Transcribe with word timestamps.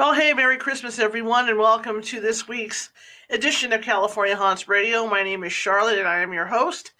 Well, 0.00 0.14
hey, 0.14 0.32
Merry 0.32 0.56
Christmas, 0.56 0.98
everyone, 0.98 1.50
and 1.50 1.58
welcome 1.58 2.00
to 2.00 2.22
this 2.22 2.48
week's 2.48 2.88
edition 3.28 3.74
of 3.74 3.82
California 3.82 4.34
Haunts 4.34 4.66
Radio. 4.66 5.06
My 5.06 5.22
name 5.22 5.44
is 5.44 5.52
Charlotte, 5.52 5.98
and 5.98 6.08
I 6.08 6.20
am 6.20 6.32
your 6.32 6.46
host 6.46 6.92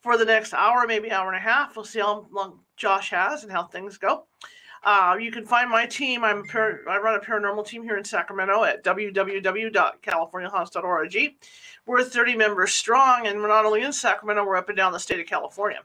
for 0.00 0.16
the 0.16 0.24
next 0.24 0.54
hour, 0.54 0.86
maybe 0.86 1.12
hour 1.12 1.28
and 1.28 1.36
a 1.36 1.38
half. 1.38 1.76
We'll 1.76 1.84
see 1.84 1.98
how 1.98 2.26
long 2.32 2.60
Josh 2.78 3.10
has 3.10 3.42
and 3.42 3.52
how 3.52 3.64
things 3.64 3.98
go. 3.98 4.24
Uh, 4.82 5.18
you 5.20 5.30
can 5.30 5.44
find 5.44 5.68
my 5.68 5.84
team. 5.84 6.24
I'm 6.24 6.44
I 6.54 6.96
run 6.96 7.14
a 7.14 7.20
paranormal 7.20 7.66
team 7.66 7.82
here 7.82 7.98
in 7.98 8.04
Sacramento 8.04 8.64
at 8.64 8.82
www.californiahaunts.org. 8.82 11.34
We're 11.84 12.04
30 12.04 12.36
members 12.36 12.72
strong, 12.72 13.26
and 13.26 13.38
we're 13.38 13.48
not 13.48 13.66
only 13.66 13.82
in 13.82 13.92
Sacramento, 13.92 14.46
we're 14.46 14.56
up 14.56 14.70
and 14.70 14.78
down 14.78 14.92
the 14.92 14.98
state 14.98 15.20
of 15.20 15.26
California. 15.26 15.82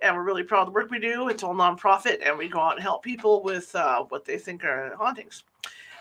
And 0.00 0.14
we're 0.14 0.22
really 0.22 0.42
proud 0.42 0.60
of 0.60 0.66
the 0.66 0.72
work 0.72 0.90
we 0.90 0.98
do. 0.98 1.30
It's 1.30 1.42
all 1.42 1.54
nonprofit, 1.54 2.18
and 2.22 2.36
we 2.36 2.50
go 2.50 2.60
out 2.60 2.74
and 2.74 2.82
help 2.82 3.02
people 3.02 3.42
with 3.42 3.74
uh, 3.74 4.04
what 4.10 4.26
they 4.26 4.36
think 4.36 4.64
are 4.64 4.94
hauntings 4.94 5.44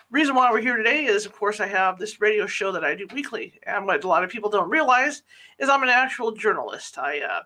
reason 0.09 0.35
why 0.35 0.51
we're 0.51 0.61
here 0.61 0.77
today 0.77 1.05
is, 1.05 1.25
of 1.25 1.33
course, 1.33 1.59
I 1.59 1.67
have 1.67 1.97
this 1.97 2.21
radio 2.21 2.45
show 2.45 2.71
that 2.71 2.83
I 2.83 2.95
do 2.95 3.07
weekly, 3.13 3.59
and 3.63 3.85
what 3.85 4.03
a 4.03 4.07
lot 4.07 4.23
of 4.23 4.29
people 4.29 4.49
don't 4.49 4.69
realize 4.69 5.23
is 5.59 5.69
I'm 5.69 5.83
an 5.83 5.89
actual 5.89 6.31
journalist. 6.31 6.97
I 6.97 7.19
uh, 7.19 7.41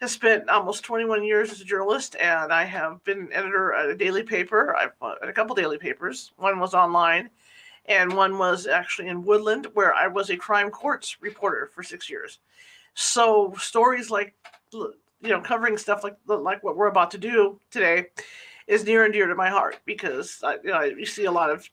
have 0.00 0.10
spent 0.10 0.48
almost 0.48 0.84
21 0.84 1.24
years 1.24 1.52
as 1.52 1.60
a 1.60 1.64
journalist, 1.64 2.16
and 2.20 2.52
I 2.52 2.64
have 2.64 3.02
been 3.04 3.20
an 3.20 3.32
editor 3.32 3.72
at 3.72 3.88
a 3.88 3.96
daily 3.96 4.22
paper. 4.22 4.76
I've 4.76 4.92
uh, 5.00 5.14
at 5.22 5.28
a 5.28 5.32
couple 5.32 5.54
daily 5.54 5.78
papers. 5.78 6.32
One 6.36 6.58
was 6.58 6.74
online, 6.74 7.30
and 7.86 8.12
one 8.12 8.36
was 8.36 8.66
actually 8.66 9.08
in 9.08 9.24
Woodland, 9.24 9.68
where 9.74 9.94
I 9.94 10.06
was 10.06 10.30
a 10.30 10.36
crime 10.36 10.70
courts 10.70 11.20
reporter 11.20 11.70
for 11.74 11.82
six 11.82 12.10
years. 12.10 12.40
So 12.94 13.54
stories 13.58 14.10
like, 14.10 14.34
you 14.72 14.94
know, 15.22 15.40
covering 15.40 15.78
stuff 15.78 16.04
like 16.04 16.16
like 16.26 16.62
what 16.62 16.76
we're 16.76 16.88
about 16.88 17.10
to 17.12 17.18
do 17.18 17.58
today 17.70 18.06
is 18.66 18.84
near 18.84 19.04
and 19.04 19.12
dear 19.12 19.26
to 19.26 19.34
my 19.34 19.48
heart 19.48 19.78
because 19.84 20.40
I, 20.42 20.56
you 20.64 20.70
know, 20.70 20.82
you 20.82 21.06
see 21.06 21.26
a 21.26 21.32
lot 21.32 21.50
of 21.50 21.68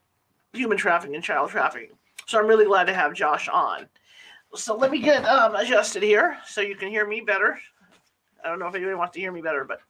human 0.54 0.78
trafficking 0.78 1.14
and 1.14 1.24
child 1.24 1.50
trafficking. 1.50 1.96
So 2.26 2.38
I'm 2.38 2.46
really 2.46 2.64
glad 2.64 2.84
to 2.84 2.94
have 2.94 3.12
Josh 3.12 3.48
on. 3.48 3.86
So 4.54 4.76
let 4.76 4.90
me 4.90 5.00
get 5.00 5.24
um, 5.24 5.56
adjusted 5.56 6.02
here 6.02 6.38
so 6.46 6.60
you 6.60 6.76
can 6.76 6.88
hear 6.88 7.06
me 7.06 7.20
better. 7.20 7.58
I 8.44 8.48
don't 8.48 8.58
know 8.58 8.68
if 8.68 8.74
anybody 8.74 8.94
wants 8.94 9.14
to 9.14 9.20
hear 9.20 9.32
me 9.32 9.42
better, 9.42 9.64
but 9.64 9.80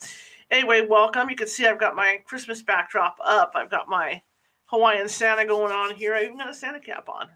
anyway, 0.50 0.86
welcome. 0.86 1.28
You 1.28 1.36
can 1.36 1.48
see 1.48 1.66
I've 1.66 1.80
got 1.80 1.96
my 1.96 2.18
Christmas 2.24 2.62
backdrop 2.62 3.16
up. 3.24 3.52
I've 3.54 3.70
got 3.70 3.88
my 3.88 4.22
Hawaiian 4.66 5.08
Santa 5.08 5.44
going 5.44 5.72
on 5.72 5.94
here. 5.94 6.14
I 6.14 6.24
even 6.24 6.38
got 6.38 6.50
a 6.50 6.54
Santa 6.54 6.80
cap 6.80 7.08
on. 7.08 7.28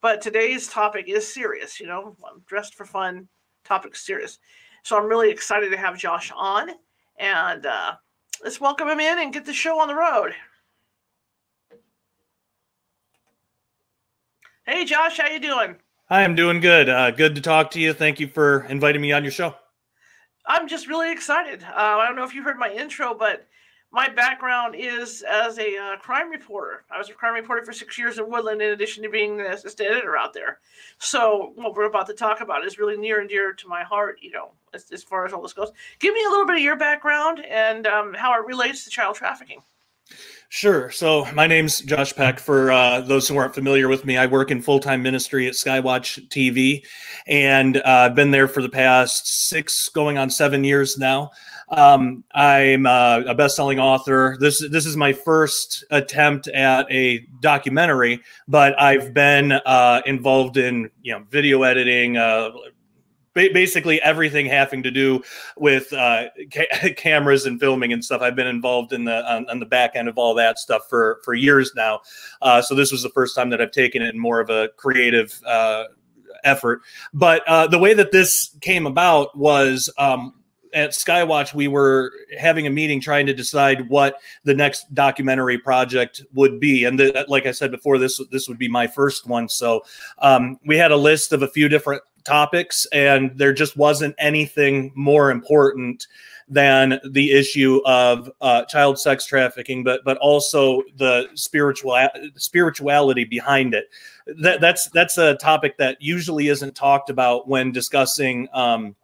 But 0.00 0.20
today's 0.20 0.68
topic 0.68 1.08
is 1.08 1.32
serious. 1.32 1.80
You 1.80 1.86
know, 1.86 2.16
I'm 2.30 2.42
dressed 2.46 2.74
for 2.74 2.84
fun. 2.84 3.28
Topic 3.64 3.96
serious. 3.96 4.38
So 4.84 4.96
I'm 4.96 5.08
really 5.08 5.30
excited 5.30 5.70
to 5.70 5.76
have 5.76 5.98
Josh 5.98 6.32
on, 6.34 6.70
and 7.18 7.66
uh, 7.66 7.94
let's 8.42 8.60
welcome 8.60 8.88
him 8.88 9.00
in 9.00 9.18
and 9.18 9.32
get 9.32 9.44
the 9.44 9.52
show 9.52 9.80
on 9.80 9.88
the 9.88 9.94
road. 9.94 10.34
Hey, 14.68 14.84
Josh, 14.84 15.16
how 15.16 15.28
you 15.28 15.40
doing? 15.40 15.76
Hi, 16.10 16.22
I'm 16.22 16.34
doing 16.34 16.60
good. 16.60 16.90
Uh, 16.90 17.10
good 17.10 17.34
to 17.36 17.40
talk 17.40 17.70
to 17.70 17.80
you. 17.80 17.94
Thank 17.94 18.20
you 18.20 18.28
for 18.28 18.66
inviting 18.68 19.00
me 19.00 19.12
on 19.12 19.24
your 19.24 19.30
show. 19.30 19.54
I'm 20.44 20.68
just 20.68 20.88
really 20.88 21.10
excited. 21.10 21.62
Uh, 21.62 21.74
I 21.74 22.06
don't 22.06 22.16
know 22.16 22.24
if 22.24 22.34
you 22.34 22.42
heard 22.42 22.58
my 22.58 22.70
intro, 22.70 23.14
but 23.14 23.46
my 23.90 24.10
background 24.10 24.74
is 24.74 25.24
as 25.26 25.58
a 25.58 25.78
uh, 25.78 25.96
crime 25.96 26.28
reporter. 26.28 26.84
I 26.90 26.98
was 26.98 27.08
a 27.08 27.14
crime 27.14 27.32
reporter 27.32 27.64
for 27.64 27.72
six 27.72 27.96
years 27.96 28.18
in 28.18 28.28
Woodland, 28.28 28.60
in 28.60 28.72
addition 28.72 29.02
to 29.04 29.08
being 29.08 29.38
the 29.38 29.50
assistant 29.50 29.90
editor 29.90 30.18
out 30.18 30.34
there. 30.34 30.58
So 30.98 31.52
what 31.54 31.74
we're 31.74 31.84
about 31.84 32.06
to 32.08 32.12
talk 32.12 32.42
about 32.42 32.66
is 32.66 32.78
really 32.78 32.98
near 32.98 33.20
and 33.20 33.28
dear 33.30 33.54
to 33.54 33.68
my 33.68 33.84
heart. 33.84 34.18
You 34.20 34.32
know, 34.32 34.50
as, 34.74 34.92
as 34.92 35.02
far 35.02 35.24
as 35.24 35.32
all 35.32 35.40
this 35.40 35.54
goes. 35.54 35.72
Give 35.98 36.12
me 36.12 36.22
a 36.26 36.28
little 36.28 36.46
bit 36.46 36.56
of 36.56 36.62
your 36.62 36.76
background 36.76 37.42
and 37.42 37.86
um, 37.86 38.12
how 38.12 38.38
it 38.38 38.46
relates 38.46 38.84
to 38.84 38.90
child 38.90 39.16
trafficking. 39.16 39.62
Sure. 40.50 40.90
So 40.90 41.26
my 41.34 41.46
name's 41.46 41.80
Josh 41.80 42.14
Peck. 42.14 42.38
For 42.38 42.72
uh, 42.72 43.02
those 43.02 43.28
who 43.28 43.36
aren't 43.36 43.54
familiar 43.54 43.86
with 43.86 44.06
me, 44.06 44.16
I 44.16 44.24
work 44.24 44.50
in 44.50 44.62
full 44.62 44.80
time 44.80 45.02
ministry 45.02 45.46
at 45.46 45.52
Skywatch 45.52 46.26
TV, 46.28 46.86
and 47.26 47.76
uh, 47.76 47.82
I've 47.84 48.14
been 48.14 48.30
there 48.30 48.48
for 48.48 48.62
the 48.62 48.68
past 48.70 49.48
six, 49.48 49.90
going 49.90 50.16
on 50.16 50.30
seven 50.30 50.64
years 50.64 50.96
now. 50.96 51.32
Um, 51.68 52.24
I'm 52.34 52.86
uh, 52.86 53.24
a 53.26 53.34
best 53.34 53.56
selling 53.56 53.78
author. 53.78 54.38
This 54.40 54.66
this 54.70 54.86
is 54.86 54.96
my 54.96 55.12
first 55.12 55.84
attempt 55.90 56.48
at 56.48 56.90
a 56.90 57.26
documentary, 57.40 58.22
but 58.46 58.80
I've 58.80 59.12
been 59.12 59.52
uh, 59.52 60.00
involved 60.06 60.56
in 60.56 60.90
you 61.02 61.12
know 61.12 61.24
video 61.30 61.62
editing, 61.62 62.16
uh, 62.16 62.52
basically 63.52 64.02
everything 64.02 64.46
having 64.46 64.82
to 64.82 64.90
do 64.90 65.22
with 65.56 65.92
uh, 65.92 66.24
ca- 66.52 66.92
cameras 66.96 67.46
and 67.46 67.60
filming 67.60 67.92
and 67.92 68.04
stuff. 68.04 68.22
I've 68.22 68.36
been 68.36 68.46
involved 68.46 68.92
in 68.92 69.04
the 69.04 69.24
on, 69.30 69.48
on, 69.48 69.60
the 69.60 69.66
back 69.66 69.92
end 69.94 70.08
of 70.08 70.18
all 70.18 70.34
that 70.34 70.58
stuff 70.58 70.88
for 70.88 71.20
for 71.24 71.34
years 71.34 71.72
now. 71.76 72.00
Uh, 72.42 72.60
so 72.60 72.74
this 72.74 72.90
was 72.90 73.02
the 73.02 73.10
first 73.10 73.36
time 73.36 73.50
that 73.50 73.60
I've 73.60 73.72
taken 73.72 74.02
it 74.02 74.14
in 74.14 74.20
more 74.20 74.40
of 74.40 74.50
a 74.50 74.68
creative 74.76 75.40
uh, 75.46 75.84
effort. 76.44 76.82
But 77.14 77.46
uh, 77.46 77.66
the 77.68 77.78
way 77.78 77.94
that 77.94 78.12
this 78.12 78.56
came 78.60 78.86
about 78.86 79.36
was. 79.36 79.92
Um, 79.98 80.34
at 80.74 80.90
Skywatch, 80.90 81.54
we 81.54 81.68
were 81.68 82.12
having 82.38 82.66
a 82.66 82.70
meeting 82.70 83.00
trying 83.00 83.26
to 83.26 83.34
decide 83.34 83.88
what 83.88 84.20
the 84.44 84.54
next 84.54 84.92
documentary 84.94 85.58
project 85.58 86.22
would 86.34 86.60
be, 86.60 86.84
and 86.84 86.98
the, 86.98 87.24
like 87.28 87.46
I 87.46 87.52
said 87.52 87.70
before, 87.70 87.98
this 87.98 88.20
this 88.30 88.48
would 88.48 88.58
be 88.58 88.68
my 88.68 88.86
first 88.86 89.26
one. 89.26 89.48
So 89.48 89.82
um, 90.18 90.58
we 90.66 90.76
had 90.76 90.90
a 90.90 90.96
list 90.96 91.32
of 91.32 91.42
a 91.42 91.48
few 91.48 91.68
different 91.68 92.02
topics, 92.28 92.86
and 92.92 93.36
there 93.36 93.52
just 93.52 93.76
wasn't 93.76 94.14
anything 94.18 94.92
more 94.94 95.30
important 95.30 96.06
than 96.50 96.98
the 97.10 97.32
issue 97.32 97.80
of 97.84 98.30
uh, 98.40 98.64
child 98.64 98.98
sex 98.98 99.26
trafficking, 99.26 99.84
but 99.84 100.00
but 100.04 100.16
also 100.18 100.82
the 100.96 101.28
spiritual 101.34 101.96
spirituality 102.36 103.24
behind 103.24 103.74
it. 103.74 103.88
That, 104.40 104.60
that's 104.60 104.88
that's 104.90 105.18
a 105.18 105.34
topic 105.36 105.78
that 105.78 105.98
usually 106.00 106.48
isn't 106.48 106.74
talked 106.74 107.10
about 107.10 107.48
when 107.48 107.72
discussing. 107.72 108.48
Um, 108.52 108.96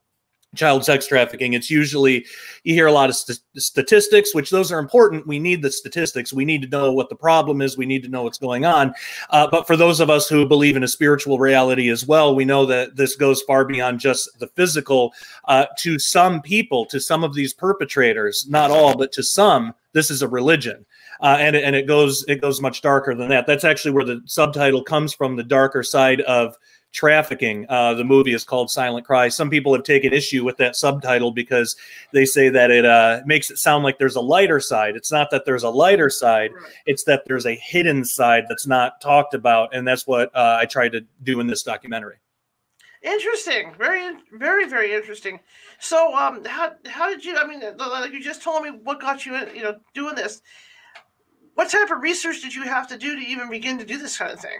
child 0.54 0.84
sex 0.84 1.06
trafficking 1.06 1.54
it's 1.54 1.70
usually 1.70 2.24
you 2.64 2.74
hear 2.74 2.86
a 2.86 2.92
lot 2.92 3.10
of 3.10 3.16
st- 3.16 3.40
statistics 3.56 4.34
which 4.34 4.50
those 4.50 4.72
are 4.72 4.78
important. 4.78 5.26
We 5.26 5.38
need 5.38 5.62
the 5.62 5.70
statistics. 5.70 6.32
We 6.32 6.44
need 6.44 6.62
to 6.62 6.68
know 6.68 6.92
what 6.92 7.08
the 7.08 7.16
problem 7.16 7.60
is. 7.60 7.76
We 7.76 7.86
need 7.86 8.02
to 8.04 8.08
know 8.08 8.22
what's 8.22 8.38
going 8.38 8.64
on. 8.64 8.94
Uh, 9.30 9.46
but 9.50 9.66
for 9.66 9.76
those 9.76 10.00
of 10.00 10.10
us 10.10 10.28
who 10.28 10.46
believe 10.46 10.76
in 10.76 10.82
a 10.82 10.88
spiritual 10.88 11.38
reality 11.38 11.90
as 11.90 12.06
well 12.06 12.34
we 12.34 12.44
know 12.44 12.66
that 12.66 12.96
this 12.96 13.16
goes 13.16 13.42
far 13.42 13.64
beyond 13.64 14.00
just 14.00 14.28
the 14.38 14.48
physical 14.48 15.12
uh, 15.46 15.66
to 15.78 15.98
some 15.98 16.40
people 16.40 16.84
to 16.86 17.00
some 17.00 17.24
of 17.24 17.34
these 17.34 17.52
perpetrators 17.52 18.46
not 18.48 18.70
all 18.70 18.96
but 18.96 19.12
to 19.12 19.22
some 19.22 19.74
this 19.94 20.10
is 20.10 20.22
a 20.22 20.28
religion. 20.28 20.84
Uh, 21.20 21.36
and, 21.38 21.56
and 21.56 21.74
it 21.74 21.86
goes 21.86 22.24
it 22.28 22.40
goes 22.40 22.60
much 22.60 22.82
darker 22.82 23.14
than 23.14 23.28
that. 23.28 23.46
That's 23.46 23.64
actually 23.64 23.92
where 23.92 24.04
the 24.04 24.20
subtitle 24.26 24.82
comes 24.82 25.14
from 25.14 25.36
the 25.36 25.44
darker 25.44 25.82
side 25.82 26.20
of 26.22 26.56
trafficking. 26.94 27.66
Uh, 27.68 27.92
the 27.92 28.04
movie 28.04 28.32
is 28.32 28.44
called 28.44 28.70
Silent 28.70 29.04
Cry. 29.04 29.28
Some 29.28 29.50
people 29.50 29.74
have 29.74 29.82
taken 29.82 30.12
issue 30.12 30.44
with 30.44 30.56
that 30.58 30.76
subtitle 30.76 31.32
because 31.32 31.76
they 32.12 32.24
say 32.24 32.48
that 32.48 32.70
it 32.70 32.86
uh, 32.86 33.20
makes 33.26 33.50
it 33.50 33.58
sound 33.58 33.84
like 33.84 33.98
there's 33.98 34.16
a 34.16 34.20
lighter 34.20 34.60
side. 34.60 34.96
It's 34.96 35.12
not 35.12 35.30
that 35.32 35.44
there's 35.44 35.64
a 35.64 35.68
lighter 35.68 36.08
side, 36.08 36.52
it's 36.86 37.04
that 37.04 37.24
there's 37.26 37.46
a 37.46 37.56
hidden 37.56 38.04
side 38.04 38.44
that's 38.48 38.66
not 38.66 39.00
talked 39.00 39.34
about. 39.34 39.74
And 39.74 39.86
that's 39.86 40.06
what 40.06 40.34
uh, 40.34 40.58
I 40.60 40.66
tried 40.66 40.92
to 40.92 41.02
do 41.22 41.40
in 41.40 41.48
this 41.48 41.62
documentary. 41.62 42.16
Interesting. 43.02 43.74
Very, 43.76 44.16
very, 44.32 44.66
very 44.66 44.94
interesting. 44.94 45.40
So, 45.78 46.14
um, 46.14 46.42
how, 46.46 46.72
how 46.86 47.10
did 47.10 47.22
you, 47.22 47.36
I 47.36 47.46
mean, 47.46 47.60
like 47.76 48.12
you 48.12 48.22
just 48.22 48.42
told 48.42 48.62
me 48.62 48.70
what 48.70 49.00
got 49.00 49.26
you, 49.26 49.36
you 49.52 49.62
know, 49.62 49.76
doing 49.92 50.14
this. 50.14 50.40
What 51.54 51.70
type 51.70 51.90
of 51.90 52.00
research 52.00 52.40
did 52.40 52.54
you 52.54 52.62
have 52.62 52.88
to 52.88 52.96
do 52.96 53.14
to 53.14 53.20
even 53.20 53.50
begin 53.50 53.78
to 53.78 53.84
do 53.84 53.98
this 53.98 54.16
kind 54.16 54.32
of 54.32 54.40
thing? 54.40 54.58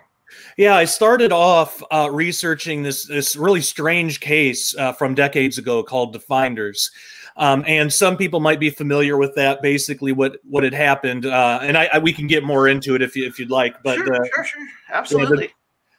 Yeah, 0.57 0.77
I 0.77 0.85
started 0.85 1.33
off 1.33 1.83
uh, 1.91 2.09
researching 2.13 2.83
this 2.83 3.07
this 3.07 3.37
really 3.37 3.61
strange 3.61 4.21
case 4.21 4.75
uh, 4.77 4.93
from 4.93 5.15
decades 5.15 5.59
ago 5.59 5.83
called 5.83 6.13
the 6.13 6.21
Finders. 6.21 6.91
Um, 7.37 7.65
and 7.67 7.93
some 7.93 8.17
people 8.17 8.39
might 8.39 8.61
be 8.61 8.71
familiar 8.71 9.17
with 9.17 9.35
that. 9.35 9.61
Basically, 9.61 10.13
what 10.13 10.37
what 10.45 10.63
had 10.63 10.75
happened, 10.75 11.27
uh, 11.27 11.59
and 11.63 11.77
I, 11.77 11.89
I, 11.95 11.99
we 11.99 12.13
can 12.13 12.27
get 12.27 12.45
more 12.45 12.69
into 12.69 12.95
it 12.95 13.03
if 13.03 13.17
you 13.17 13.27
if 13.27 13.39
you'd 13.39 13.51
like. 13.51 13.83
But 13.83 13.97
sure, 13.97 14.15
uh, 14.15 14.29
sure, 14.35 14.45
sure, 14.45 14.67
absolutely. 14.93 15.47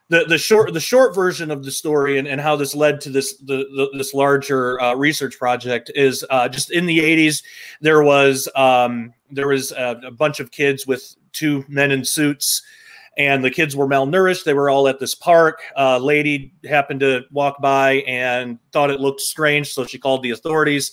The, 0.09 0.19
the, 0.19 0.25
the 0.25 0.37
short 0.37 0.73
the 0.73 0.79
short 0.79 1.13
version 1.13 1.51
of 1.51 1.65
the 1.65 1.71
story 1.71 2.19
and, 2.19 2.27
and 2.27 2.39
how 2.39 2.55
this 2.55 2.75
led 2.75 3.01
to 3.01 3.09
this 3.09 3.37
the, 3.37 3.57
the 3.57 3.89
this 3.97 4.13
larger 4.13 4.79
uh, 4.79 4.93
research 4.95 5.37
project 5.37 5.91
is 5.95 6.23
uh, 6.29 6.47
just 6.47 6.71
in 6.71 6.85
the 6.85 6.99
80s 6.99 7.43
there 7.81 8.03
was 8.03 8.47
um, 8.55 9.13
there 9.31 9.47
was 9.47 9.71
a, 9.71 9.99
a 10.05 10.11
bunch 10.11 10.39
of 10.39 10.51
kids 10.51 10.85
with 10.85 11.15
two 11.33 11.65
men 11.67 11.91
in 11.91 12.05
suits 12.05 12.61
and 13.17 13.43
the 13.43 13.51
kids 13.51 13.75
were 13.75 13.87
malnourished. 13.87 14.43
They 14.43 14.53
were 14.53 14.69
all 14.69 14.87
at 14.87 14.99
this 14.99 15.15
park. 15.15 15.61
A 15.75 15.99
lady 15.99 16.53
happened 16.67 16.99
to 16.99 17.23
walk 17.31 17.61
by 17.61 17.95
and 18.07 18.59
thought 18.71 18.91
it 18.91 18.99
looked 18.99 19.21
strange, 19.21 19.71
so 19.71 19.85
she 19.85 19.97
called 19.97 20.23
the 20.23 20.31
authorities. 20.31 20.91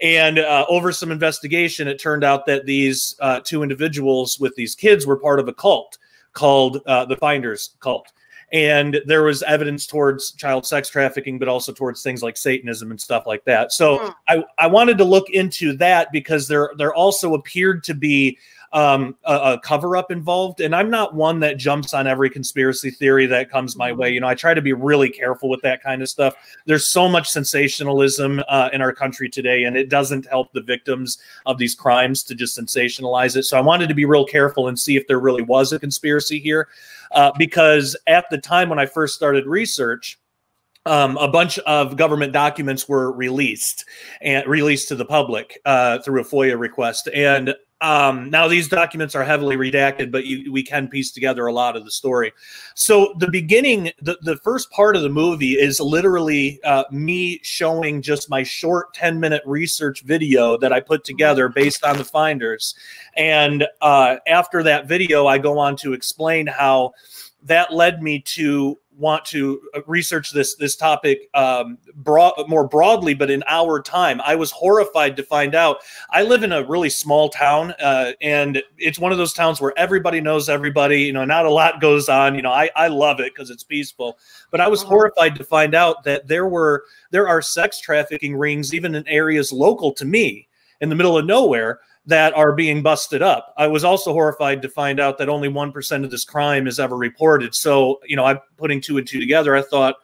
And 0.00 0.38
uh, 0.38 0.64
over 0.68 0.92
some 0.92 1.10
investigation, 1.10 1.88
it 1.88 1.98
turned 1.98 2.24
out 2.24 2.46
that 2.46 2.66
these 2.66 3.16
uh, 3.20 3.40
two 3.40 3.62
individuals 3.62 4.38
with 4.38 4.54
these 4.54 4.74
kids 4.74 5.06
were 5.06 5.16
part 5.16 5.40
of 5.40 5.48
a 5.48 5.52
cult 5.52 5.98
called 6.32 6.80
uh, 6.86 7.04
the 7.04 7.16
Finders 7.16 7.76
Cult. 7.80 8.12
And 8.50 9.02
there 9.04 9.24
was 9.24 9.42
evidence 9.42 9.86
towards 9.86 10.32
child 10.32 10.64
sex 10.64 10.88
trafficking, 10.88 11.38
but 11.38 11.48
also 11.48 11.70
towards 11.70 12.02
things 12.02 12.22
like 12.22 12.36
Satanism 12.36 12.90
and 12.90 12.98
stuff 12.98 13.26
like 13.26 13.44
that. 13.44 13.72
So 13.72 13.98
mm. 13.98 14.14
I, 14.26 14.44
I 14.56 14.66
wanted 14.68 14.96
to 14.98 15.04
look 15.04 15.28
into 15.28 15.76
that 15.76 16.10
because 16.12 16.48
there 16.48 16.70
there 16.78 16.94
also 16.94 17.34
appeared 17.34 17.84
to 17.84 17.94
be 17.94 18.38
um, 18.72 19.16
a, 19.24 19.34
a 19.34 19.60
cover 19.60 19.96
up 19.96 20.10
involved. 20.10 20.60
And 20.60 20.74
I'm 20.74 20.90
not 20.90 21.14
one 21.14 21.40
that 21.40 21.56
jumps 21.56 21.94
on 21.94 22.06
every 22.06 22.30
conspiracy 22.30 22.90
theory 22.90 23.26
that 23.26 23.50
comes 23.50 23.76
my 23.76 23.92
way. 23.92 24.10
You 24.10 24.20
know, 24.20 24.28
I 24.28 24.34
try 24.34 24.54
to 24.54 24.62
be 24.62 24.72
really 24.72 25.10
careful 25.10 25.48
with 25.48 25.62
that 25.62 25.82
kind 25.82 26.02
of 26.02 26.08
stuff. 26.08 26.34
There's 26.66 26.86
so 26.86 27.08
much 27.08 27.28
sensationalism 27.28 28.42
uh, 28.48 28.70
in 28.72 28.80
our 28.80 28.92
country 28.92 29.28
today, 29.28 29.64
and 29.64 29.76
it 29.76 29.88
doesn't 29.88 30.26
help 30.26 30.52
the 30.52 30.62
victims 30.62 31.18
of 31.46 31.58
these 31.58 31.74
crimes 31.74 32.22
to 32.24 32.34
just 32.34 32.58
sensationalize 32.58 33.36
it. 33.36 33.44
So 33.44 33.56
I 33.56 33.60
wanted 33.60 33.88
to 33.88 33.94
be 33.94 34.04
real 34.04 34.26
careful 34.26 34.68
and 34.68 34.78
see 34.78 34.96
if 34.96 35.06
there 35.06 35.20
really 35.20 35.42
was 35.42 35.72
a 35.72 35.78
conspiracy 35.78 36.38
here. 36.38 36.68
Uh, 37.12 37.32
because 37.38 37.96
at 38.06 38.26
the 38.30 38.38
time 38.38 38.68
when 38.68 38.78
I 38.78 38.84
first 38.84 39.14
started 39.14 39.46
research, 39.46 40.18
um, 40.84 41.16
a 41.18 41.28
bunch 41.28 41.58
of 41.60 41.96
government 41.96 42.32
documents 42.32 42.88
were 42.88 43.12
released 43.12 43.84
and 44.20 44.46
released 44.46 44.88
to 44.88 44.94
the 44.94 45.04
public 45.04 45.58
uh, 45.64 45.98
through 46.00 46.20
a 46.20 46.24
FOIA 46.24 46.58
request. 46.58 47.08
And 47.14 47.54
um, 47.80 48.28
now 48.30 48.48
these 48.48 48.68
documents 48.68 49.14
are 49.14 49.24
heavily 49.24 49.56
redacted, 49.56 50.10
but 50.10 50.26
you, 50.26 50.52
we 50.52 50.62
can 50.62 50.88
piece 50.88 51.12
together 51.12 51.46
a 51.46 51.52
lot 51.52 51.76
of 51.76 51.84
the 51.84 51.90
story. 51.90 52.32
So 52.74 53.14
the 53.18 53.30
beginning, 53.30 53.92
the, 54.02 54.18
the 54.22 54.36
first 54.38 54.70
part 54.70 54.96
of 54.96 55.02
the 55.02 55.08
movie 55.08 55.52
is 55.52 55.78
literally 55.78 56.60
uh, 56.64 56.84
me 56.90 57.40
showing 57.42 58.02
just 58.02 58.28
my 58.28 58.42
short 58.42 58.94
10 58.94 59.20
minute 59.20 59.42
research 59.46 60.02
video 60.02 60.56
that 60.58 60.72
I 60.72 60.80
put 60.80 61.04
together 61.04 61.48
based 61.48 61.84
on 61.84 61.96
the 61.96 62.04
finders. 62.04 62.74
And 63.16 63.66
uh, 63.80 64.16
after 64.26 64.62
that 64.64 64.86
video, 64.86 65.26
I 65.26 65.38
go 65.38 65.58
on 65.58 65.76
to 65.76 65.92
explain 65.92 66.46
how 66.48 66.94
that 67.44 67.72
led 67.72 68.02
me 68.02 68.20
to 68.20 68.78
want 68.98 69.24
to 69.26 69.60
uh, 69.74 69.80
research 69.86 70.32
this 70.32 70.56
this 70.56 70.76
topic 70.76 71.28
um, 71.34 71.78
broad, 71.94 72.32
more 72.48 72.66
broadly, 72.66 73.14
but 73.14 73.30
in 73.30 73.42
our 73.46 73.80
time, 73.80 74.20
I 74.22 74.34
was 74.34 74.50
horrified 74.50 75.16
to 75.16 75.22
find 75.22 75.54
out. 75.54 75.78
I 76.10 76.22
live 76.22 76.42
in 76.42 76.52
a 76.52 76.66
really 76.66 76.90
small 76.90 77.28
town, 77.28 77.72
uh, 77.80 78.12
and 78.20 78.62
it's 78.76 78.98
one 78.98 79.12
of 79.12 79.18
those 79.18 79.32
towns 79.32 79.60
where 79.60 79.72
everybody 79.76 80.20
knows 80.20 80.48
everybody. 80.48 81.02
You 81.02 81.12
know, 81.12 81.24
not 81.24 81.46
a 81.46 81.50
lot 81.50 81.80
goes 81.80 82.08
on. 82.08 82.34
You 82.34 82.42
know, 82.42 82.52
I 82.52 82.70
I 82.76 82.88
love 82.88 83.20
it 83.20 83.34
because 83.34 83.50
it's 83.50 83.64
peaceful. 83.64 84.18
But 84.50 84.60
I 84.60 84.68
was 84.68 84.80
uh-huh. 84.80 84.90
horrified 84.90 85.36
to 85.36 85.44
find 85.44 85.74
out 85.74 86.04
that 86.04 86.26
there 86.26 86.48
were 86.48 86.84
there 87.10 87.28
are 87.28 87.40
sex 87.40 87.80
trafficking 87.80 88.36
rings 88.36 88.74
even 88.74 88.94
in 88.94 89.06
areas 89.06 89.52
local 89.52 89.92
to 89.92 90.04
me 90.04 90.48
in 90.80 90.88
the 90.88 90.94
middle 90.94 91.16
of 91.16 91.24
nowhere 91.24 91.80
that 92.08 92.34
are 92.34 92.52
being 92.52 92.82
busted 92.82 93.20
up. 93.20 93.52
I 93.58 93.66
was 93.66 93.84
also 93.84 94.14
horrified 94.14 94.62
to 94.62 94.68
find 94.70 94.98
out 94.98 95.18
that 95.18 95.28
only 95.28 95.50
1% 95.50 96.04
of 96.04 96.10
this 96.10 96.24
crime 96.24 96.66
is 96.66 96.80
ever 96.80 96.96
reported. 96.96 97.54
So, 97.54 98.00
you 98.06 98.16
know, 98.16 98.24
I'm 98.24 98.40
putting 98.56 98.80
two 98.80 98.96
and 98.96 99.06
two 99.06 99.20
together. 99.20 99.54
I 99.54 99.60
thought 99.60 99.96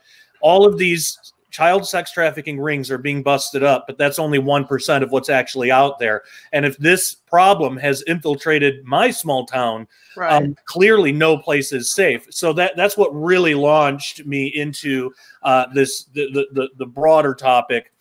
all 0.43 0.67
of 0.67 0.77
these 0.77 1.19
child 1.51 1.87
sex 1.87 2.13
trafficking 2.13 2.61
rings 2.61 2.91
are 2.91 2.99
being 2.99 3.23
busted 3.23 3.63
up, 3.63 3.87
but 3.87 3.97
that's 3.97 4.19
only 4.19 4.39
1% 4.39 5.03
of 5.03 5.13
what's 5.13 5.31
actually 5.31 5.71
out 5.71 5.99
there. 5.99 6.25
And 6.53 6.67
if 6.67 6.77
this 6.77 7.15
problem 7.15 7.79
has 7.79 8.03
infiltrated 8.03 8.85
my 8.85 9.11
small 9.11 9.47
town, 9.47 9.89
right. 10.15 10.31
um, 10.31 10.55
clearly 10.67 11.11
no 11.11 11.39
place 11.39 11.73
is 11.73 11.95
safe. 11.95 12.27
So 12.29 12.53
that 12.53 12.77
that's 12.77 12.99
what 12.99 13.15
really 13.15 13.55
launched 13.55 14.27
me 14.27 14.49
into 14.49 15.11
uh, 15.43 15.67
this 15.73 16.05
the, 16.13 16.47
the, 16.53 16.69
the 16.77 16.87
broader 16.87 17.35
topic 17.35 17.93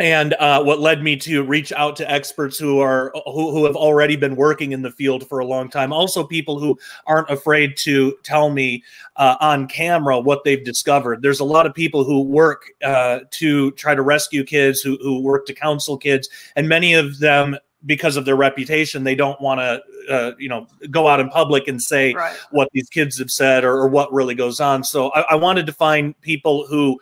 and 0.00 0.32
uh, 0.34 0.62
what 0.62 0.80
led 0.80 1.02
me 1.02 1.14
to 1.14 1.42
reach 1.44 1.72
out 1.72 1.94
to 1.94 2.10
experts 2.10 2.58
who 2.58 2.80
are 2.80 3.12
who, 3.26 3.50
who 3.50 3.66
have 3.66 3.76
already 3.76 4.16
been 4.16 4.34
working 4.34 4.72
in 4.72 4.80
the 4.80 4.90
field 4.90 5.28
for 5.28 5.38
a 5.38 5.44
long 5.44 5.68
time. 5.68 5.92
Also 5.92 6.24
people 6.24 6.58
who 6.58 6.76
aren't 7.06 7.28
afraid 7.28 7.76
to 7.76 8.16
tell 8.22 8.48
me 8.50 8.82
uh, 9.16 9.36
on 9.40 9.68
camera 9.68 10.18
what 10.18 10.42
they've 10.42 10.64
discovered. 10.64 11.20
There's 11.20 11.40
a 11.40 11.44
lot 11.44 11.66
of 11.66 11.74
people 11.74 12.02
who 12.02 12.22
work 12.22 12.70
uh, 12.82 13.20
to 13.32 13.72
try 13.72 13.94
to 13.94 14.00
rescue 14.00 14.42
kids 14.42 14.80
who, 14.80 14.96
who 15.02 15.20
work 15.20 15.44
to 15.46 15.54
counsel 15.54 15.98
kids. 15.98 16.30
And 16.56 16.66
many 16.66 16.94
of 16.94 17.18
them 17.18 17.56
because 17.86 18.16
of 18.18 18.26
their 18.26 18.36
reputation 18.36 19.04
they 19.04 19.14
don't 19.14 19.40
want 19.40 19.58
to 19.58 19.82
uh, 20.12 20.32
you 20.38 20.48
know 20.48 20.66
go 20.90 21.08
out 21.08 21.20
in 21.20 21.28
public 21.30 21.68
and 21.68 21.80
say 21.80 22.12
right. 22.14 22.36
what 22.50 22.68
these 22.72 22.88
kids 22.88 23.18
have 23.18 23.30
said 23.30 23.64
or, 23.64 23.72
or, 23.72 23.88
what 23.88 24.12
really 24.12 24.34
goes 24.34 24.60
on. 24.60 24.82
So 24.82 25.10
I, 25.10 25.20
I 25.32 25.34
wanted 25.34 25.66
to 25.66 25.72
find 25.72 26.18
people 26.20 26.66
who 26.66 26.98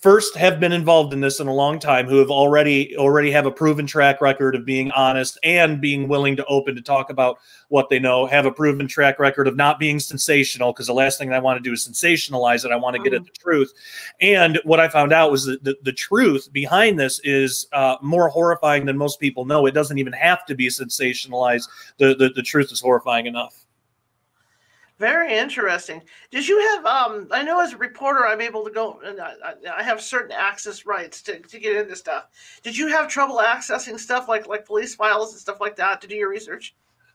first 0.00 0.36
have 0.36 0.60
been 0.60 0.72
involved 0.72 1.12
in 1.12 1.20
this 1.20 1.40
in 1.40 1.48
a 1.48 1.54
long 1.54 1.78
time 1.78 2.06
who 2.06 2.18
have 2.18 2.30
already 2.30 2.96
already 2.96 3.30
have 3.30 3.46
a 3.46 3.50
proven 3.50 3.86
track 3.86 4.20
record 4.20 4.54
of 4.54 4.64
being 4.64 4.90
honest 4.92 5.38
and 5.42 5.80
being 5.80 6.08
willing 6.08 6.36
to 6.36 6.44
open 6.46 6.74
to 6.74 6.82
talk 6.82 7.10
about 7.10 7.38
what 7.68 7.88
they 7.88 7.98
know 7.98 8.26
have 8.26 8.46
a 8.46 8.52
proven 8.52 8.86
track 8.86 9.18
record 9.18 9.48
of 9.48 9.56
not 9.56 9.78
being 9.78 9.98
sensational 9.98 10.72
because 10.72 10.86
the 10.86 10.92
last 10.92 11.18
thing 11.18 11.32
i 11.32 11.38
want 11.38 11.56
to 11.56 11.68
do 11.68 11.72
is 11.72 11.86
sensationalize 11.86 12.64
it 12.64 12.70
i 12.70 12.76
want 12.76 12.96
to 12.96 13.02
get 13.02 13.12
at 13.12 13.24
the 13.24 13.30
truth. 13.38 13.72
And 14.20 14.60
what 14.64 14.80
i 14.80 14.88
found 14.88 15.12
out 15.12 15.30
was 15.30 15.44
that 15.46 15.64
the, 15.64 15.76
the 15.82 15.92
truth 15.92 16.52
behind 16.52 16.98
this 16.98 17.20
is 17.24 17.66
uh, 17.72 17.96
more 18.02 18.28
horrifying 18.28 18.86
than 18.86 18.96
most 18.96 19.20
people 19.20 19.44
know. 19.44 19.66
It 19.66 19.72
doesn't 19.72 19.98
even 19.98 20.12
have 20.12 20.44
to 20.46 20.54
be 20.54 20.68
sensationalized. 20.68 21.68
The, 21.98 22.14
the, 22.14 22.30
the 22.30 22.42
truth 22.42 22.72
is 22.72 22.80
horrifying 22.80 23.26
enough 23.26 23.64
very 24.98 25.36
interesting. 25.36 26.02
Did 26.30 26.46
you 26.48 26.60
have? 26.60 26.86
Um, 26.86 27.28
I 27.30 27.42
know 27.42 27.60
as 27.60 27.72
a 27.72 27.76
reporter, 27.76 28.26
I'm 28.26 28.40
able 28.40 28.64
to 28.64 28.70
go 28.70 29.00
and 29.04 29.20
I, 29.20 29.34
I, 29.76 29.82
have 29.82 30.00
certain 30.02 30.32
access 30.32 30.86
rights 30.86 31.22
to, 31.22 31.38
to 31.38 31.58
get 31.58 31.76
into 31.76 31.94
stuff. 31.94 32.26
Did 32.62 32.76
you 32.76 32.88
have 32.88 33.08
trouble 33.08 33.38
accessing 33.38 33.98
stuff 33.98 34.28
like 34.28 34.48
like 34.48 34.66
police 34.66 34.94
files 34.94 35.32
and 35.32 35.40
stuff 35.40 35.60
like 35.60 35.76
that 35.76 36.00
to 36.00 36.08
do 36.08 36.16
your 36.16 36.28
research? 36.28 36.74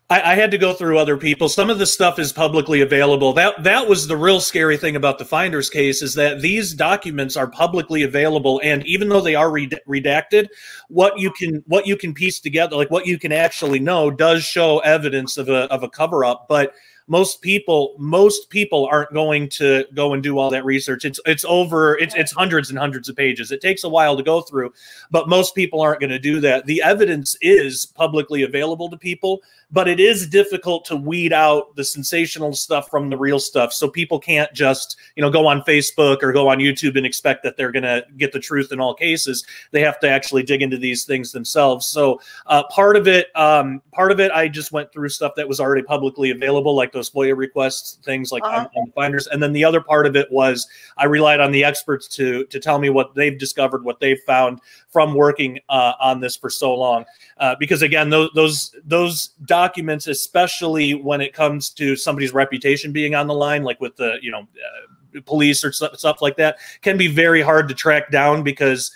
I, 0.09 0.33
I 0.33 0.35
had 0.35 0.51
to 0.51 0.57
go 0.57 0.73
through 0.73 0.99
other 0.99 1.17
people. 1.17 1.49
Some 1.49 1.69
of 1.69 1.79
the 1.79 1.85
stuff 1.85 2.19
is 2.19 2.33
publicly 2.33 2.81
available. 2.81 3.33
That 3.33 3.63
that 3.63 3.87
was 3.87 4.07
the 4.07 4.17
real 4.17 4.39
scary 4.39 4.77
thing 4.77 4.95
about 4.95 5.17
the 5.17 5.25
Finders 5.25 5.69
case 5.69 6.01
is 6.01 6.13
that 6.15 6.41
these 6.41 6.73
documents 6.73 7.35
are 7.35 7.47
publicly 7.47 8.03
available, 8.03 8.61
and 8.63 8.85
even 8.85 9.09
though 9.09 9.21
they 9.21 9.35
are 9.35 9.49
redacted, 9.49 10.47
what 10.89 11.17
you 11.17 11.31
can 11.31 11.63
what 11.67 11.87
you 11.87 11.97
can 11.97 12.13
piece 12.13 12.39
together, 12.39 12.75
like 12.75 12.91
what 12.91 13.07
you 13.07 13.17
can 13.17 13.31
actually 13.31 13.79
know, 13.79 14.11
does 14.11 14.43
show 14.43 14.79
evidence 14.79 15.37
of 15.37 15.49
a 15.49 15.71
of 15.71 15.83
a 15.83 15.89
cover 15.89 16.23
up, 16.23 16.47
but 16.47 16.73
most 17.07 17.41
people 17.41 17.95
most 17.97 18.49
people 18.49 18.85
aren't 18.85 19.13
going 19.13 19.49
to 19.49 19.85
go 19.93 20.13
and 20.13 20.23
do 20.23 20.37
all 20.37 20.49
that 20.49 20.65
research. 20.65 21.05
It's 21.05 21.19
it's 21.25 21.45
over 21.45 21.97
it's 21.97 22.15
it's 22.15 22.31
hundreds 22.31 22.69
and 22.69 22.79
hundreds 22.79 23.09
of 23.09 23.15
pages. 23.15 23.51
It 23.51 23.61
takes 23.61 23.83
a 23.83 23.89
while 23.89 24.15
to 24.17 24.23
go 24.23 24.41
through 24.41 24.73
but 25.11 25.29
most 25.29 25.55
people 25.55 25.81
aren't 25.81 25.99
going 25.99 26.09
to 26.09 26.19
do 26.19 26.39
that. 26.41 26.65
The 26.65 26.81
evidence 26.81 27.35
is 27.41 27.85
publicly 27.85 28.43
available 28.43 28.89
to 28.89 28.97
people 28.97 29.41
but 29.73 29.87
it 29.87 29.99
is 29.99 30.27
difficult 30.27 30.85
to 30.85 30.95
weed 30.95 31.33
out 31.33 31.75
the 31.75 31.83
sensational 31.83 32.53
stuff 32.53 32.89
from 32.89 33.09
the 33.09 33.17
real 33.17 33.39
stuff. 33.39 33.73
So 33.73 33.89
people 33.89 34.19
can't 34.19 34.53
just 34.53 34.97
you 35.15 35.21
know 35.21 35.31
go 35.31 35.47
on 35.47 35.61
facebook 35.63 36.21
or 36.21 36.31
go 36.31 36.47
on 36.47 36.59
youtube 36.59 36.95
and 36.95 37.05
expect 37.05 37.43
that 37.43 37.57
they're 37.57 37.71
going 37.71 37.83
to 37.83 38.05
get 38.17 38.31
the 38.31 38.39
truth 38.39 38.71
in 38.71 38.79
all 38.79 38.93
cases. 38.93 39.43
They 39.71 39.81
have 39.81 39.99
to 40.01 40.09
actually 40.09 40.43
dig 40.43 40.61
into 40.61 40.77
these 40.77 41.05
things 41.05 41.31
themselves. 41.31 41.87
So 41.87 42.21
uh, 42.45 42.63
part 42.67 42.95
of 42.95 43.07
it 43.07 43.35
um, 43.35 43.81
part 43.91 44.11
of 44.11 44.19
it 44.19 44.31
i 44.31 44.47
just 44.47 44.71
went 44.71 44.91
through 44.91 45.09
stuff 45.09 45.33
that 45.35 45.47
was 45.47 45.59
already 45.59 45.81
publicly 45.81 46.29
available 46.29 46.75
like 46.75 46.91
those 46.91 47.09
foia 47.09 47.35
requests 47.35 47.97
things 48.03 48.31
like 48.31 48.43
uh-huh. 48.43 48.67
on, 48.75 48.83
on 48.83 48.91
finders. 48.91 49.27
And 49.27 49.41
then 49.41 49.53
the 49.53 49.65
other 49.65 49.81
part 49.81 50.05
of 50.05 50.15
it 50.15 50.31
was 50.31 50.67
i 50.97 51.05
relied 51.05 51.39
on 51.39 51.51
the 51.51 51.63
experts 51.63 52.07
to 52.09 52.45
to 52.45 52.59
tell 52.59 52.77
me 52.77 52.91
what 52.91 53.15
they've 53.15 53.37
discovered 53.37 53.83
what 53.83 53.99
they've 53.99 54.21
found 54.27 54.61
from 54.89 55.15
working 55.15 55.59
uh, 55.69 55.93
on 55.99 56.19
this 56.19 56.37
for 56.37 56.51
so 56.51 56.75
long. 56.75 57.03
Uh, 57.37 57.55
because 57.59 57.81
again 57.81 58.11
those 58.11 58.29
those 58.35 58.75
those 58.85 59.31
documents, 59.63 60.07
especially 60.07 60.93
when 60.93 61.21
it 61.21 61.33
comes 61.33 61.69
to 61.71 61.95
somebody's 61.95 62.33
reputation 62.33 62.91
being 62.91 63.15
on 63.15 63.27
the 63.27 63.33
line, 63.33 63.63
like 63.63 63.79
with 63.79 63.95
the 63.95 64.17
you 64.21 64.31
know 64.31 64.41
uh, 64.41 65.21
police 65.25 65.63
or 65.63 65.71
stuff, 65.71 65.97
stuff 65.97 66.21
like 66.21 66.37
that, 66.37 66.57
can 66.81 66.97
be 66.97 67.07
very 67.07 67.41
hard 67.41 67.67
to 67.69 67.73
track 67.73 68.11
down 68.11 68.43
because. 68.43 68.91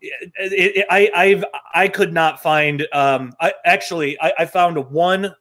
It, 0.00 0.76
it, 0.76 0.86
I 0.90 1.10
I've 1.12 1.44
I 1.74 1.88
could 1.88 2.12
not 2.12 2.40
find. 2.40 2.86
Um, 2.92 3.34
I 3.40 3.52
actually 3.64 4.16
I, 4.20 4.32
I 4.38 4.46
found 4.46 4.78
one 4.92 5.34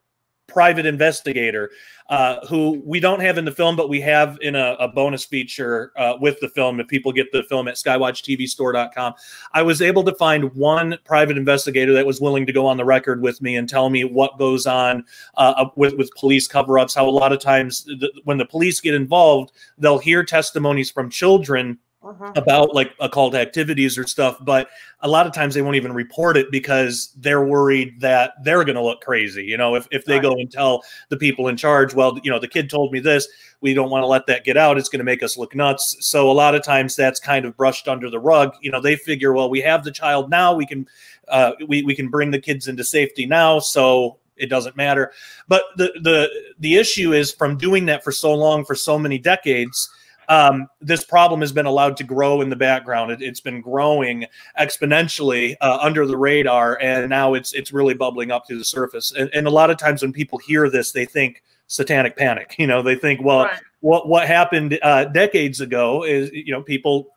private 0.47 0.85
investigator 0.85 1.71
uh, 2.09 2.45
who 2.47 2.81
we 2.85 2.99
don't 2.99 3.19
have 3.19 3.37
in 3.37 3.45
the 3.45 3.51
film, 3.51 3.75
but 3.75 3.89
we 3.89 3.99
have 3.99 4.37
in 4.41 4.55
a, 4.55 4.77
a 4.79 4.87
bonus 4.87 5.25
feature 5.25 5.91
uh, 5.97 6.13
with 6.19 6.39
the 6.39 6.47
film. 6.47 6.79
If 6.79 6.87
people 6.87 7.11
get 7.11 7.31
the 7.31 7.43
film 7.43 7.67
at 7.67 7.75
skywatchtvstore.com, 7.75 9.13
I 9.53 9.61
was 9.61 9.81
able 9.81 10.03
to 10.05 10.15
find 10.15 10.53
one 10.55 10.97
private 11.03 11.37
investigator 11.37 11.93
that 11.93 12.05
was 12.05 12.21
willing 12.21 12.45
to 12.45 12.53
go 12.53 12.65
on 12.65 12.77
the 12.77 12.85
record 12.85 13.21
with 13.21 13.41
me 13.41 13.57
and 13.57 13.67
tell 13.67 13.89
me 13.89 14.05
what 14.05 14.37
goes 14.39 14.65
on 14.65 15.03
uh, 15.35 15.65
with, 15.75 15.95
with 15.95 16.09
police 16.11 16.47
cover 16.47 16.79
ups. 16.79 16.95
How 16.95 17.07
a 17.07 17.11
lot 17.11 17.33
of 17.33 17.39
times 17.39 17.87
when 18.23 18.37
the 18.37 18.45
police 18.45 18.79
get 18.79 18.93
involved, 18.93 19.51
they'll 19.77 19.99
hear 19.99 20.23
testimonies 20.23 20.89
from 20.89 21.09
children 21.09 21.77
uh-huh. 22.03 22.31
about 22.35 22.75
like 22.75 22.93
occult 22.99 23.33
activities 23.33 23.97
or 23.97 24.05
stuff 24.05 24.37
but 24.41 24.69
a 25.01 25.07
lot 25.07 25.25
of 25.25 25.33
times 25.33 25.55
they 25.55 25.63
won't 25.63 25.75
even 25.75 25.91
report 25.91 26.37
it 26.37 26.51
because 26.51 27.11
they're 27.17 27.43
worried 27.43 27.99
that 27.99 28.33
they're 28.43 28.63
going 28.63 28.75
to 28.75 28.83
look 28.83 29.01
crazy 29.01 29.43
you 29.43 29.57
know 29.57 29.73
if, 29.73 29.87
if 29.91 30.05
they 30.05 30.13
right. 30.13 30.21
go 30.21 30.33
and 30.33 30.51
tell 30.51 30.83
the 31.09 31.17
people 31.17 31.47
in 31.47 31.57
charge 31.57 31.95
well 31.95 32.19
you 32.23 32.29
know 32.29 32.39
the 32.39 32.47
kid 32.47 32.69
told 32.69 32.91
me 32.91 32.99
this 32.99 33.27
we 33.61 33.73
don't 33.73 33.89
want 33.89 34.03
to 34.03 34.07
let 34.07 34.27
that 34.27 34.45
get 34.45 34.57
out 34.57 34.77
it's 34.77 34.89
going 34.89 34.99
to 34.99 35.03
make 35.03 35.23
us 35.23 35.37
look 35.37 35.55
nuts 35.55 35.97
so 35.99 36.29
a 36.29 36.33
lot 36.33 36.53
of 36.53 36.63
times 36.63 36.95
that's 36.95 37.19
kind 37.19 37.45
of 37.45 37.57
brushed 37.57 37.87
under 37.87 38.11
the 38.11 38.19
rug 38.19 38.53
you 38.61 38.71
know 38.71 38.79
they 38.79 38.95
figure 38.95 39.33
well 39.33 39.49
we 39.49 39.59
have 39.59 39.83
the 39.83 39.91
child 39.91 40.29
now 40.29 40.53
we 40.53 40.65
can 40.67 40.87
uh, 41.29 41.53
we, 41.67 41.81
we 41.83 41.95
can 41.95 42.09
bring 42.09 42.31
the 42.31 42.39
kids 42.39 42.67
into 42.67 42.83
safety 42.83 43.25
now 43.25 43.59
so 43.59 44.17
it 44.37 44.51
doesn't 44.51 44.77
matter 44.77 45.11
but 45.47 45.63
the 45.77 45.91
the 46.03 46.29
the 46.59 46.75
issue 46.75 47.11
is 47.11 47.31
from 47.31 47.57
doing 47.57 47.87
that 47.87 48.03
for 48.03 48.11
so 48.11 48.33
long 48.33 48.63
for 48.63 48.75
so 48.75 48.99
many 48.99 49.17
decades 49.17 49.89
um, 50.29 50.67
this 50.81 51.03
problem 51.03 51.41
has 51.41 51.51
been 51.51 51.65
allowed 51.65 51.97
to 51.97 52.03
grow 52.03 52.41
in 52.41 52.49
the 52.49 52.55
background. 52.55 53.11
It, 53.11 53.21
has 53.21 53.39
been 53.39 53.61
growing 53.61 54.25
exponentially 54.59 55.55
uh, 55.61 55.77
under 55.81 56.05
the 56.05 56.17
radar, 56.17 56.77
and 56.81 57.09
now 57.09 57.33
it's 57.33 57.53
it's 57.53 57.71
really 57.71 57.93
bubbling 57.93 58.31
up 58.31 58.45
to 58.47 58.57
the 58.57 58.65
surface. 58.65 59.13
And, 59.17 59.29
and, 59.33 59.47
a 59.47 59.51
lot 59.51 59.69
of 59.69 59.77
times 59.77 60.01
when 60.01 60.11
people 60.11 60.37
hear 60.39 60.69
this, 60.69 60.91
they 60.91 61.05
think 61.05 61.43
satanic 61.67 62.17
panic. 62.17 62.55
You 62.57 62.67
know, 62.67 62.81
they 62.81 62.95
think, 62.95 63.21
well, 63.23 63.45
right. 63.45 63.61
what 63.79 64.07
what 64.09 64.27
happened 64.27 64.77
uh, 64.81 65.05
decades 65.05 65.61
ago 65.61 66.03
is 66.03 66.29
you 66.31 66.51
know 66.51 66.61
people 66.61 67.07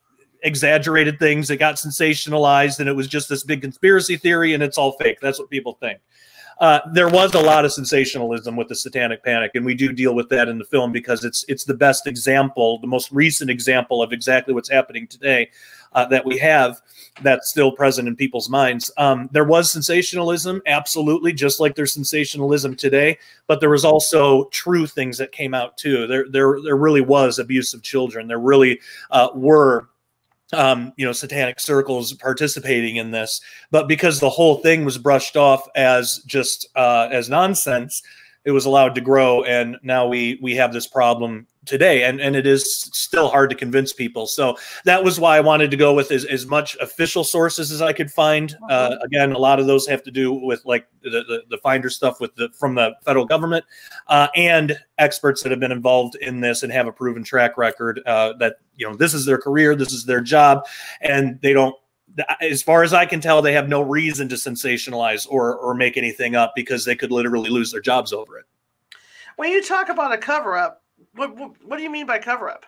exaggerated 0.42 1.18
things, 1.18 1.50
it 1.50 1.58
got 1.58 1.74
sensationalized, 1.74 2.80
and 2.80 2.88
it 2.88 2.94
was 2.94 3.08
just 3.08 3.28
this 3.28 3.42
big 3.42 3.60
conspiracy 3.60 4.16
theory, 4.16 4.54
and 4.54 4.62
it's 4.62 4.78
all 4.78 4.92
fake. 4.92 5.18
That's 5.20 5.38
what 5.38 5.50
people 5.50 5.76
think 5.80 6.00
uh, 6.60 6.80
there 6.92 7.08
was 7.08 7.34
a 7.34 7.40
lot 7.40 7.64
of 7.64 7.72
sensationalism 7.72 8.54
with 8.54 8.68
the 8.68 8.74
Satanic 8.74 9.24
Panic, 9.24 9.52
and 9.54 9.64
we 9.64 9.74
do 9.74 9.92
deal 9.92 10.14
with 10.14 10.28
that 10.28 10.46
in 10.46 10.58
the 10.58 10.64
film 10.64 10.92
because 10.92 11.24
it's 11.24 11.44
it's 11.48 11.64
the 11.64 11.74
best 11.74 12.06
example, 12.06 12.78
the 12.80 12.86
most 12.86 13.10
recent 13.10 13.50
example 13.50 14.02
of 14.02 14.12
exactly 14.12 14.52
what's 14.52 14.70
happening 14.70 15.06
today 15.06 15.48
uh, 15.92 16.04
that 16.06 16.24
we 16.24 16.38
have 16.38 16.80
that's 17.22 17.48
still 17.48 17.72
present 17.72 18.06
in 18.08 18.14
people's 18.14 18.48
minds. 18.48 18.90
Um, 18.96 19.28
there 19.32 19.44
was 19.44 19.72
sensationalism, 19.72 20.62
absolutely, 20.66 21.32
just 21.32 21.60
like 21.60 21.74
there's 21.74 21.92
sensationalism 21.92 22.76
today, 22.76 23.18
but 23.46 23.60
there 23.60 23.70
was 23.70 23.84
also 23.84 24.44
true 24.50 24.86
things 24.86 25.18
that 25.18 25.32
came 25.32 25.54
out 25.54 25.76
too. 25.76 26.06
There 26.06 26.26
there 26.28 26.58
there 26.62 26.76
really 26.76 27.00
was 27.00 27.38
abuse 27.38 27.74
of 27.74 27.82
children. 27.82 28.28
There 28.28 28.38
really 28.38 28.80
uh, 29.10 29.28
were 29.34 29.88
um, 30.52 30.92
you 30.96 31.06
know, 31.06 31.12
satanic 31.12 31.60
circles 31.60 32.12
participating 32.14 32.96
in 32.96 33.10
this. 33.10 33.40
But 33.70 33.88
because 33.88 34.20
the 34.20 34.30
whole 34.30 34.56
thing 34.56 34.84
was 34.84 34.98
brushed 34.98 35.36
off 35.36 35.66
as 35.74 36.18
just 36.26 36.68
uh, 36.76 37.08
as 37.10 37.28
nonsense, 37.28 38.02
it 38.44 38.50
was 38.50 38.64
allowed 38.64 38.94
to 38.94 39.00
grow, 39.00 39.44
and 39.44 39.76
now 39.82 40.06
we 40.06 40.38
we 40.42 40.56
have 40.56 40.72
this 40.72 40.86
problem 40.86 41.46
today 41.70 42.02
and 42.02 42.20
and 42.20 42.34
it 42.34 42.48
is 42.48 42.90
still 42.92 43.28
hard 43.28 43.48
to 43.48 43.54
convince 43.54 43.92
people 43.92 44.26
so 44.26 44.56
that 44.84 45.04
was 45.04 45.20
why 45.20 45.36
i 45.36 45.40
wanted 45.40 45.70
to 45.70 45.76
go 45.76 45.94
with 45.94 46.10
as, 46.10 46.24
as 46.24 46.46
much 46.46 46.76
official 46.80 47.22
sources 47.22 47.70
as 47.70 47.80
i 47.80 47.92
could 47.92 48.10
find 48.10 48.56
uh, 48.68 48.72
uh-huh. 48.72 48.98
again 49.04 49.30
a 49.30 49.38
lot 49.38 49.60
of 49.60 49.68
those 49.68 49.86
have 49.86 50.02
to 50.02 50.10
do 50.10 50.32
with 50.32 50.60
like 50.64 50.88
the, 51.02 51.10
the, 51.10 51.42
the 51.48 51.58
finder 51.58 51.88
stuff 51.88 52.20
with 52.20 52.34
the 52.34 52.48
from 52.58 52.74
the 52.74 52.92
federal 53.04 53.24
government 53.24 53.64
uh, 54.08 54.26
and 54.34 54.76
experts 54.98 55.44
that 55.44 55.50
have 55.50 55.60
been 55.60 55.70
involved 55.70 56.16
in 56.16 56.40
this 56.40 56.64
and 56.64 56.72
have 56.72 56.88
a 56.88 56.92
proven 56.92 57.22
track 57.22 57.56
record 57.56 58.02
uh, 58.06 58.32
that 58.34 58.56
you 58.74 58.86
know 58.86 58.96
this 58.96 59.14
is 59.14 59.24
their 59.24 59.38
career 59.38 59.76
this 59.76 59.92
is 59.92 60.04
their 60.04 60.20
job 60.20 60.66
and 61.00 61.40
they 61.40 61.52
don't 61.52 61.76
as 62.40 62.60
far 62.60 62.82
as 62.82 62.92
I 62.92 63.06
can 63.06 63.20
tell, 63.20 63.40
they 63.40 63.52
have 63.52 63.68
no 63.68 63.82
reason 63.82 64.28
to 64.30 64.34
sensationalize 64.34 65.28
or 65.30 65.56
or 65.56 65.74
make 65.74 65.96
anything 65.96 66.34
up 66.34 66.54
because 66.56 66.84
they 66.84 66.96
could 66.96 67.12
literally 67.12 67.50
lose 67.50 67.70
their 67.70 67.80
jobs 67.80 68.12
over 68.12 68.36
it. 68.36 68.46
When 69.36 69.50
you 69.50 69.62
talk 69.62 69.88
about 69.88 70.12
a 70.12 70.18
cover 70.18 70.54
up, 70.56 70.79
what, 71.14 71.36
what, 71.36 71.76
do 71.76 71.82
you 71.82 71.90
mean 71.90 72.06
by 72.06 72.18
cover 72.18 72.50
up? 72.50 72.66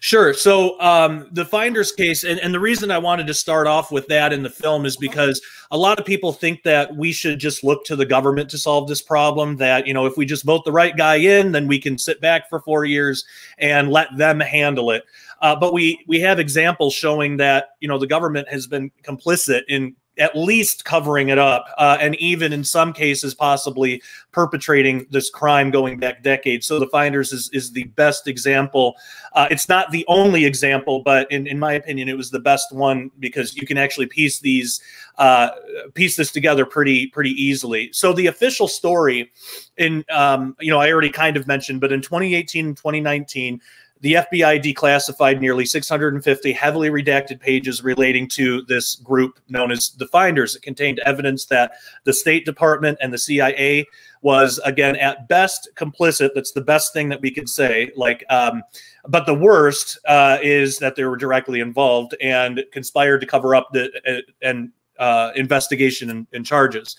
Sure. 0.00 0.32
So 0.32 0.80
um, 0.80 1.28
the 1.32 1.44
Finders 1.44 1.92
case, 1.92 2.24
and, 2.24 2.40
and 2.40 2.52
the 2.52 2.60
reason 2.60 2.90
I 2.90 2.98
wanted 2.98 3.26
to 3.26 3.34
start 3.34 3.66
off 3.66 3.92
with 3.92 4.06
that 4.08 4.32
in 4.32 4.42
the 4.42 4.50
film 4.50 4.86
is 4.86 4.96
because 4.96 5.40
a 5.70 5.76
lot 5.76 5.98
of 5.98 6.06
people 6.06 6.32
think 6.32 6.62
that 6.62 6.94
we 6.96 7.12
should 7.12 7.38
just 7.38 7.62
look 7.62 7.84
to 7.84 7.96
the 7.96 8.06
government 8.06 8.48
to 8.50 8.58
solve 8.58 8.88
this 8.88 9.02
problem. 9.02 9.56
That 9.56 9.86
you 9.86 9.94
know, 9.94 10.06
if 10.06 10.16
we 10.16 10.24
just 10.26 10.44
vote 10.44 10.64
the 10.64 10.72
right 10.72 10.96
guy 10.96 11.16
in, 11.16 11.52
then 11.52 11.68
we 11.68 11.78
can 11.78 11.98
sit 11.98 12.20
back 12.20 12.48
for 12.48 12.60
four 12.60 12.84
years 12.84 13.24
and 13.58 13.90
let 13.90 14.08
them 14.16 14.40
handle 14.40 14.90
it. 14.90 15.04
Uh, 15.40 15.54
but 15.54 15.72
we 15.72 16.02
we 16.08 16.18
have 16.20 16.38
examples 16.38 16.94
showing 16.94 17.36
that 17.36 17.70
you 17.80 17.88
know 17.88 17.98
the 17.98 18.06
government 18.06 18.48
has 18.48 18.66
been 18.66 18.90
complicit 19.02 19.62
in 19.68 19.94
at 20.18 20.36
least 20.36 20.84
covering 20.84 21.28
it 21.28 21.38
up, 21.38 21.66
uh, 21.78 21.96
and 22.00 22.14
even 22.16 22.52
in 22.52 22.64
some 22.64 22.92
cases, 22.92 23.34
possibly 23.34 24.02
perpetrating 24.32 25.06
this 25.10 25.30
crime 25.30 25.70
going 25.70 25.98
back 25.98 26.22
decades. 26.22 26.66
So 26.66 26.78
the 26.78 26.88
Finders 26.88 27.32
is, 27.32 27.48
is 27.52 27.72
the 27.72 27.84
best 27.84 28.26
example. 28.26 28.96
Uh, 29.32 29.48
it's 29.50 29.68
not 29.68 29.90
the 29.90 30.04
only 30.08 30.44
example, 30.44 31.02
but 31.02 31.30
in, 31.30 31.46
in 31.46 31.58
my 31.58 31.74
opinion, 31.74 32.08
it 32.08 32.16
was 32.16 32.30
the 32.30 32.40
best 32.40 32.72
one 32.72 33.10
because 33.18 33.56
you 33.56 33.66
can 33.66 33.78
actually 33.78 34.06
piece 34.06 34.40
these 34.40 34.80
uh, 35.18 35.50
piece 35.94 36.16
this 36.16 36.30
together 36.30 36.64
pretty 36.64 37.08
pretty 37.08 37.30
easily. 37.30 37.90
So 37.92 38.12
the 38.12 38.26
official 38.28 38.68
story, 38.68 39.30
in 39.76 40.04
um, 40.10 40.56
you 40.60 40.70
know, 40.70 40.78
I 40.78 40.92
already 40.92 41.10
kind 41.10 41.36
of 41.36 41.46
mentioned, 41.46 41.80
but 41.80 41.92
in 41.92 42.00
2018 42.00 42.66
and 42.66 42.76
2019 42.76 43.60
the 44.00 44.14
FBI 44.14 44.62
declassified 44.62 45.40
nearly 45.40 45.64
650 45.64 46.52
heavily 46.52 46.90
redacted 46.90 47.40
pages 47.40 47.82
relating 47.82 48.28
to 48.28 48.62
this 48.62 48.96
group 48.96 49.40
known 49.48 49.72
as 49.72 49.90
the 49.90 50.06
Finders. 50.06 50.56
It 50.56 50.62
contained 50.62 51.00
evidence 51.00 51.46
that 51.46 51.72
the 52.04 52.12
State 52.12 52.44
Department 52.44 52.98
and 53.00 53.12
the 53.12 53.18
CIA 53.18 53.86
was, 54.22 54.58
again, 54.64 54.96
at 54.96 55.28
best 55.28 55.68
complicit. 55.74 56.30
That's 56.34 56.52
the 56.52 56.60
best 56.60 56.92
thing 56.92 57.08
that 57.08 57.20
we 57.20 57.30
could 57.30 57.48
say. 57.48 57.90
Like, 57.96 58.24
um, 58.30 58.62
but 59.08 59.26
the 59.26 59.34
worst 59.34 59.98
uh, 60.06 60.38
is 60.42 60.78
that 60.78 60.96
they 60.96 61.04
were 61.04 61.16
directly 61.16 61.60
involved 61.60 62.14
and 62.20 62.64
conspired 62.72 63.20
to 63.20 63.26
cover 63.26 63.54
up 63.54 63.68
the 63.72 63.90
uh, 64.06 64.32
and 64.42 64.70
uh, 64.98 65.32
investigation 65.36 66.10
and, 66.10 66.26
and 66.32 66.44
charges. 66.44 66.96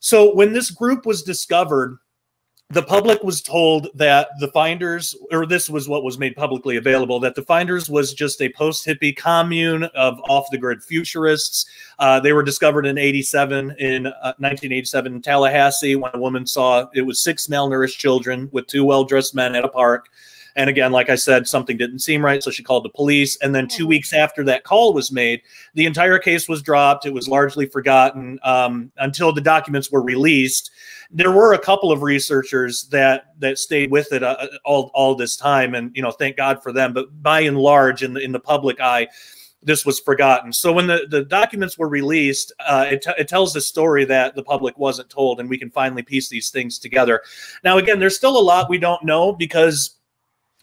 So 0.00 0.34
when 0.34 0.52
this 0.52 0.70
group 0.70 1.06
was 1.06 1.22
discovered 1.22 1.98
the 2.70 2.82
public 2.82 3.22
was 3.22 3.42
told 3.42 3.88
that 3.94 4.28
the 4.40 4.48
finders 4.48 5.14
or 5.30 5.44
this 5.44 5.68
was 5.68 5.86
what 5.86 6.02
was 6.02 6.18
made 6.18 6.34
publicly 6.34 6.76
available 6.76 7.20
that 7.20 7.34
the 7.34 7.42
finders 7.42 7.90
was 7.90 8.14
just 8.14 8.40
a 8.40 8.48
post-hippie 8.52 9.14
commune 9.16 9.84
of 9.94 10.18
off-the-grid 10.28 10.82
futurists. 10.82 11.66
Uh, 11.98 12.18
they 12.18 12.32
were 12.32 12.42
discovered 12.42 12.86
in 12.86 12.96
87 12.96 13.72
in 13.78 14.06
uh, 14.06 14.32
1987 14.38 15.14
in 15.14 15.22
tallahassee 15.22 15.94
when 15.94 16.10
a 16.14 16.18
woman 16.18 16.46
saw 16.46 16.86
it 16.94 17.02
was 17.02 17.22
six 17.22 17.48
malnourished 17.48 17.98
children 17.98 18.48
with 18.50 18.66
two 18.66 18.84
well-dressed 18.84 19.34
men 19.34 19.54
at 19.54 19.64
a 19.64 19.68
park 19.68 20.08
and 20.56 20.70
again, 20.70 20.92
like 20.92 21.10
I 21.10 21.16
said, 21.16 21.48
something 21.48 21.76
didn't 21.76 21.98
seem 21.98 22.24
right. 22.24 22.42
So 22.42 22.50
she 22.50 22.62
called 22.62 22.84
the 22.84 22.90
police. 22.90 23.36
And 23.42 23.54
then 23.54 23.66
two 23.66 23.86
weeks 23.86 24.12
after 24.12 24.44
that 24.44 24.64
call 24.64 24.92
was 24.92 25.10
made, 25.10 25.42
the 25.74 25.86
entire 25.86 26.18
case 26.18 26.48
was 26.48 26.62
dropped. 26.62 27.06
It 27.06 27.12
was 27.12 27.28
largely 27.28 27.66
forgotten 27.66 28.38
um, 28.42 28.92
until 28.98 29.32
the 29.32 29.40
documents 29.40 29.90
were 29.90 30.02
released. 30.02 30.70
There 31.10 31.32
were 31.32 31.54
a 31.54 31.58
couple 31.58 31.90
of 31.90 32.02
researchers 32.02 32.84
that 32.90 33.34
that 33.38 33.58
stayed 33.58 33.90
with 33.90 34.12
it 34.12 34.22
uh, 34.22 34.46
all, 34.64 34.90
all 34.94 35.14
this 35.14 35.36
time. 35.36 35.74
And, 35.74 35.90
you 35.94 36.02
know, 36.02 36.10
thank 36.10 36.36
God 36.36 36.62
for 36.62 36.72
them. 36.72 36.92
But 36.92 37.22
by 37.22 37.40
and 37.40 37.58
large, 37.58 38.02
in 38.02 38.14
the, 38.14 38.20
in 38.20 38.32
the 38.32 38.40
public 38.40 38.80
eye, 38.80 39.08
this 39.66 39.86
was 39.86 39.98
forgotten. 39.98 40.52
So 40.52 40.72
when 40.72 40.86
the, 40.86 41.06
the 41.08 41.24
documents 41.24 41.78
were 41.78 41.88
released, 41.88 42.52
uh, 42.60 42.86
it, 42.90 43.06
it 43.18 43.28
tells 43.28 43.52
the 43.54 43.60
story 43.60 44.04
that 44.04 44.36
the 44.36 44.42
public 44.42 44.78
wasn't 44.78 45.08
told, 45.08 45.40
and 45.40 45.48
we 45.48 45.58
can 45.58 45.70
finally 45.70 46.02
piece 46.02 46.28
these 46.28 46.50
things 46.50 46.78
together. 46.78 47.22
Now, 47.64 47.78
again, 47.78 47.98
there's 47.98 48.16
still 48.16 48.38
a 48.38 48.40
lot 48.40 48.68
we 48.68 48.78
don't 48.78 49.02
know 49.04 49.32
because 49.32 49.96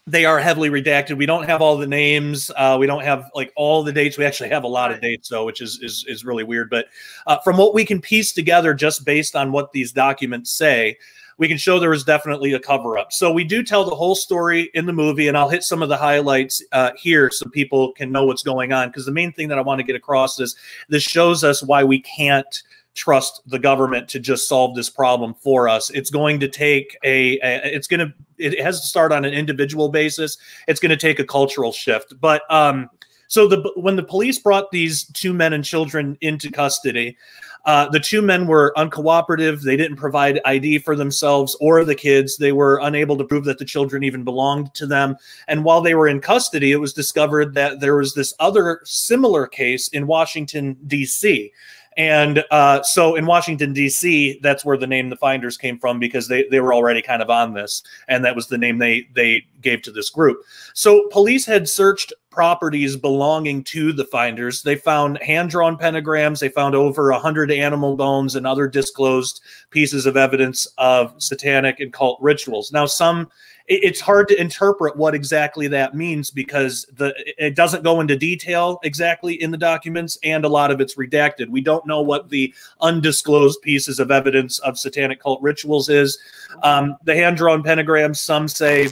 they 0.06 0.24
are 0.24 0.40
heavily 0.40 0.68
redacted. 0.68 1.16
We 1.16 1.26
don't 1.26 1.44
have 1.44 1.62
all 1.62 1.76
the 1.76 1.86
names. 1.86 2.50
Uh, 2.56 2.76
we 2.78 2.86
don't 2.86 3.04
have 3.04 3.30
like 3.34 3.52
all 3.54 3.84
the 3.84 3.92
dates. 3.92 4.18
We 4.18 4.24
actually 4.24 4.48
have 4.48 4.64
a 4.64 4.68
lot 4.68 4.90
of 4.90 5.00
dates, 5.00 5.28
though, 5.28 5.44
which 5.44 5.60
is 5.60 5.78
is, 5.80 6.04
is 6.08 6.24
really 6.24 6.44
weird. 6.44 6.70
But 6.70 6.86
uh, 7.26 7.38
from 7.38 7.56
what 7.56 7.74
we 7.74 7.84
can 7.84 8.00
piece 8.00 8.32
together, 8.32 8.74
just 8.74 9.04
based 9.04 9.36
on 9.36 9.52
what 9.52 9.72
these 9.72 9.92
documents 9.92 10.50
say, 10.50 10.98
we 11.38 11.46
can 11.46 11.56
show 11.56 11.78
there 11.78 11.90
was 11.90 12.04
definitely 12.04 12.52
a 12.52 12.58
cover 12.58 12.98
up. 12.98 13.12
So 13.12 13.32
we 13.32 13.44
do 13.44 13.62
tell 13.62 13.84
the 13.84 13.94
whole 13.94 14.16
story 14.16 14.70
in 14.74 14.86
the 14.86 14.92
movie, 14.92 15.28
and 15.28 15.38
I'll 15.38 15.48
hit 15.48 15.62
some 15.62 15.82
of 15.82 15.88
the 15.88 15.96
highlights 15.96 16.62
uh, 16.72 16.90
here 16.96 17.30
so 17.30 17.48
people 17.50 17.92
can 17.92 18.10
know 18.10 18.26
what's 18.26 18.42
going 18.42 18.72
on. 18.72 18.88
Because 18.88 19.06
the 19.06 19.12
main 19.12 19.32
thing 19.32 19.48
that 19.48 19.58
I 19.58 19.62
want 19.62 19.78
to 19.78 19.84
get 19.84 19.94
across 19.94 20.40
is 20.40 20.56
this 20.88 21.04
shows 21.04 21.44
us 21.44 21.62
why 21.62 21.84
we 21.84 22.00
can't 22.00 22.62
trust 22.94 23.40
the 23.46 23.58
government 23.58 24.08
to 24.08 24.20
just 24.20 24.48
solve 24.48 24.74
this 24.74 24.90
problem 24.90 25.34
for 25.34 25.68
us. 25.68 25.90
It's 25.90 26.10
going 26.10 26.40
to 26.40 26.48
take 26.48 26.96
a, 27.04 27.38
a 27.38 27.74
it's 27.74 27.86
going 27.86 28.00
to 28.00 28.12
it 28.42 28.60
has 28.60 28.80
to 28.80 28.86
start 28.86 29.12
on 29.12 29.24
an 29.24 29.32
individual 29.32 29.88
basis. 29.88 30.36
It's 30.68 30.80
going 30.80 30.90
to 30.90 30.96
take 30.96 31.18
a 31.18 31.24
cultural 31.24 31.72
shift. 31.72 32.14
But 32.20 32.42
um 32.50 32.90
So 33.28 33.48
the 33.48 33.72
when 33.76 33.96
the 33.96 34.02
police 34.02 34.38
brought 34.38 34.70
these 34.70 35.06
two 35.12 35.32
men 35.32 35.54
and 35.54 35.64
children 35.64 36.18
into 36.20 36.50
custody, 36.50 37.16
uh, 37.64 37.88
the 37.88 38.00
two 38.00 38.20
men 38.20 38.46
were 38.46 38.74
uncooperative. 38.76 39.62
They 39.62 39.76
didn't 39.76 39.96
provide 39.96 40.40
ID 40.44 40.80
for 40.80 40.96
themselves 40.96 41.56
or 41.60 41.84
the 41.84 41.94
kids. 41.94 42.36
They 42.36 42.52
were 42.52 42.80
unable 42.82 43.16
to 43.16 43.24
prove 43.24 43.44
that 43.44 43.58
the 43.58 43.64
children 43.64 44.02
even 44.02 44.24
belonged 44.24 44.74
to 44.74 44.86
them. 44.86 45.16
And 45.48 45.64
while 45.64 45.80
they 45.80 45.94
were 45.94 46.08
in 46.08 46.20
custody, 46.20 46.72
it 46.72 46.80
was 46.80 46.92
discovered 46.92 47.54
that 47.54 47.80
there 47.80 47.96
was 47.96 48.14
this 48.14 48.34
other 48.38 48.80
similar 48.84 49.46
case 49.46 49.88
in 49.88 50.06
Washington, 50.06 50.76
D.C. 50.86 51.52
And 51.96 52.44
uh, 52.50 52.82
so 52.82 53.16
in 53.16 53.26
Washington, 53.26 53.72
D.C., 53.72 54.40
that's 54.42 54.64
where 54.64 54.76
the 54.76 54.86
name 54.86 55.10
the 55.10 55.16
Finders 55.16 55.56
came 55.56 55.78
from 55.78 55.98
because 55.98 56.28
they, 56.28 56.44
they 56.50 56.60
were 56.60 56.72
already 56.72 57.02
kind 57.02 57.22
of 57.22 57.30
on 57.30 57.54
this. 57.54 57.82
And 58.08 58.24
that 58.24 58.34
was 58.34 58.48
the 58.48 58.58
name 58.58 58.78
they, 58.78 59.08
they 59.14 59.46
gave 59.60 59.82
to 59.82 59.92
this 59.92 60.10
group. 60.10 60.42
So 60.74 61.08
police 61.08 61.44
had 61.44 61.68
searched 61.68 62.12
properties 62.30 62.96
belonging 62.96 63.62
to 63.62 63.92
the 63.92 64.06
Finders. 64.06 64.62
They 64.62 64.76
found 64.76 65.22
hand 65.22 65.50
drawn 65.50 65.76
pentagrams. 65.76 66.40
They 66.40 66.48
found 66.48 66.74
over 66.74 67.10
100 67.12 67.50
animal 67.50 67.96
bones 67.96 68.34
and 68.36 68.46
other 68.46 68.68
disclosed 68.68 69.42
pieces 69.70 70.06
of 70.06 70.16
evidence 70.16 70.66
of 70.78 71.14
satanic 71.22 71.78
and 71.80 71.92
cult 71.92 72.18
rituals. 72.22 72.72
Now, 72.72 72.86
some 72.86 73.30
it's 73.68 74.00
hard 74.00 74.28
to 74.28 74.40
interpret 74.40 74.96
what 74.96 75.14
exactly 75.14 75.68
that 75.68 75.94
means 75.94 76.30
because 76.30 76.86
the 76.92 77.14
it 77.38 77.54
doesn't 77.54 77.84
go 77.84 78.00
into 78.00 78.16
detail 78.16 78.80
exactly 78.82 79.40
in 79.40 79.50
the 79.50 79.56
documents 79.56 80.18
and 80.22 80.44
a 80.44 80.48
lot 80.48 80.70
of 80.70 80.80
it's 80.80 80.96
redacted. 80.96 81.48
We 81.48 81.60
don't 81.60 81.86
know 81.86 82.00
what 82.00 82.28
the 82.28 82.52
undisclosed 82.80 83.62
pieces 83.62 83.98
of 83.98 84.10
evidence 84.10 84.58
of 84.60 84.78
satanic 84.78 85.20
cult 85.20 85.40
rituals 85.42 85.88
is. 85.88 86.18
Um, 86.62 86.96
the 87.04 87.14
hand 87.14 87.36
drawn 87.36 87.62
pentagrams, 87.62 88.16
some 88.16 88.48
say 88.48 88.88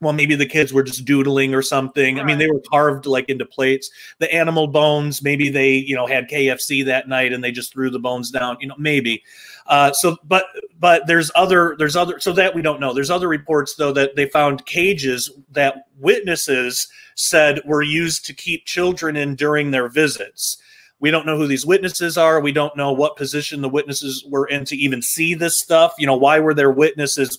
well, 0.00 0.12
maybe 0.12 0.34
the 0.34 0.46
kids 0.46 0.74
were 0.74 0.82
just 0.82 1.06
doodling 1.06 1.54
or 1.54 1.62
something. 1.62 2.20
I 2.20 2.22
mean, 2.22 2.36
they 2.36 2.50
were 2.50 2.60
carved 2.70 3.06
like 3.06 3.30
into 3.30 3.46
plates. 3.46 3.90
The 4.18 4.32
animal 4.32 4.66
bones, 4.66 5.22
maybe 5.22 5.48
they, 5.48 5.72
you 5.72 5.96
know, 5.96 6.06
had 6.06 6.28
KFC 6.28 6.84
that 6.84 7.08
night 7.08 7.32
and 7.32 7.42
they 7.42 7.50
just 7.50 7.72
threw 7.72 7.88
the 7.88 7.98
bones 7.98 8.30
down. 8.30 8.58
You 8.60 8.68
know, 8.68 8.74
maybe. 8.78 9.22
Uh, 9.68 9.92
so, 9.92 10.16
but 10.24 10.46
but 10.78 11.06
there's 11.06 11.30
other 11.34 11.74
there's 11.78 11.96
other 11.96 12.20
so 12.20 12.32
that 12.32 12.54
we 12.54 12.62
don't 12.62 12.80
know. 12.80 12.92
There's 12.92 13.10
other 13.10 13.28
reports 13.28 13.74
though 13.74 13.92
that 13.92 14.16
they 14.16 14.26
found 14.26 14.64
cages 14.66 15.30
that 15.50 15.86
witnesses 15.98 16.88
said 17.16 17.60
were 17.64 17.82
used 17.82 18.24
to 18.26 18.34
keep 18.34 18.64
children 18.66 19.16
in 19.16 19.34
during 19.34 19.70
their 19.70 19.88
visits. 19.88 20.58
We 20.98 21.10
don't 21.10 21.26
know 21.26 21.36
who 21.36 21.46
these 21.46 21.66
witnesses 21.66 22.16
are. 22.16 22.40
We 22.40 22.52
don't 22.52 22.76
know 22.76 22.92
what 22.92 23.16
position 23.16 23.60
the 23.60 23.68
witnesses 23.68 24.24
were 24.28 24.46
in 24.46 24.64
to 24.66 24.76
even 24.76 25.02
see 25.02 25.34
this 25.34 25.60
stuff. 25.60 25.94
You 25.98 26.06
know, 26.06 26.16
why 26.16 26.38
were 26.38 26.54
there 26.54 26.70
witnesses 26.70 27.38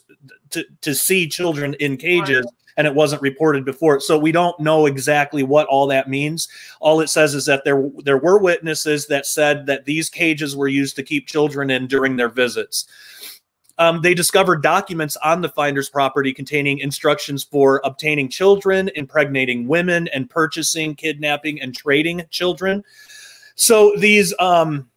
to, 0.51 0.63
to 0.81 0.93
see 0.93 1.27
children 1.27 1.73
in 1.75 1.97
cages? 1.97 2.45
Right 2.45 2.53
and 2.77 2.85
it 2.85 2.93
wasn't 2.93 3.21
reported 3.21 3.65
before. 3.65 3.99
So 3.99 4.17
we 4.17 4.31
don't 4.31 4.57
know 4.59 4.85
exactly 4.85 5.43
what 5.43 5.67
all 5.67 5.87
that 5.87 6.09
means. 6.09 6.47
All 6.79 7.01
it 7.01 7.09
says 7.09 7.33
is 7.33 7.45
that 7.47 7.63
there 7.65 7.89
there 8.03 8.19
were 8.19 8.37
witnesses 8.37 9.07
that 9.07 9.25
said 9.25 9.65
that 9.65 9.85
these 9.85 10.09
cages 10.09 10.55
were 10.55 10.67
used 10.67 10.95
to 10.95 11.03
keep 11.03 11.27
children 11.27 11.69
in 11.69 11.87
during 11.87 12.15
their 12.15 12.29
visits. 12.29 12.87
Um, 13.79 14.01
they 14.01 14.13
discovered 14.13 14.63
documents 14.63 15.17
on 15.17 15.41
the 15.41 15.49
finder's 15.49 15.89
property 15.89 16.33
containing 16.33 16.79
instructions 16.79 17.43
for 17.43 17.79
obtaining 17.83 18.29
children, 18.29 18.89
impregnating 18.95 19.67
women, 19.67 20.07
and 20.13 20.29
purchasing, 20.29 20.95
kidnapping, 20.95 21.61
and 21.61 21.75
trading 21.75 22.23
children. 22.31 22.83
So 23.55 23.95
these 23.97 24.33
um, 24.39 24.89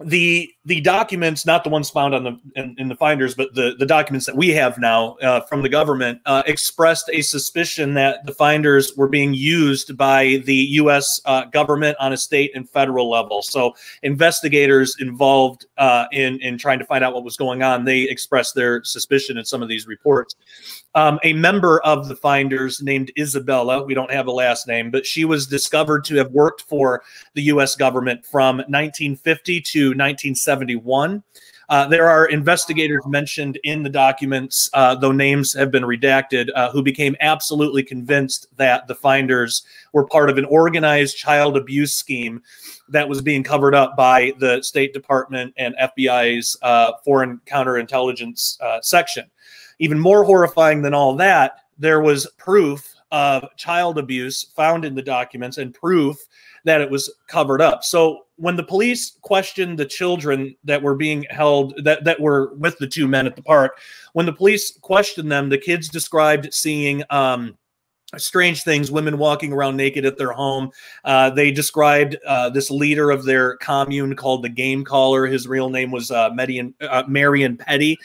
the 0.00 0.50
the 0.66 0.80
documents, 0.80 1.46
not 1.46 1.62
the 1.62 1.70
ones 1.70 1.90
found 1.90 2.12
on 2.12 2.24
the 2.24 2.40
in, 2.56 2.74
in, 2.76 2.88
the 2.88 2.96
finders, 2.96 3.36
but 3.36 3.54
the 3.54 3.76
the 3.78 3.86
documents 3.86 4.26
that 4.26 4.36
we 4.36 4.48
have 4.48 4.78
now 4.78 5.14
uh, 5.22 5.40
from 5.42 5.62
the 5.62 5.68
government 5.68 6.20
uh, 6.26 6.42
expressed 6.46 7.08
a 7.12 7.22
suspicion 7.22 7.94
that 7.94 8.26
the 8.26 8.34
finders 8.34 8.92
were 8.96 9.06
being 9.06 9.32
used 9.32 9.96
by 9.96 10.42
the 10.44 10.56
U.S. 10.82 11.20
Uh, 11.24 11.44
government 11.44 11.96
on 12.00 12.12
a 12.12 12.16
state 12.16 12.50
and 12.56 12.68
federal 12.68 13.08
level. 13.08 13.42
So 13.42 13.76
investigators 14.02 14.96
involved 14.98 15.66
uh, 15.78 16.06
in 16.10 16.40
in 16.40 16.58
trying 16.58 16.80
to 16.80 16.84
find 16.84 17.04
out 17.04 17.14
what 17.14 17.22
was 17.22 17.36
going 17.36 17.62
on, 17.62 17.84
they 17.84 18.00
expressed 18.00 18.56
their 18.56 18.82
suspicion 18.82 19.38
in 19.38 19.44
some 19.44 19.62
of 19.62 19.68
these 19.68 19.86
reports. 19.86 20.34
Um, 20.96 21.20
a 21.22 21.34
member 21.34 21.80
of 21.80 22.08
the 22.08 22.16
finders 22.16 22.82
named 22.82 23.12
Isabella, 23.18 23.84
we 23.84 23.92
don't 23.92 24.10
have 24.10 24.28
a 24.28 24.32
last 24.32 24.66
name, 24.66 24.90
but 24.90 25.04
she 25.04 25.26
was 25.26 25.46
discovered 25.46 26.04
to 26.06 26.16
have 26.16 26.30
worked 26.32 26.62
for 26.62 27.02
the 27.34 27.42
U.S. 27.42 27.76
government 27.76 28.24
from 28.24 28.56
1950 28.56 29.60
to 29.60 29.94
1971. 30.56 31.22
Uh, 31.68 31.88
there 31.88 32.08
are 32.08 32.26
investigators 32.26 33.02
mentioned 33.06 33.58
in 33.64 33.82
the 33.82 33.90
documents, 33.90 34.70
uh, 34.72 34.94
though 34.94 35.10
names 35.10 35.52
have 35.52 35.70
been 35.70 35.82
redacted, 35.82 36.48
uh, 36.54 36.70
who 36.70 36.82
became 36.82 37.16
absolutely 37.20 37.82
convinced 37.82 38.46
that 38.56 38.86
the 38.86 38.94
finders 38.94 39.64
were 39.92 40.06
part 40.06 40.30
of 40.30 40.38
an 40.38 40.44
organized 40.44 41.16
child 41.16 41.56
abuse 41.56 41.92
scheme 41.92 42.40
that 42.88 43.08
was 43.08 43.20
being 43.20 43.42
covered 43.42 43.74
up 43.74 43.96
by 43.96 44.32
the 44.38 44.62
State 44.62 44.92
Department 44.92 45.52
and 45.56 45.74
FBI's 45.76 46.56
uh, 46.62 46.92
Foreign 47.04 47.40
Counterintelligence 47.46 48.60
uh, 48.60 48.80
section. 48.80 49.24
Even 49.80 49.98
more 49.98 50.24
horrifying 50.24 50.82
than 50.82 50.94
all 50.94 51.16
that, 51.16 51.60
there 51.78 52.00
was 52.00 52.30
proof 52.38 52.94
of 53.10 53.44
child 53.56 53.98
abuse 53.98 54.44
found 54.56 54.84
in 54.84 54.94
the 54.94 55.02
documents 55.02 55.58
and 55.58 55.74
proof 55.74 56.16
that 56.66 56.80
it 56.80 56.90
was 56.90 57.12
covered 57.28 57.62
up. 57.62 57.82
So 57.84 58.26
when 58.36 58.56
the 58.56 58.62
police 58.62 59.16
questioned 59.22 59.78
the 59.78 59.86
children 59.86 60.54
that 60.64 60.82
were 60.82 60.96
being 60.96 61.24
held 61.30 61.72
that, 61.84 62.04
that 62.04 62.20
were 62.20 62.52
with 62.54 62.76
the 62.78 62.86
two 62.86 63.08
men 63.08 63.26
at 63.26 63.36
the 63.36 63.42
park, 63.42 63.78
when 64.12 64.26
the 64.26 64.32
police 64.32 64.76
questioned 64.82 65.32
them, 65.32 65.48
the 65.48 65.58
kids 65.58 65.88
described 65.88 66.52
seeing 66.52 67.02
um, 67.08 67.56
strange 68.18 68.62
things 68.62 68.90
women 68.90 69.16
walking 69.16 69.52
around 69.52 69.76
naked 69.76 70.04
at 70.04 70.16
their 70.16 70.30
home 70.30 70.70
uh, 71.04 71.28
they 71.28 71.50
described 71.50 72.16
uh, 72.26 72.48
this 72.48 72.70
leader 72.70 73.10
of 73.10 73.24
their 73.24 73.56
commune 73.56 74.14
called 74.14 74.42
the 74.42 74.48
game 74.48 74.84
caller 74.84 75.26
his 75.26 75.48
real 75.48 75.68
name 75.68 75.90
was 75.90 76.12
uh, 76.12 76.30
Median, 76.30 76.72
uh, 76.82 77.02
Marion 77.08 77.56
Pettie 77.56 77.98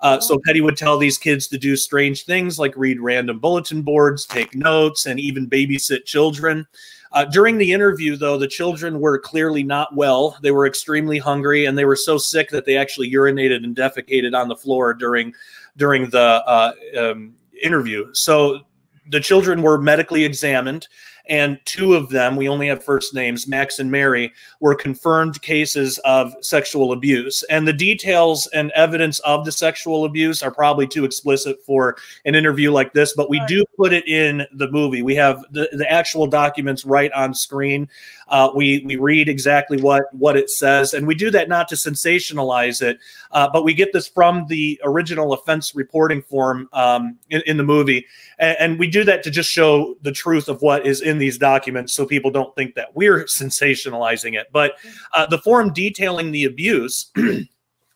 uh, 0.00 0.20
so 0.20 0.38
Pettie 0.44 0.60
would 0.60 0.76
tell 0.76 0.98
these 0.98 1.16
kids 1.16 1.48
to 1.48 1.56
do 1.56 1.76
strange 1.76 2.24
things 2.24 2.58
like 2.58 2.76
read 2.76 3.00
random 3.00 3.38
bulletin 3.38 3.80
boards, 3.80 4.26
take 4.26 4.54
notes, 4.54 5.06
and 5.06 5.18
even 5.18 5.48
babysit 5.48 6.04
children. 6.04 6.66
Uh, 7.14 7.24
during 7.24 7.58
the 7.58 7.72
interview, 7.72 8.16
though, 8.16 8.36
the 8.36 8.48
children 8.48 8.98
were 8.98 9.20
clearly 9.20 9.62
not 9.62 9.94
well. 9.94 10.36
They 10.42 10.50
were 10.50 10.66
extremely 10.66 11.18
hungry, 11.18 11.64
and 11.66 11.78
they 11.78 11.84
were 11.84 11.94
so 11.94 12.18
sick 12.18 12.50
that 12.50 12.66
they 12.66 12.76
actually 12.76 13.10
urinated 13.10 13.62
and 13.62 13.74
defecated 13.74 14.36
on 14.36 14.48
the 14.48 14.56
floor 14.56 14.92
during 14.92 15.32
during 15.76 16.10
the 16.10 16.18
uh, 16.44 16.72
um, 16.98 17.34
interview. 17.62 18.12
So 18.14 18.62
the 19.10 19.20
children 19.20 19.62
were 19.62 19.80
medically 19.80 20.24
examined 20.24 20.88
and 21.26 21.58
two 21.64 21.94
of 21.94 22.10
them, 22.10 22.36
we 22.36 22.48
only 22.48 22.68
have 22.68 22.84
first 22.84 23.14
names, 23.14 23.48
Max 23.48 23.78
and 23.78 23.90
Mary, 23.90 24.32
were 24.60 24.74
confirmed 24.74 25.40
cases 25.40 25.98
of 26.04 26.34
sexual 26.42 26.92
abuse. 26.92 27.42
And 27.44 27.66
the 27.66 27.72
details 27.72 28.46
and 28.48 28.70
evidence 28.72 29.20
of 29.20 29.44
the 29.44 29.52
sexual 29.52 30.04
abuse 30.04 30.42
are 30.42 30.50
probably 30.50 30.86
too 30.86 31.04
explicit 31.04 31.62
for 31.64 31.96
an 32.26 32.34
interview 32.34 32.70
like 32.70 32.92
this, 32.92 33.14
but 33.14 33.30
we 33.30 33.40
do 33.46 33.64
put 33.78 33.92
it 33.92 34.06
in 34.06 34.46
the 34.52 34.70
movie. 34.70 35.02
We 35.02 35.14
have 35.14 35.44
the, 35.50 35.68
the 35.72 35.90
actual 35.90 36.26
documents 36.26 36.84
right 36.84 37.12
on 37.12 37.32
screen. 37.32 37.88
Uh, 38.28 38.50
we 38.54 38.82
we 38.86 38.96
read 38.96 39.28
exactly 39.28 39.80
what 39.80 40.04
what 40.12 40.36
it 40.36 40.50
says, 40.50 40.94
and 40.94 41.06
we 41.06 41.14
do 41.14 41.30
that 41.30 41.48
not 41.48 41.68
to 41.68 41.74
sensationalize 41.74 42.82
it, 42.82 42.98
uh, 43.32 43.48
but 43.52 43.64
we 43.64 43.74
get 43.74 43.92
this 43.92 44.08
from 44.08 44.46
the 44.48 44.80
original 44.84 45.32
offense 45.32 45.74
reporting 45.74 46.22
form 46.22 46.68
um, 46.72 47.18
in, 47.30 47.42
in, 47.46 47.56
the 47.56 47.62
movie, 47.62 48.06
and, 48.38 48.56
and 48.58 48.78
we 48.78 48.88
do 48.88 49.04
that 49.04 49.22
to 49.22 49.30
just 49.30 49.50
show 49.50 49.96
the 50.02 50.12
truth 50.12 50.48
of 50.48 50.62
what 50.62 50.86
is 50.86 51.00
in 51.00 51.18
these 51.18 51.38
documents 51.38 51.94
so 51.94 52.06
people 52.06 52.30
don't 52.30 52.54
think 52.54 52.74
that 52.74 52.94
we're 52.94 53.24
sensationalizing 53.24 54.38
it. 54.38 54.48
But 54.52 54.72
uh, 55.12 55.26
the 55.26 55.38
form 55.38 55.72
detailing 55.72 56.32
the 56.32 56.44
abuse 56.44 57.10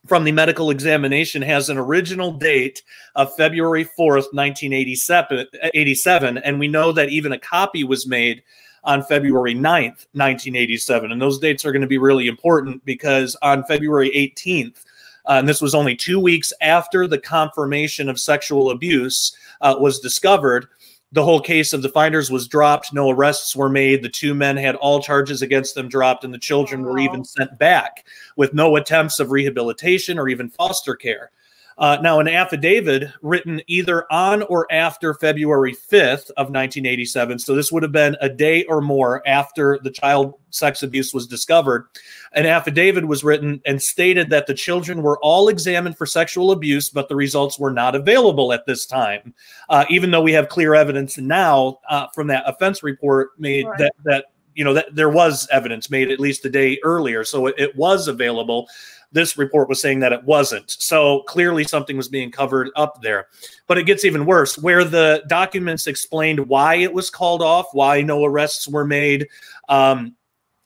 from 0.07 0.25
the 0.25 0.33
medical 0.33 0.71
examination 0.71 1.43
has 1.43 1.69
an 1.69 1.77
original 1.77 2.33
date 2.33 2.83
of 3.15 3.35
February 3.37 3.85
4th, 3.85 4.33
1987, 4.33 6.39
and 6.39 6.59
we 6.59 6.67
know 6.67 6.93
that 6.93 7.11
even 7.11 7.33
a 7.33 7.39
copy 7.39 7.85
was 7.85 8.07
made 8.07 8.43
on 8.89 9.03
February 9.03 9.55
9th, 9.55 10.07
1987. 10.15 11.13
And 11.13 11.21
those 11.21 11.39
dates 11.39 11.67
are 11.67 11.73
going 11.73 11.83
to 11.83 11.87
be 11.87 11.99
really 11.99 12.27
important 12.27 12.83
because 12.87 13.37
on 13.43 13.63
February 13.65 14.11
18th, 14.11 14.85
uh, 15.27 15.33
and 15.33 15.47
this 15.47 15.61
was 15.61 15.75
only 15.75 15.95
two 15.95 16.19
weeks 16.19 16.55
after 16.63 17.07
the 17.07 17.19
confirmation 17.19 18.09
of 18.09 18.19
sexual 18.19 18.71
abuse 18.71 19.37
uh, 19.61 19.77
was 19.79 20.01
discovered, 20.01 20.69
the 21.13 21.23
whole 21.23 21.41
case 21.41 21.75
of 21.75 21.83
the 21.83 21.91
finders 21.91 22.31
was 22.31 22.49
dropped. 22.49 22.95
No 22.95 23.11
arrests 23.11 23.55
were 23.55 23.69
made. 23.69 24.03
The 24.03 24.09
two 24.09 24.35
men 24.35 24.57
had 24.57 24.75
all 24.77 25.03
charges 25.03 25.43
against 25.43 25.75
them 25.75 25.89
dropped, 25.89 26.25
and 26.25 26.33
the 26.33 26.39
children 26.39 26.83
were 26.83 26.99
even 26.99 27.25
sent 27.25 27.59
back 27.59 28.07
with 28.37 28.55
no 28.55 28.77
attempts 28.77 29.21
of 29.21 29.31
rehabilitation 29.31 30.19
or 30.19 30.29
even 30.29 30.49
foster 30.49 30.95
care. 30.95 31.31
Uh, 31.79 31.97
now, 32.03 32.19
an 32.19 32.27
affidavit 32.27 33.09
written 33.23 33.63
either 33.69 34.05
on 34.13 34.43
or 34.43 34.67
after 34.73 35.15
February 35.15 35.73
5th 35.73 36.31
of 36.31 36.51
1987, 36.51 37.39
so 37.39 37.55
this 37.55 37.71
would 37.71 37.85
have 37.85 37.93
been 37.93 38.17
a 38.21 38.29
day 38.29 38.65
or 38.65 38.81
more 38.81 39.27
after 39.29 39.79
the 39.85 39.91
child 39.91 40.35
sex 40.51 40.83
abuse 40.83 41.15
was 41.15 41.27
discovered, 41.27 41.87
an 42.33 42.47
affidavit 42.47 43.07
was 43.07 43.23
written 43.23 43.61
and 43.65 43.81
stated 43.81 44.29
that 44.31 44.47
the 44.47 44.55
children 44.55 45.03
were 45.03 45.19
all 45.21 45.49
examined 45.49 45.97
for 45.97 46.07
sexual 46.07 46.51
abuse, 46.51 46.91
but 46.91 47.09
the 47.09 47.15
results 47.15 47.59
were 47.59 47.71
not 47.71 47.95
available 47.95 48.53
at 48.53 48.67
this 48.67 48.85
time. 48.85 49.33
Uh, 49.69 49.85
even 49.89 50.11
though 50.11 50.23
we 50.23 50.33
have 50.33 50.49
clear 50.49 50.75
evidence 50.75 51.17
now 51.17 51.79
uh, 51.89 52.07
from 52.15 52.27
that 52.27 52.43
offense 52.47 52.83
report 52.83 53.31
made 53.39 53.67
right. 53.67 53.79
that 53.79 53.93
that 54.05 54.25
you 54.55 54.65
know 54.65 54.75
that 54.75 54.93
there 54.93 55.09
was 55.09 55.47
evidence 55.53 55.89
made 55.89 56.11
at 56.11 56.19
least 56.19 56.45
a 56.45 56.51
day 56.51 56.81
earlier, 56.83 57.23
so 57.23 57.47
it, 57.47 57.55
it 57.59 57.77
was 57.77 58.09
available 58.09 58.67
this 59.13 59.39
report 59.39 59.69
was 59.69 59.81
saying 59.81 60.01
that 60.01 60.13
it 60.13 60.25
wasn't. 60.25 60.71
So 60.71 61.23
clearly 61.23 61.65
something 61.65 61.97
was 61.97 62.09
being 62.09 62.31
covered 62.31 62.71
up 62.77 63.01
there. 63.03 63.29
But 63.67 63.79
it 63.79 63.85
gets 63.85 64.05
even 64.05 64.27
worse, 64.27 64.59
where 64.59 64.85
the 64.85 65.23
documents 65.29 65.87
explained 65.87 66.41
why 66.49 66.77
it 66.77 66.93
was 66.93 67.11
called 67.11 67.43
off, 67.43 67.69
why 67.73 68.03
no 68.03 68.25
arrests 68.25 68.69
were 68.69 68.85
made. 68.85 69.29
Um, 69.69 70.15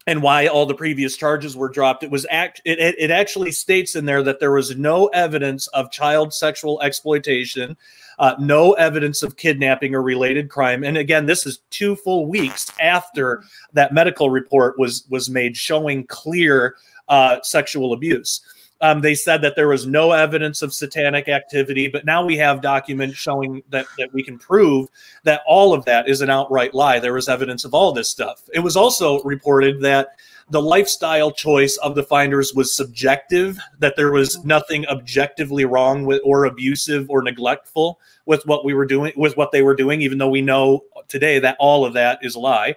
and 0.07 0.23
why 0.23 0.49
all 0.49 0.67
the 0.67 0.75
previous 0.75 1.17
charges 1.17 1.57
were 1.57 1.69
dropped. 1.69 2.03
It 2.03 2.11
was 2.11 2.27
act 2.31 2.61
it, 2.65 2.79
it, 2.99 3.11
actually 3.11 3.53
states 3.53 3.95
in 3.95 4.05
there 4.05 4.23
that 4.25 4.41
there 4.41 4.51
was 4.51 4.77
no 4.77 5.07
evidence 5.09 5.69
of 5.69 5.93
child 5.93 6.35
sexual 6.35 6.83
exploitation, 6.83 7.77
uh, 8.19 8.35
no 8.41 8.73
evidence 8.73 9.23
of 9.23 9.37
kidnapping 9.37 9.95
or 9.95 10.03
related 10.03 10.49
crime. 10.49 10.83
And 10.83 10.97
again, 10.97 11.27
this 11.27 11.47
is 11.47 11.61
two 11.71 11.95
full 11.95 12.27
weeks 12.27 12.73
after 12.81 13.45
that 13.75 13.95
medical 13.95 14.29
report 14.31 14.79
was 14.79 15.05
was 15.09 15.31
made 15.31 15.57
showing 15.57 16.05
clear 16.07 16.77
uh, 17.09 17.39
sexual 17.43 17.93
abuse. 17.93 18.41
Um, 18.83 19.01
they 19.01 19.15
said 19.15 19.43
that 19.43 19.55
there 19.55 19.69
was 19.69 19.87
no 19.87 20.11
evidence 20.11 20.61
of 20.61 20.75
satanic 20.75 21.29
activity, 21.29 21.87
but 21.87 22.05
now 22.05 22.25
we 22.25 22.37
have 22.39 22.61
documents 22.61 23.17
showing 23.17 23.63
that, 23.71 23.87
that 23.97 24.13
we 24.13 24.25
can 24.25 24.39
prove 24.39 24.89
that 25.23 25.43
all 25.47 25.73
of 25.73 25.85
that 25.85 26.09
is 26.09 26.21
an 26.21 26.31
outright 26.31 26.75
lie. 26.75 26.99
There 26.99 27.13
was 27.13 27.29
evidence 27.29 27.65
of 27.65 27.75
all 27.75 27.93
this 27.93 28.11
stuff. 28.11 28.43
It 28.53 28.59
was 28.59 28.77
also 28.77 29.23
reported 29.23 29.81
that 29.83 30.09
the 30.51 30.61
lifestyle 30.61 31.31
choice 31.31 31.77
of 31.77 31.95
the 31.95 32.03
finders 32.03 32.55
was 32.55 32.77
subjective, 32.77 33.57
that 33.79 33.95
there 33.97 34.11
was 34.11 34.45
nothing 34.45 34.85
objectively 34.89 35.65
wrong 35.65 36.05
with 36.05 36.21
or 36.25 36.47
abusive 36.47 37.09
or 37.09 37.23
neglectful 37.23 38.01
with 38.27 38.45
what 38.47 38.65
we 38.65 38.75
were 38.75 38.85
doing, 38.85 39.13
with 39.17 39.37
what 39.37 39.53
they 39.53 39.63
were 39.63 39.77
doing, 39.77 40.03
even 40.03 40.19
though 40.19 40.29
we 40.29 40.43
know 40.43 40.83
today 41.07 41.39
that 41.39 41.57
all 41.61 41.85
of 41.85 41.93
that 41.95 42.19
is 42.23 42.35
a 42.35 42.41
lie. 42.41 42.75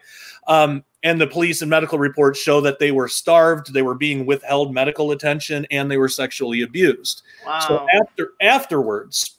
Um, 0.48 0.84
and 1.06 1.22
the 1.22 1.28
police 1.28 1.62
and 1.62 1.70
medical 1.70 2.00
reports 2.00 2.40
show 2.40 2.60
that 2.62 2.80
they 2.80 2.92
were 2.92 3.08
starved, 3.08 3.72
they 3.72 3.84
were 3.84 3.94
being 3.94 4.26
withheld 4.26 4.74
medical 4.74 5.12
attention, 5.12 5.66
and 5.70 5.90
they 5.90 5.98
were 5.98 6.10
sexually 6.10 6.64
abused. 6.64 7.22
Wow. 7.46 7.60
So 7.60 7.88
after 7.94 8.32
afterwards, 8.42 9.35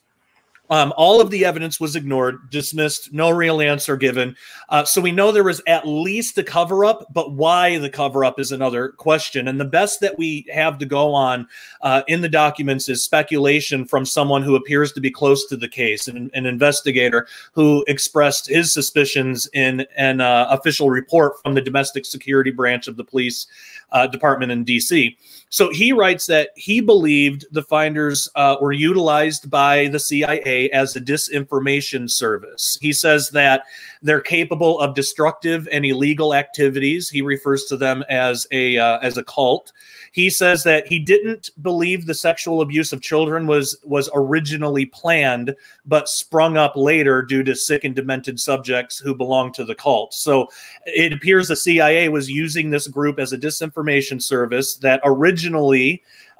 um, 0.70 0.92
all 0.96 1.20
of 1.20 1.31
the 1.31 1.44
evidence 1.44 1.79
was 1.79 1.96
ignored, 1.96 2.50
dismissed, 2.50 3.12
no 3.12 3.31
real 3.31 3.61
answer 3.61 3.96
given. 3.96 4.37
Uh, 4.68 4.85
so 4.85 5.00
we 5.00 5.12
know 5.12 5.31
there 5.31 5.44
was 5.44 5.62
at 5.66 5.87
least 5.87 6.38
a 6.38 6.42
cover 6.42 6.85
up, 6.85 7.07
but 7.12 7.33
why 7.33 7.79
the 7.79 7.90
cover 7.90 8.24
up 8.24 8.40
is 8.40 8.52
another 8.52 8.88
question. 8.88 9.48
And 9.48 9.61
the 9.61 9.64
best 9.64 10.00
that 10.00 10.18
we 10.18 10.46
have 10.52 10.79
to 10.79 10.87
go 10.87 11.14
on 11.14 11.46
uh, 11.83 12.02
in 12.09 12.20
the 12.20 12.29
documents 12.29 12.88
is 12.88 13.02
speculation 13.02 13.85
from 13.85 14.05
someone 14.05 14.42
who 14.42 14.57
appears 14.57 14.92
to 14.92 15.00
be 15.00 15.11
close 15.11 15.46
to 15.46 15.57
the 15.57 15.68
case, 15.68 16.09
an, 16.09 16.31
an 16.35 16.46
investigator 16.46 17.26
who 17.52 17.85
expressed 17.88 18.48
his 18.48 18.72
suspicions 18.72 19.48
in 19.52 19.87
an 19.96 20.20
uh, 20.20 20.46
official 20.50 20.90
report 20.90 21.40
from 21.42 21.55
the 21.55 21.61
domestic 21.61 22.05
security 22.05 22.50
branch 22.50 22.88
of 22.88 22.96
the 22.96 23.05
police 23.05 23.46
uh, 23.92 24.07
department 24.07 24.52
in 24.52 24.64
DC. 24.64 25.16
So 25.49 25.71
he 25.71 25.93
writes 25.93 26.27
that 26.27 26.51
he 26.57 26.81
believed 26.81 27.47
the 27.53 27.63
finders 27.63 28.29
uh, 28.35 28.57
were 28.61 28.73
utilized 28.73 29.49
by 29.49 29.87
the 29.89 30.01
CIA 30.01 30.69
as 30.71 30.97
a 30.97 31.01
disinformation 31.01 32.11
service. 32.11 32.77
He 32.81 32.93
says 32.93 33.31
that 33.31 33.63
they're 34.03 34.21
capable 34.21 34.81
of 34.81 34.95
destructive 34.95 35.69
and 35.71 35.87
illegal 35.87 36.35
activities. 36.35 37.09
He 37.09 37.23
refers 37.23 37.65
to 37.67 37.77
them 37.77 38.05
as 38.09 38.47
a 38.51 38.77
uh, 38.77 38.99
as 38.99 39.17
a 39.17 39.25
cult. 39.25 39.73
He 40.13 40.31
says 40.31 40.65
that 40.65 40.87
he 40.87 40.99
didn't 40.99 41.51
believe 41.63 42.07
the 42.07 42.15
sexual 42.15 42.63
abuse 42.63 42.93
of 42.93 43.03
children 43.03 43.47
was 43.47 43.79
was 43.85 44.11
originally 44.15 44.87
planned, 44.87 45.55
but 45.85 46.09
sprung 46.09 46.57
up 46.57 46.75
later 46.75 47.23
due 47.23 47.45
to 47.45 47.55
sick 47.55 47.85
and 47.85 47.95
demented 47.95 48.41
subjects 48.41 48.99
who 48.99 49.15
belonged 49.15 49.55
to 49.55 49.65
the 49.65 49.75
cult. 49.75 50.13
So 50.15 50.49
it 50.87 51.13
appears 51.13 51.49
the 51.49 51.57
CIA 51.57 52.09
was 52.09 52.31
using 52.31 52.71
this 52.71 52.89
group 52.89 53.19
as 53.19 53.33
a 53.33 53.39
disinformation 53.39 54.21
service 54.23 54.77
that 54.77 55.01
originally 55.05 55.36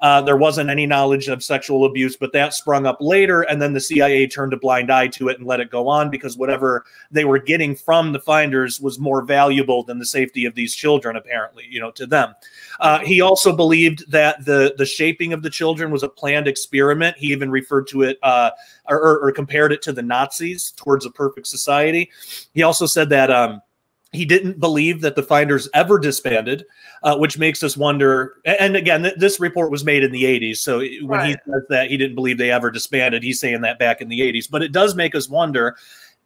uh, 0.01 0.21
there 0.21 0.37
wasn't 0.37 0.69
any 0.69 0.85
knowledge 0.85 1.27
of 1.27 1.43
sexual 1.43 1.85
abuse, 1.85 2.15
but 2.15 2.31
that 2.33 2.53
sprung 2.53 2.85
up 2.85 2.97
later. 2.99 3.41
And 3.41 3.61
then 3.61 3.73
the 3.73 3.79
CIA 3.79 4.27
turned 4.27 4.53
a 4.53 4.57
blind 4.57 4.91
eye 4.91 5.07
to 5.07 5.29
it 5.29 5.39
and 5.39 5.47
let 5.47 5.59
it 5.59 5.71
go 5.71 5.87
on 5.87 6.11
because 6.11 6.37
whatever 6.37 6.85
they 7.09 7.25
were 7.25 7.39
getting 7.39 7.75
from 7.75 8.11
the 8.11 8.19
finders 8.19 8.79
was 8.79 8.99
more 8.99 9.23
valuable 9.23 9.83
than 9.83 9.97
the 9.97 10.05
safety 10.05 10.45
of 10.45 10.53
these 10.53 10.75
children, 10.75 11.15
apparently, 11.15 11.65
you 11.69 11.79
know, 11.79 11.91
to 11.91 12.05
them. 12.05 12.35
Uh, 12.79 12.99
he 12.99 13.21
also 13.21 13.55
believed 13.55 14.09
that 14.11 14.45
the, 14.45 14.75
the 14.77 14.85
shaping 14.85 15.33
of 15.33 15.41
the 15.41 15.49
children 15.49 15.89
was 15.89 16.03
a 16.03 16.09
planned 16.09 16.47
experiment. 16.47 17.17
He 17.17 17.31
even 17.31 17.49
referred 17.49 17.87
to 17.87 18.03
it 18.03 18.19
uh, 18.21 18.51
or, 18.87 19.19
or, 19.19 19.31
compared 19.31 19.71
it 19.71 19.81
to 19.83 19.93
the 19.93 20.01
Nazis 20.01 20.71
towards 20.71 21.05
a 21.05 21.11
perfect 21.11 21.47
society. 21.47 22.11
He 22.53 22.61
also 22.61 22.85
said 22.85 23.09
that. 23.09 23.31
Um, 23.31 23.61
he 24.17 24.25
didn't 24.25 24.59
believe 24.59 25.01
that 25.01 25.15
the 25.15 25.23
finders 25.23 25.69
ever 25.73 25.99
disbanded, 25.99 26.65
uh, 27.03 27.15
which 27.15 27.37
makes 27.37 27.63
us 27.63 27.77
wonder. 27.77 28.35
And 28.43 28.75
again, 28.75 29.03
th- 29.03 29.15
this 29.17 29.39
report 29.39 29.71
was 29.71 29.85
made 29.85 30.03
in 30.03 30.11
the 30.11 30.23
80s. 30.23 30.57
So 30.57 30.79
when 30.79 31.07
right. 31.07 31.27
he 31.27 31.51
says 31.51 31.63
that 31.69 31.89
he 31.89 31.97
didn't 31.97 32.15
believe 32.15 32.37
they 32.37 32.51
ever 32.51 32.71
disbanded, 32.71 33.23
he's 33.23 33.39
saying 33.39 33.61
that 33.61 33.79
back 33.79 34.01
in 34.01 34.09
the 34.09 34.19
80s. 34.19 34.49
But 34.49 34.63
it 34.63 34.71
does 34.71 34.95
make 34.95 35.15
us 35.15 35.29
wonder 35.29 35.77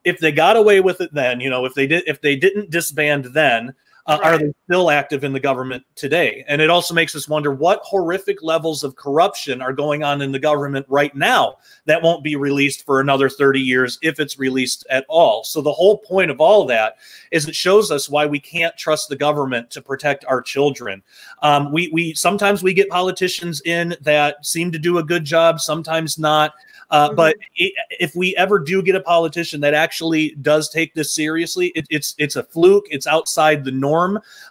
if 0.03 0.19
they 0.19 0.31
got 0.31 0.55
away 0.55 0.79
with 0.79 1.01
it 1.01 1.13
then, 1.13 1.39
you 1.39 1.49
know, 1.49 1.65
if 1.65 1.75
they 1.75 1.85
did, 1.85 2.03
if 2.07 2.21
they 2.21 2.35
didn't 2.35 2.71
disband 2.71 3.25
then, 3.25 3.73
uh, 4.07 4.19
right. 4.21 4.33
are 4.33 4.37
they 4.37 4.53
still 4.65 4.89
active 4.89 5.23
in 5.23 5.33
the 5.33 5.39
government 5.39 5.83
today? 5.95 6.43
And 6.47 6.61
it 6.61 6.69
also 6.69 6.93
makes 6.93 7.15
us 7.15 7.27
wonder 7.27 7.51
what 7.53 7.81
horrific 7.83 8.41
levels 8.41 8.83
of 8.83 8.95
corruption 8.95 9.61
are 9.61 9.73
going 9.73 10.03
on 10.03 10.21
in 10.21 10.31
the 10.31 10.39
government 10.39 10.85
right 10.89 11.15
now 11.15 11.57
that 11.85 12.01
won't 12.01 12.23
be 12.23 12.35
released 12.35 12.85
for 12.85 12.99
another 12.99 13.29
30 13.29 13.59
years 13.59 13.99
if 14.01 14.19
it's 14.19 14.39
released 14.39 14.85
at 14.89 15.05
all. 15.07 15.43
So 15.43 15.61
the 15.61 15.71
whole 15.71 15.97
point 15.97 16.31
of 16.31 16.41
all 16.41 16.65
that 16.65 16.97
is 17.31 17.47
it 17.47 17.55
shows 17.55 17.91
us 17.91 18.09
why 18.09 18.25
we 18.25 18.39
can't 18.39 18.75
trust 18.77 19.09
the 19.09 19.15
government 19.15 19.69
to 19.71 19.81
protect 19.81 20.25
our 20.25 20.41
children. 20.41 21.03
Um, 21.41 21.71
we 21.71 21.89
we 21.93 22.13
sometimes 22.13 22.63
we 22.63 22.73
get 22.73 22.89
politicians 22.89 23.61
in 23.65 23.95
that 24.01 24.45
seem 24.45 24.71
to 24.71 24.79
do 24.79 24.97
a 24.97 25.03
good 25.03 25.25
job, 25.25 25.59
sometimes 25.59 26.17
not. 26.17 26.53
Uh, 26.91 27.07
mm-hmm. 27.07 27.15
But 27.15 27.37
if 27.55 28.15
we 28.15 28.35
ever 28.35 28.59
do 28.59 28.81
get 28.81 28.95
a 28.95 29.01
politician 29.01 29.61
that 29.61 29.73
actually 29.73 30.35
does 30.41 30.69
take 30.69 30.93
this 30.93 31.15
seriously, 31.15 31.67
it, 31.67 31.87
it's 31.89 32.13
it's 32.17 32.35
a 32.35 32.43
fluke. 32.43 32.85
It's 32.89 33.07
outside 33.07 33.63
the 33.63 33.71
norm, 33.71 33.90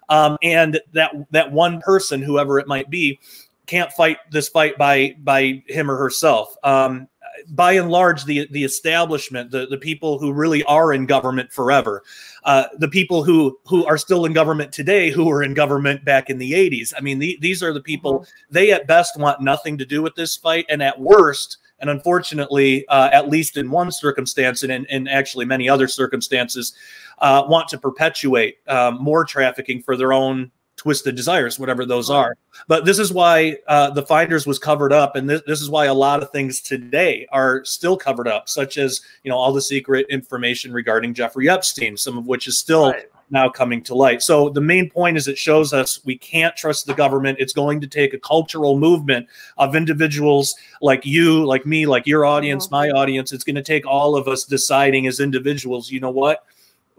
um, 0.09 0.38
and 0.42 0.81
that 0.92 1.12
that 1.31 1.53
one 1.53 1.81
person, 1.81 2.22
whoever 2.22 2.59
it 2.59 2.66
might 2.66 2.90
be, 2.90 3.18
can't 3.66 3.92
fight 3.92 4.18
this 4.31 4.48
fight 4.48 4.76
by 4.76 5.16
by 5.22 5.62
him 5.68 5.90
or 5.90 5.96
herself. 5.96 6.55
Um, 6.64 7.09
by 7.48 7.72
and 7.72 7.90
large, 7.90 8.24
the 8.24 8.48
the 8.50 8.64
establishment, 8.64 9.50
the, 9.50 9.66
the 9.66 9.79
people 9.79 10.18
who 10.18 10.33
really 10.33 10.62
are 10.64 10.92
in 10.92 11.07
government 11.07 11.53
forever, 11.53 12.03
uh, 12.44 12.64
the 12.79 12.88
people 12.88 13.24
who 13.24 13.59
who 13.66 13.85
are 13.87 13.98
still 13.98 14.24
in 14.24 14.33
government 14.33 14.72
today, 14.72 15.11
who 15.11 15.24
were 15.24 15.42
in 15.42 15.55
government 15.55 16.05
back 16.05 16.31
in 16.31 16.38
the 16.38 16.53
80s. 16.53 16.92
I 16.96 17.00
mean, 17.00 17.18
the, 17.18 17.38
these 17.40 17.62
are 17.62 17.72
the 17.72 17.81
people. 17.81 18.20
Mm-hmm. 18.20 18.55
They 18.55 18.72
at 18.72 18.87
best 18.87 19.18
want 19.18 19.40
nothing 19.40 19.79
to 19.79 19.87
do 19.87 20.03
with 20.03 20.14
this 20.14 20.37
fight, 20.37 20.66
and 20.68 20.83
at 20.83 21.00
worst, 21.00 21.59
and 21.81 21.90
unfortunately, 21.90 22.87
uh, 22.88 23.11
at 23.12 23.29
least 23.29 23.57
in 23.57 23.71
one 23.71 23.90
circumstance 23.90 24.62
and 24.62 24.73
in, 24.73 24.85
in 24.87 25.09
actually 25.09 25.45
many 25.45 25.69
other 25.69 25.88
circumstances, 25.88 26.75
uh, 27.19 27.45
want 27.49 27.69
to 27.69 27.79
perpetuate 27.79 28.59
um, 28.69 29.03
more 29.03 29.25
trafficking 29.25 29.83
for 29.83 29.97
their 29.97 30.12
own 30.12 30.51
twisted 30.77 31.14
desires, 31.14 31.59
whatever 31.59 31.85
those 31.85 32.09
are. 32.09 32.37
But 32.66 32.87
this 32.87 32.99
is 32.99 33.12
why 33.12 33.59
uh, 33.69 33.90
the 33.90 34.03
finders 34.03 34.47
was 34.47 34.59
covered 34.59 34.95
up, 34.95 35.14
and 35.14 35.29
this, 35.29 35.43
this 35.47 35.61
is 35.61 35.69
why 35.69 35.87
a 35.87 35.95
lot 35.95 36.23
of 36.23 36.31
things 36.31 36.61
today 36.61 37.27
are 37.31 37.62
still 37.66 37.99
covered 37.99 38.27
up, 38.27 38.49
such 38.49 38.79
as 38.79 39.01
you 39.23 39.31
know 39.31 39.37
all 39.37 39.53
the 39.53 39.61
secret 39.61 40.07
information 40.09 40.73
regarding 40.73 41.12
Jeffrey 41.12 41.51
Epstein, 41.51 41.99
some 41.99 42.16
of 42.16 42.27
which 42.27 42.47
is 42.47 42.57
still 42.57 42.93
right 42.93 43.07
now 43.31 43.49
coming 43.49 43.83
to 43.85 43.95
light. 43.95 44.23
So 44.23 44.49
the 44.49 44.61
main 44.61 44.90
point 44.90 45.16
is 45.16 45.29
it 45.29 45.38
shows 45.38 45.73
us 45.73 46.05
we 46.05 46.19
can't 46.19 46.57
trust 46.57 46.87
the 46.87 46.95
government. 46.95 47.38
It's 47.40 47.53
going 47.53 47.81
to 47.81 47.87
take 47.87 48.12
a 48.12 48.19
cultural 48.19 48.79
movement 48.79 49.29
of 49.57 49.77
individuals 49.77 50.55
like 50.83 51.07
you, 51.07 51.45
like 51.47 51.64
me, 51.64 51.87
like 51.87 52.07
your 52.07 52.25
audience, 52.25 52.66
mm-hmm. 52.66 52.75
my 52.75 52.90
audience. 52.90 53.33
It's 53.33 53.45
going 53.45 53.57
to 53.57 53.62
take 53.62 53.87
all 53.87 54.16
of 54.16 54.29
us 54.29 54.45
deciding 54.45 55.07
as 55.07 55.21
individuals, 55.21 55.90
you 55.90 56.01
know 56.01 56.11
what? 56.11 56.45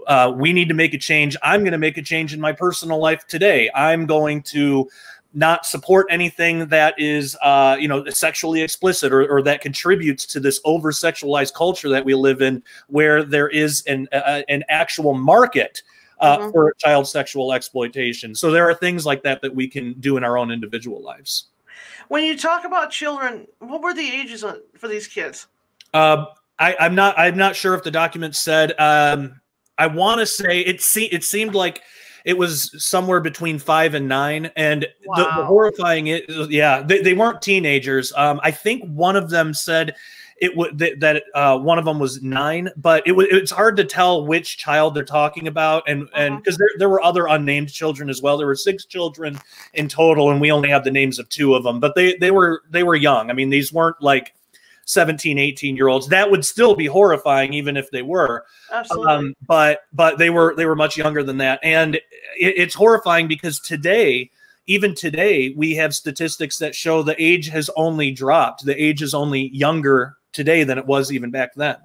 Uh, 0.08 0.34
we 0.36 0.52
need 0.52 0.68
to 0.68 0.74
make 0.74 0.94
a 0.94 0.98
change. 0.98 1.36
I'm 1.44 1.62
going 1.62 1.74
to 1.74 1.78
make 1.78 1.98
a 1.98 2.02
change 2.02 2.34
in 2.34 2.42
my 2.42 2.52
personal 2.52 2.98
life 2.98 3.28
today. 3.28 3.70
I'm 3.76 4.06
going 4.06 4.42
to 4.44 4.90
not 5.34 5.66
support 5.66 6.08
anything 6.10 6.68
that 6.68 6.94
is 6.98 7.38
uh, 7.42 7.78
you 7.80 7.88
know 7.88 8.04
sexually 8.10 8.62
explicit 8.62 9.14
or, 9.14 9.26
or, 9.32 9.42
that 9.42 9.62
contributes 9.62 10.26
to 10.26 10.40
this 10.40 10.60
over 10.66 10.92
sexualized 10.92 11.54
culture 11.54 11.88
that 11.88 12.04
we 12.04 12.14
live 12.14 12.42
in 12.42 12.62
where 12.88 13.24
there 13.24 13.48
is 13.48 13.82
an, 13.88 14.10
uh, 14.12 14.42
an 14.50 14.64
actual 14.68 15.14
market 15.14 15.84
uh, 16.22 16.38
mm-hmm. 16.38 16.52
for 16.52 16.74
child 16.78 17.08
sexual 17.08 17.54
exploitation. 17.54 18.34
So 18.34 18.52
there 18.52 18.70
are 18.70 18.74
things 18.74 19.06
like 19.06 19.24
that 19.24 19.42
that 19.42 19.54
we 19.54 19.68
can 19.68 19.94
do 20.00 20.18
in 20.18 20.24
our 20.24 20.38
own 20.38 20.52
individual 20.52 21.02
lives. 21.02 21.48
When 22.08 22.24
you 22.24 22.38
talk 22.38 22.66
about 22.66 22.92
children, 22.92 23.48
what 23.60 23.82
were 23.82 23.94
the 23.94 24.08
ages 24.08 24.46
for 24.78 24.88
these 24.88 25.08
kids? 25.08 25.48
Uh, 25.94 26.26
I, 26.60 26.76
I'm 26.80 26.96
not. 26.96 27.18
I'm 27.18 27.38
not 27.38 27.56
sure 27.56 27.74
if 27.74 27.84
the 27.84 27.92
document 27.92 28.36
said. 28.36 28.74
Um, 28.80 29.42
I 29.78 29.88
want 29.88 30.20
to 30.20 30.26
say 30.26 30.60
it. 30.60 30.82
Se- 30.82 31.10
it 31.12 31.24
seemed 31.24 31.56
like 31.56 31.82
it 32.26 32.38
was 32.38 32.72
somewhere 32.84 33.20
between 33.20 33.58
five 33.58 33.94
and 33.94 34.08
nine. 34.08 34.52
And 34.56 34.86
wow. 35.06 35.16
the, 35.16 35.24
the, 35.24 35.46
horrifying 35.46 36.08
it, 36.08 36.26
yeah, 36.50 36.84
they, 36.84 37.02
they 37.02 37.14
weren't 37.14 37.42
teenagers. 37.42 38.14
Um, 38.16 38.40
I 38.44 38.52
think 38.52 38.84
one 38.84 39.16
of 39.16 39.30
them 39.30 39.54
said 39.54 39.96
it 40.42 40.58
would 40.58 40.80
that, 40.80 41.00
that 41.00 41.24
uh, 41.36 41.58
one 41.58 41.78
of 41.78 41.86
them 41.86 42.00
was 42.00 42.24
nine, 42.24 42.70
but 42.76 43.06
it 43.06 43.12
was 43.12 43.28
it's 43.30 43.52
hard 43.52 43.78
to 43.78 43.86
tell 43.86 44.26
which 44.26 44.58
child 44.58 44.96
they're 44.96 45.06
talking 45.06 45.48
about, 45.48 45.84
and 45.88 46.04
uh-huh. 46.04 46.12
and 46.16 46.38
because 46.38 46.58
there 46.58 46.72
there 46.80 46.90
were 46.90 47.02
other 47.02 47.28
unnamed 47.28 47.72
children 47.72 48.10
as 48.10 48.24
well. 48.24 48.38
There 48.38 48.48
were 48.48 48.56
six 48.56 48.84
children 48.86 49.40
in 49.76 49.88
total, 49.88 50.32
and 50.32 50.42
we 50.42 50.52
only 50.52 50.70
have 50.70 50.84
the 50.84 50.92
names 50.92 51.20
of 51.20 51.30
two 51.30 51.54
of 51.54 51.64
them, 51.64 51.80
but 51.80 51.94
they 51.96 52.18
they 52.18 52.32
were 52.32 52.64
they 52.72 52.82
were 52.82 52.96
young. 52.96 53.30
I 53.30 53.34
mean, 53.34 53.52
these 53.52 53.72
weren't 53.72 54.02
like 54.02 54.34
17 54.86 55.38
18 55.38 55.76
year 55.76 55.88
olds 55.88 56.08
that 56.08 56.32
would 56.32 56.44
still 56.44 56.76
be 56.76 56.88
horrifying 56.88 57.54
even 57.54 57.78
if 57.78 57.90
they 57.92 58.02
were 58.02 58.44
Absolutely. 58.74 59.14
Um, 59.14 59.36
but 59.48 59.82
but 59.94 60.18
they 60.18 60.32
were 60.32 60.56
they 60.58 60.66
were 60.66 60.76
much 60.76 60.98
younger 60.98 61.22
than 61.22 61.38
that 61.38 61.60
and 61.62 61.96
it, 61.96 62.02
it's 62.40 62.74
horrifying 62.74 63.28
because 63.28 63.60
today 63.60 64.32
even 64.66 64.96
today 64.96 65.54
we 65.56 65.76
have 65.76 65.94
statistics 65.94 66.58
that 66.58 66.74
show 66.74 67.04
the 67.04 67.16
age 67.24 67.48
has 67.50 67.70
only 67.78 68.12
dropped 68.12 68.66
the 68.66 68.84
age 68.84 69.04
is 69.04 69.14
only 69.14 69.50
younger 69.54 70.18
today 70.34 70.64
than 70.64 70.78
it 70.78 70.86
was 70.86 71.12
even 71.12 71.30
back 71.30 71.54
then 71.56 71.78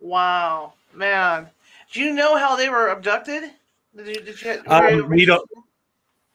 wow 0.00 0.72
man 0.94 1.46
do 1.92 2.00
you 2.00 2.12
know 2.12 2.36
how 2.36 2.56
they 2.56 2.68
were 2.68 2.88
abducted 2.88 3.50
did 3.96 4.06
you, 4.06 4.22
did 4.22 4.42
you, 4.42 4.62
um, 4.66 5.08
we 5.08 5.24
don't 5.24 5.48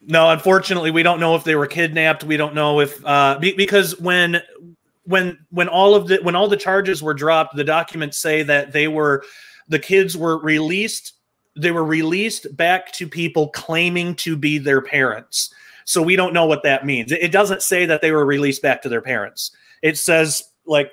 no 0.00 0.30
unfortunately 0.30 0.90
we 0.90 1.02
don't 1.02 1.20
know 1.20 1.34
if 1.34 1.44
they 1.44 1.56
were 1.56 1.66
kidnapped 1.66 2.24
we 2.24 2.36
don't 2.36 2.54
know 2.54 2.80
if 2.80 3.04
uh, 3.04 3.38
be, 3.38 3.52
because 3.52 3.98
when 4.00 4.40
when 5.08 5.38
when 5.50 5.68
all 5.68 5.94
of 5.94 6.06
the 6.06 6.18
when 6.22 6.36
all 6.36 6.48
the 6.48 6.56
charges 6.56 7.02
were 7.02 7.14
dropped, 7.14 7.56
the 7.56 7.64
documents 7.64 8.18
say 8.18 8.42
that 8.42 8.72
they 8.72 8.88
were 8.88 9.24
the 9.66 9.78
kids 9.78 10.16
were 10.16 10.38
released. 10.38 11.14
They 11.56 11.70
were 11.70 11.84
released 11.84 12.54
back 12.56 12.92
to 12.92 13.08
people 13.08 13.48
claiming 13.48 14.14
to 14.16 14.36
be 14.36 14.58
their 14.58 14.82
parents. 14.82 15.52
So 15.86 16.02
we 16.02 16.14
don't 16.14 16.34
know 16.34 16.44
what 16.44 16.62
that 16.64 16.84
means. 16.84 17.10
It 17.10 17.32
doesn't 17.32 17.62
say 17.62 17.86
that 17.86 18.02
they 18.02 18.12
were 18.12 18.26
released 18.26 18.60
back 18.60 18.82
to 18.82 18.90
their 18.90 19.00
parents. 19.00 19.50
It 19.80 19.96
says 19.96 20.44
like 20.68 20.92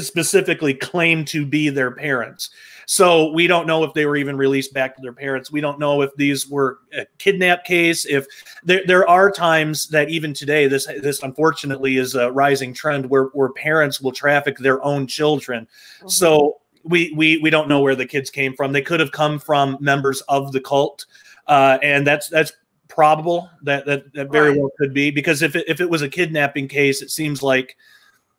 specifically 0.00 0.74
claim 0.74 1.24
to 1.24 1.46
be 1.46 1.68
their 1.68 1.90
parents. 1.90 2.50
So 2.86 3.32
we 3.32 3.46
don't 3.46 3.66
know 3.66 3.84
if 3.84 3.92
they 3.92 4.06
were 4.06 4.16
even 4.16 4.36
released 4.36 4.72
back 4.72 4.96
to 4.96 5.02
their 5.02 5.12
parents. 5.12 5.52
We 5.52 5.60
don't 5.60 5.78
know 5.78 6.00
if 6.00 6.14
these 6.16 6.48
were 6.48 6.78
a 6.92 7.04
kidnap 7.18 7.64
case. 7.64 8.06
If 8.06 8.26
there, 8.64 8.82
there 8.86 9.06
are 9.06 9.30
times 9.30 9.88
that 9.88 10.08
even 10.08 10.32
today, 10.32 10.68
this 10.68 10.86
this 10.86 11.22
unfortunately 11.22 11.98
is 11.98 12.14
a 12.14 12.32
rising 12.32 12.72
trend 12.72 13.08
where 13.10 13.24
where 13.34 13.50
parents 13.50 14.00
will 14.00 14.12
traffic 14.12 14.56
their 14.56 14.82
own 14.82 15.06
children. 15.06 15.68
Mm-hmm. 15.98 16.08
So 16.08 16.60
we 16.82 17.12
we 17.14 17.38
we 17.38 17.50
don't 17.50 17.68
know 17.68 17.80
where 17.80 17.94
the 17.94 18.06
kids 18.06 18.30
came 18.30 18.54
from. 18.54 18.72
They 18.72 18.82
could 18.82 19.00
have 19.00 19.12
come 19.12 19.38
from 19.38 19.76
members 19.80 20.22
of 20.22 20.52
the 20.52 20.60
cult, 20.60 21.04
uh, 21.46 21.78
and 21.82 22.06
that's 22.06 22.28
that's 22.28 22.52
probable 22.88 23.50
that 23.62 23.84
that, 23.84 24.12
that 24.14 24.32
very 24.32 24.50
right. 24.50 24.58
well 24.58 24.70
could 24.78 24.94
be 24.94 25.10
because 25.10 25.42
if 25.42 25.54
it, 25.54 25.64
if 25.68 25.80
it 25.80 25.88
was 25.88 26.02
a 26.02 26.08
kidnapping 26.08 26.68
case, 26.68 27.02
it 27.02 27.10
seems 27.10 27.42
like 27.42 27.76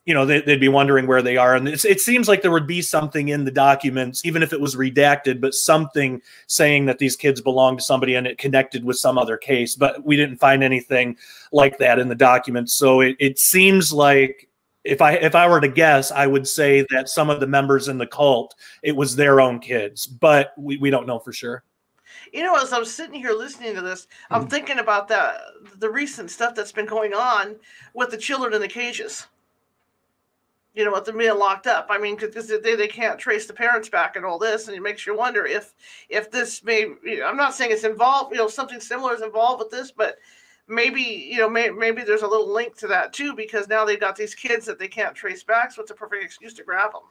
you 0.05 0.13
know 0.13 0.25
they, 0.25 0.41
would 0.41 0.59
be 0.59 0.67
wondering 0.67 1.07
where 1.07 1.21
they 1.21 1.37
are. 1.37 1.55
And 1.55 1.67
it 1.67 2.01
seems 2.01 2.27
like 2.27 2.41
there 2.41 2.51
would 2.51 2.67
be 2.67 2.81
something 2.81 3.29
in 3.29 3.45
the 3.45 3.51
documents 3.51 4.25
even 4.25 4.41
if 4.41 4.53
it 4.53 4.61
was 4.61 4.75
redacted 4.75 5.39
but 5.39 5.53
something 5.53 6.21
saying 6.47 6.85
that 6.87 6.99
these 6.99 7.15
kids 7.15 7.41
belong 7.41 7.77
to 7.77 7.83
somebody 7.83 8.15
and 8.15 8.25
it 8.25 8.37
connected 8.37 8.83
with 8.83 8.97
some 8.97 9.17
other 9.17 9.37
case. 9.37 9.75
But 9.75 10.03
we 10.03 10.15
didn't 10.15 10.37
find 10.37 10.63
anything 10.63 11.17
like 11.51 11.77
that 11.77 11.99
in 11.99 12.07
the 12.07 12.15
documents. 12.15 12.73
So 12.73 13.01
it, 13.01 13.15
it 13.19 13.39
seems 13.39 13.93
like 13.93 14.49
if 14.85 15.01
i 15.01 15.13
if 15.13 15.35
i 15.35 15.45
were 15.45 15.59
to 15.59 15.67
guess 15.67 16.09
i 16.09 16.25
would 16.25 16.47
say 16.47 16.85
that 16.89 17.09
some 17.09 17.29
of 17.29 17.41
the 17.41 17.45
members 17.45 17.89
in 17.89 17.97
the 17.97 18.07
cult 18.07 18.55
it 18.81 18.95
was 18.95 19.13
their 19.13 19.41
own 19.41 19.59
kids 19.59 20.07
but 20.07 20.53
we, 20.57 20.77
we 20.77 20.89
don't 20.89 21.05
know 21.05 21.19
for 21.19 21.33
sure. 21.33 21.63
You 22.31 22.43
know, 22.43 22.55
as 22.55 22.73
I'm 22.73 22.85
sitting 22.85 23.19
here 23.19 23.33
listening 23.33 23.75
to 23.75 23.81
this, 23.81 24.07
I'm 24.29 24.41
mm-hmm. 24.41 24.49
thinking 24.49 24.79
about 24.79 25.07
that 25.09 25.41
the 25.77 25.89
recent 25.89 26.31
stuff 26.31 26.55
that's 26.55 26.71
been 26.71 26.85
going 26.85 27.13
on 27.13 27.55
with 27.93 28.11
the 28.11 28.17
children 28.17 28.53
in 28.53 28.61
the 28.61 28.67
cages 28.67 29.27
you 30.73 30.85
know, 30.85 30.91
with 30.91 31.05
them 31.05 31.17
being 31.17 31.37
locked 31.37 31.67
up. 31.67 31.87
I 31.89 31.97
mean, 31.97 32.15
because 32.15 32.47
they, 32.47 32.75
they 32.75 32.87
can't 32.87 33.19
trace 33.19 33.47
the 33.47 33.53
parents 33.53 33.89
back 33.89 34.15
and 34.15 34.25
all 34.25 34.37
this, 34.37 34.67
and 34.67 34.77
it 34.77 34.81
makes 34.81 35.05
you 35.05 35.17
wonder 35.17 35.45
if 35.45 35.73
if 36.09 36.31
this 36.31 36.63
may. 36.63 36.81
You 37.03 37.19
know, 37.19 37.25
I'm 37.25 37.37
not 37.37 37.55
saying 37.55 37.71
it's 37.71 37.83
involved. 37.83 38.31
You 38.31 38.37
know, 38.37 38.47
something 38.47 38.79
similar 38.79 39.13
is 39.13 39.21
involved 39.21 39.59
with 39.59 39.71
this, 39.71 39.91
but 39.91 40.17
maybe 40.67 41.01
you 41.01 41.39
know 41.39 41.49
may, 41.49 41.69
maybe 41.69 42.03
there's 42.03 42.21
a 42.21 42.27
little 42.27 42.51
link 42.51 42.77
to 42.77 42.87
that 42.87 43.11
too 43.11 43.33
because 43.33 43.67
now 43.67 43.83
they've 43.83 43.99
got 43.99 44.15
these 44.15 44.35
kids 44.35 44.65
that 44.67 44.79
they 44.79 44.87
can't 44.87 45.15
trace 45.15 45.43
back, 45.43 45.71
so 45.71 45.81
it's 45.81 45.91
a 45.91 45.95
perfect 45.95 46.23
excuse 46.23 46.53
to 46.53 46.63
grab 46.63 46.93
them. 46.93 47.01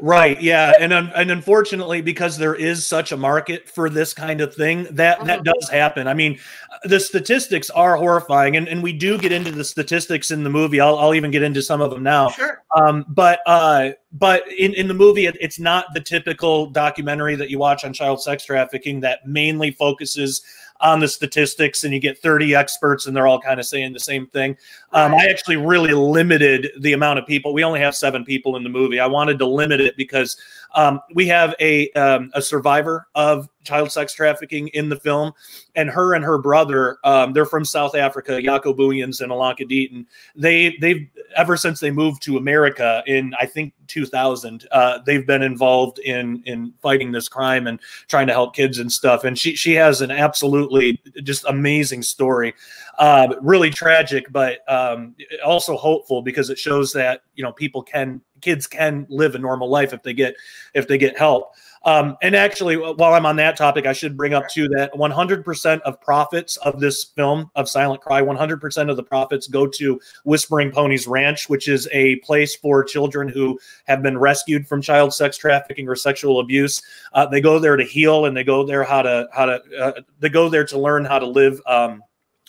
Right. 0.00 0.40
Yeah. 0.40 0.72
And 0.78 0.92
and 0.92 1.30
unfortunately, 1.30 2.02
because 2.02 2.38
there 2.38 2.54
is 2.54 2.86
such 2.86 3.10
a 3.10 3.16
market 3.16 3.68
for 3.68 3.90
this 3.90 4.14
kind 4.14 4.40
of 4.40 4.54
thing, 4.54 4.84
that 4.92 5.24
that 5.24 5.40
mm-hmm. 5.40 5.42
does 5.42 5.68
happen. 5.68 6.06
I 6.06 6.14
mean, 6.14 6.38
the 6.84 7.00
statistics 7.00 7.68
are 7.70 7.96
horrifying, 7.96 8.56
and, 8.56 8.68
and 8.68 8.80
we 8.80 8.92
do 8.92 9.18
get 9.18 9.32
into 9.32 9.50
the 9.50 9.64
statistics 9.64 10.30
in 10.30 10.44
the 10.44 10.50
movie. 10.50 10.80
I'll, 10.80 10.96
I'll 10.96 11.14
even 11.14 11.32
get 11.32 11.42
into 11.42 11.62
some 11.62 11.80
of 11.80 11.90
them 11.90 12.04
now. 12.04 12.28
Sure. 12.30 12.62
Um, 12.76 13.06
but 13.08 13.40
uh, 13.44 13.90
but 14.12 14.44
in, 14.52 14.72
in 14.74 14.86
the 14.86 14.94
movie, 14.94 15.26
it, 15.26 15.36
it's 15.40 15.58
not 15.58 15.86
the 15.94 16.00
typical 16.00 16.66
documentary 16.70 17.34
that 17.34 17.50
you 17.50 17.58
watch 17.58 17.84
on 17.84 17.92
child 17.92 18.22
sex 18.22 18.44
trafficking 18.44 19.00
that 19.00 19.26
mainly 19.26 19.72
focuses 19.72 20.44
on 20.80 21.00
the 21.00 21.08
statistics 21.08 21.84
and 21.84 21.92
you 21.92 22.00
get 22.00 22.18
30 22.18 22.54
experts 22.54 23.06
and 23.06 23.16
they're 23.16 23.26
all 23.26 23.40
kind 23.40 23.58
of 23.58 23.66
saying 23.66 23.92
the 23.92 24.00
same 24.00 24.26
thing. 24.28 24.56
Um, 24.92 25.14
I 25.14 25.26
actually 25.26 25.56
really 25.56 25.92
limited 25.92 26.70
the 26.80 26.92
amount 26.92 27.18
of 27.18 27.26
people. 27.26 27.52
We 27.52 27.64
only 27.64 27.80
have 27.80 27.94
seven 27.94 28.24
people 28.24 28.56
in 28.56 28.62
the 28.62 28.68
movie. 28.68 29.00
I 29.00 29.06
wanted 29.06 29.38
to 29.40 29.46
limit 29.46 29.80
it 29.80 29.96
because 29.96 30.36
um, 30.74 31.00
we 31.14 31.26
have 31.28 31.54
a 31.60 31.90
um, 31.92 32.30
a 32.34 32.42
survivor 32.42 33.06
of 33.14 33.48
child 33.64 33.92
sex 33.92 34.14
trafficking 34.14 34.68
in 34.68 34.88
the 34.88 34.96
film, 34.96 35.32
and 35.74 35.90
her 35.90 36.14
and 36.14 36.24
her 36.24 36.38
brother, 36.38 36.98
um, 37.04 37.32
they're 37.32 37.46
from 37.46 37.64
South 37.64 37.94
Africa, 37.94 38.32
Jaco 38.32 38.76
Booyens 38.76 39.20
and 39.20 39.30
Alanka 39.32 39.68
Deaton. 39.68 40.06
They 40.36 40.76
they've 40.80 41.08
ever 41.36 41.56
since 41.56 41.80
they 41.80 41.90
moved 41.90 42.22
to 42.22 42.36
America 42.36 43.02
in 43.06 43.34
I 43.38 43.46
think 43.46 43.74
2000, 43.88 44.66
uh, 44.70 44.98
they've 45.06 45.26
been 45.26 45.42
involved 45.42 45.98
in 46.00 46.42
in 46.44 46.72
fighting 46.82 47.12
this 47.12 47.28
crime 47.28 47.66
and 47.66 47.80
trying 48.08 48.26
to 48.26 48.32
help 48.32 48.54
kids 48.54 48.78
and 48.78 48.90
stuff. 48.90 49.24
And 49.24 49.38
she 49.38 49.54
she 49.56 49.72
has 49.74 50.00
an 50.00 50.10
absolutely 50.10 51.00
just 51.22 51.44
amazing 51.46 52.02
story, 52.02 52.54
uh, 52.98 53.34
really 53.40 53.70
tragic, 53.70 54.30
but 54.30 54.60
um, 54.70 55.14
also 55.44 55.76
hopeful 55.76 56.22
because 56.22 56.50
it 56.50 56.58
shows 56.58 56.92
that 56.92 57.22
you 57.34 57.42
know 57.42 57.52
people 57.52 57.82
can 57.82 58.20
kids 58.40 58.66
can 58.66 59.06
live 59.08 59.34
a 59.34 59.38
normal 59.38 59.68
life 59.68 59.92
if 59.92 60.02
they 60.02 60.14
get 60.14 60.34
if 60.74 60.88
they 60.88 60.98
get 60.98 61.18
help. 61.18 61.54
Um, 61.84 62.16
and 62.22 62.34
actually, 62.34 62.76
while 62.76 63.14
I'm 63.14 63.26
on 63.26 63.36
that 63.36 63.56
topic, 63.56 63.86
I 63.86 63.92
should 63.92 64.16
bring 64.16 64.34
up 64.34 64.48
too 64.48 64.68
that 64.70 64.92
100% 64.94 65.80
of 65.82 66.00
profits 66.00 66.56
of 66.58 66.80
this 66.80 67.04
film 67.04 67.50
of 67.54 67.68
Silent 67.68 68.00
Cry, 68.00 68.20
100% 68.20 68.90
of 68.90 68.96
the 68.96 69.02
profits 69.02 69.46
go 69.46 69.66
to 69.66 70.00
Whispering 70.24 70.70
Ponies 70.70 71.06
Ranch, 71.06 71.48
which 71.48 71.68
is 71.68 71.88
a 71.92 72.16
place 72.16 72.56
for 72.56 72.82
children 72.82 73.28
who 73.28 73.58
have 73.86 74.02
been 74.02 74.18
rescued 74.18 74.66
from 74.66 74.82
child 74.82 75.14
sex 75.14 75.36
trafficking 75.36 75.88
or 75.88 75.96
sexual 75.96 76.40
abuse. 76.40 76.82
Uh, 77.12 77.26
they 77.26 77.40
go 77.40 77.58
there 77.58 77.76
to 77.76 77.84
heal, 77.84 78.26
and 78.26 78.36
they 78.36 78.44
go 78.44 78.66
there 78.66 78.84
how 78.84 79.02
to 79.02 79.28
how 79.32 79.46
to 79.46 79.62
uh, 79.80 79.92
they 80.20 80.28
go 80.28 80.48
there 80.48 80.64
to 80.64 80.78
learn 80.78 81.04
how 81.04 81.18
to 81.18 81.26
live. 81.26 81.60
Um, 81.66 82.02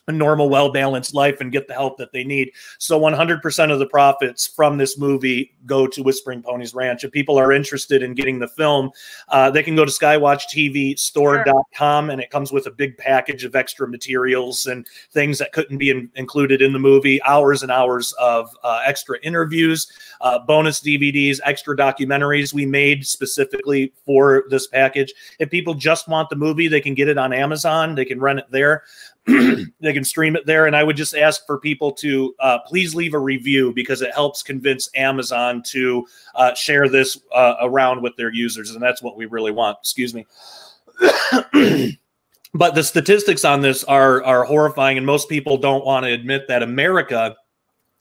a 0.09 0.13
normal, 0.13 0.49
well 0.49 0.71
balanced 0.71 1.13
life 1.13 1.41
and 1.41 1.51
get 1.51 1.67
the 1.67 1.73
help 1.73 1.97
that 1.97 2.11
they 2.11 2.23
need. 2.23 2.51
So 2.77 2.99
100% 2.99 3.71
of 3.71 3.79
the 3.79 3.87
profits 3.87 4.47
from 4.47 4.77
this 4.77 4.97
movie 4.97 5.53
go 5.65 5.87
to 5.87 6.03
Whispering 6.03 6.41
Ponies 6.41 6.73
Ranch. 6.73 7.03
If 7.03 7.11
people 7.11 7.37
are 7.37 7.51
interested 7.51 8.01
in 8.03 8.13
getting 8.13 8.39
the 8.39 8.47
film, 8.47 8.91
uh, 9.29 9.49
they 9.51 9.63
can 9.63 9.75
go 9.75 9.85
to 9.85 9.91
skywatchtvstore.com 9.91 12.09
and 12.09 12.21
it 12.21 12.29
comes 12.29 12.51
with 12.51 12.65
a 12.65 12.71
big 12.71 12.97
package 12.97 13.45
of 13.45 13.55
extra 13.55 13.87
materials 13.87 14.65
and 14.65 14.87
things 15.11 15.37
that 15.37 15.51
couldn't 15.51 15.77
be 15.77 15.89
in, 15.89 16.09
included 16.15 16.61
in 16.61 16.73
the 16.73 16.79
movie, 16.79 17.21
hours 17.23 17.63
and 17.63 17.71
hours 17.71 18.13
of 18.13 18.49
uh, 18.63 18.81
extra 18.85 19.19
interviews, 19.21 19.91
uh, 20.21 20.39
bonus 20.39 20.81
DVDs, 20.81 21.39
extra 21.43 21.75
documentaries 21.75 22.53
we 22.53 22.65
made 22.65 23.05
specifically 23.05 23.93
for 24.05 24.45
this 24.49 24.67
package. 24.67 25.13
If 25.39 25.49
people 25.49 25.73
just 25.73 26.07
want 26.07 26.29
the 26.29 26.35
movie, 26.35 26.67
they 26.67 26.81
can 26.81 26.93
get 26.93 27.07
it 27.07 27.17
on 27.17 27.33
Amazon, 27.33 27.95
they 27.95 28.05
can 28.05 28.19
rent 28.19 28.39
it 28.39 28.51
there. 28.51 28.83
they 29.79 29.93
can 29.93 29.98
stream 30.05 30.35
it 30.35 30.45
there. 30.45 30.65
And 30.65 30.75
I 30.75 30.83
would 30.83 30.95
just 30.95 31.15
ask 31.15 31.45
for 31.45 31.59
people 31.59 31.91
to 31.93 32.35
uh, 32.39 32.59
please 32.59 32.95
leave 32.95 33.13
a 33.13 33.19
review 33.19 33.73
because 33.73 34.01
it 34.01 34.13
helps 34.13 34.43
convince 34.43 34.89
Amazon 34.95 35.63
to 35.67 36.05
uh, 36.35 36.53
share 36.53 36.89
this 36.89 37.19
uh, 37.33 37.55
around 37.61 38.01
with 38.01 38.15
their 38.15 38.33
users. 38.33 38.71
And 38.71 38.81
that's 38.81 39.01
what 39.01 39.17
we 39.17 39.25
really 39.25 39.51
want. 39.51 39.77
Excuse 39.81 40.13
me. 40.13 40.25
but 42.53 42.75
the 42.75 42.83
statistics 42.83 43.45
on 43.45 43.61
this 43.61 43.83
are 43.85 44.23
are 44.23 44.43
horrifying, 44.43 44.97
and 44.97 45.05
most 45.05 45.29
people 45.29 45.57
don't 45.57 45.85
want 45.85 46.05
to 46.05 46.11
admit 46.11 46.47
that 46.47 46.63
America 46.63 47.35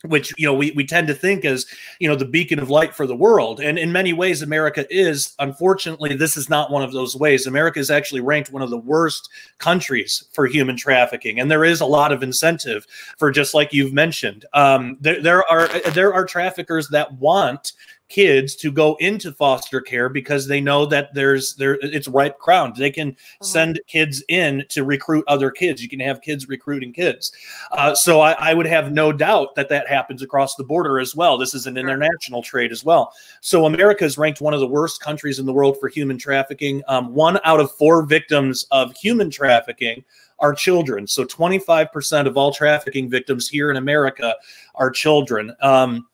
which 0.04 0.32
you 0.38 0.46
know 0.46 0.54
we, 0.54 0.70
we 0.72 0.87
tend 0.87 1.08
to 1.08 1.14
think 1.14 1.44
as 1.44 1.66
you 1.98 2.08
know 2.08 2.14
the 2.14 2.24
beacon 2.24 2.58
of 2.58 2.70
light 2.70 2.94
for 2.94 3.06
the 3.06 3.16
world. 3.16 3.61
And 3.61 3.78
in 3.78 3.90
many 3.90 4.12
ways 4.12 4.42
america 4.42 4.87
is 4.90 5.34
unfortunately 5.38 6.14
this 6.14 6.37
is 6.37 6.48
not 6.48 6.70
one 6.70 6.82
of 6.82 6.92
those 6.92 7.16
ways. 7.16 7.46
America 7.46 7.80
is 7.80 7.90
actually 7.90 8.20
ranked 8.20 8.52
one 8.52 8.62
of 8.62 8.70
the 8.70 8.78
worst 8.78 9.28
countries 9.58 10.24
for 10.32 10.46
human 10.46 10.76
trafficking. 10.76 11.40
And 11.40 11.50
there 11.50 11.64
is 11.64 11.80
a 11.80 11.87
lot 11.87 12.12
of 12.12 12.22
incentive 12.22 12.87
for 13.16 13.30
just 13.30 13.54
like 13.54 13.72
you've 13.72 13.92
mentioned 13.92 14.44
um, 14.54 14.96
there, 15.00 15.20
there 15.20 15.50
are 15.50 15.68
there 15.90 16.14
are 16.14 16.24
traffickers 16.24 16.88
that 16.88 17.12
want 17.14 17.72
kids 18.08 18.54
to 18.56 18.72
go 18.72 18.96
into 19.00 19.32
foster 19.32 19.80
care 19.80 20.08
because 20.08 20.46
they 20.46 20.60
know 20.60 20.86
that 20.86 21.12
there's 21.14 21.54
there 21.54 21.78
it's 21.82 22.08
ripe 22.08 22.38
ground. 22.38 22.76
They 22.76 22.90
can 22.90 23.12
mm-hmm. 23.12 23.44
send 23.44 23.80
kids 23.86 24.22
in 24.28 24.64
to 24.70 24.84
recruit 24.84 25.24
other 25.28 25.50
kids. 25.50 25.82
You 25.82 25.88
can 25.88 26.00
have 26.00 26.20
kids 26.20 26.48
recruiting 26.48 26.92
kids. 26.92 27.32
Uh, 27.72 27.94
so 27.94 28.20
I, 28.20 28.32
I, 28.32 28.54
would 28.54 28.66
have 28.66 28.92
no 28.92 29.12
doubt 29.12 29.54
that 29.56 29.68
that 29.68 29.88
happens 29.88 30.22
across 30.22 30.54
the 30.54 30.64
border 30.64 30.98
as 30.98 31.14
well. 31.14 31.36
This 31.36 31.54
is 31.54 31.66
an 31.66 31.76
international 31.76 32.42
trade 32.42 32.72
as 32.72 32.84
well. 32.84 33.12
So 33.40 33.66
America 33.66 34.04
is 34.04 34.18
ranked 34.18 34.40
one 34.40 34.54
of 34.54 34.60
the 34.60 34.66
worst 34.66 35.00
countries 35.00 35.38
in 35.38 35.46
the 35.46 35.52
world 35.52 35.76
for 35.78 35.88
human 35.88 36.18
trafficking. 36.18 36.82
Um, 36.88 37.14
one 37.14 37.38
out 37.44 37.60
of 37.60 37.70
four 37.72 38.04
victims 38.04 38.66
of 38.70 38.94
human 38.96 39.30
trafficking 39.30 40.04
are 40.38 40.54
children. 40.54 41.06
So 41.06 41.24
25% 41.24 42.26
of 42.26 42.36
all 42.36 42.52
trafficking 42.52 43.10
victims 43.10 43.48
here 43.48 43.70
in 43.70 43.76
America 43.76 44.34
are 44.76 44.90
children. 44.90 45.52
Um, 45.60 46.06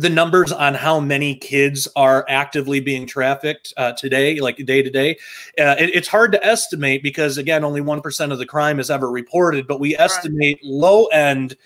the 0.00 0.08
numbers 0.08 0.52
on 0.52 0.74
how 0.74 1.00
many 1.00 1.34
kids 1.34 1.88
are 1.96 2.24
actively 2.28 2.80
being 2.80 3.06
trafficked 3.06 3.72
uh, 3.76 3.92
today, 3.92 4.40
like 4.40 4.56
day 4.64 4.82
to 4.82 4.90
day, 4.90 5.12
uh, 5.58 5.74
it, 5.78 5.90
it's 5.94 6.08
hard 6.08 6.32
to 6.32 6.44
estimate 6.44 7.02
because, 7.02 7.38
again, 7.38 7.64
only 7.64 7.80
1% 7.80 8.32
of 8.32 8.38
the 8.38 8.46
crime 8.46 8.80
is 8.80 8.90
ever 8.90 9.10
reported, 9.10 9.66
but 9.66 9.80
we 9.80 9.96
estimate 9.96 10.58
low 10.62 11.06
end. 11.06 11.56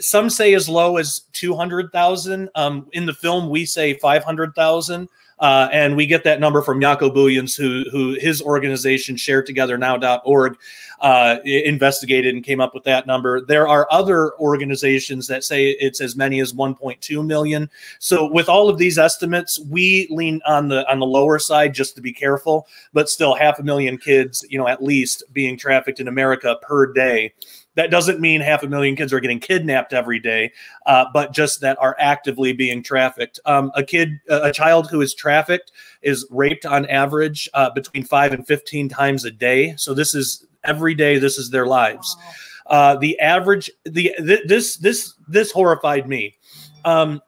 Some 0.00 0.28
say 0.28 0.54
as 0.54 0.68
low 0.68 0.96
as 0.96 1.20
200,000. 1.32 2.48
Um, 2.54 2.86
in 2.92 3.06
the 3.06 3.14
film, 3.14 3.48
we 3.48 3.64
say 3.64 3.94
500,000. 3.94 5.08
Uh, 5.40 5.68
and 5.72 5.96
we 5.96 6.04
get 6.04 6.24
that 6.24 6.40
number 6.40 6.62
from 6.62 6.80
Jaco 6.80 7.14
Booyens, 7.14 7.56
who, 7.56 7.84
who 7.92 8.14
his 8.18 8.42
organization, 8.42 9.14
ShareTogetherNow.org, 9.14 10.56
uh, 11.00 11.36
investigated 11.44 12.34
and 12.34 12.44
came 12.44 12.60
up 12.60 12.74
with 12.74 12.84
that 12.84 13.06
number. 13.06 13.40
There 13.40 13.68
are 13.68 13.86
other 13.90 14.36
organizations 14.38 15.26
that 15.28 15.44
say 15.44 15.70
it's 15.70 16.00
as 16.00 16.16
many 16.16 16.40
as 16.40 16.52
1.2 16.52 17.24
million. 17.24 17.70
So 17.98 18.30
with 18.30 18.48
all 18.48 18.68
of 18.68 18.78
these 18.78 18.98
estimates, 18.98 19.60
we 19.60 20.08
lean 20.10 20.40
on 20.46 20.68
the 20.68 20.90
on 20.90 20.98
the 20.98 21.06
lower 21.06 21.38
side 21.38 21.74
just 21.74 21.94
to 21.96 22.02
be 22.02 22.12
careful, 22.12 22.66
but 22.92 23.08
still 23.08 23.34
half 23.34 23.58
a 23.58 23.62
million 23.62 23.98
kids, 23.98 24.44
you 24.48 24.58
know, 24.58 24.66
at 24.68 24.82
least 24.82 25.22
being 25.32 25.56
trafficked 25.56 26.00
in 26.00 26.08
America 26.08 26.56
per 26.62 26.92
day. 26.92 27.32
That 27.78 27.92
doesn't 27.92 28.18
mean 28.18 28.40
half 28.40 28.64
a 28.64 28.66
million 28.66 28.96
kids 28.96 29.12
are 29.12 29.20
getting 29.20 29.38
kidnapped 29.38 29.92
every 29.92 30.18
day, 30.18 30.50
uh, 30.86 31.04
but 31.14 31.32
just 31.32 31.60
that 31.60 31.78
are 31.80 31.94
actively 32.00 32.52
being 32.52 32.82
trafficked. 32.82 33.38
Um, 33.44 33.70
a 33.76 33.84
kid, 33.84 34.18
a 34.28 34.50
child 34.50 34.90
who 34.90 35.00
is 35.00 35.14
trafficked 35.14 35.70
is 36.02 36.26
raped 36.28 36.66
on 36.66 36.86
average 36.86 37.48
uh, 37.54 37.70
between 37.70 38.02
five 38.02 38.32
and 38.32 38.44
15 38.44 38.88
times 38.88 39.24
a 39.24 39.30
day. 39.30 39.74
So 39.76 39.94
this 39.94 40.12
is 40.12 40.44
every 40.64 40.94
day. 40.94 41.18
This 41.18 41.38
is 41.38 41.50
their 41.50 41.66
lives. 41.66 42.16
Uh, 42.66 42.96
the 42.96 43.18
average, 43.20 43.70
the 43.84 44.14
th- 44.18 44.46
this 44.46 44.76
this 44.76 45.14
this 45.26 45.50
horrified 45.50 46.08
me. 46.08 46.36
Um, 46.84 47.20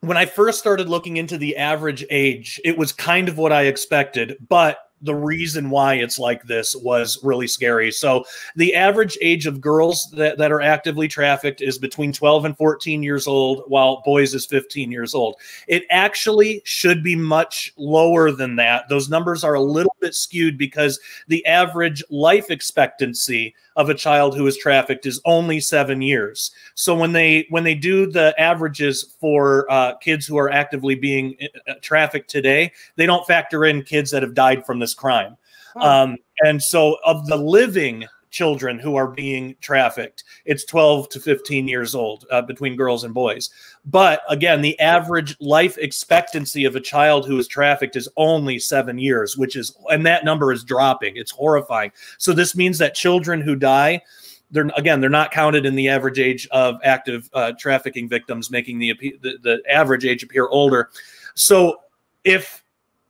when 0.00 0.16
I 0.16 0.26
first 0.26 0.58
started 0.58 0.88
looking 0.88 1.16
into 1.16 1.38
the 1.38 1.56
average 1.56 2.04
age, 2.10 2.60
it 2.64 2.76
was 2.76 2.92
kind 2.92 3.28
of 3.28 3.38
what 3.38 3.52
I 3.52 3.66
expected, 3.66 4.36
but 4.48 4.78
the 5.02 5.14
reason 5.14 5.68
why 5.68 5.94
it's 5.94 6.18
like 6.18 6.44
this 6.44 6.74
was 6.76 7.18
really 7.22 7.46
scary. 7.46 7.90
So 7.90 8.24
the 8.56 8.74
average 8.74 9.18
age 9.20 9.46
of 9.46 9.60
girls 9.60 10.08
that, 10.12 10.38
that 10.38 10.52
are 10.52 10.60
actively 10.60 11.08
trafficked 11.08 11.60
is 11.60 11.76
between 11.76 12.12
12 12.12 12.44
and 12.46 12.56
14 12.56 13.02
years 13.02 13.26
old, 13.26 13.64
while 13.66 14.02
boys 14.04 14.34
is 14.34 14.46
15 14.46 14.90
years 14.90 15.14
old. 15.14 15.36
It 15.66 15.84
actually 15.90 16.62
should 16.64 17.02
be 17.02 17.16
much 17.16 17.72
lower 17.76 18.30
than 18.30 18.56
that. 18.56 18.88
Those 18.88 19.08
numbers 19.08 19.44
are 19.44 19.54
a 19.54 19.60
little 19.60 19.91
bit 20.02 20.14
skewed 20.14 20.58
because 20.58 21.00
the 21.28 21.44
average 21.46 22.04
life 22.10 22.50
expectancy 22.50 23.54
of 23.76 23.88
a 23.88 23.94
child 23.94 24.36
who 24.36 24.46
is 24.46 24.56
trafficked 24.56 25.06
is 25.06 25.20
only 25.24 25.60
seven 25.60 26.02
years. 26.02 26.50
So 26.74 26.94
when 26.94 27.12
they 27.12 27.46
when 27.48 27.64
they 27.64 27.74
do 27.74 28.10
the 28.10 28.34
averages 28.38 29.14
for 29.20 29.70
uh, 29.70 29.94
kids 29.96 30.26
who 30.26 30.36
are 30.36 30.50
actively 30.50 30.94
being 30.94 31.36
uh, 31.66 31.74
trafficked 31.80 32.28
today, 32.28 32.72
they 32.96 33.06
don't 33.06 33.26
factor 33.26 33.64
in 33.64 33.82
kids 33.82 34.10
that 34.10 34.22
have 34.22 34.34
died 34.34 34.66
from 34.66 34.78
this 34.78 34.92
crime. 34.92 35.36
Um, 35.76 36.18
and 36.44 36.62
so 36.62 36.98
of 37.04 37.26
the 37.26 37.36
living 37.36 38.06
children 38.32 38.78
who 38.78 38.96
are 38.96 39.06
being 39.06 39.54
trafficked. 39.60 40.24
It's 40.44 40.64
12 40.64 41.08
to 41.10 41.20
15 41.20 41.68
years 41.68 41.94
old 41.94 42.26
uh, 42.30 42.42
between 42.42 42.74
girls 42.74 43.04
and 43.04 43.14
boys. 43.14 43.50
But 43.84 44.22
again, 44.28 44.60
the 44.60 44.78
average 44.80 45.36
life 45.40 45.78
expectancy 45.78 46.64
of 46.64 46.74
a 46.74 46.80
child 46.80 47.26
who 47.26 47.38
is 47.38 47.46
trafficked 47.46 47.94
is 47.94 48.08
only 48.16 48.58
seven 48.58 48.98
years, 48.98 49.36
which 49.36 49.54
is, 49.54 49.76
and 49.90 50.04
that 50.06 50.24
number 50.24 50.50
is 50.50 50.64
dropping. 50.64 51.16
It's 51.16 51.30
horrifying. 51.30 51.92
So 52.18 52.32
this 52.32 52.56
means 52.56 52.78
that 52.78 52.94
children 52.94 53.40
who 53.40 53.54
die, 53.54 54.02
they're 54.50 54.70
again 54.76 55.00
they're 55.00 55.10
not 55.10 55.30
counted 55.30 55.64
in 55.64 55.74
the 55.74 55.88
average 55.88 56.18
age 56.18 56.46
of 56.50 56.78
active 56.84 57.28
uh, 57.32 57.52
trafficking 57.58 58.06
victims, 58.06 58.50
making 58.50 58.78
the, 58.78 58.92
the 59.22 59.38
the 59.42 59.62
average 59.68 60.04
age 60.04 60.22
appear 60.22 60.46
older. 60.48 60.90
So 61.34 61.80
if 62.22 62.61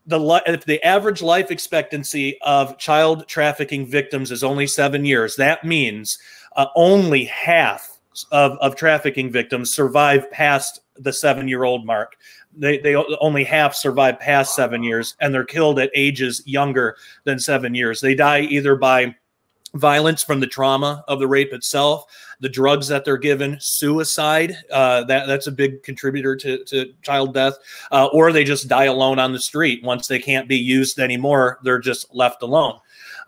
the 0.06 0.42
if 0.46 0.64
the 0.64 0.82
average 0.82 1.22
life 1.22 1.50
expectancy 1.50 2.38
of 2.42 2.78
child 2.78 3.26
trafficking 3.28 3.86
victims 3.86 4.30
is 4.30 4.42
only 4.42 4.66
seven 4.66 5.04
years, 5.04 5.36
that 5.36 5.64
means 5.64 6.18
uh, 6.56 6.66
only 6.74 7.24
half 7.24 7.98
of, 8.30 8.58
of 8.58 8.76
trafficking 8.76 9.30
victims 9.30 9.74
survive 9.74 10.30
past 10.30 10.80
the 10.96 11.12
seven 11.12 11.48
year 11.48 11.64
old 11.64 11.86
mark. 11.86 12.16
They, 12.54 12.78
they 12.78 12.94
only 12.94 13.44
half 13.44 13.74
survive 13.74 14.20
past 14.20 14.54
seven 14.54 14.82
years, 14.82 15.16
and 15.20 15.32
they're 15.32 15.44
killed 15.44 15.78
at 15.78 15.90
ages 15.94 16.42
younger 16.44 16.96
than 17.24 17.38
seven 17.38 17.74
years. 17.74 18.00
They 18.00 18.14
die 18.14 18.40
either 18.40 18.76
by 18.76 19.14
violence 19.74 20.22
from 20.22 20.40
the 20.40 20.46
trauma 20.46 21.04
of 21.08 21.18
the 21.18 21.26
rape 21.26 21.52
itself, 21.52 22.04
the 22.40 22.48
drugs 22.48 22.88
that 22.88 23.04
they're 23.04 23.16
given, 23.16 23.56
suicide. 23.60 24.56
Uh, 24.70 25.04
that 25.04 25.26
that's 25.26 25.46
a 25.46 25.52
big 25.52 25.82
contributor 25.82 26.36
to, 26.36 26.62
to 26.64 26.92
child 27.02 27.34
death, 27.34 27.54
uh, 27.90 28.06
or 28.12 28.32
they 28.32 28.44
just 28.44 28.68
die 28.68 28.84
alone 28.84 29.18
on 29.18 29.32
the 29.32 29.38
street 29.38 29.82
once 29.82 30.06
they 30.06 30.18
can't 30.18 30.48
be 30.48 30.58
used 30.58 30.98
anymore. 30.98 31.58
They're 31.62 31.78
just 31.78 32.14
left 32.14 32.42
alone, 32.42 32.78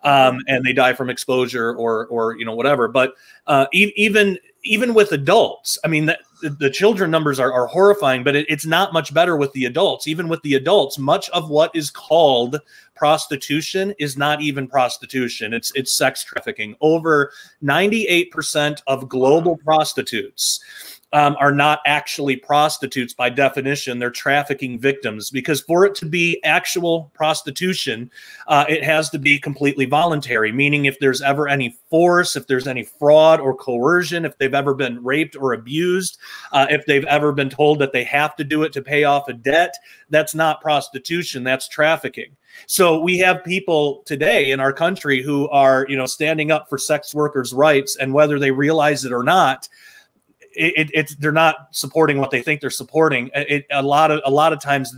um, 0.02 0.38
and 0.46 0.64
they 0.64 0.72
die 0.72 0.92
from 0.92 1.10
exposure 1.10 1.74
or 1.74 2.06
or 2.06 2.36
you 2.36 2.44
know 2.44 2.54
whatever. 2.54 2.88
But 2.88 3.14
uh, 3.46 3.66
e- 3.72 3.92
even 3.96 4.38
even 4.64 4.94
with 4.94 5.12
adults, 5.12 5.78
I 5.84 5.88
mean, 5.88 6.06
the, 6.06 6.18
the 6.50 6.70
children 6.70 7.10
numbers 7.10 7.40
are, 7.40 7.52
are 7.52 7.66
horrifying, 7.66 8.24
but 8.24 8.36
it, 8.36 8.46
it's 8.48 8.66
not 8.66 8.92
much 8.92 9.12
better 9.14 9.36
with 9.36 9.52
the 9.52 9.64
adults. 9.64 10.06
Even 10.06 10.28
with 10.28 10.42
the 10.42 10.54
adults, 10.54 10.98
much 10.98 11.28
of 11.30 11.48
what 11.48 11.74
is 11.74 11.90
called 11.90 12.58
prostitution 12.94 13.94
is 13.98 14.16
not 14.16 14.40
even 14.40 14.68
prostitution. 14.68 15.52
It's 15.52 15.72
it's 15.74 15.92
sex 15.92 16.22
trafficking. 16.24 16.76
Over 16.80 17.32
98% 17.62 18.82
of 18.86 19.08
global 19.08 19.56
prostitutes 19.58 20.60
um, 21.12 21.36
are 21.38 21.52
not 21.52 21.80
actually 21.86 22.36
prostitutes 22.36 23.14
by 23.14 23.30
definition. 23.30 23.98
They're 23.98 24.10
trafficking 24.10 24.78
victims 24.78 25.30
because 25.30 25.60
for 25.60 25.84
it 25.84 25.94
to 25.96 26.06
be 26.06 26.42
actual 26.44 27.10
prostitution, 27.14 28.10
uh, 28.48 28.64
it 28.68 28.82
has 28.82 29.10
to 29.10 29.18
be 29.18 29.38
completely 29.38 29.84
voluntary, 29.84 30.52
meaning 30.52 30.86
if 30.86 30.98
there's 30.98 31.22
ever 31.22 31.48
any 31.48 31.76
force, 31.90 32.36
if 32.36 32.46
there's 32.46 32.66
any 32.66 32.82
fraud 32.82 33.40
or 33.40 33.54
coercion, 33.54 34.24
if 34.24 34.36
they've 34.38 34.54
ever 34.54 34.74
been 34.74 35.02
raped 35.02 35.36
or 35.36 35.52
abused, 35.52 36.18
uh, 36.52 36.66
if 36.70 36.84
they've 36.86 37.04
ever 37.04 37.32
been 37.32 37.50
told 37.50 37.78
that 37.78 37.92
they 37.92 38.04
have 38.04 38.34
to 38.36 38.44
do 38.44 38.62
it 38.62 38.72
to 38.72 38.82
pay 38.82 39.04
off 39.04 39.28
a 39.28 39.32
debt, 39.32 39.74
that's 40.10 40.34
not 40.34 40.60
prostitution, 40.60 41.44
that's 41.44 41.68
trafficking. 41.68 42.36
So 42.66 43.00
we 43.00 43.18
have 43.18 43.44
people 43.44 44.02
today 44.06 44.52
in 44.52 44.60
our 44.60 44.72
country 44.72 45.22
who 45.22 45.48
are, 45.48 45.86
you 45.88 45.96
know, 45.96 46.06
standing 46.06 46.50
up 46.50 46.68
for 46.68 46.78
sex 46.78 47.14
workers' 47.14 47.52
rights, 47.52 47.96
and 47.96 48.12
whether 48.12 48.38
they 48.38 48.50
realize 48.50 49.04
it 49.04 49.12
or 49.12 49.22
not, 49.22 49.68
it, 50.56 50.90
it's 50.94 51.14
they're 51.16 51.32
not 51.32 51.68
supporting 51.70 52.18
what 52.18 52.30
they 52.30 52.42
think 52.42 52.60
they're 52.60 52.70
supporting. 52.70 53.30
It, 53.34 53.66
a 53.70 53.82
lot 53.82 54.10
of 54.10 54.20
a 54.24 54.30
lot 54.30 54.52
of 54.52 54.60
times 54.60 54.94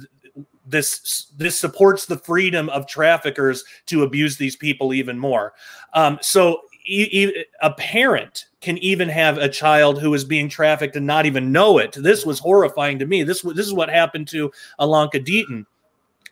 this 0.66 1.27
this 1.37 1.59
supports 1.59 2.07
the 2.07 2.19
freedom 2.19 2.69
of 2.71 2.87
traffickers 2.87 3.64
to 3.87 4.03
abuse 4.03 4.37
these 4.37 4.57
people 4.57 4.92
even 4.92 5.19
more. 5.19 5.55
Um, 5.95 6.19
so 6.21 6.62
e- 6.87 7.09
e- 7.11 7.45
a 7.62 7.73
parent 7.73 8.47
can 8.61 8.79
even 8.79 9.09
have 9.09 9.38
a 9.38 9.49
child 9.49 10.01
who 10.01 10.12
is 10.14 10.25
being 10.25 10.49
trafficked 10.49 10.97
and 10.97 11.07
not 11.07 11.27
even 11.27 11.53
know 11.53 11.79
it. 11.79 11.92
This 11.92 12.27
was 12.27 12.38
horrifying 12.38 12.99
to 12.99 13.07
me. 13.07 13.23
This 13.23 13.42
this 13.42 13.66
is 13.66 13.73
what 13.73 13.88
happened 13.88 14.29
to 14.29 14.51
Alanka 14.81 15.25
Deaton 15.25 15.66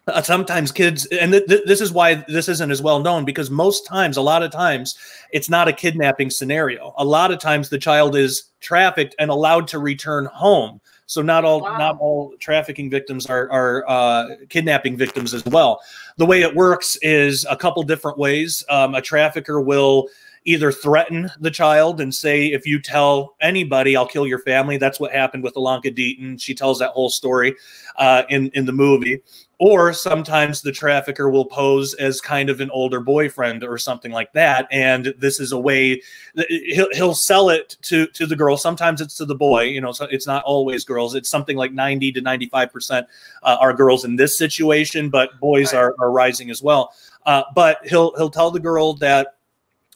uh, 0.07 0.21
sometimes 0.23 0.71
kids 0.73 1.07
and 1.07 1.33
th- 1.33 1.47
th- 1.47 1.64
this 1.67 1.81
is 1.81 1.93
why 1.93 2.25
this 2.29 2.49
isn't 2.49 2.71
as 2.71 2.83
well 2.83 3.01
known 3.01 3.25
because 3.25 3.51
most 3.51 3.87
times 3.87 4.17
a 4.17 4.23
lot 4.23 4.43
of 4.43 4.51
times 4.51 4.97
it's 5.33 5.49
not 5.49 5.67
a 5.69 5.73
kidnapping 5.73 6.29
scenario 6.31 6.93
a 6.99 7.05
lot 7.05 7.31
of 7.31 7.38
times 7.38 7.69
the 7.71 7.79
child 7.79 8.14
is 8.17 8.45
trafficked 8.61 9.14
and 9.19 9.31
allowed 9.31 9.67
to 9.69 9.79
return 9.79 10.27
home 10.27 10.81
So 11.07 11.23
not 11.23 11.45
all 11.45 11.61
Wow. 11.62 11.79
not 11.79 11.99
all 12.01 12.35
trafficking 12.38 12.90
victims 12.90 13.27
are 13.27 13.50
are 13.50 13.85
uh, 13.88 14.29
kidnapping 14.48 14.96
victims 14.96 15.35
as 15.35 15.44
well. 15.46 15.81
The 16.17 16.27
way 16.27 16.42
it 16.42 16.55
works 16.55 16.96
is 17.02 17.46
a 17.50 17.57
couple 17.57 17.83
different 17.83 18.17
ways. 18.19 18.65
Um, 18.71 18.94
a 18.94 19.02
trafficker 19.02 19.61
will 19.61 20.09
either 20.46 20.71
threaten 20.73 21.31
the 21.40 21.50
child 21.50 22.00
and 22.00 22.15
say, 22.15 22.46
if 22.52 22.67
you 22.67 22.79
tell 22.81 23.35
anybody, 23.40 23.96
I'll 23.96 24.07
kill 24.09 24.27
your 24.27 24.38
family. 24.40 24.77
That's 24.79 25.00
what 25.00 25.11
happened 25.13 25.42
with 25.42 25.55
Alanka 25.55 25.90
Deaton. 25.94 26.40
She 26.40 26.55
tells 26.55 26.79
that 26.79 26.90
whole 26.90 27.11
story 27.11 27.55
uh, 27.96 28.23
in 28.31 28.48
in 28.55 28.65
the 28.67 28.73
movie. 28.73 29.21
Or 29.61 29.92
sometimes 29.92 30.63
the 30.63 30.73
trafficker 30.73 31.31
will 31.31 31.44
pose 31.44 31.94
as 31.94 32.21
kind 32.21 32.50
of 32.50 32.61
an 32.61 32.71
older 32.71 32.98
boyfriend 32.98 33.63
or 33.63 33.79
something 33.79 34.11
like 34.11 34.33
that, 34.33 34.67
and 34.73 35.15
this 35.17 35.38
is 35.38 35.52
a 35.52 35.59
way 35.59 36.02
he'll, 36.48 36.92
he'll 36.92 37.15
sell 37.15 37.50
it 37.50 37.77
to 37.83 38.09
to 38.09 38.27
the 38.27 38.35
girl. 38.35 38.57
Sometimes 38.57 39.00
it's 39.00 39.17
to 39.19 39.25
the 39.25 39.35
boy, 39.37 39.63
you 39.63 39.81
know. 39.81 39.92
So 39.92 40.07
it's 40.11 40.27
not 40.27 40.42
always 40.42 40.85
girls. 40.85 41.15
It's 41.15 41.29
something 41.29 41.57
like 41.57 41.73
ninety 41.73 42.11
to 42.13 42.21
ninety 42.21 42.46
five 42.46 42.73
percent 42.73 43.07
uh, 43.44 43.57
are 43.61 43.73
girls 43.73 44.05
in 44.05 44.17
this 44.17 44.37
situation, 44.37 45.09
but 45.09 45.38
boys 45.38 45.73
are 45.73 45.94
are 46.00 46.11
rising 46.11 46.50
as 46.50 46.61
well. 46.61 46.92
Uh, 47.25 47.44
but 47.55 47.79
he'll 47.85 48.15
he'll 48.17 48.31
tell 48.31 48.50
the 48.50 48.61
girl 48.61 48.94
that 48.94 49.37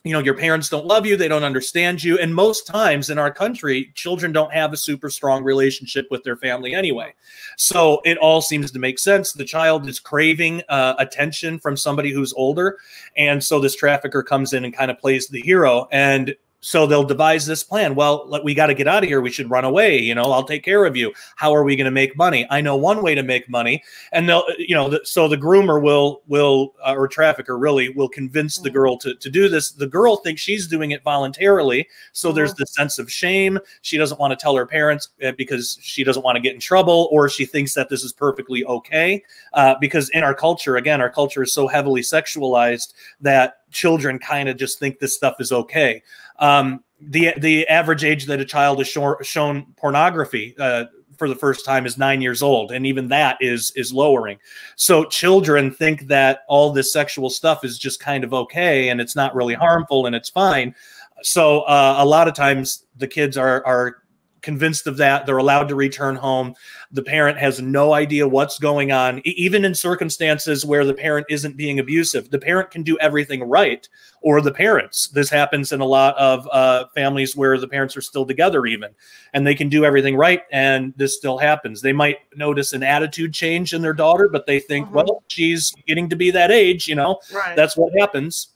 you 0.03 0.13
know 0.13 0.19
your 0.19 0.33
parents 0.33 0.69
don't 0.69 0.85
love 0.85 1.05
you 1.05 1.17
they 1.17 1.27
don't 1.27 1.43
understand 1.43 2.03
you 2.03 2.17
and 2.17 2.33
most 2.33 2.65
times 2.65 3.09
in 3.09 3.17
our 3.17 3.31
country 3.31 3.91
children 3.95 4.31
don't 4.31 4.53
have 4.53 4.71
a 4.71 4.77
super 4.77 5.09
strong 5.09 5.43
relationship 5.43 6.07
with 6.09 6.23
their 6.23 6.37
family 6.37 6.73
anyway. 6.73 7.13
So 7.57 8.01
it 8.05 8.17
all 8.17 8.41
seems 8.41 8.71
to 8.71 8.79
make 8.79 8.99
sense. 8.99 9.33
The 9.33 9.45
child 9.45 9.87
is 9.87 9.99
craving 9.99 10.63
uh, 10.69 10.95
attention 10.97 11.59
from 11.59 11.75
somebody 11.75 12.11
who's 12.11 12.33
older 12.33 12.77
and 13.17 13.43
so 13.43 13.59
this 13.59 13.75
trafficker 13.75 14.23
comes 14.23 14.53
in 14.53 14.65
and 14.65 14.73
kind 14.73 14.89
of 14.91 14.99
plays 14.99 15.27
the 15.27 15.41
hero 15.41 15.87
and 15.91 16.35
so 16.61 16.85
they'll 16.85 17.03
devise 17.03 17.45
this 17.45 17.63
plan. 17.63 17.95
Well 17.95 18.41
we 18.43 18.53
got 18.53 18.67
to 18.67 18.73
get 18.73 18.87
out 18.87 19.03
of 19.03 19.09
here. 19.09 19.21
We 19.21 19.31
should 19.31 19.49
run 19.49 19.65
away 19.65 19.99
you 19.99 20.15
know 20.15 20.23
i'll 20.23 20.43
take 20.43 20.63
care 20.63 20.85
of 20.85 20.95
you. 20.95 21.13
How 21.35 21.53
are 21.53 21.63
we 21.63 21.75
going 21.75 21.85
to 21.85 21.91
make 21.91 22.17
money? 22.17 22.45
I 22.49 22.61
know 22.61 22.75
one 22.75 23.01
way 23.01 23.15
to 23.15 23.23
make 23.23 23.49
money 23.49 23.83
and 24.11 24.27
they'll 24.27 24.45
you 24.57 24.75
know 24.75 24.89
the, 24.89 25.01
so 25.03 25.27
the 25.27 25.37
groomer 25.37 25.81
will 25.81 26.21
will 26.27 26.73
uh, 26.85 26.93
or 26.95 27.07
trafficker 27.07 27.57
really 27.57 27.89
will 27.89 28.09
convince 28.09 28.57
the 28.57 28.69
girl 28.69 28.97
to, 28.97 29.15
to 29.15 29.29
do 29.29 29.49
this. 29.49 29.71
The 29.71 29.87
girl 29.87 30.17
thinks 30.17 30.41
she's 30.41 30.67
doing 30.67 30.91
it 30.91 31.03
voluntarily 31.03 31.87
so 32.13 32.31
there's 32.31 32.53
this 32.53 32.73
sense 32.73 32.99
of 32.99 33.11
shame. 33.11 33.59
She 33.81 33.97
doesn't 33.97 34.19
want 34.19 34.31
to 34.31 34.37
tell 34.37 34.55
her 34.55 34.65
parents 34.65 35.09
uh, 35.25 35.31
because 35.37 35.77
she 35.81 36.03
doesn't 36.03 36.23
want 36.23 36.35
to 36.35 36.41
get 36.41 36.53
in 36.53 36.59
trouble 36.59 37.07
or 37.11 37.29
she 37.29 37.45
thinks 37.45 37.73
that 37.73 37.89
this 37.89 38.03
is 38.03 38.13
perfectly 38.13 38.63
okay 38.65 39.23
uh, 39.53 39.75
because 39.79 40.09
in 40.09 40.23
our 40.23 40.33
culture 40.33 40.77
again 40.77 41.01
our 41.01 41.09
culture 41.09 41.43
is 41.43 41.53
so 41.53 41.67
heavily 41.67 42.01
sexualized 42.01 42.93
that 43.21 43.57
children 43.71 44.17
kind 44.19 44.49
of 44.49 44.57
just 44.57 44.79
think 44.79 44.99
this 44.99 45.15
stuff 45.15 45.35
is 45.39 45.51
okay 45.51 46.01
um, 46.39 46.83
the 47.01 47.33
the 47.37 47.67
average 47.67 48.03
age 48.03 48.25
that 48.25 48.39
a 48.39 48.45
child 48.45 48.81
is 48.81 48.87
shown, 48.87 49.65
pornography 49.77 50.55
uh, 50.59 50.85
for 51.17 51.29
the 51.29 51.35
first 51.35 51.65
time 51.65 51.85
is 51.85 51.97
nine 51.97 52.21
years 52.21 52.41
old, 52.41 52.71
and 52.71 52.85
even 52.85 53.07
that 53.09 53.37
is 53.41 53.71
is 53.75 53.93
lowering. 53.93 54.37
So 54.75 55.05
children 55.05 55.71
think 55.71 56.07
that 56.07 56.41
all 56.47 56.71
this 56.71 56.91
sexual 56.91 57.29
stuff 57.29 57.63
is 57.63 57.77
just 57.77 57.99
kind 57.99 58.23
of 58.23 58.33
okay, 58.33 58.89
and 58.89 58.99
it's 58.99 59.15
not 59.15 59.35
really 59.35 59.53
harmful, 59.53 60.05
and 60.05 60.15
it's 60.15 60.29
fine. 60.29 60.73
So 61.21 61.61
uh, 61.61 61.95
a 61.99 62.05
lot 62.05 62.27
of 62.27 62.33
times 62.33 62.85
the 62.97 63.07
kids 63.07 63.37
are 63.37 63.65
are 63.65 63.97
convinced 64.41 64.87
of 64.87 64.97
that. 64.97 65.25
They're 65.25 65.37
allowed 65.37 65.67
to 65.69 65.75
return 65.75 66.15
home. 66.15 66.55
The 66.91 67.03
parent 67.03 67.37
has 67.37 67.61
no 67.61 67.93
idea 67.93 68.27
what's 68.27 68.57
going 68.57 68.91
on, 68.91 69.21
even 69.23 69.63
in 69.63 69.75
circumstances 69.75 70.65
where 70.65 70.83
the 70.83 70.93
parent 70.93 71.27
isn't 71.29 71.55
being 71.55 71.77
abusive. 71.77 72.31
The 72.31 72.39
parent 72.39 72.71
can 72.71 72.81
do 72.81 72.97
everything 72.97 73.43
right, 73.43 73.87
or 74.21 74.41
the 74.41 74.51
parents. 74.51 75.07
This 75.09 75.29
happens 75.29 75.71
in 75.71 75.81
a 75.81 75.85
lot 75.85 76.17
of 76.17 76.49
uh, 76.51 76.85
families 76.95 77.35
where 77.35 77.59
the 77.59 77.67
parents 77.67 77.95
are 77.95 78.01
still 78.01 78.25
together, 78.25 78.65
even, 78.65 78.89
and 79.33 79.45
they 79.45 79.53
can 79.53 79.69
do 79.69 79.85
everything 79.85 80.15
right, 80.15 80.41
and 80.51 80.91
this 80.97 81.15
still 81.15 81.37
happens. 81.37 81.79
They 81.79 81.93
might 81.93 82.17
notice 82.35 82.73
an 82.73 82.81
attitude 82.81 83.35
change 83.35 83.73
in 83.73 83.83
their 83.83 83.93
daughter, 83.93 84.27
but 84.27 84.47
they 84.47 84.59
think, 84.59 84.87
Mhm. 84.87 84.93
well, 84.93 85.23
she's 85.27 85.71
getting 85.85 86.09
to 86.09 86.15
be 86.15 86.31
that 86.31 86.49
age, 86.49 86.87
you 86.87 86.95
know, 86.95 87.19
Right. 87.31 87.55
that's 87.55 87.77
what 87.77 87.93
happens 87.99 88.55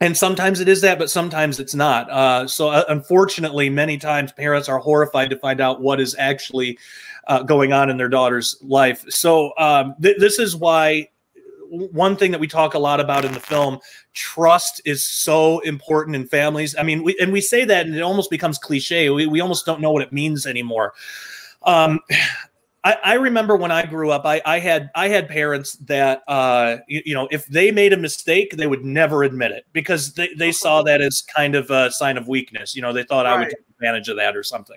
and 0.00 0.16
sometimes 0.16 0.60
it 0.60 0.68
is 0.68 0.80
that 0.80 0.98
but 0.98 1.10
sometimes 1.10 1.60
it's 1.60 1.74
not. 1.74 2.10
Uh, 2.10 2.46
so 2.46 2.68
uh, 2.68 2.84
unfortunately 2.88 3.70
many 3.70 3.96
times 3.96 4.32
parents 4.32 4.68
are 4.68 4.78
horrified 4.78 5.30
to 5.30 5.36
find 5.36 5.60
out 5.60 5.80
what 5.80 6.00
is 6.00 6.14
actually 6.18 6.78
uh, 7.26 7.42
going 7.42 7.72
on 7.72 7.90
in 7.90 7.96
their 7.96 8.08
daughter's 8.08 8.56
life. 8.62 9.04
So 9.08 9.52
um, 9.58 9.94
th- 10.02 10.16
this 10.18 10.38
is 10.38 10.56
why 10.56 11.08
one 11.70 12.16
thing 12.16 12.30
that 12.30 12.40
we 12.40 12.46
talk 12.46 12.74
a 12.74 12.78
lot 12.78 13.00
about 13.00 13.24
in 13.24 13.32
the 13.32 13.40
film 13.40 13.78
trust 14.12 14.80
is 14.84 15.06
so 15.06 15.60
important 15.60 16.16
in 16.16 16.26
families. 16.26 16.76
I 16.76 16.82
mean 16.82 17.02
we, 17.02 17.16
and 17.20 17.32
we 17.32 17.40
say 17.40 17.64
that 17.64 17.86
and 17.86 17.94
it 17.94 18.02
almost 18.02 18.30
becomes 18.30 18.58
cliche. 18.58 19.10
We, 19.10 19.26
we 19.26 19.40
almost 19.40 19.64
don't 19.64 19.80
know 19.80 19.90
what 19.90 20.02
it 20.02 20.12
means 20.12 20.46
anymore. 20.46 20.94
Um, 21.62 22.00
I, 22.84 22.96
I 23.02 23.14
remember 23.14 23.56
when 23.56 23.70
I 23.70 23.86
grew 23.86 24.10
up, 24.10 24.26
I, 24.26 24.42
I 24.44 24.58
had 24.58 24.90
I 24.94 25.08
had 25.08 25.26
parents 25.28 25.72
that 25.86 26.22
uh, 26.28 26.76
you, 26.86 27.02
you 27.06 27.14
know 27.14 27.26
if 27.30 27.46
they 27.46 27.72
made 27.72 27.94
a 27.94 27.96
mistake, 27.96 28.56
they 28.56 28.66
would 28.66 28.84
never 28.84 29.22
admit 29.22 29.52
it 29.52 29.64
because 29.72 30.12
they, 30.12 30.28
they 30.36 30.52
saw 30.52 30.82
that 30.82 31.00
as 31.00 31.22
kind 31.22 31.54
of 31.54 31.70
a 31.70 31.90
sign 31.90 32.18
of 32.18 32.28
weakness. 32.28 32.76
You 32.76 32.82
know, 32.82 32.92
they 32.92 33.02
thought 33.02 33.24
I 33.26 33.38
would 33.38 33.48
take 33.48 33.58
advantage 33.70 34.08
of 34.08 34.16
that 34.16 34.36
or 34.36 34.42
something. 34.42 34.76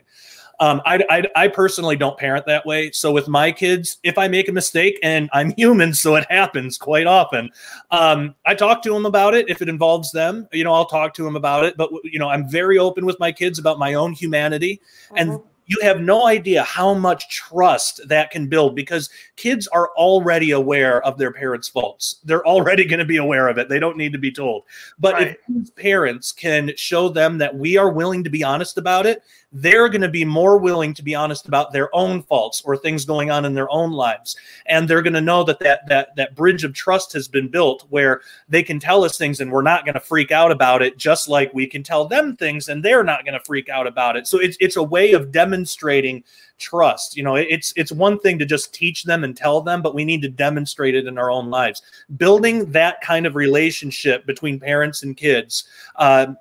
Um, 0.59 0.81
I, 0.85 1.03
I 1.09 1.23
I 1.35 1.47
personally 1.49 1.97
don't 1.97 2.17
parent 2.17 2.45
that 2.47 2.65
way. 2.65 2.91
So 2.91 3.11
with 3.11 3.27
my 3.27 3.51
kids, 3.51 3.97
if 4.03 4.17
I 4.17 4.29
make 4.29 4.47
a 4.47 4.53
mistake, 4.53 4.97
and 5.03 5.29
I'm 5.33 5.51
human, 5.57 5.93
so 5.93 6.15
it 6.15 6.25
happens 6.29 6.77
quite 6.77 7.07
often, 7.07 7.49
um, 7.91 8.35
I 8.45 8.55
talk 8.55 8.81
to 8.83 8.93
them 8.93 9.05
about 9.05 9.35
it. 9.35 9.49
If 9.49 9.61
it 9.61 9.67
involves 9.67 10.11
them, 10.11 10.47
you 10.53 10.63
know, 10.63 10.73
I'll 10.73 10.85
talk 10.85 11.13
to 11.15 11.23
them 11.23 11.35
about 11.35 11.65
it. 11.65 11.75
But 11.75 11.91
you 12.05 12.19
know, 12.19 12.29
I'm 12.29 12.49
very 12.49 12.77
open 12.77 13.05
with 13.05 13.19
my 13.19 13.33
kids 13.33 13.59
about 13.59 13.77
my 13.79 13.95
own 13.95 14.13
humanity 14.13 14.81
and 15.15 15.31
Mhm. 15.31 15.43
You 15.67 15.77
have 15.81 16.01
no 16.01 16.25
idea 16.25 16.63
how 16.63 16.93
much 16.93 17.29
trust 17.29 18.01
that 18.07 18.31
can 18.31 18.47
build 18.47 18.75
because 18.75 19.09
kids 19.35 19.67
are 19.67 19.89
already 19.97 20.51
aware 20.51 21.01
of 21.03 21.17
their 21.17 21.31
parents' 21.31 21.67
faults. 21.67 22.21
They're 22.23 22.45
already 22.45 22.85
going 22.85 22.99
to 22.99 23.05
be 23.05 23.17
aware 23.17 23.49
of 23.49 23.57
it. 23.57 23.67
They 23.69 23.79
don't 23.79 23.97
need 23.97 24.13
to 24.13 24.17
be 24.17 24.31
told. 24.31 24.63
But 24.97 25.13
Right. 25.13 25.37
if 25.49 25.75
parents 25.75 26.31
can 26.31 26.71
show 26.77 27.09
them 27.09 27.37
that 27.37 27.55
we 27.55 27.77
are 27.77 27.89
willing 27.89 28.23
to 28.23 28.29
be 28.29 28.43
honest 28.43 28.77
about 28.77 29.05
it, 29.05 29.23
they're 29.53 29.87
going 29.87 30.01
to 30.01 30.09
be 30.09 30.25
more 30.25 30.57
willing 30.57 30.93
to 30.93 31.03
be 31.03 31.15
honest 31.15 31.47
about 31.47 31.71
their 31.71 31.93
own 31.95 32.21
faults 32.23 32.61
or 32.65 32.75
things 32.75 33.05
going 33.05 33.31
on 33.31 33.45
in 33.45 33.53
their 33.53 33.71
own 33.71 33.91
lives. 33.91 34.35
And 34.65 34.87
they're 34.87 35.01
going 35.01 35.13
to 35.13 35.21
know 35.21 35.43
that 35.45 35.59
that 35.59 35.87
that 35.87 36.15
that 36.17 36.35
bridge 36.35 36.63
of 36.63 36.73
trust 36.73 37.13
has 37.13 37.27
been 37.27 37.47
built 37.47 37.85
where 37.89 38.21
they 38.49 38.61
can 38.61 38.79
tell 38.79 39.03
us 39.03 39.17
things 39.17 39.39
and 39.39 39.51
we're 39.51 39.61
not 39.61 39.85
going 39.85 39.93
to 39.93 40.01
freak 40.01 40.31
out 40.31 40.51
about 40.51 40.81
it 40.81 40.97
just 40.97 41.29
like 41.29 41.53
we 41.53 41.65
can 41.65 41.81
tell 41.81 42.05
them 42.05 42.35
things 42.35 42.67
and 42.67 42.83
they're 42.83 43.03
not 43.03 43.23
going 43.23 43.33
to 43.33 43.45
freak 43.45 43.69
out 43.69 43.87
about 43.87 44.17
it. 44.17 44.27
So 44.27 44.37
it's 44.39 44.57
it's 44.59 44.75
a 44.75 44.83
way 44.83 45.13
of 45.13 45.31
demonstrating 45.31 46.23
trust. 46.57 47.15
You 47.15 47.23
know 47.23 47.35
it's 47.35 47.71
it's 47.77 47.91
one 47.91 48.19
thing 48.19 48.37
to 48.39 48.45
just 48.45 48.73
teach 48.73 49.03
them 49.03 49.23
and 49.23 49.35
tell 49.35 49.61
them 49.61 49.81
but 49.81 49.95
we 49.95 50.03
need 50.03 50.21
to 50.23 50.29
demonstrate 50.29 50.95
it 50.95 51.07
in 51.07 51.17
our 51.17 51.31
own 51.31 51.49
lives. 51.49 51.81
Building 52.17 52.69
that 52.71 52.99
kind 52.99 53.25
of 53.25 53.35
relationship 53.35 54.25
between 54.25 54.59
parents 54.59 55.03
and 55.03 55.15
kids 55.15 55.63
uh, 55.95 56.33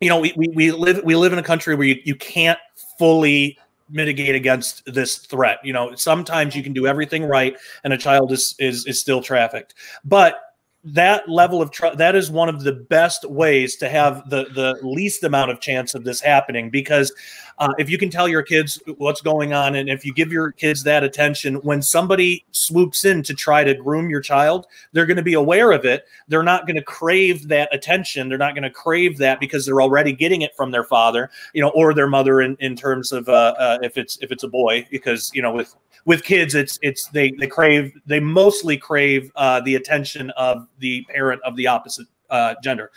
you 0.00 0.08
know 0.08 0.18
we, 0.18 0.32
we, 0.36 0.48
we 0.48 0.72
live 0.72 1.00
we 1.04 1.16
live 1.16 1.32
in 1.32 1.38
a 1.38 1.42
country 1.42 1.74
where 1.74 1.86
you, 1.86 2.00
you 2.04 2.14
can't 2.14 2.58
fully 2.98 3.58
mitigate 3.90 4.34
against 4.34 4.82
this 4.92 5.18
threat. 5.18 5.58
You 5.64 5.72
know 5.72 5.94
sometimes 5.94 6.54
you 6.54 6.62
can 6.62 6.72
do 6.72 6.86
everything 6.86 7.24
right 7.24 7.56
and 7.84 7.92
a 7.92 7.98
child 7.98 8.32
is 8.32 8.54
is, 8.58 8.86
is 8.86 9.00
still 9.00 9.22
trafficked. 9.22 9.74
But 10.04 10.40
that 10.84 11.28
level 11.28 11.60
of 11.60 11.70
trust 11.70 11.98
that 11.98 12.14
is 12.14 12.30
one 12.30 12.48
of 12.48 12.62
the 12.62 12.72
best 12.72 13.28
ways 13.28 13.76
to 13.76 13.88
have 13.88 14.28
the 14.30 14.44
the 14.54 14.78
least 14.82 15.24
amount 15.24 15.50
of 15.50 15.60
chance 15.60 15.94
of 15.94 16.04
this 16.04 16.20
happening 16.20 16.70
because 16.70 17.12
uh, 17.58 17.74
if 17.78 17.90
you 17.90 17.98
can 17.98 18.08
tell 18.08 18.28
your 18.28 18.42
kids 18.42 18.80
what's 18.96 19.20
going 19.20 19.52
on 19.52 19.74
and 19.74 19.88
if 19.88 20.04
you 20.04 20.14
give 20.14 20.30
your 20.30 20.52
kids 20.52 20.84
that 20.84 21.02
attention 21.02 21.56
when 21.56 21.82
somebody 21.82 22.44
swoops 22.52 23.04
in 23.04 23.24
to 23.24 23.34
try 23.34 23.64
to 23.64 23.74
groom 23.74 24.08
your 24.08 24.20
child 24.20 24.66
they're 24.92 25.06
going 25.06 25.16
to 25.16 25.22
be 25.22 25.34
aware 25.34 25.72
of 25.72 25.84
it. 25.84 26.06
They're 26.28 26.42
not 26.44 26.66
going 26.66 26.76
to 26.76 26.82
crave 26.82 27.48
that 27.48 27.74
attention. 27.74 28.28
They're 28.28 28.38
not 28.38 28.54
going 28.54 28.62
to 28.62 28.70
crave 28.70 29.18
that 29.18 29.40
because 29.40 29.66
they're 29.66 29.82
already 29.82 30.12
getting 30.12 30.42
it 30.42 30.54
from 30.56 30.70
their 30.70 30.84
father 30.84 31.28
you 31.52 31.62
know 31.62 31.70
or 31.70 31.94
their 31.94 32.06
mother 32.06 32.40
in, 32.40 32.56
in 32.60 32.76
terms 32.76 33.12
of 33.12 33.28
uh, 33.28 33.54
uh, 33.58 33.78
if 33.82 33.96
it's 33.96 34.18
if 34.20 34.30
it's 34.30 34.44
a 34.44 34.48
boy 34.48 34.86
because 34.90 35.30
you 35.34 35.42
know 35.42 35.52
with 35.52 35.74
with 36.08 36.24
kids 36.24 36.54
it's 36.54 36.78
it's 36.82 37.06
they 37.08 37.30
they 37.38 37.46
crave 37.46 37.92
they 38.06 38.18
mostly 38.18 38.76
crave 38.76 39.30
uh, 39.36 39.60
the 39.60 39.74
attention 39.76 40.30
of 40.30 40.66
the 40.78 41.04
parent 41.14 41.40
of 41.44 41.54
the 41.56 41.66
opposite 41.66 42.06
uh, 42.30 42.54
gender 42.62 42.90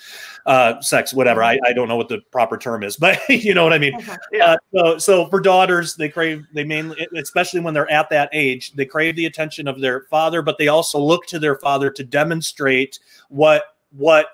uh, 0.45 0.79
sex 0.81 1.13
whatever 1.13 1.41
I, 1.43 1.57
I 1.65 1.73
don't 1.73 1.87
know 1.87 1.95
what 1.97 2.09
the 2.09 2.19
proper 2.31 2.57
term 2.57 2.83
is 2.83 2.95
but 3.05 3.17
you 3.29 3.53
know 3.53 3.63
what 3.63 3.73
i 3.73 3.77
mean 3.77 3.93
Mhm. 3.99 4.17
Yeah. 4.31 4.45
uh, 4.45 4.57
so, 4.73 4.97
so 4.97 5.25
for 5.27 5.39
daughters, 5.41 5.95
they 5.95 6.09
crave 6.09 6.45
they 6.53 6.63
mainly, 6.63 7.07
especially 7.17 7.59
when 7.59 7.73
they're 7.73 7.91
at 7.91 8.09
that 8.09 8.29
age, 8.33 8.71
they 8.73 8.85
crave 8.85 9.15
the 9.15 9.25
attention 9.25 9.67
of 9.67 9.79
their 9.81 10.01
father, 10.09 10.41
but 10.41 10.57
they 10.57 10.69
also 10.69 10.97
look 10.99 11.25
to 11.27 11.39
their 11.39 11.57
father 11.57 11.89
to 11.91 12.03
demonstrate 12.03 12.99
what 13.29 13.63
what 13.91 14.27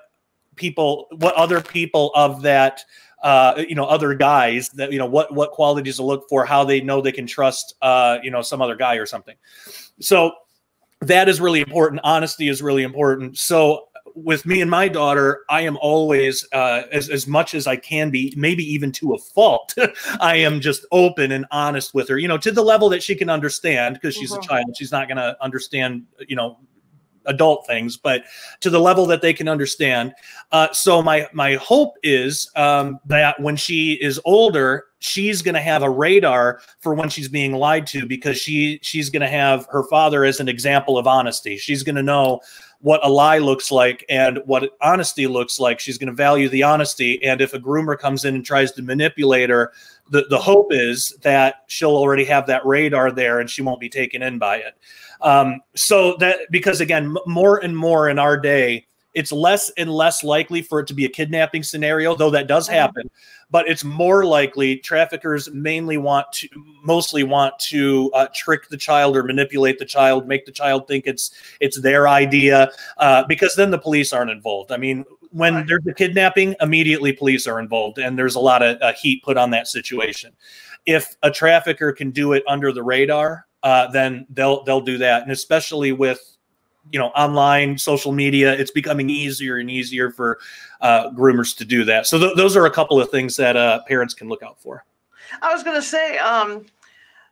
people, 0.56 1.06
what 1.18 1.34
other 1.34 1.60
people 1.60 2.10
of 2.14 2.42
that, 2.42 2.82
uh, 3.22 3.64
you 3.68 3.74
know, 3.74 3.84
other 3.84 4.14
guys 4.14 4.68
that 4.70 4.92
you 4.92 4.98
know 4.98 5.06
what 5.06 5.34
what 5.34 5.50
qualities 5.52 5.96
to 5.96 6.02
look 6.02 6.28
for, 6.28 6.44
how 6.44 6.64
they 6.64 6.80
know 6.80 7.00
they 7.00 7.12
can 7.12 7.26
trust, 7.26 7.74
uh, 7.82 8.18
you 8.22 8.30
know, 8.30 8.42
some 8.42 8.62
other 8.62 8.76
guy 8.76 8.94
or 8.94 9.06
something. 9.06 9.36
So 10.00 10.32
that 11.00 11.28
is 11.28 11.40
really 11.40 11.60
important. 11.60 12.00
Honesty 12.04 12.48
is 12.48 12.62
really 12.62 12.82
important. 12.82 13.38
So 13.38 13.88
with 14.14 14.44
me 14.46 14.60
and 14.60 14.70
my 14.70 14.88
daughter, 14.88 15.44
I 15.48 15.62
am 15.62 15.76
always, 15.78 16.46
uh, 16.52 16.82
as, 16.90 17.08
as 17.08 17.26
much 17.26 17.54
as 17.54 17.66
I 17.66 17.76
can 17.76 18.10
be, 18.10 18.34
maybe 18.36 18.64
even 18.64 18.90
to 18.92 19.14
a 19.14 19.18
fault, 19.18 19.74
I 20.20 20.36
am 20.36 20.60
just 20.60 20.84
open 20.90 21.32
and 21.32 21.46
honest 21.50 21.94
with 21.94 22.08
her, 22.08 22.18
you 22.18 22.28
know, 22.28 22.38
to 22.38 22.50
the 22.50 22.62
level 22.62 22.88
that 22.90 23.02
she 23.02 23.14
can 23.14 23.30
understand 23.30 23.94
because 23.94 24.14
she's 24.14 24.32
mm-hmm. 24.32 24.42
a 24.42 24.46
child. 24.46 24.76
She's 24.76 24.92
not 24.92 25.08
going 25.08 25.18
to 25.18 25.36
understand, 25.42 26.04
you 26.26 26.36
know, 26.36 26.58
adult 27.26 27.66
things, 27.66 27.96
but 27.96 28.24
to 28.60 28.70
the 28.70 28.80
level 28.80 29.06
that 29.06 29.22
they 29.22 29.32
can 29.32 29.48
understand. 29.48 30.14
Uh, 30.52 30.72
so 30.72 31.02
my 31.02 31.28
my 31.32 31.54
hope 31.56 31.94
is 32.02 32.50
um, 32.56 32.98
that 33.06 33.40
when 33.40 33.56
she 33.56 33.94
is 33.94 34.20
older, 34.24 34.86
she's 35.00 35.42
going 35.42 35.54
to 35.54 35.60
have 35.60 35.82
a 35.82 35.90
radar 35.90 36.60
for 36.80 36.94
when 36.94 37.08
she's 37.08 37.28
being 37.28 37.52
lied 37.52 37.86
to 37.88 38.06
because 38.06 38.38
she 38.38 38.78
she's 38.82 39.10
going 39.10 39.22
to 39.22 39.28
have 39.28 39.66
her 39.70 39.84
father 39.84 40.24
as 40.24 40.40
an 40.40 40.48
example 40.48 40.98
of 40.98 41.06
honesty. 41.06 41.56
She's 41.56 41.82
going 41.82 41.96
to 41.96 42.02
know 42.02 42.40
what 42.80 43.04
a 43.04 43.08
lie 43.08 43.38
looks 43.38 43.72
like 43.72 44.04
and 44.08 44.38
what 44.44 44.76
honesty 44.80 45.26
looks 45.26 45.58
like. 45.58 45.80
She's 45.80 45.98
going 45.98 46.08
to 46.08 46.14
value 46.14 46.48
the 46.48 46.62
honesty. 46.62 47.22
And 47.24 47.40
if 47.40 47.52
a 47.52 47.58
groomer 47.58 47.98
comes 47.98 48.24
in 48.24 48.36
and 48.36 48.46
tries 48.46 48.70
to 48.72 48.82
manipulate 48.82 49.50
her, 49.50 49.72
the, 50.10 50.26
the 50.30 50.38
hope 50.38 50.68
is 50.70 51.10
that 51.22 51.64
she'll 51.66 51.96
already 51.96 52.24
have 52.24 52.46
that 52.46 52.64
radar 52.64 53.10
there 53.10 53.40
and 53.40 53.50
she 53.50 53.62
won't 53.62 53.80
be 53.80 53.88
taken 53.88 54.22
in 54.22 54.38
by 54.38 54.58
it. 54.58 54.74
Um, 55.20 55.60
so 55.74 56.16
that 56.16 56.40
because 56.50 56.80
again, 56.80 57.16
more 57.26 57.62
and 57.62 57.76
more 57.76 58.08
in 58.08 58.18
our 58.18 58.36
day, 58.36 58.86
it's 59.14 59.32
less 59.32 59.70
and 59.76 59.90
less 59.90 60.22
likely 60.22 60.62
for 60.62 60.80
it 60.80 60.86
to 60.86 60.94
be 60.94 61.04
a 61.04 61.08
kidnapping 61.08 61.62
scenario, 61.62 62.14
though 62.14 62.30
that 62.30 62.46
does 62.46 62.66
mm-hmm. 62.66 62.76
happen. 62.76 63.10
But 63.50 63.66
it's 63.66 63.82
more 63.82 64.24
likely 64.24 64.76
traffickers 64.76 65.50
mainly 65.50 65.96
want 65.96 66.30
to, 66.34 66.48
mostly 66.84 67.24
want 67.24 67.58
to 67.60 68.12
uh, 68.14 68.28
trick 68.34 68.68
the 68.68 68.76
child 68.76 69.16
or 69.16 69.24
manipulate 69.24 69.78
the 69.78 69.86
child, 69.86 70.28
make 70.28 70.44
the 70.44 70.52
child 70.52 70.86
think 70.86 71.06
it's 71.06 71.32
it's 71.58 71.80
their 71.80 72.06
idea, 72.06 72.70
uh, 72.98 73.24
because 73.26 73.54
then 73.54 73.70
the 73.70 73.78
police 73.78 74.12
aren't 74.12 74.30
involved. 74.30 74.70
I 74.70 74.76
mean, 74.76 75.04
when 75.30 75.54
right. 75.54 75.66
there's 75.66 75.86
a 75.86 75.94
kidnapping, 75.94 76.54
immediately 76.60 77.12
police 77.12 77.46
are 77.46 77.58
involved, 77.58 77.98
and 77.98 78.18
there's 78.18 78.34
a 78.34 78.40
lot 78.40 78.62
of 78.62 78.80
uh, 78.80 78.92
heat 78.92 79.24
put 79.24 79.36
on 79.36 79.50
that 79.50 79.66
situation. 79.66 80.32
If 80.86 81.16
a 81.22 81.30
trafficker 81.30 81.92
can 81.92 82.10
do 82.10 82.34
it 82.34 82.44
under 82.46 82.70
the 82.70 82.82
radar, 82.82 83.47
uh, 83.62 83.88
then 83.88 84.26
they'll 84.30 84.62
they'll 84.64 84.80
do 84.80 84.98
that, 84.98 85.22
and 85.22 85.32
especially 85.32 85.92
with 85.92 86.36
you 86.90 86.98
know 86.98 87.08
online 87.08 87.76
social 87.76 88.12
media 88.12 88.52
it's 88.54 88.70
becoming 88.70 89.10
easier 89.10 89.58
and 89.58 89.70
easier 89.70 90.10
for 90.10 90.38
uh, 90.80 91.10
groomers 91.10 91.56
to 91.56 91.64
do 91.64 91.84
that. 91.84 92.06
So 92.06 92.18
th- 92.18 92.36
those 92.36 92.56
are 92.56 92.66
a 92.66 92.70
couple 92.70 93.00
of 93.00 93.10
things 93.10 93.36
that 93.36 93.56
uh, 93.56 93.82
parents 93.86 94.14
can 94.14 94.28
look 94.28 94.42
out 94.42 94.60
for. 94.60 94.84
I 95.42 95.52
was 95.52 95.62
going 95.62 95.76
to 95.76 95.82
say 95.82 96.18
um, 96.18 96.64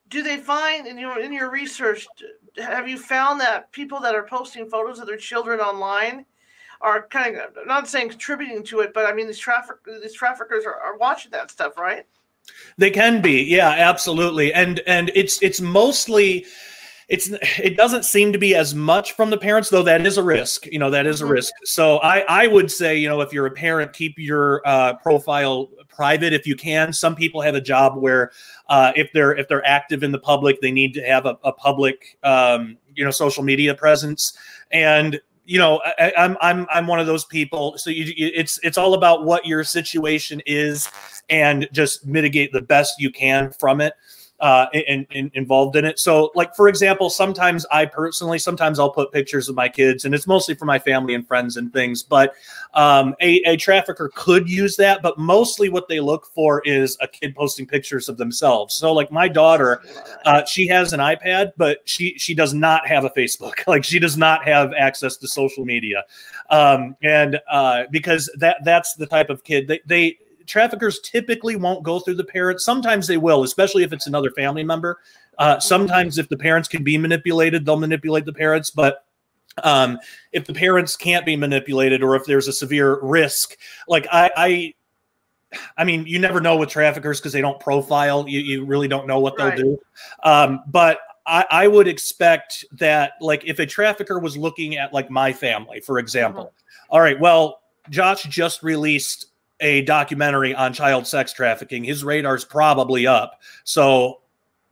do 0.08 0.22
they 0.22 0.36
find 0.36 0.86
in 0.86 0.98
your 0.98 1.18
in 1.18 1.32
your 1.32 1.50
research 1.50 2.06
have 2.56 2.88
you 2.88 2.98
found 2.98 3.40
that 3.40 3.70
people 3.72 4.00
that 4.00 4.14
are 4.14 4.26
posting 4.26 4.68
photos 4.68 4.98
of 4.98 5.06
their 5.06 5.16
children 5.16 5.60
online 5.60 6.24
are 6.80 7.06
kind 7.08 7.36
of 7.36 7.50
not 7.66 7.88
saying 7.88 8.08
contributing 8.08 8.62
to 8.62 8.80
it 8.80 8.92
but 8.94 9.06
i 9.06 9.12
mean 9.12 9.26
these 9.26 9.38
traffic 9.38 9.76
these 10.02 10.14
traffickers 10.14 10.64
are, 10.64 10.76
are 10.80 10.96
watching 10.96 11.30
that 11.30 11.50
stuff 11.50 11.76
right 11.76 12.06
they 12.78 12.90
can 12.90 13.20
be, 13.22 13.42
yeah, 13.42 13.70
absolutely, 13.70 14.52
and 14.52 14.80
and 14.86 15.10
it's 15.14 15.42
it's 15.42 15.60
mostly 15.60 16.46
it's 17.08 17.30
it 17.58 17.76
doesn't 17.76 18.04
seem 18.04 18.32
to 18.32 18.38
be 18.38 18.54
as 18.54 18.74
much 18.74 19.12
from 19.12 19.30
the 19.30 19.38
parents 19.38 19.70
though 19.70 19.84
that 19.84 20.04
is 20.04 20.18
a 20.18 20.22
risk 20.24 20.66
you 20.66 20.76
know 20.76 20.90
that 20.90 21.06
is 21.06 21.20
a 21.20 21.24
mm-hmm. 21.24 21.34
risk. 21.34 21.52
So 21.62 21.98
i 21.98 22.24
i 22.28 22.48
would 22.48 22.68
say 22.68 22.96
you 22.98 23.08
know 23.08 23.20
if 23.20 23.32
you're 23.32 23.46
a 23.46 23.50
parent 23.50 23.92
keep 23.92 24.18
your 24.18 24.60
uh, 24.66 24.94
profile 24.94 25.68
private 25.96 26.32
if 26.32 26.46
you 26.46 26.54
can. 26.54 26.92
Some 26.92 27.16
people 27.16 27.40
have 27.40 27.54
a 27.54 27.60
job 27.60 27.96
where 27.96 28.30
uh, 28.68 28.92
if 28.94 29.10
they're 29.12 29.34
if 29.34 29.48
they're 29.48 29.66
active 29.66 30.02
in 30.02 30.12
the 30.12 30.18
public 30.18 30.60
they 30.60 30.70
need 30.70 30.92
to 30.94 31.02
have 31.02 31.26
a, 31.26 31.38
a 31.42 31.52
public 31.52 32.18
um, 32.22 32.76
you 32.94 33.04
know 33.04 33.10
social 33.10 33.42
media 33.42 33.74
presence. 33.74 34.36
And 34.70 35.20
you 35.46 35.58
know 35.58 35.80
I, 35.98 36.12
am 36.16 36.36
I'm, 36.40 36.60
I'm 36.60 36.66
i'm 36.70 36.86
one 36.86 37.00
of 37.00 37.06
those 37.06 37.24
people. 37.24 37.78
So 37.78 37.90
you, 37.90 38.12
it's 38.16 38.58
it's 38.62 38.76
all 38.76 38.94
about 38.94 39.24
what 39.24 39.46
your 39.46 39.64
situation 39.64 40.42
is 40.44 40.90
and 41.28 41.68
just 41.72 42.06
mitigate 42.06 42.52
the 42.52 42.60
best 42.60 42.94
you 42.98 43.10
can 43.10 43.52
from 43.52 43.80
it 43.80 43.94
uh, 44.40 44.66
and, 44.74 45.06
and, 45.10 45.30
involved 45.34 45.76
in 45.76 45.84
it. 45.84 45.98
So, 45.98 46.30
like 46.34 46.54
for 46.54 46.68
example, 46.68 47.08
sometimes 47.08 47.64
I 47.70 47.86
personally, 47.86 48.38
sometimes 48.38 48.78
I'll 48.78 48.90
put 48.90 49.12
pictures 49.12 49.48
of 49.48 49.56
my 49.56 49.68
kids, 49.68 50.04
and 50.04 50.14
it's 50.14 50.26
mostly 50.26 50.54
for 50.54 50.66
my 50.66 50.78
family 50.78 51.14
and 51.14 51.26
friends 51.26 51.56
and 51.56 51.72
things. 51.72 52.02
But 52.02 52.34
um, 52.74 53.14
a, 53.20 53.36
a 53.44 53.56
trafficker 53.56 54.10
could 54.14 54.48
use 54.48 54.76
that, 54.76 55.02
but 55.02 55.18
mostly 55.18 55.68
what 55.68 55.88
they 55.88 56.00
look 56.00 56.26
for 56.34 56.60
is 56.64 56.98
a 57.00 57.08
kid 57.08 57.34
posting 57.34 57.66
pictures 57.66 58.08
of 58.08 58.18
themselves. 58.18 58.74
So, 58.74 58.92
like 58.92 59.10
my 59.10 59.28
daughter, 59.28 59.82
uh, 60.24 60.44
she 60.44 60.66
has 60.66 60.92
an 60.92 61.00
iPad, 61.00 61.52
but 61.56 61.78
she 61.84 62.18
she 62.18 62.34
does 62.34 62.52
not 62.52 62.86
have 62.86 63.04
a 63.04 63.10
Facebook. 63.10 63.54
Like 63.66 63.84
she 63.84 63.98
does 63.98 64.16
not 64.16 64.44
have 64.44 64.72
access 64.74 65.16
to 65.18 65.28
social 65.28 65.64
media, 65.64 66.04
um, 66.50 66.96
and 67.02 67.40
uh, 67.50 67.84
because 67.90 68.30
that 68.38 68.58
that's 68.64 68.94
the 68.94 69.06
type 69.06 69.28
of 69.28 69.42
kid 69.44 69.66
they 69.66 69.80
they 69.86 70.18
traffickers 70.46 71.00
typically 71.00 71.56
won't 71.56 71.82
go 71.82 71.98
through 71.98 72.14
the 72.14 72.24
parents. 72.24 72.64
Sometimes 72.64 73.06
they 73.06 73.16
will, 73.16 73.42
especially 73.42 73.82
if 73.82 73.92
it's 73.92 74.06
another 74.06 74.30
family 74.30 74.64
member. 74.64 74.98
Uh, 75.38 75.58
sometimes, 75.58 76.18
if 76.18 76.28
the 76.28 76.36
parents 76.36 76.68
can 76.68 76.82
be 76.82 76.96
manipulated, 76.96 77.64
they'll 77.64 77.78
manipulate 77.78 78.24
the 78.24 78.32
parents. 78.32 78.70
But 78.70 79.04
um, 79.62 79.98
if 80.32 80.46
the 80.46 80.54
parents 80.54 80.96
can't 80.96 81.26
be 81.26 81.36
manipulated, 81.36 82.02
or 82.02 82.16
if 82.16 82.24
there's 82.24 82.48
a 82.48 82.52
severe 82.52 82.98
risk, 83.02 83.56
like 83.88 84.06
I, 84.10 84.30
I 84.36 84.74
I 85.76 85.84
mean, 85.84 86.06
you 86.06 86.18
never 86.18 86.40
know 86.40 86.56
with 86.56 86.68
traffickers 86.68 87.20
because 87.20 87.32
they 87.32 87.40
don't 87.40 87.60
profile. 87.60 88.28
You, 88.28 88.40
you 88.40 88.64
really 88.64 88.88
don't 88.88 89.06
know 89.06 89.20
what 89.20 89.36
they'll 89.36 89.48
right. 89.48 89.58
do. 89.58 89.78
Um, 90.24 90.62
but 90.66 90.98
I, 91.26 91.44
I, 91.50 91.68
would 91.68 91.88
expect 91.88 92.64
that, 92.72 93.12
like, 93.20 93.44
if 93.44 93.58
a 93.58 93.66
trafficker 93.66 94.18
was 94.18 94.36
looking 94.36 94.76
at, 94.76 94.92
like, 94.92 95.10
my 95.10 95.32
family, 95.32 95.80
for 95.80 95.98
example, 95.98 96.44
mm-hmm. 96.44 96.94
all 96.94 97.00
right, 97.00 97.18
well, 97.18 97.60
Josh 97.90 98.24
just 98.24 98.62
released 98.62 99.26
a 99.60 99.82
documentary 99.82 100.54
on 100.54 100.72
child 100.72 101.06
sex 101.06 101.32
trafficking, 101.32 101.84
his 101.84 102.04
radar's 102.04 102.44
probably 102.44 103.06
up. 103.06 103.40
So 103.64 104.20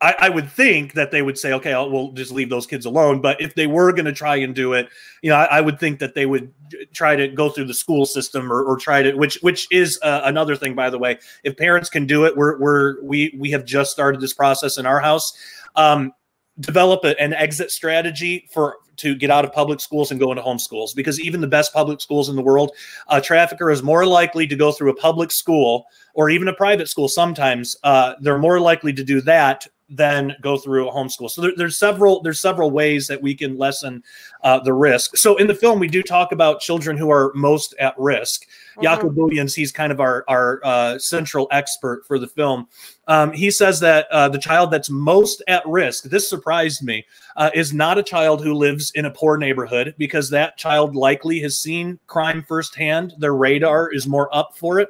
I, 0.01 0.15
I, 0.19 0.29
would 0.29 0.51
think 0.51 0.93
that 0.95 1.11
they 1.11 1.23
would 1.23 1.39
say, 1.39 1.53
okay, 1.55 1.73
I'll, 1.73 1.91
we'll 1.91 2.13
just 2.13 2.31
leave 2.31 2.51
those 2.51 2.67
kids 2.67 2.85
alone. 2.85 3.23
But 3.23 3.41
if 3.41 3.55
they 3.55 3.67
were 3.67 3.93
going 3.93 4.05
to 4.05 4.13
try 4.13 4.37
and 4.37 4.55
do 4.55 4.75
it, 4.75 4.89
you 5.23 5.31
know, 5.31 5.37
I, 5.37 5.45
I, 5.45 5.61
would 5.63 5.81
think 5.81 5.99
that 6.01 6.15
they 6.15 6.27
would 6.27 6.53
try 6.93 7.17
to 7.17 7.29
go 7.29 7.49
through 7.49 7.67
the 7.67 7.75
school 7.75 8.05
system 8.05 8.53
or, 8.53 8.63
or 8.63 8.77
try 8.77 9.03
to, 9.03 9.15
which 9.15 9.39
which 9.41 9.67
is 9.71 9.99
uh, 10.03 10.21
another 10.25 10.57
thing, 10.57 10.75
by 10.75 10.91
the 10.91 10.99
way. 10.99 11.19
If 11.43 11.57
parents 11.57 11.89
can 11.89 12.07
do 12.07 12.27
it, 12.27 12.37
we're 12.37 12.59
we're 12.59 13.03
we 13.03 13.35
we 13.39 13.51
have 13.53 13.65
just 13.65 13.93
started 13.93 14.21
this 14.21 14.35
process 14.35 14.77
in 14.77 14.85
our 14.85 15.01
house. 15.01 15.33
Um, 15.77 16.13
develop 16.61 17.05
a, 17.05 17.21
an 17.21 17.33
exit 17.33 17.71
strategy 17.71 18.49
for 18.53 18.77
to 18.97 19.15
get 19.17 19.31
out 19.31 19.45
of 19.45 19.53
public 19.53 19.81
schools 19.81 20.11
and 20.11 20.21
go 20.21 20.31
into 20.31 20.43
homeschools 20.43 20.95
because 20.95 21.21
even 21.21 21.41
the 21.41 21.49
best 21.49 21.73
public 21.73 22.01
schools 22.01 22.29
in 22.29 22.37
the 22.37 22.43
world 22.43 22.71
a 23.09 23.21
trafficker 23.21 23.71
is 23.71 23.83
more 23.83 24.07
likely 24.07 24.47
to 24.47 24.55
go 24.55 24.71
through 24.71 24.91
a 24.91 24.95
public 24.95 25.33
school 25.33 25.85
or 26.15 26.31
even 26.31 26.47
a 26.47 26.55
private 26.55 26.89
school 26.89 27.09
sometimes 27.09 27.77
uh, 27.83 28.15
they're 28.21 28.39
more 28.39 28.61
likely 28.61 28.93
to 28.93 29.03
do 29.03 29.21
that 29.21 29.67
than 29.97 30.35
go 30.41 30.57
through 30.57 30.89
a 30.89 30.93
homeschool. 30.93 31.31
So 31.31 31.43
there, 31.43 31.53
there's 31.57 31.79
several 31.79 32.23
there's 32.23 32.41
several 32.41 32.71
ways 32.71 33.07
that 33.07 33.21
we 33.21 33.35
can 33.35 33.57
lessen 33.57 34.03
uh, 34.43 34.61
the 34.61 34.73
risk. 34.73 35.17
So 35.17 35.37
in 35.37 35.47
the 35.47 35.55
film, 35.55 35.79
we 35.79 35.89
do 35.89 36.03
talk 36.03 36.33
about 36.33 36.61
children 36.61 36.97
who 36.97 37.11
are 37.11 37.33
most 37.35 37.75
at 37.79 37.95
risk. 37.99 38.43
Mm-hmm. 38.45 38.83
Jakob 38.83 39.17
Williams, 39.17 39.55
he's 39.55 39.73
kind 39.73 39.93
of 39.93 40.01
our 40.01 40.25
our 40.29 40.61
uh, 40.65 40.99
central 40.99 41.49
expert 41.51 42.05
for 42.07 42.19
the 42.19 42.27
film. 42.27 42.69
Um, 43.07 43.33
he 43.33 43.51
says 43.51 43.81
that 43.81 44.07
uh, 44.11 44.29
the 44.29 44.39
child 44.39 44.71
that's 44.71 44.91
most 44.91 45.43
at 45.47 45.67
risk, 45.67 46.05
this 46.05 46.29
surprised 46.29 46.83
me, 46.83 47.07
uh, 47.37 47.51
is 47.55 47.73
not 47.73 47.99
a 47.99 48.03
child 48.03 48.43
who 48.43 48.55
lives 48.55 48.91
in 48.95 49.05
a 49.05 49.11
poor 49.11 49.37
neighborhood 49.37 49.95
because 49.99 50.31
that 50.31 50.57
child 50.57 50.97
likely 50.97 51.41
has 51.41 51.61
seen 51.61 51.99
crime 52.07 52.43
firsthand. 52.43 53.15
Their 53.19 53.35
radar 53.35 53.93
is 53.93 54.07
more 54.07 54.35
up 54.35 54.57
for 54.57 54.81
it. 54.81 54.89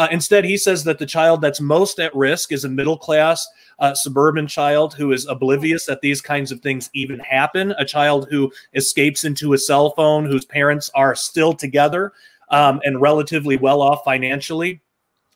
Uh, 0.00 0.08
instead, 0.10 0.46
he 0.46 0.56
says 0.56 0.82
that 0.82 0.98
the 0.98 1.04
child 1.04 1.42
that's 1.42 1.60
most 1.60 2.00
at 2.00 2.16
risk 2.16 2.52
is 2.52 2.64
a 2.64 2.68
middle 2.70 2.96
class 2.96 3.46
uh, 3.80 3.92
suburban 3.94 4.46
child 4.46 4.94
who 4.94 5.12
is 5.12 5.26
oblivious 5.26 5.84
that 5.84 6.00
these 6.00 6.22
kinds 6.22 6.50
of 6.50 6.58
things 6.60 6.88
even 6.94 7.18
happen, 7.18 7.74
a 7.76 7.84
child 7.84 8.26
who 8.30 8.50
escapes 8.72 9.24
into 9.24 9.52
a 9.52 9.58
cell 9.58 9.90
phone, 9.90 10.24
whose 10.24 10.46
parents 10.46 10.90
are 10.94 11.14
still 11.14 11.52
together 11.52 12.14
um, 12.48 12.80
and 12.82 13.02
relatively 13.02 13.58
well 13.58 13.82
off 13.82 14.02
financially 14.02 14.80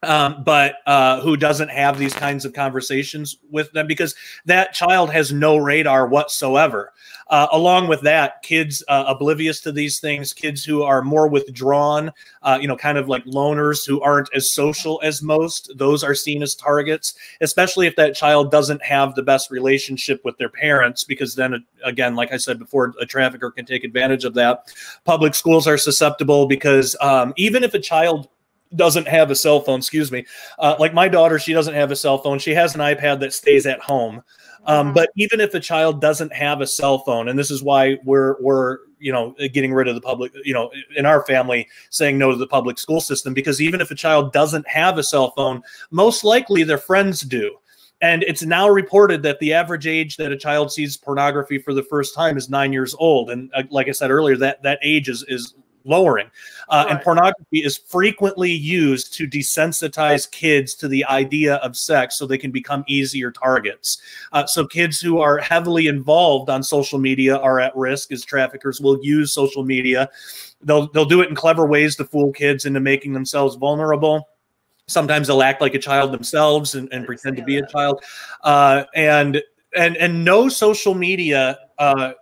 um, 0.04 0.42
but 0.44 0.76
uh, 0.86 1.20
who 1.20 1.36
doesn't 1.36 1.70
have 1.70 1.98
these 1.98 2.14
kinds 2.14 2.44
of 2.44 2.52
conversations 2.52 3.38
with 3.50 3.72
them 3.72 3.86
because 3.86 4.14
that 4.46 4.72
child 4.72 5.10
has 5.10 5.32
no 5.32 5.56
radar 5.56 6.06
whatsoever. 6.06 6.92
Uh, 7.28 7.46
along 7.52 7.88
with 7.88 8.02
that, 8.02 8.42
kids 8.42 8.84
uh, 8.88 9.04
oblivious 9.06 9.60
to 9.62 9.72
these 9.72 9.98
things, 9.98 10.34
kids 10.34 10.62
who 10.62 10.82
are 10.82 11.00
more 11.00 11.26
withdrawn, 11.26 12.12
uh, 12.42 12.58
you 12.60 12.68
know, 12.68 12.76
kind 12.76 12.98
of 12.98 13.08
like 13.08 13.24
loners 13.24 13.86
who 13.86 14.00
aren't 14.02 14.28
as 14.34 14.52
social 14.52 15.00
as 15.02 15.22
most, 15.22 15.72
those 15.76 16.04
are 16.04 16.14
seen 16.14 16.42
as 16.42 16.54
targets, 16.54 17.14
especially 17.40 17.86
if 17.86 17.96
that 17.96 18.14
child 18.14 18.50
doesn't 18.50 18.82
have 18.82 19.14
the 19.14 19.22
best 19.22 19.50
relationship 19.50 20.20
with 20.22 20.36
their 20.36 20.50
parents, 20.50 21.02
because 21.02 21.34
then, 21.34 21.64
again, 21.82 22.14
like 22.14 22.30
I 22.30 22.36
said 22.36 22.58
before, 22.58 22.92
a 23.00 23.06
trafficker 23.06 23.50
can 23.50 23.64
take 23.64 23.84
advantage 23.84 24.24
of 24.24 24.34
that. 24.34 24.70
Public 25.04 25.34
schools 25.34 25.66
are 25.66 25.78
susceptible 25.78 26.46
because 26.46 26.94
um, 27.00 27.32
even 27.36 27.64
if 27.64 27.72
a 27.72 27.78
child 27.78 28.28
doesn't 28.74 29.08
have 29.08 29.30
a 29.30 29.36
cell 29.36 29.60
phone, 29.60 29.78
excuse 29.78 30.10
me. 30.10 30.26
Uh, 30.58 30.76
like 30.78 30.94
my 30.94 31.08
daughter, 31.08 31.38
she 31.38 31.52
doesn't 31.52 31.74
have 31.74 31.90
a 31.90 31.96
cell 31.96 32.18
phone. 32.18 32.38
She 32.38 32.54
has 32.54 32.74
an 32.74 32.80
iPad 32.80 33.20
that 33.20 33.32
stays 33.32 33.66
at 33.66 33.80
home. 33.80 34.22
Um, 34.66 34.94
but 34.94 35.10
even 35.16 35.40
if 35.40 35.54
a 35.54 35.60
child 35.60 36.00
doesn't 36.00 36.32
have 36.32 36.60
a 36.60 36.66
cell 36.66 36.98
phone, 36.98 37.28
and 37.28 37.38
this 37.38 37.50
is 37.50 37.62
why 37.62 37.98
we're 38.04 38.36
we're 38.40 38.78
you 39.04 39.12
know 39.12 39.34
getting 39.52 39.72
rid 39.72 39.86
of 39.86 39.94
the 39.94 40.00
public 40.00 40.32
you 40.44 40.54
know 40.54 40.70
in 40.96 41.04
our 41.04 41.24
family 41.26 41.68
saying 41.90 42.16
no 42.18 42.30
to 42.30 42.36
the 42.38 42.46
public 42.46 42.78
school 42.78 43.00
system 43.00 43.34
because 43.34 43.60
even 43.60 43.80
if 43.80 43.90
a 43.90 43.94
child 43.94 44.32
doesn't 44.32 44.66
have 44.66 44.96
a 44.96 45.02
cell 45.02 45.32
phone 45.32 45.62
most 45.90 46.24
likely 46.24 46.62
their 46.64 46.78
friends 46.78 47.20
do 47.20 47.54
and 48.00 48.22
it's 48.22 48.42
now 48.42 48.66
reported 48.66 49.22
that 49.22 49.38
the 49.40 49.52
average 49.52 49.86
age 49.86 50.16
that 50.16 50.32
a 50.32 50.36
child 50.36 50.72
sees 50.72 50.96
pornography 50.96 51.58
for 51.58 51.74
the 51.74 51.82
first 51.82 52.14
time 52.14 52.38
is 52.38 52.48
nine 52.48 52.72
years 52.72 52.94
old 52.98 53.30
and 53.30 53.50
uh, 53.54 53.62
like 53.70 53.88
i 53.88 53.92
said 53.92 54.10
earlier 54.10 54.38
that 54.38 54.62
that 54.62 54.78
age 54.82 55.10
is 55.10 55.22
is 55.28 55.54
lowering. 55.84 56.30
Uh, 56.68 56.84
right. 56.86 56.94
And 56.94 57.00
pornography 57.02 57.62
is 57.62 57.76
frequently 57.76 58.50
used 58.50 59.12
to 59.14 59.26
desensitize 59.26 60.30
kids 60.30 60.74
to 60.74 60.88
the 60.88 61.04
idea 61.04 61.56
of 61.56 61.76
sex 61.76 62.16
so 62.16 62.26
they 62.26 62.38
can 62.38 62.50
become 62.50 62.84
easier 62.86 63.30
targets. 63.30 64.00
Uh, 64.32 64.46
so 64.46 64.66
kids 64.66 65.00
who 65.00 65.20
are 65.20 65.38
heavily 65.38 65.86
involved 65.86 66.50
on 66.50 66.62
social 66.62 66.98
media 66.98 67.36
are 67.36 67.60
at 67.60 67.76
risk 67.76 68.12
as 68.12 68.24
traffickers 68.24 68.80
will 68.80 68.98
use 69.02 69.32
social 69.32 69.64
media. 69.64 70.08
They'll, 70.62 70.90
they'll 70.92 71.04
do 71.04 71.20
it 71.20 71.28
in 71.28 71.34
clever 71.34 71.66
ways 71.66 71.96
to 71.96 72.04
fool 72.04 72.32
kids 72.32 72.64
into 72.64 72.80
making 72.80 73.12
themselves 73.12 73.56
vulnerable 73.56 74.28
sometimes 74.86 75.28
they'll 75.28 75.42
act 75.42 75.62
like 75.62 75.74
a 75.74 75.78
child 75.78 76.12
themselves 76.12 76.74
and, 76.74 76.92
and 76.92 77.06
pretend 77.06 77.36
to 77.36 77.42
be 77.42 77.56
a 77.56 77.66
child 77.68 78.04
uh, 78.42 78.84
and 78.94 79.42
and 79.74 79.96
and 79.96 80.24
no 80.24 80.48
social 80.48 80.94
media 80.94 81.58
uh, 81.78 82.12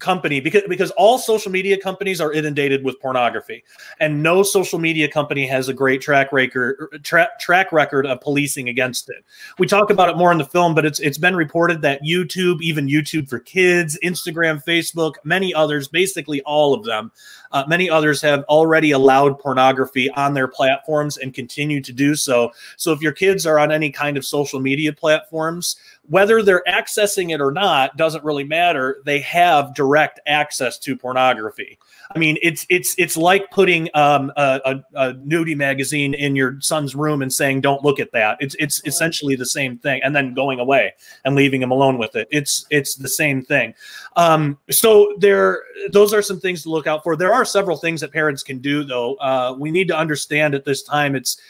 company 0.00 0.40
because 0.40 0.62
because 0.68 0.90
all 0.92 1.18
social 1.18 1.52
media 1.52 1.78
companies 1.78 2.20
are 2.20 2.32
inundated 2.32 2.84
with 2.84 2.98
pornography. 3.00 3.62
And 4.00 4.22
no 4.22 4.42
social 4.42 4.78
media 4.78 5.08
company 5.08 5.46
has 5.46 5.68
a 5.68 5.74
great 5.74 6.00
track 6.00 6.32
record 6.32 7.00
tra- 7.02 7.30
track 7.38 7.72
record 7.72 8.06
of 8.06 8.20
policing 8.20 8.68
against 8.68 9.08
it. 9.08 9.24
We 9.58 9.66
talk 9.66 9.90
about 9.90 10.08
it 10.08 10.16
more 10.16 10.32
in 10.32 10.38
the 10.38 10.44
film 10.44 10.74
but 10.74 10.84
it's 10.84 11.00
it's 11.00 11.18
been 11.18 11.36
reported 11.36 11.82
that 11.82 12.02
youtube 12.02 12.60
even 12.60 12.86
youtube 12.86 13.28
for 13.28 13.38
kids 13.38 13.98
instagram 14.02 14.62
facebook 14.64 15.14
many 15.24 15.52
others 15.54 15.88
basically 15.88 16.40
all 16.42 16.74
of 16.74 16.84
them 16.84 17.12
uh, 17.52 17.64
many 17.66 17.90
others 17.90 18.20
have 18.20 18.44
already 18.44 18.92
allowed 18.92 19.38
pornography 19.38 20.10
on 20.10 20.34
their 20.34 20.48
platforms 20.48 21.16
and 21.16 21.34
continue 21.34 21.80
to 21.80 21.92
do 21.92 22.14
so 22.14 22.50
so 22.76 22.92
if 22.92 23.00
your 23.00 23.12
kids 23.12 23.46
are 23.46 23.58
on 23.58 23.72
any 23.72 23.90
kind 23.90 24.16
of 24.16 24.24
social 24.24 24.60
media 24.60 24.92
platforms 24.92 25.76
whether 26.10 26.42
they're 26.42 26.64
accessing 26.66 27.32
it 27.32 27.40
or 27.40 27.52
not 27.52 27.96
doesn't 27.96 28.24
really 28.24 28.44
matter. 28.44 29.00
They 29.04 29.20
have 29.20 29.74
direct 29.74 30.18
access 30.26 30.76
to 30.80 30.96
pornography. 30.96 31.78
I 32.12 32.18
mean, 32.18 32.38
it's 32.42 32.66
it's 32.68 32.94
it's 32.98 33.16
like 33.16 33.48
putting 33.52 33.88
um, 33.94 34.32
a, 34.36 34.60
a, 34.64 34.84
a, 34.96 35.14
nudie 35.14 35.56
magazine 35.56 36.12
in 36.14 36.34
your 36.34 36.60
son's 36.60 36.96
room 36.96 37.22
and 37.22 37.32
saying, 37.32 37.60
"Don't 37.60 37.84
look 37.84 38.00
at 38.00 38.10
that." 38.12 38.36
It's 38.40 38.56
it's 38.58 38.84
essentially 38.84 39.36
the 39.36 39.46
same 39.46 39.78
thing, 39.78 40.00
and 40.02 40.14
then 40.14 40.34
going 40.34 40.58
away 40.58 40.92
and 41.24 41.36
leaving 41.36 41.62
him 41.62 41.70
alone 41.70 41.98
with 41.98 42.16
it. 42.16 42.26
It's 42.32 42.66
it's 42.70 42.96
the 42.96 43.08
same 43.08 43.42
thing. 43.42 43.74
Um, 44.16 44.58
so 44.70 45.14
there, 45.18 45.62
those 45.92 46.12
are 46.12 46.22
some 46.22 46.40
things 46.40 46.62
to 46.64 46.70
look 46.70 46.88
out 46.88 47.04
for. 47.04 47.14
There 47.14 47.32
are 47.32 47.44
several 47.44 47.76
things 47.76 48.00
that 48.00 48.12
parents 48.12 48.42
can 48.42 48.58
do, 48.58 48.82
though. 48.82 49.14
Uh, 49.16 49.54
we 49.56 49.70
need 49.70 49.86
to 49.88 49.96
understand 49.96 50.56
at 50.56 50.64
this 50.64 50.82
time 50.82 51.14
it's 51.14 51.40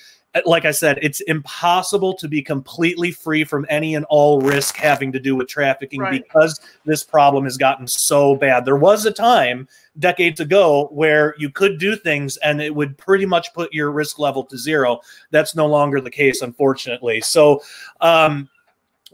like 0.45 0.65
I 0.65 0.71
said, 0.71 0.99
it's 1.03 1.21
impossible 1.23 2.15
to 2.15 2.29
be 2.29 2.41
completely 2.41 3.11
free 3.11 3.43
from 3.43 3.67
any 3.69 3.97
and 3.97 4.05
all 4.09 4.41
risk 4.41 4.77
having 4.77 5.11
to 5.13 5.19
do 5.19 5.35
with 5.35 5.49
trafficking 5.49 6.01
right. 6.01 6.23
because 6.23 6.61
this 6.85 7.03
problem 7.03 7.45
has 7.45 7.57
gotten 7.57 7.87
so 7.87 8.37
bad. 8.37 8.65
There 8.65 8.77
was 8.77 9.07
a 9.07 9.11
time 9.11 9.67
decades 9.99 10.39
ago 10.39 10.89
where 10.93 11.35
you 11.39 11.51
could 11.51 11.79
do 11.79 11.97
things 11.97 12.37
and 12.39 12.63
it 12.63 12.75
would 12.75 12.97
pretty 12.97 13.27
much 13.27 13.53
put 13.55 13.73
your 13.75 13.91
risk 13.91 14.21
level 14.21 14.45
to 14.45 14.57
zero. 14.57 15.01
That's 15.33 15.57
no 15.57 15.67
longer 15.67 16.01
the 16.01 16.11
case, 16.11 16.43
unfortunately. 16.43 17.21
So, 17.23 17.63
um, 18.01 18.49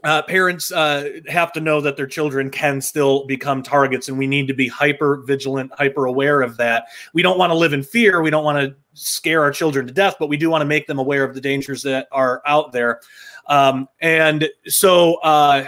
uh, 0.07 0.21
parents 0.21 0.71
uh, 0.71 1.19
have 1.27 1.51
to 1.51 1.59
know 1.59 1.81
that 1.81 1.97
their 1.97 2.07
children 2.07 2.49
can 2.49 2.79
still 2.79 3.25
become 3.25 3.61
targets, 3.61 4.07
and 4.07 4.17
we 4.17 4.25
need 4.25 4.47
to 4.47 4.53
be 4.53 4.69
hyper 4.69 5.21
vigilant, 5.25 5.69
hyper 5.73 6.05
aware 6.05 6.41
of 6.41 6.55
that. 6.55 6.85
We 7.13 7.21
don't 7.21 7.37
want 7.37 7.51
to 7.51 7.57
live 7.57 7.73
in 7.73 7.83
fear. 7.83 8.21
We 8.21 8.29
don't 8.29 8.45
want 8.45 8.57
to 8.57 8.73
scare 8.93 9.41
our 9.41 9.51
children 9.51 9.85
to 9.85 9.91
death, 9.91 10.15
but 10.17 10.29
we 10.29 10.37
do 10.37 10.49
want 10.49 10.61
to 10.61 10.65
make 10.65 10.87
them 10.87 10.97
aware 10.97 11.25
of 11.25 11.35
the 11.35 11.41
dangers 11.41 11.83
that 11.83 12.07
are 12.13 12.41
out 12.45 12.71
there. 12.71 13.01
Um, 13.47 13.89
and 13.99 14.47
so, 14.65 15.15
uh, 15.15 15.65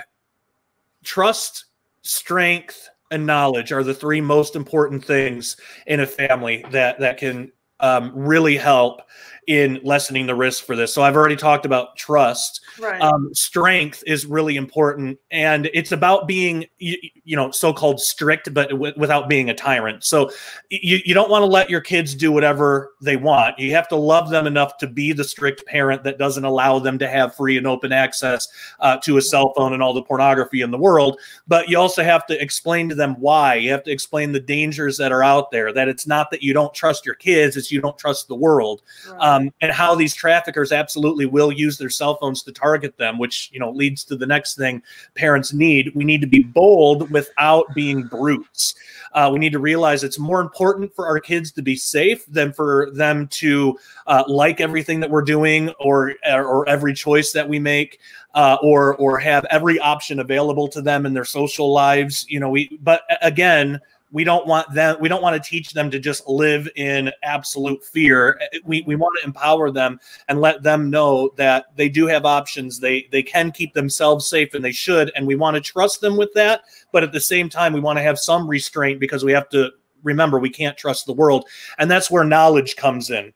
trust, 1.03 1.65
strength, 2.01 2.87
and 3.11 3.25
knowledge 3.25 3.73
are 3.73 3.83
the 3.83 3.93
three 3.93 4.21
most 4.21 4.55
important 4.55 5.03
things 5.03 5.57
in 5.85 5.99
a 5.99 6.07
family 6.07 6.63
that 6.71 6.97
that 6.99 7.17
can 7.17 7.51
um, 7.81 8.13
really 8.15 8.55
help 8.55 9.01
in 9.49 9.79
lessening 9.83 10.27
the 10.27 10.35
risk 10.35 10.63
for 10.63 10.75
this. 10.75 10.93
So 10.93 11.01
I've 11.01 11.15
already 11.15 11.35
talked 11.35 11.65
about 11.65 11.95
trust. 11.95 12.61
Right. 12.79 13.01
Um, 13.01 13.33
strength 13.33 14.03
is 14.05 14.27
really 14.27 14.57
important, 14.57 15.17
and 15.31 15.71
it's 15.73 15.91
about 15.91 16.27
being, 16.27 16.67
you, 16.77 16.97
you 17.23 17.35
know, 17.35 17.49
so-called 17.49 17.99
strict, 17.99 18.53
but 18.53 18.69
w- 18.69 18.93
without 18.95 19.27
being 19.27 19.49
a 19.49 19.55
tyrant. 19.55 20.03
So 20.03 20.29
you, 20.69 20.99
you 21.03 21.15
don't 21.15 21.31
want 21.31 21.41
to 21.41 21.47
let 21.47 21.67
your 21.67 21.81
kids 21.81 22.13
do 22.13 22.31
whatever 22.31 22.91
they 23.01 23.17
want. 23.17 23.57
You 23.57 23.71
have 23.71 23.87
to 23.87 23.95
love 23.95 24.29
them 24.29 24.45
enough 24.45 24.77
to 24.77 24.87
be 24.87 25.13
the 25.13 25.23
strict 25.23 25.65
parent 25.65 26.03
that 26.03 26.19
doesn't 26.19 26.45
allow 26.45 26.77
them 26.77 26.99
to 26.99 27.07
have 27.07 27.35
free 27.35 27.57
and 27.57 27.65
open 27.65 27.91
access 27.91 28.47
uh, 28.81 28.97
to 28.97 29.17
a 29.17 29.21
cell 29.21 29.51
phone 29.57 29.73
and 29.73 29.81
all 29.81 29.95
the 29.95 30.03
pornography 30.03 30.61
in 30.61 30.69
the 30.69 30.77
world. 30.77 31.19
But 31.47 31.67
you 31.69 31.79
also 31.79 32.03
have 32.03 32.27
to 32.27 32.39
explain 32.39 32.87
to 32.89 32.93
them 32.93 33.15
why. 33.19 33.55
You 33.55 33.71
have 33.71 33.83
to 33.85 33.91
explain 33.91 34.31
the 34.31 34.39
dangers 34.39 34.95
that 34.97 35.11
are 35.11 35.23
out 35.23 35.49
there. 35.49 35.73
That 35.73 35.87
it's 35.87 36.05
not 36.05 36.29
that 36.29 36.43
you 36.43 36.53
don't 36.53 36.71
trust 36.71 37.03
your 37.03 37.15
kids; 37.15 37.57
it's 37.57 37.71
you 37.71 37.81
don't 37.81 37.97
trust 37.97 38.27
the 38.27 38.35
world. 38.35 38.83
Right. 39.09 39.19
Um, 39.19 39.38
um, 39.39 39.53
and 39.61 39.71
how 39.71 39.95
these 39.95 40.13
traffickers 40.13 40.71
absolutely 40.71 41.25
will 41.25 41.51
use 41.51 41.77
their 41.77 41.89
cell 41.89 42.15
phones 42.15 42.43
to 42.43 42.51
target 42.51 42.97
them, 42.97 43.17
which 43.17 43.49
you 43.51 43.59
know 43.59 43.71
leads 43.71 44.03
to 44.05 44.15
the 44.15 44.25
next 44.25 44.55
thing 44.55 44.81
parents 45.15 45.53
need. 45.53 45.91
We 45.95 46.03
need 46.03 46.21
to 46.21 46.27
be 46.27 46.43
bold 46.43 47.09
without 47.11 47.73
being 47.73 48.03
brutes. 48.03 48.75
Uh, 49.13 49.29
we 49.33 49.39
need 49.39 49.51
to 49.51 49.59
realize 49.59 50.03
it's 50.03 50.19
more 50.19 50.41
important 50.41 50.93
for 50.93 51.07
our 51.07 51.19
kids 51.19 51.51
to 51.53 51.61
be 51.61 51.75
safe 51.75 52.25
than 52.27 52.53
for 52.53 52.91
them 52.91 53.27
to 53.27 53.77
uh, 54.07 54.23
like 54.27 54.61
everything 54.61 54.99
that 54.99 55.09
we're 55.09 55.21
doing 55.21 55.69
or 55.79 56.13
or 56.27 56.67
every 56.69 56.93
choice 56.93 57.31
that 57.31 57.47
we 57.47 57.59
make. 57.59 57.99
Uh, 58.35 58.57
or 58.61 58.95
or 58.97 59.17
have 59.17 59.43
every 59.49 59.79
option 59.79 60.19
available 60.19 60.67
to 60.67 60.83
them 60.83 61.07
in 61.07 61.15
their 61.15 61.25
social 61.25 61.73
lives. 61.73 62.27
You 62.29 62.39
know, 62.39 62.51
we 62.51 62.77
but 62.83 63.01
again, 63.23 63.79
we 64.11 64.23
don't 64.23 64.47
want 64.47 64.71
them 64.73 64.97
we 64.99 65.07
don't 65.07 65.21
want 65.21 65.41
to 65.41 65.49
teach 65.49 65.71
them 65.71 65.91
to 65.91 65.99
just 65.99 66.27
live 66.27 66.67
in 66.75 67.11
absolute 67.23 67.83
fear. 67.83 68.39
We, 68.65 68.81
we 68.83 68.95
want 68.95 69.17
to 69.19 69.25
empower 69.25 69.71
them 69.71 69.99
and 70.27 70.41
let 70.41 70.63
them 70.63 70.89
know 70.89 71.31
that 71.37 71.65
they 71.75 71.89
do 71.89 72.07
have 72.07 72.25
options. 72.25 72.79
They 72.79 73.07
they 73.11 73.23
can 73.23 73.51
keep 73.51 73.73
themselves 73.73 74.27
safe 74.27 74.53
and 74.53 74.63
they 74.63 74.71
should 74.71 75.11
and 75.15 75.27
we 75.27 75.35
want 75.35 75.55
to 75.55 75.61
trust 75.61 76.01
them 76.01 76.17
with 76.17 76.33
that. 76.33 76.63
But 76.91 77.03
at 77.03 77.11
the 77.11 77.19
same 77.19 77.49
time 77.49 77.73
we 77.73 77.79
want 77.79 77.97
to 77.97 78.03
have 78.03 78.19
some 78.19 78.47
restraint 78.47 78.99
because 78.99 79.23
we 79.23 79.31
have 79.33 79.49
to 79.49 79.71
remember 80.03 80.39
we 80.39 80.49
can't 80.49 80.77
trust 80.77 81.05
the 81.05 81.13
world. 81.13 81.47
And 81.77 81.89
that's 81.89 82.09
where 82.09 82.23
knowledge 82.23 82.75
comes 82.75 83.09
in 83.09 83.33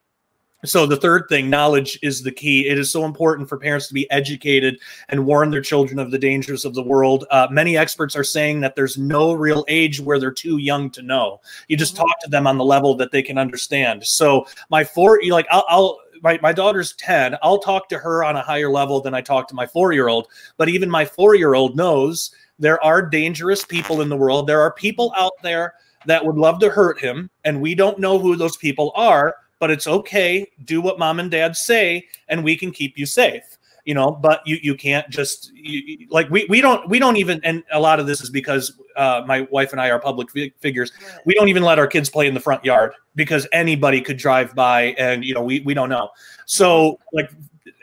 so 0.66 0.86
the 0.86 0.98
third 0.98 1.26
thing, 1.30 1.50
knowledge 1.50 2.00
is 2.02 2.24
the 2.24 2.32
key. 2.32 2.68
It 2.68 2.80
is 2.80 2.92
so 2.92 3.06
important 3.06 3.50
for 3.50 3.58
parents 3.58 3.88
to 3.88 3.94
be 3.94 4.10
educated 4.12 4.80
and 5.10 5.26
warn 5.26 5.52
their 5.52 5.62
children 5.62 6.00
of 6.00 6.12
the 6.12 6.18
dangers 6.18 6.66
of 6.66 6.74
the 6.74 6.84
world. 6.84 7.26
Uh, 7.32 7.48
many 7.52 7.78
experts 7.78 8.16
are 8.16 8.24
saying 8.24 8.62
that 8.62 8.76
there's 8.76 8.98
no 8.98 9.34
real 9.34 9.66
age 9.68 10.00
where 10.00 10.20
they're 10.20 10.32
too 10.32 10.58
young 10.58 10.90
to 10.92 11.02
know. 11.02 11.42
You 11.68 11.78
just 11.78 11.96
mm-hmm. 11.96 12.04
talk 12.04 12.22
to 12.24 12.30
them 12.30 12.48
on 12.48 12.58
the 12.58 12.66
level 12.66 12.96
that 12.96 13.12
they 13.12 13.22
can 13.22 13.38
understand. 13.38 14.06
So 14.06 14.46
my 14.70 14.84
four, 14.84 15.20
like 15.30 15.48
I'll, 15.52 15.66
I'll 15.68 16.00
my, 16.22 16.40
my 16.42 16.54
daughter's 16.54 16.94
10 16.94 17.36
i'll 17.42 17.60
talk 17.60 17.90
to 17.90 17.98
her 17.98 18.24
on 18.24 18.38
a 18.38 18.42
higher 18.42 18.70
level 18.70 19.02
than 19.02 19.14
i 19.14 19.20
talk 19.20 19.48
to 19.50 19.56
my 19.56 19.68
four 19.68 19.92
year 19.92 20.08
old 20.08 20.28
but 20.58 20.70
even 20.70 20.90
my 20.90 21.04
four 21.04 21.36
year 21.36 21.54
old 21.54 21.76
knows 21.76 22.34
there 22.58 22.82
are 22.82 23.02
dangerous 23.02 23.66
people 23.66 24.00
in 24.00 24.08
the 24.08 24.16
world 24.16 24.48
there 24.48 24.62
are 24.62 24.72
people 24.72 25.14
out 25.18 25.34
there 25.42 25.74
that 26.06 26.26
would 26.26 26.38
love 26.38 26.60
to 26.60 26.70
hurt 26.70 27.00
him 27.00 27.30
and 27.44 27.60
we 27.60 27.76
don't 27.76 28.00
know 28.00 28.18
who 28.18 28.38
those 28.38 28.56
people 28.56 28.94
are 28.96 29.36
but 29.64 29.72
it's 29.72 29.88
okay. 29.88 30.46
Do 30.66 30.82
what 30.82 31.00
mom 31.00 31.22
and 31.22 31.32
dad 31.32 31.56
say, 31.56 32.06
and 32.28 32.44
we 32.44 32.58
can 32.58 32.70
keep 32.70 32.98
you 32.98 33.06
safe. 33.06 33.44
You 33.86 33.94
know, 33.94 34.12
but 34.12 34.46
you 34.46 34.58
you 34.62 34.76
can't 34.76 35.10
just 35.10 35.54
you, 35.54 36.06
like 36.10 36.30
we 36.30 36.46
we 36.50 36.60
don't 36.60 36.90
we 36.90 37.00
don't 37.00 37.16
even 37.16 37.40
and 37.46 37.64
a 37.72 37.80
lot 37.80 38.02
of 38.02 38.06
this 38.06 38.20
is 38.20 38.30
because 38.30 38.78
uh, 38.98 39.24
my 39.26 39.48
wife 39.52 39.72
and 39.72 39.80
I 39.80 39.90
are 39.90 40.00
public 40.00 40.30
figures. 40.60 40.92
We 41.24 41.34
don't 41.36 41.48
even 41.48 41.64
let 41.64 41.80
our 41.80 41.88
kids 41.88 42.10
play 42.10 42.28
in 42.28 42.34
the 42.34 42.42
front 42.42 42.66
yard 42.66 42.92
because 43.16 43.48
anybody 43.54 44.02
could 44.02 44.18
drive 44.18 44.54
by 44.54 44.96
and 44.98 45.24
you 45.24 45.34
know 45.34 45.42
we 45.42 45.62
we 45.62 45.74
don't 45.74 45.88
know. 45.88 46.10
So 46.46 47.00
like 47.14 47.32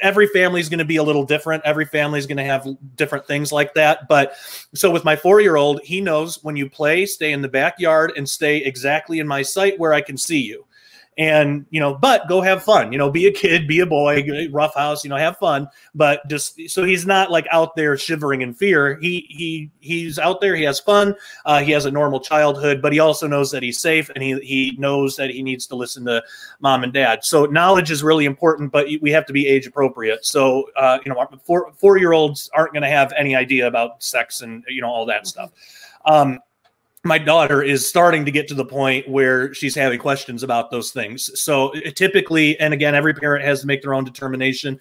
every 0.03 0.27
family 0.27 0.61
is 0.61 0.69
going 0.69 0.81
to 0.81 0.85
be 0.85 0.97
a 0.97 1.03
little 1.03 1.25
different. 1.25 1.63
Every 1.65 1.87
family 1.87 2.19
is 2.19 2.27
going 2.27 2.37
to 2.37 2.45
have 2.45 2.69
different 2.97 3.27
things 3.27 3.53
like 3.53 3.73
that. 3.73 4.07
But 4.07 4.35
so 4.75 4.91
with 4.91 5.07
my 5.07 5.17
four 5.17 5.41
year 5.41 5.57
old, 5.57 5.81
he 5.83 6.03
knows 6.03 6.45
when 6.45 6.57
you 6.57 6.69
play, 6.69 7.07
stay 7.07 7.33
in 7.33 7.41
the 7.41 7.49
backyard 7.49 8.13
and 8.19 8.29
stay 8.29 8.59
exactly 8.59 9.19
in 9.19 9.27
my 9.27 9.41
sight 9.41 9.79
where 9.79 9.95
I 9.95 10.03
can 10.03 10.19
see 10.19 10.43
you 10.43 10.67
and 11.21 11.67
you 11.69 11.79
know 11.79 11.95
but 11.95 12.27
go 12.29 12.41
have 12.41 12.63
fun 12.63 12.91
you 12.91 12.97
know 12.97 13.11
be 13.11 13.27
a 13.27 13.31
kid 13.31 13.69
be 13.69 13.81
a 13.81 13.87
boy 13.87 14.49
rough 14.51 14.75
house 14.75 15.05
you 15.05 15.11
know 15.11 15.17
have 15.17 15.37
fun. 15.37 15.69
But 15.95 16.27
just 16.29 16.59
so 16.69 16.83
he's 16.83 17.05
not 17.07 17.31
like 17.31 17.47
out 17.51 17.77
there 17.77 17.97
shivering 17.99 18.41
in 18.41 18.55
fear. 18.55 18.99
He 19.01 19.27
he 19.29 19.71
he's 19.81 20.19
out 20.19 20.41
there 20.41 20.57
he 20.57 20.65
has 20.65 20.81
fun 20.81 21.15
uh, 21.45 21.61
he 21.61 21.73
has 21.73 21.85
a 21.85 21.91
normal 21.91 22.21
childhood 22.21 22.81
but 22.81 22.93
he 22.93 23.01
also 23.01 23.27
knows 23.27 23.51
that 23.51 23.63
he's 23.63 23.79
safe 23.79 24.09
and 24.15 24.23
he 24.23 24.41
he 24.41 24.77
knows 24.79 25.15
that 25.17 25.29
he 25.29 25.43
needs 25.43 25.67
to 25.67 25.77
listen 25.77 26.07
to 26.07 26.23
mom 26.61 26.85
and 26.85 26.93
dad. 26.93 27.23
So 27.23 27.45
knowledge 27.45 27.91
is 27.91 28.03
really 28.03 28.25
important 28.25 28.73
but 28.73 28.87
we 29.03 29.11
have 29.11 29.27
to 29.27 29.35
be 29.35 29.47
age 29.47 29.67
appropriate. 29.67 30.25
So 30.25 30.71
uh, 30.75 31.01
you 31.05 31.13
know 31.13 31.29
four 31.45 31.71
four 31.77 31.99
year 31.99 32.13
olds 32.13 32.49
aren't 32.55 32.73
going 32.73 32.83
to 32.83 32.89
have 32.89 33.13
any 33.15 33.37
idea 33.37 33.67
about 33.67 34.03
sex 34.03 34.41
and 34.41 34.65
you 34.69 34.81
know 34.81 34.89
all 34.89 35.05
that 35.05 35.27
stuff. 35.27 35.51
Um, 36.07 36.39
my 37.05 37.19
daughter 37.19 37.63
is 37.63 37.89
starting 37.89 38.25
to 38.27 38.31
get 38.31 38.47
to 38.49 38.55
the 38.55 38.65
point 38.65 39.09
where 39.09 39.55
she's 39.55 39.75
having 39.75 39.99
questions 39.99 40.43
about 40.43 40.71
those 40.71 40.91
things. 40.91 41.31
So 41.41 41.73
typically, 41.95 42.59
and 42.61 42.75
again, 42.75 42.95
every 42.95 43.15
parent 43.15 43.45
has 43.45 43.63
to 43.63 43.67
make 43.67 43.81
their 43.81 43.95
own 43.95 44.05
determination. 44.05 44.79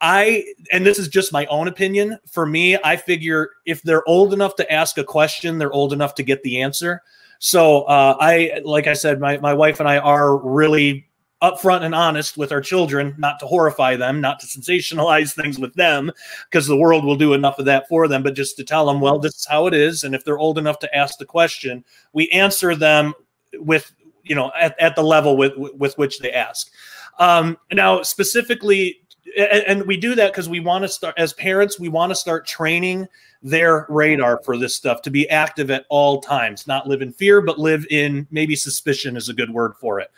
I, 0.00 0.44
and 0.70 0.86
this 0.86 0.98
is 0.98 1.08
just 1.08 1.32
my 1.32 1.46
own 1.46 1.66
opinion. 1.66 2.18
For 2.30 2.46
me, 2.46 2.76
I 2.84 2.96
figure 2.96 3.50
if 3.64 3.82
they're 3.82 4.08
old 4.08 4.32
enough 4.32 4.54
to 4.56 4.72
ask 4.72 4.98
a 4.98 5.04
question, 5.04 5.58
they're 5.58 5.72
old 5.72 5.92
enough 5.92 6.14
to 6.16 6.22
get 6.22 6.42
the 6.42 6.60
answer. 6.60 7.02
So 7.38 7.82
uh, 7.82 8.16
I, 8.20 8.60
like 8.64 8.86
I 8.86 8.92
said, 8.92 9.18
my, 9.20 9.38
my 9.38 9.54
wife 9.54 9.80
and 9.80 9.88
I 9.88 9.98
are 9.98 10.36
really 10.36 11.05
upfront 11.42 11.82
and 11.82 11.94
honest 11.94 12.38
with 12.38 12.50
our 12.50 12.60
children, 12.60 13.14
not 13.18 13.38
to 13.38 13.46
horrify 13.46 13.94
them, 13.94 14.20
not 14.20 14.40
to 14.40 14.46
sensationalize 14.46 15.34
things 15.34 15.58
with 15.58 15.74
them, 15.74 16.10
because 16.50 16.66
the 16.66 16.76
world 16.76 17.04
will 17.04 17.16
do 17.16 17.34
enough 17.34 17.58
of 17.58 17.66
that 17.66 17.86
for 17.88 18.08
them, 18.08 18.22
but 18.22 18.34
just 18.34 18.56
to 18.56 18.64
tell 18.64 18.86
them, 18.86 19.00
well, 19.00 19.18
this 19.18 19.36
is 19.36 19.46
how 19.46 19.66
it 19.66 19.74
is. 19.74 20.04
And 20.04 20.14
if 20.14 20.24
they're 20.24 20.38
old 20.38 20.56
enough 20.56 20.78
to 20.78 20.96
ask 20.96 21.18
the 21.18 21.26
question, 21.26 21.84
we 22.12 22.28
answer 22.30 22.74
them 22.74 23.12
with, 23.54 23.92
you 24.22 24.34
know, 24.34 24.50
at, 24.58 24.80
at 24.80 24.96
the 24.96 25.02
level 25.02 25.36
with, 25.36 25.52
with 25.56 25.96
which 25.98 26.20
they 26.20 26.32
ask. 26.32 26.70
Um, 27.18 27.58
now, 27.72 28.02
specifically, 28.02 29.00
and, 29.36 29.62
and 29.66 29.86
we 29.86 29.98
do 29.98 30.14
that 30.14 30.32
because 30.32 30.48
we 30.48 30.60
want 30.60 30.84
to 30.84 30.88
start, 30.88 31.14
as 31.18 31.34
parents, 31.34 31.78
we 31.78 31.88
want 31.88 32.10
to 32.10 32.16
start 32.16 32.46
training 32.46 33.08
their 33.42 33.86
radar 33.90 34.40
for 34.42 34.56
this 34.56 34.74
stuff 34.74 35.02
to 35.02 35.10
be 35.10 35.28
active 35.28 35.70
at 35.70 35.84
all 35.90 36.20
times, 36.20 36.66
not 36.66 36.88
live 36.88 37.02
in 37.02 37.12
fear, 37.12 37.42
but 37.42 37.58
live 37.58 37.86
in 37.90 38.26
maybe 38.30 38.56
suspicion 38.56 39.16
is 39.16 39.28
a 39.28 39.34
good 39.34 39.50
word 39.50 39.74
for 39.78 40.00
it. 40.00 40.10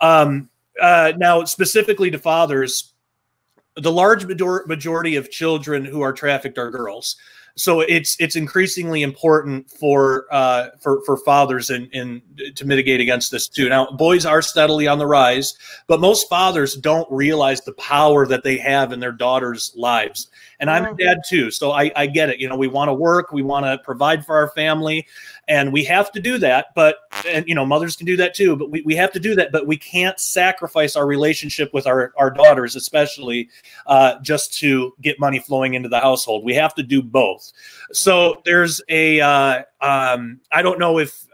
Um, 0.00 0.50
uh, 0.80 1.12
now, 1.16 1.44
specifically 1.44 2.10
to 2.10 2.18
fathers, 2.18 2.94
the 3.76 3.92
large 3.92 4.26
majority 4.26 5.16
of 5.16 5.30
children 5.30 5.84
who 5.84 6.00
are 6.00 6.12
trafficked 6.12 6.58
are 6.58 6.70
girls. 6.70 7.16
So 7.56 7.80
it's 7.80 8.16
it's 8.18 8.34
increasingly 8.34 9.02
important 9.02 9.70
for 9.70 10.26
uh, 10.32 10.70
for 10.80 11.02
for 11.04 11.16
fathers 11.18 11.70
and 11.70 11.88
in, 11.92 12.20
in, 12.38 12.54
to 12.54 12.64
mitigate 12.64 13.00
against 13.00 13.30
this 13.30 13.46
too. 13.46 13.68
Now, 13.68 13.92
boys 13.92 14.26
are 14.26 14.42
steadily 14.42 14.88
on 14.88 14.98
the 14.98 15.06
rise, 15.06 15.56
but 15.86 16.00
most 16.00 16.28
fathers 16.28 16.74
don't 16.74 17.06
realize 17.12 17.60
the 17.60 17.74
power 17.74 18.26
that 18.26 18.42
they 18.42 18.58
have 18.58 18.92
in 18.92 18.98
their 18.98 19.12
daughters' 19.12 19.72
lives. 19.76 20.28
And 20.60 20.70
I'm 20.70 20.84
a 20.84 20.94
dad 20.94 21.18
too, 21.28 21.50
so 21.50 21.72
I, 21.72 21.90
I 21.96 22.06
get 22.06 22.30
it. 22.30 22.40
You 22.40 22.48
know, 22.48 22.56
we 22.56 22.68
want 22.68 22.88
to 22.88 22.94
work, 22.94 23.32
we 23.32 23.42
want 23.42 23.66
to 23.66 23.78
provide 23.78 24.24
for 24.24 24.36
our 24.36 24.48
family, 24.50 25.06
and 25.48 25.72
we 25.72 25.84
have 25.84 26.10
to 26.10 26.20
do 26.20 26.38
that 26.38 26.68
but 26.74 26.96
and 27.26 27.46
you 27.46 27.54
know 27.54 27.66
mothers 27.66 27.96
can 27.96 28.06
do 28.06 28.16
that 28.16 28.34
too 28.34 28.56
but 28.56 28.70
we, 28.70 28.80
we 28.82 28.96
have 28.96 29.12
to 29.12 29.20
do 29.20 29.34
that 29.34 29.52
but 29.52 29.66
we 29.66 29.76
can't 29.76 30.18
sacrifice 30.18 30.96
our 30.96 31.06
relationship 31.06 31.72
with 31.74 31.86
our, 31.86 32.14
our 32.16 32.30
daughters 32.30 32.76
especially 32.76 33.50
uh, 33.86 34.18
just 34.20 34.56
to 34.58 34.94
get 35.00 35.18
money 35.20 35.38
flowing 35.38 35.74
into 35.74 35.88
the 35.88 36.00
household. 36.00 36.44
We 36.44 36.54
have 36.54 36.74
to 36.74 36.82
do 36.82 37.02
both. 37.02 37.52
So 37.92 38.40
there's 38.44 38.80
a 38.88 39.20
uh, 39.20 39.62
um, 39.80 40.40
I 40.52 40.62
don't 40.62 40.78
know 40.78 40.98
if 40.98 41.26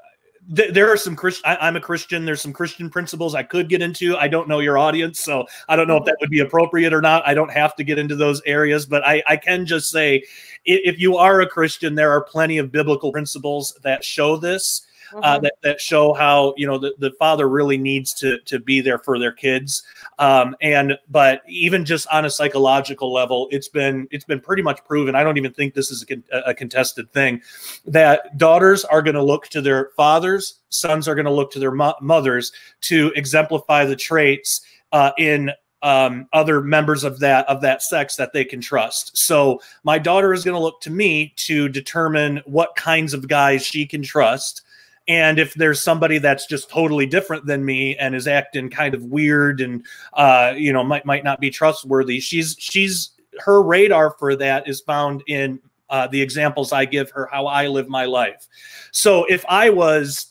th- 0.54 0.72
there 0.74 0.92
are 0.92 0.96
some 0.96 1.16
Christian. 1.16 1.56
I'm 1.60 1.76
a 1.76 1.80
Christian. 1.80 2.24
There's 2.24 2.40
some 2.40 2.52
Christian 2.52 2.90
principles 2.90 3.34
I 3.34 3.42
could 3.42 3.68
get 3.68 3.82
into. 3.82 4.16
I 4.16 4.28
don't 4.28 4.48
know 4.48 4.60
your 4.60 4.78
audience, 4.78 5.20
so 5.20 5.46
I 5.68 5.76
don't 5.76 5.88
know 5.88 5.96
if 5.96 6.04
that 6.04 6.16
would 6.20 6.30
be 6.30 6.40
appropriate 6.40 6.92
or 6.92 7.00
not. 7.00 7.26
I 7.26 7.34
don't 7.34 7.52
have 7.52 7.76
to 7.76 7.84
get 7.84 7.98
into 7.98 8.16
those 8.16 8.42
areas, 8.46 8.86
but 8.86 9.06
I, 9.06 9.22
I 9.26 9.36
can 9.36 9.66
just 9.66 9.90
say, 9.90 10.24
if 10.64 10.98
you 10.98 11.16
are 11.16 11.40
a 11.40 11.48
Christian, 11.48 11.94
there 11.94 12.10
are 12.10 12.22
plenty 12.22 12.58
of 12.58 12.72
biblical 12.72 13.12
principles 13.12 13.78
that 13.82 14.04
show 14.04 14.36
this 14.36 14.86
mm-hmm. 15.12 15.20
uh, 15.22 15.38
that 15.40 15.54
that 15.62 15.80
show 15.80 16.12
how 16.12 16.54
you 16.56 16.66
know 16.66 16.78
the, 16.78 16.94
the 16.98 17.12
father 17.18 17.48
really 17.48 17.78
needs 17.78 18.12
to 18.14 18.38
to 18.46 18.58
be 18.58 18.80
there 18.80 18.98
for 18.98 19.18
their 19.18 19.32
kids. 19.32 19.82
Um, 20.18 20.56
and 20.60 20.98
but 21.08 21.42
even 21.48 21.84
just 21.84 22.06
on 22.08 22.24
a 22.24 22.30
psychological 22.30 23.12
level, 23.12 23.48
it's 23.50 23.68
been 23.68 24.08
it's 24.10 24.24
been 24.24 24.40
pretty 24.40 24.62
much 24.62 24.84
proven. 24.84 25.14
I 25.14 25.22
don't 25.22 25.36
even 25.36 25.52
think 25.52 25.74
this 25.74 25.90
is 25.90 26.04
a, 26.32 26.38
a 26.50 26.54
contested 26.54 27.12
thing 27.12 27.42
that 27.86 28.36
daughters 28.38 28.84
are 28.84 29.02
going 29.02 29.14
to 29.14 29.22
look 29.22 29.48
to 29.48 29.60
their 29.60 29.90
fathers, 29.96 30.60
sons 30.68 31.08
are 31.08 31.14
going 31.14 31.26
to 31.26 31.32
look 31.32 31.50
to 31.52 31.58
their 31.58 31.72
mo- 31.72 31.94
mothers 32.00 32.52
to 32.82 33.12
exemplify 33.16 33.84
the 33.84 33.96
traits 33.96 34.60
uh, 34.92 35.12
in 35.18 35.50
um, 35.82 36.28
other 36.32 36.60
members 36.60 37.04
of 37.04 37.20
that 37.20 37.48
of 37.48 37.62
that 37.62 37.82
sex 37.82 38.16
that 38.16 38.32
they 38.32 38.44
can 38.44 38.60
trust. 38.60 39.16
So 39.16 39.60
my 39.82 39.98
daughter 39.98 40.32
is 40.32 40.44
going 40.44 40.54
to 40.54 40.62
look 40.62 40.80
to 40.82 40.90
me 40.90 41.32
to 41.36 41.68
determine 41.68 42.42
what 42.44 42.76
kinds 42.76 43.14
of 43.14 43.28
guys 43.28 43.64
she 43.64 43.86
can 43.86 44.02
trust 44.02 44.62
and 45.10 45.40
if 45.40 45.54
there's 45.54 45.80
somebody 45.80 46.18
that's 46.18 46.46
just 46.46 46.70
totally 46.70 47.04
different 47.04 47.44
than 47.44 47.64
me 47.64 47.96
and 47.96 48.14
is 48.14 48.28
acting 48.28 48.70
kind 48.70 48.94
of 48.94 49.02
weird 49.02 49.60
and 49.60 49.84
uh, 50.12 50.54
you 50.56 50.72
know 50.72 50.84
might 50.84 51.04
might 51.04 51.24
not 51.24 51.40
be 51.40 51.50
trustworthy 51.50 52.20
she's 52.20 52.54
she's 52.58 53.10
her 53.38 53.60
radar 53.60 54.12
for 54.12 54.36
that 54.36 54.68
is 54.68 54.80
found 54.80 55.24
in 55.26 55.58
uh, 55.90 56.06
the 56.06 56.22
examples 56.22 56.72
i 56.72 56.84
give 56.84 57.10
her 57.10 57.28
how 57.32 57.46
i 57.46 57.66
live 57.66 57.88
my 57.88 58.04
life. 58.04 58.46
So 58.92 59.24
if 59.24 59.44
i 59.48 59.68
was 59.68 60.28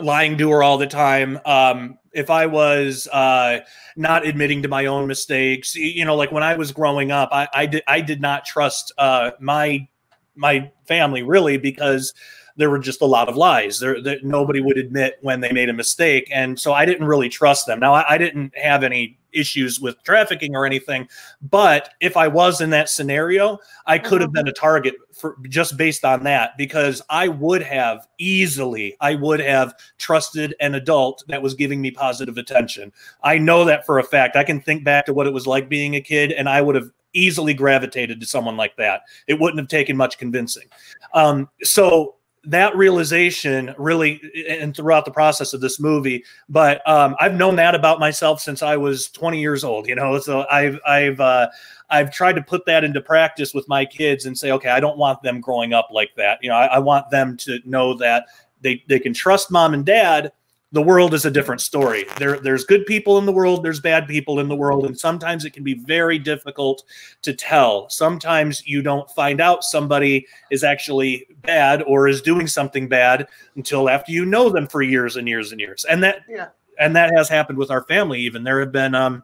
lying 0.00 0.38
to 0.38 0.48
her 0.52 0.62
all 0.62 0.78
the 0.78 0.86
time 0.86 1.40
um, 1.44 1.98
if 2.12 2.30
i 2.30 2.46
was 2.46 3.08
uh, 3.12 3.58
not 3.96 4.24
admitting 4.24 4.62
to 4.62 4.68
my 4.68 4.86
own 4.86 5.08
mistakes 5.08 5.74
you 5.74 6.04
know 6.04 6.14
like 6.14 6.30
when 6.30 6.44
i 6.44 6.54
was 6.54 6.70
growing 6.70 7.10
up 7.10 7.30
i, 7.32 7.48
I 7.52 7.66
did 7.66 7.82
i 7.88 8.00
did 8.00 8.20
not 8.20 8.44
trust 8.44 8.92
uh, 8.96 9.32
my 9.40 9.88
my 10.36 10.70
family 10.86 11.24
really 11.24 11.56
because 11.56 12.14
there 12.58 12.68
were 12.68 12.78
just 12.78 13.00
a 13.00 13.06
lot 13.06 13.28
of 13.28 13.36
lies. 13.36 13.78
There, 13.78 14.02
there, 14.02 14.18
nobody 14.22 14.60
would 14.60 14.76
admit 14.76 15.18
when 15.22 15.40
they 15.40 15.52
made 15.52 15.68
a 15.68 15.72
mistake, 15.72 16.28
and 16.30 16.58
so 16.58 16.72
I 16.72 16.84
didn't 16.84 17.06
really 17.06 17.28
trust 17.28 17.66
them. 17.66 17.80
Now, 17.80 17.94
I, 17.94 18.14
I 18.14 18.18
didn't 18.18 18.56
have 18.58 18.82
any 18.82 19.18
issues 19.32 19.80
with 19.80 20.02
trafficking 20.02 20.56
or 20.56 20.66
anything, 20.66 21.08
but 21.40 21.90
if 22.00 22.16
I 22.16 22.26
was 22.26 22.60
in 22.60 22.70
that 22.70 22.88
scenario, 22.88 23.58
I 23.86 23.98
could 23.98 24.20
have 24.20 24.30
uh-huh. 24.30 24.42
been 24.42 24.48
a 24.48 24.52
target 24.52 24.96
for 25.12 25.36
just 25.48 25.76
based 25.76 26.04
on 26.04 26.24
that 26.24 26.56
because 26.58 27.00
I 27.08 27.28
would 27.28 27.62
have 27.62 28.08
easily, 28.18 28.96
I 29.00 29.14
would 29.14 29.40
have 29.40 29.74
trusted 29.98 30.54
an 30.60 30.74
adult 30.74 31.24
that 31.28 31.42
was 31.42 31.54
giving 31.54 31.80
me 31.80 31.90
positive 31.90 32.38
attention. 32.38 32.92
I 33.22 33.38
know 33.38 33.64
that 33.66 33.86
for 33.86 33.98
a 33.98 34.04
fact. 34.04 34.36
I 34.36 34.44
can 34.44 34.60
think 34.60 34.82
back 34.82 35.06
to 35.06 35.14
what 35.14 35.26
it 35.26 35.32
was 35.32 35.46
like 35.46 35.68
being 35.68 35.94
a 35.94 36.00
kid, 36.00 36.32
and 36.32 36.48
I 36.48 36.60
would 36.60 36.74
have 36.74 36.90
easily 37.12 37.54
gravitated 37.54 38.20
to 38.20 38.26
someone 38.26 38.56
like 38.56 38.76
that. 38.76 39.02
It 39.26 39.40
wouldn't 39.40 39.58
have 39.58 39.68
taken 39.68 39.96
much 39.96 40.18
convincing. 40.18 40.68
Um, 41.14 41.48
so 41.62 42.16
that 42.48 42.74
realization 42.74 43.74
really 43.76 44.20
and 44.48 44.74
throughout 44.74 45.04
the 45.04 45.10
process 45.10 45.52
of 45.52 45.60
this 45.60 45.78
movie 45.78 46.24
but 46.48 46.86
um, 46.88 47.14
i've 47.20 47.34
known 47.34 47.56
that 47.56 47.74
about 47.74 48.00
myself 48.00 48.40
since 48.40 48.62
i 48.62 48.76
was 48.76 49.08
20 49.10 49.40
years 49.40 49.64
old 49.64 49.86
you 49.86 49.94
know 49.94 50.18
so 50.18 50.46
i've 50.50 50.78
i've 50.86 51.20
uh, 51.20 51.46
i've 51.90 52.10
tried 52.10 52.32
to 52.32 52.42
put 52.42 52.64
that 52.64 52.84
into 52.84 53.00
practice 53.00 53.52
with 53.52 53.68
my 53.68 53.84
kids 53.84 54.24
and 54.24 54.36
say 54.36 54.50
okay 54.50 54.70
i 54.70 54.80
don't 54.80 54.96
want 54.96 55.22
them 55.22 55.40
growing 55.40 55.72
up 55.72 55.88
like 55.92 56.10
that. 56.16 56.38
You 56.42 56.48
know 56.48 56.56
i, 56.56 56.66
I 56.66 56.78
want 56.78 57.10
them 57.10 57.36
to 57.38 57.58
know 57.64 57.94
that 57.98 58.26
they 58.62 58.82
they 58.88 58.98
can 58.98 59.12
trust 59.12 59.50
mom 59.50 59.74
and 59.74 59.84
dad 59.84 60.32
the 60.72 60.82
world 60.82 61.14
is 61.14 61.24
a 61.24 61.30
different 61.30 61.60
story. 61.60 62.04
There, 62.18 62.38
there's 62.38 62.64
good 62.64 62.84
people 62.84 63.16
in 63.18 63.24
the 63.24 63.32
world, 63.32 63.62
there's 63.62 63.80
bad 63.80 64.06
people 64.06 64.38
in 64.38 64.48
the 64.48 64.56
world, 64.56 64.84
and 64.84 64.98
sometimes 64.98 65.44
it 65.44 65.52
can 65.52 65.64
be 65.64 65.74
very 65.74 66.18
difficult 66.18 66.82
to 67.22 67.32
tell. 67.32 67.88
Sometimes 67.88 68.66
you 68.66 68.82
don't 68.82 69.10
find 69.12 69.40
out 69.40 69.64
somebody 69.64 70.26
is 70.50 70.64
actually 70.64 71.26
bad 71.42 71.82
or 71.82 72.06
is 72.06 72.20
doing 72.20 72.46
something 72.46 72.86
bad 72.86 73.26
until 73.56 73.88
after 73.88 74.12
you 74.12 74.26
know 74.26 74.50
them 74.50 74.66
for 74.66 74.82
years 74.82 75.16
and 75.16 75.26
years 75.26 75.52
and 75.52 75.60
years. 75.60 75.86
And 75.88 76.02
that, 76.02 76.20
yeah. 76.28 76.48
and 76.78 76.94
that 76.96 77.12
has 77.16 77.30
happened 77.30 77.58
with 77.58 77.70
our 77.70 77.84
family. 77.84 78.20
Even 78.20 78.44
there 78.44 78.60
have 78.60 78.72
been 78.72 78.94
um, 78.94 79.22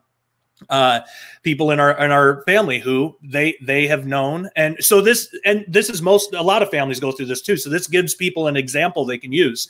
uh, 0.70 1.00
people 1.42 1.72
in 1.72 1.80
our 1.80 1.92
in 2.02 2.10
our 2.10 2.42
family 2.44 2.78
who 2.78 3.16
they 3.22 3.56
they 3.60 3.86
have 3.86 4.06
known, 4.06 4.48
and 4.56 4.76
so 4.80 5.00
this 5.00 5.28
and 5.44 5.64
this 5.68 5.90
is 5.90 6.00
most 6.00 6.32
a 6.32 6.42
lot 6.42 6.62
of 6.62 6.70
families 6.70 7.00
go 7.00 7.12
through 7.12 7.26
this 7.26 7.42
too. 7.42 7.56
So 7.56 7.68
this 7.68 7.86
gives 7.86 8.14
people 8.14 8.46
an 8.46 8.56
example 8.56 9.04
they 9.04 9.18
can 9.18 9.32
use. 9.32 9.68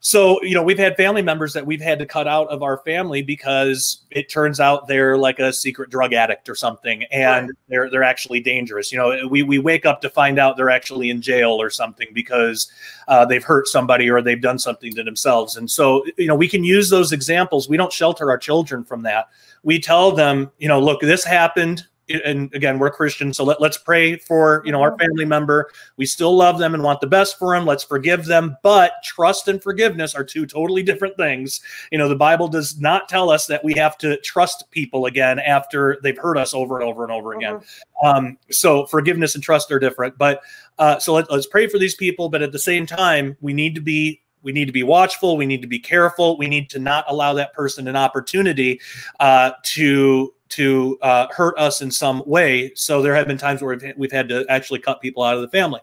So, 0.00 0.42
you 0.42 0.54
know, 0.54 0.62
we've 0.62 0.78
had 0.78 0.96
family 0.96 1.22
members 1.22 1.52
that 1.54 1.66
we've 1.66 1.80
had 1.80 1.98
to 1.98 2.06
cut 2.06 2.28
out 2.28 2.48
of 2.48 2.62
our 2.62 2.78
family 2.78 3.22
because 3.22 4.02
it 4.10 4.28
turns 4.28 4.60
out 4.60 4.86
they're 4.86 5.16
like 5.16 5.38
a 5.38 5.52
secret 5.52 5.90
drug 5.90 6.12
addict 6.12 6.48
or 6.48 6.54
something 6.54 7.04
and 7.04 7.48
right. 7.48 7.56
they're 7.68 7.90
they're 7.90 8.02
actually 8.02 8.40
dangerous. 8.40 8.92
You 8.92 8.98
know, 8.98 9.28
we 9.28 9.42
we 9.42 9.58
wake 9.58 9.86
up 9.86 10.00
to 10.02 10.10
find 10.10 10.38
out 10.38 10.56
they're 10.56 10.70
actually 10.70 11.10
in 11.10 11.20
jail 11.20 11.50
or 11.52 11.70
something 11.70 12.08
because 12.12 12.70
uh, 13.08 13.24
they've 13.24 13.44
hurt 13.44 13.68
somebody 13.68 14.10
or 14.10 14.22
they've 14.22 14.40
done 14.40 14.58
something 14.58 14.94
to 14.94 15.02
themselves. 15.02 15.56
And 15.56 15.70
so, 15.70 16.04
you 16.16 16.26
know, 16.26 16.36
we 16.36 16.48
can 16.48 16.64
use 16.64 16.90
those 16.90 17.12
examples. 17.12 17.68
We 17.68 17.76
don't 17.76 17.92
shelter 17.92 18.30
our 18.30 18.38
children 18.38 18.84
from 18.84 19.02
that. 19.02 19.28
We 19.62 19.80
tell 19.80 20.12
them, 20.12 20.50
you 20.58 20.68
know, 20.68 20.80
look, 20.80 21.00
this 21.00 21.24
happened 21.24 21.86
and 22.24 22.52
again 22.54 22.78
we're 22.78 22.90
christians 22.90 23.36
so 23.36 23.44
let, 23.44 23.60
let's 23.60 23.78
pray 23.78 24.16
for 24.16 24.62
you 24.64 24.72
know 24.72 24.80
our 24.80 24.96
family 24.98 25.24
member. 25.24 25.70
We 25.96 26.06
still 26.06 26.36
love 26.36 26.58
them 26.58 26.74
and 26.74 26.82
want 26.82 27.00
the 27.00 27.06
best 27.06 27.38
for 27.38 27.54
them 27.54 27.66
let's 27.66 27.84
forgive 27.84 28.24
them 28.24 28.56
but 28.62 28.92
trust 29.04 29.48
and 29.48 29.62
forgiveness 29.62 30.14
are 30.14 30.24
two 30.24 30.46
totally 30.46 30.82
different 30.82 31.16
things. 31.16 31.60
You 31.90 31.98
know 31.98 32.08
the 32.08 32.16
bible 32.16 32.48
does 32.48 32.80
not 32.80 33.08
tell 33.08 33.30
us 33.30 33.46
that 33.46 33.62
we 33.64 33.74
have 33.74 33.98
to 33.98 34.18
trust 34.20 34.70
people 34.70 35.06
again 35.06 35.38
after 35.38 35.98
they've 36.02 36.18
hurt 36.18 36.38
us 36.38 36.54
over 36.54 36.80
and 36.80 36.88
over 36.88 37.02
and 37.02 37.12
over 37.12 37.34
again. 37.34 37.56
Mm-hmm. 37.56 38.06
um, 38.06 38.38
so 38.50 38.86
forgiveness 38.86 39.34
and 39.34 39.44
trust 39.44 39.70
are 39.70 39.78
different 39.78 40.16
but 40.18 40.40
uh, 40.78 40.98
so 40.98 41.14
let, 41.14 41.30
let's 41.30 41.46
pray 41.46 41.66
for 41.66 41.78
these 41.78 41.94
people 41.94 42.28
but 42.28 42.42
at 42.42 42.52
the 42.52 42.58
same 42.58 42.86
time 42.86 43.36
we 43.40 43.52
need 43.52 43.74
to 43.74 43.80
be 43.80 44.20
we 44.46 44.52
need 44.52 44.64
to 44.64 44.72
be 44.72 44.82
watchful 44.82 45.36
we 45.36 45.44
need 45.44 45.60
to 45.60 45.68
be 45.68 45.78
careful 45.78 46.38
we 46.38 46.46
need 46.46 46.70
to 46.70 46.78
not 46.78 47.04
allow 47.08 47.34
that 47.34 47.52
person 47.52 47.86
an 47.88 47.96
opportunity 47.96 48.80
uh, 49.20 49.50
to 49.62 50.32
to 50.48 50.98
uh, 51.02 51.26
hurt 51.30 51.58
us 51.58 51.82
in 51.82 51.90
some 51.90 52.22
way. 52.26 52.72
So 52.74 53.02
there 53.02 53.14
have 53.14 53.26
been 53.26 53.38
times 53.38 53.62
where 53.62 53.76
we've, 53.76 53.92
we've 53.96 54.12
had 54.12 54.28
to 54.28 54.46
actually 54.48 54.78
cut 54.80 55.00
people 55.00 55.22
out 55.22 55.34
of 55.34 55.42
the 55.42 55.48
family, 55.48 55.80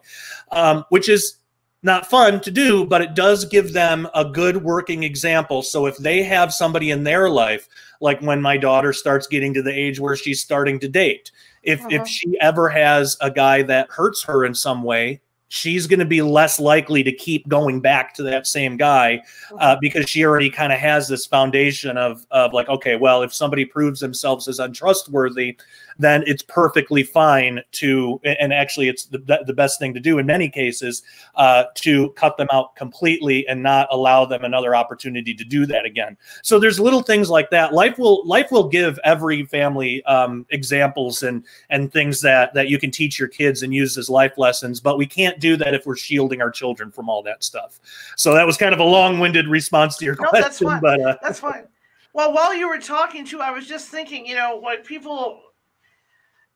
um, 0.52 0.84
which 0.88 1.08
is 1.08 1.36
not 1.82 2.06
fun 2.06 2.40
to 2.40 2.50
do, 2.50 2.86
but 2.86 3.02
it 3.02 3.14
does 3.14 3.44
give 3.44 3.74
them 3.74 4.08
a 4.14 4.24
good 4.24 4.64
working 4.64 5.02
example. 5.02 5.62
So 5.62 5.84
if 5.86 5.98
they 5.98 6.22
have 6.22 6.52
somebody 6.52 6.90
in 6.90 7.04
their 7.04 7.28
life, 7.28 7.68
like 8.00 8.20
when 8.20 8.40
my 8.40 8.56
daughter 8.56 8.92
starts 8.94 9.26
getting 9.26 9.52
to 9.54 9.62
the 9.62 9.72
age 9.72 10.00
where 10.00 10.16
she's 10.16 10.40
starting 10.40 10.80
to 10.80 10.88
date, 10.88 11.30
if 11.62 11.80
uh-huh. 11.80 11.88
if 11.90 12.08
she 12.08 12.38
ever 12.40 12.70
has 12.70 13.18
a 13.20 13.30
guy 13.30 13.62
that 13.62 13.90
hurts 13.90 14.22
her 14.24 14.46
in 14.46 14.54
some 14.54 14.82
way, 14.82 15.20
she's 15.48 15.86
going 15.86 15.98
to 15.98 16.04
be 16.04 16.22
less 16.22 16.58
likely 16.58 17.02
to 17.02 17.12
keep 17.12 17.46
going 17.48 17.80
back 17.80 18.14
to 18.14 18.22
that 18.22 18.46
same 18.46 18.76
guy 18.76 19.22
uh, 19.58 19.76
because 19.80 20.08
she 20.08 20.24
already 20.24 20.50
kind 20.50 20.72
of 20.72 20.78
has 20.78 21.06
this 21.08 21.26
foundation 21.26 21.96
of 21.96 22.26
of 22.30 22.52
like 22.52 22.68
okay 22.68 22.96
well 22.96 23.22
if 23.22 23.32
somebody 23.32 23.64
proves 23.64 24.00
themselves 24.00 24.48
as 24.48 24.58
untrustworthy 24.58 25.56
then 25.98 26.24
it's 26.26 26.42
perfectly 26.42 27.02
fine 27.02 27.60
to, 27.72 28.20
and 28.24 28.52
actually, 28.52 28.88
it's 28.88 29.04
the, 29.06 29.42
the 29.46 29.52
best 29.52 29.78
thing 29.78 29.94
to 29.94 30.00
do 30.00 30.18
in 30.18 30.26
many 30.26 30.48
cases 30.48 31.02
uh, 31.36 31.64
to 31.76 32.10
cut 32.10 32.36
them 32.36 32.48
out 32.52 32.74
completely 32.76 33.46
and 33.48 33.62
not 33.62 33.88
allow 33.90 34.24
them 34.24 34.44
another 34.44 34.74
opportunity 34.74 35.34
to 35.34 35.44
do 35.44 35.66
that 35.66 35.84
again. 35.84 36.16
So 36.42 36.58
there's 36.58 36.80
little 36.80 37.02
things 37.02 37.30
like 37.30 37.50
that. 37.50 37.72
Life 37.72 37.98
will 37.98 38.26
life 38.26 38.50
will 38.50 38.68
give 38.68 38.98
every 39.04 39.44
family 39.44 40.02
um, 40.04 40.46
examples 40.50 41.22
and 41.22 41.44
and 41.70 41.92
things 41.92 42.20
that 42.22 42.54
that 42.54 42.68
you 42.68 42.78
can 42.78 42.90
teach 42.90 43.18
your 43.18 43.28
kids 43.28 43.62
and 43.62 43.72
use 43.72 43.96
as 43.96 44.10
life 44.10 44.36
lessons. 44.36 44.80
But 44.80 44.98
we 44.98 45.06
can't 45.06 45.38
do 45.40 45.56
that 45.56 45.74
if 45.74 45.86
we're 45.86 45.96
shielding 45.96 46.40
our 46.40 46.50
children 46.50 46.90
from 46.90 47.08
all 47.08 47.22
that 47.22 47.44
stuff. 47.44 47.80
So 48.16 48.34
that 48.34 48.46
was 48.46 48.56
kind 48.56 48.74
of 48.74 48.80
a 48.80 48.84
long-winded 48.84 49.48
response 49.48 49.96
to 49.98 50.04
your 50.04 50.16
no, 50.20 50.28
question. 50.28 50.42
That's 50.42 50.58
fine. 50.58 50.80
But 50.80 51.00
uh, 51.00 51.16
that's 51.22 51.40
fine. 51.40 51.68
Well, 52.12 52.32
while 52.32 52.54
you 52.54 52.68
were 52.68 52.78
talking 52.78 53.24
to, 53.26 53.40
I 53.40 53.50
was 53.50 53.66
just 53.66 53.88
thinking, 53.88 54.24
you 54.24 54.36
know, 54.36 54.56
what 54.56 54.84
people 54.84 55.42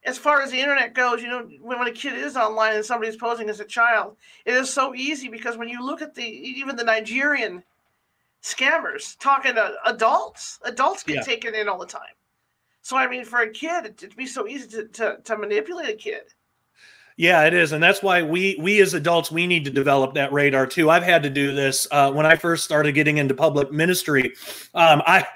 as 0.05 0.19
far 0.19 0.41
as 0.43 0.51
the 0.51 0.61
internet 0.61 0.95
goes, 0.95 1.23
you 1.23 1.29
know, 1.29 1.49
when, 1.61 1.87
a 1.87 1.93
kid 1.93 2.15
is 2.15 2.37
online 2.37 2.77
and 2.77 2.85
somebody's 2.85 3.17
posing 3.17 3.49
as 3.51 3.61
a 3.61 3.65
child, 3.65 4.17
it 4.45 4.55
is 4.55 4.73
so 4.73 4.95
easy 4.95 5.29
because 5.29 5.57
when 5.57 5.69
you 5.69 5.85
look 5.85 6.03
at 6.03 6.15
the 6.15 6.25
even 6.25 6.77
the 6.77 6.85
Nigerian 6.85 7.63
scammers 8.43 9.19
talking 9.19 9.55
to 9.55 9.75
adults, 9.87 10.59
adults 10.65 11.03
get 11.03 11.17
yeah. 11.17 11.23
taken 11.23 11.55
in 11.55 11.69
all 11.69 11.79
the 11.79 11.87
time. 11.87 12.03
So 12.83 12.97
I 12.97 13.09
mean, 13.09 13.25
for 13.25 13.41
a 13.41 13.51
kid, 13.51 13.87
it, 13.87 14.03
it'd 14.03 14.17
be 14.17 14.27
so 14.27 14.47
easy 14.47 14.69
to, 14.69 14.85
to, 14.89 15.19
to 15.25 15.37
manipulate 15.37 15.91
a 15.91 15.95
kid. 15.95 16.23
Yeah, 17.19 17.45
it 17.47 17.53
is, 17.53 17.73
and 17.73 17.83
that's 17.83 18.01
why 18.01 18.23
we 18.23 18.57
we 18.61 18.81
as 18.81 18.95
adults 18.95 19.33
we 19.33 19.49
need 19.49 19.65
to 19.65 19.73
develop 19.73 20.15
that 20.15 20.33
radar 20.33 20.69
too. 20.69 20.89
I've 20.89 21.03
had 21.03 21.25
to 21.25 21.31
do 21.31 21.53
this 21.53 21.89
uh, 21.91 22.13
when 22.13 22.25
I 22.27 22.37
first 22.37 22.63
started 22.65 22.93
getting 22.93 23.19
into 23.19 23.35
public 23.35 23.73
ministry. 23.73 24.35
Um, 24.73 25.03
I 25.05 25.27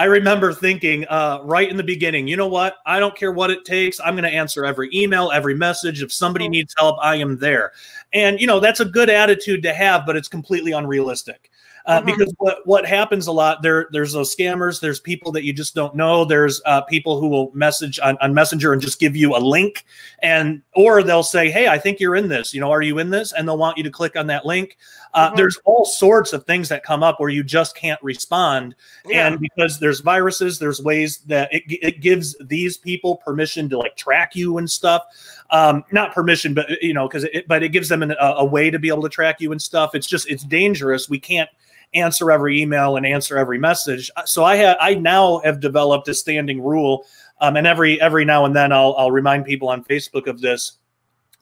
I 0.00 0.04
remember 0.04 0.54
thinking 0.54 1.04
uh, 1.08 1.40
right 1.44 1.68
in 1.68 1.76
the 1.76 1.82
beginning, 1.82 2.26
you 2.26 2.34
know 2.34 2.48
what? 2.48 2.76
I 2.86 2.98
don't 2.98 3.14
care 3.14 3.32
what 3.32 3.50
it 3.50 3.66
takes. 3.66 4.00
I'm 4.00 4.14
going 4.14 4.24
to 4.24 4.34
answer 4.34 4.64
every 4.64 4.88
email, 4.94 5.30
every 5.30 5.54
message. 5.54 6.02
If 6.02 6.10
somebody 6.10 6.48
needs 6.48 6.74
help, 6.78 6.96
I 7.02 7.16
am 7.16 7.36
there. 7.36 7.72
And, 8.14 8.40
you 8.40 8.46
know, 8.46 8.60
that's 8.60 8.80
a 8.80 8.86
good 8.86 9.10
attitude 9.10 9.62
to 9.62 9.74
have, 9.74 10.06
but 10.06 10.16
it's 10.16 10.26
completely 10.26 10.72
unrealistic. 10.72 11.50
Uh, 11.84 11.90
uh-huh. 11.90 12.00
Because 12.06 12.34
what, 12.38 12.66
what 12.66 12.86
happens 12.86 13.26
a 13.26 13.32
lot 13.32 13.60
there, 13.60 13.88
there's 13.90 14.14
those 14.14 14.34
scammers. 14.34 14.80
There's 14.80 15.00
people 15.00 15.32
that 15.32 15.44
you 15.44 15.52
just 15.52 15.74
don't 15.74 15.94
know. 15.94 16.24
There's 16.24 16.62
uh, 16.64 16.80
people 16.82 17.20
who 17.20 17.28
will 17.28 17.50
message 17.52 18.00
on, 18.00 18.16
on 18.22 18.32
Messenger 18.32 18.72
and 18.72 18.80
just 18.80 19.00
give 19.00 19.16
you 19.16 19.36
a 19.36 19.38
link, 19.38 19.84
and 20.22 20.62
or 20.74 21.02
they'll 21.02 21.22
say, 21.22 21.50
"Hey, 21.50 21.68
I 21.68 21.78
think 21.78 21.98
you're 21.98 22.16
in 22.16 22.28
this. 22.28 22.52
You 22.52 22.60
know, 22.60 22.70
are 22.70 22.82
you 22.82 22.98
in 22.98 23.08
this?" 23.08 23.32
And 23.32 23.48
they'll 23.48 23.58
want 23.58 23.78
you 23.78 23.84
to 23.84 23.90
click 23.90 24.14
on 24.16 24.26
that 24.26 24.44
link. 24.44 24.76
Uh, 25.12 25.28
mm-hmm. 25.28 25.36
There's 25.36 25.58
all 25.64 25.84
sorts 25.84 26.32
of 26.32 26.44
things 26.44 26.68
that 26.68 26.84
come 26.84 27.02
up 27.02 27.18
where 27.18 27.28
you 27.28 27.42
just 27.42 27.76
can't 27.76 28.00
respond. 28.02 28.74
Yeah. 29.04 29.26
And 29.26 29.40
because 29.40 29.78
there's 29.78 30.00
viruses, 30.00 30.58
there's 30.58 30.80
ways 30.80 31.18
that 31.26 31.52
it, 31.52 31.64
it 31.66 32.00
gives 32.00 32.36
these 32.40 32.76
people 32.76 33.16
permission 33.16 33.68
to 33.70 33.78
like 33.78 33.96
track 33.96 34.36
you 34.36 34.58
and 34.58 34.70
stuff. 34.70 35.02
Um, 35.50 35.84
not 35.90 36.14
permission, 36.14 36.54
but 36.54 36.82
you 36.82 36.94
know, 36.94 37.08
because 37.08 37.24
it, 37.24 37.48
but 37.48 37.62
it 37.62 37.70
gives 37.70 37.88
them 37.88 38.02
an, 38.02 38.12
a, 38.12 38.34
a 38.38 38.44
way 38.44 38.70
to 38.70 38.78
be 38.78 38.88
able 38.88 39.02
to 39.02 39.08
track 39.08 39.40
you 39.40 39.52
and 39.52 39.60
stuff. 39.60 39.94
It's 39.94 40.06
just 40.06 40.28
it's 40.28 40.44
dangerous. 40.44 41.08
We 41.08 41.18
can't 41.18 41.50
answer 41.94 42.30
every 42.30 42.60
email 42.60 42.96
and 42.96 43.04
answer 43.04 43.36
every 43.36 43.58
message. 43.58 44.10
So 44.24 44.44
I 44.44 44.56
have 44.56 44.76
I 44.80 44.94
now 44.94 45.40
have 45.40 45.60
developed 45.60 46.08
a 46.08 46.14
standing 46.14 46.62
rule, 46.62 47.04
um, 47.40 47.56
and 47.56 47.66
every 47.66 48.00
every 48.00 48.24
now 48.24 48.44
and 48.44 48.54
then 48.54 48.72
I'll 48.72 48.94
I'll 48.96 49.10
remind 49.10 49.44
people 49.44 49.68
on 49.68 49.84
Facebook 49.84 50.28
of 50.28 50.40
this 50.40 50.78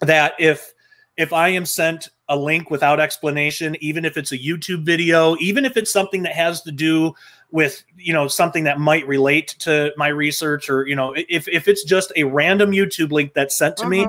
that 0.00 0.34
if 0.38 0.72
if 1.16 1.32
I 1.32 1.48
am 1.48 1.66
sent 1.66 2.08
a 2.28 2.36
link 2.36 2.70
without 2.70 3.00
explanation, 3.00 3.76
even 3.80 4.04
if 4.04 4.16
it's 4.16 4.32
a 4.32 4.38
YouTube 4.38 4.82
video, 4.82 5.36
even 5.38 5.64
if 5.64 5.76
it's 5.76 5.92
something 5.92 6.22
that 6.22 6.32
has 6.32 6.62
to 6.62 6.72
do 6.72 7.14
with 7.50 7.82
you 7.96 8.12
know 8.12 8.28
something 8.28 8.64
that 8.64 8.78
might 8.78 9.06
relate 9.08 9.56
to 9.60 9.92
my 9.96 10.08
research, 10.08 10.68
or 10.68 10.86
you 10.86 10.94
know 10.94 11.14
if 11.16 11.48
if 11.48 11.68
it's 11.68 11.84
just 11.84 12.12
a 12.16 12.24
random 12.24 12.72
YouTube 12.72 13.10
link 13.10 13.32
that's 13.34 13.56
sent 13.56 13.76
to 13.78 13.82
uh-huh. 13.82 13.90
me, 13.90 14.06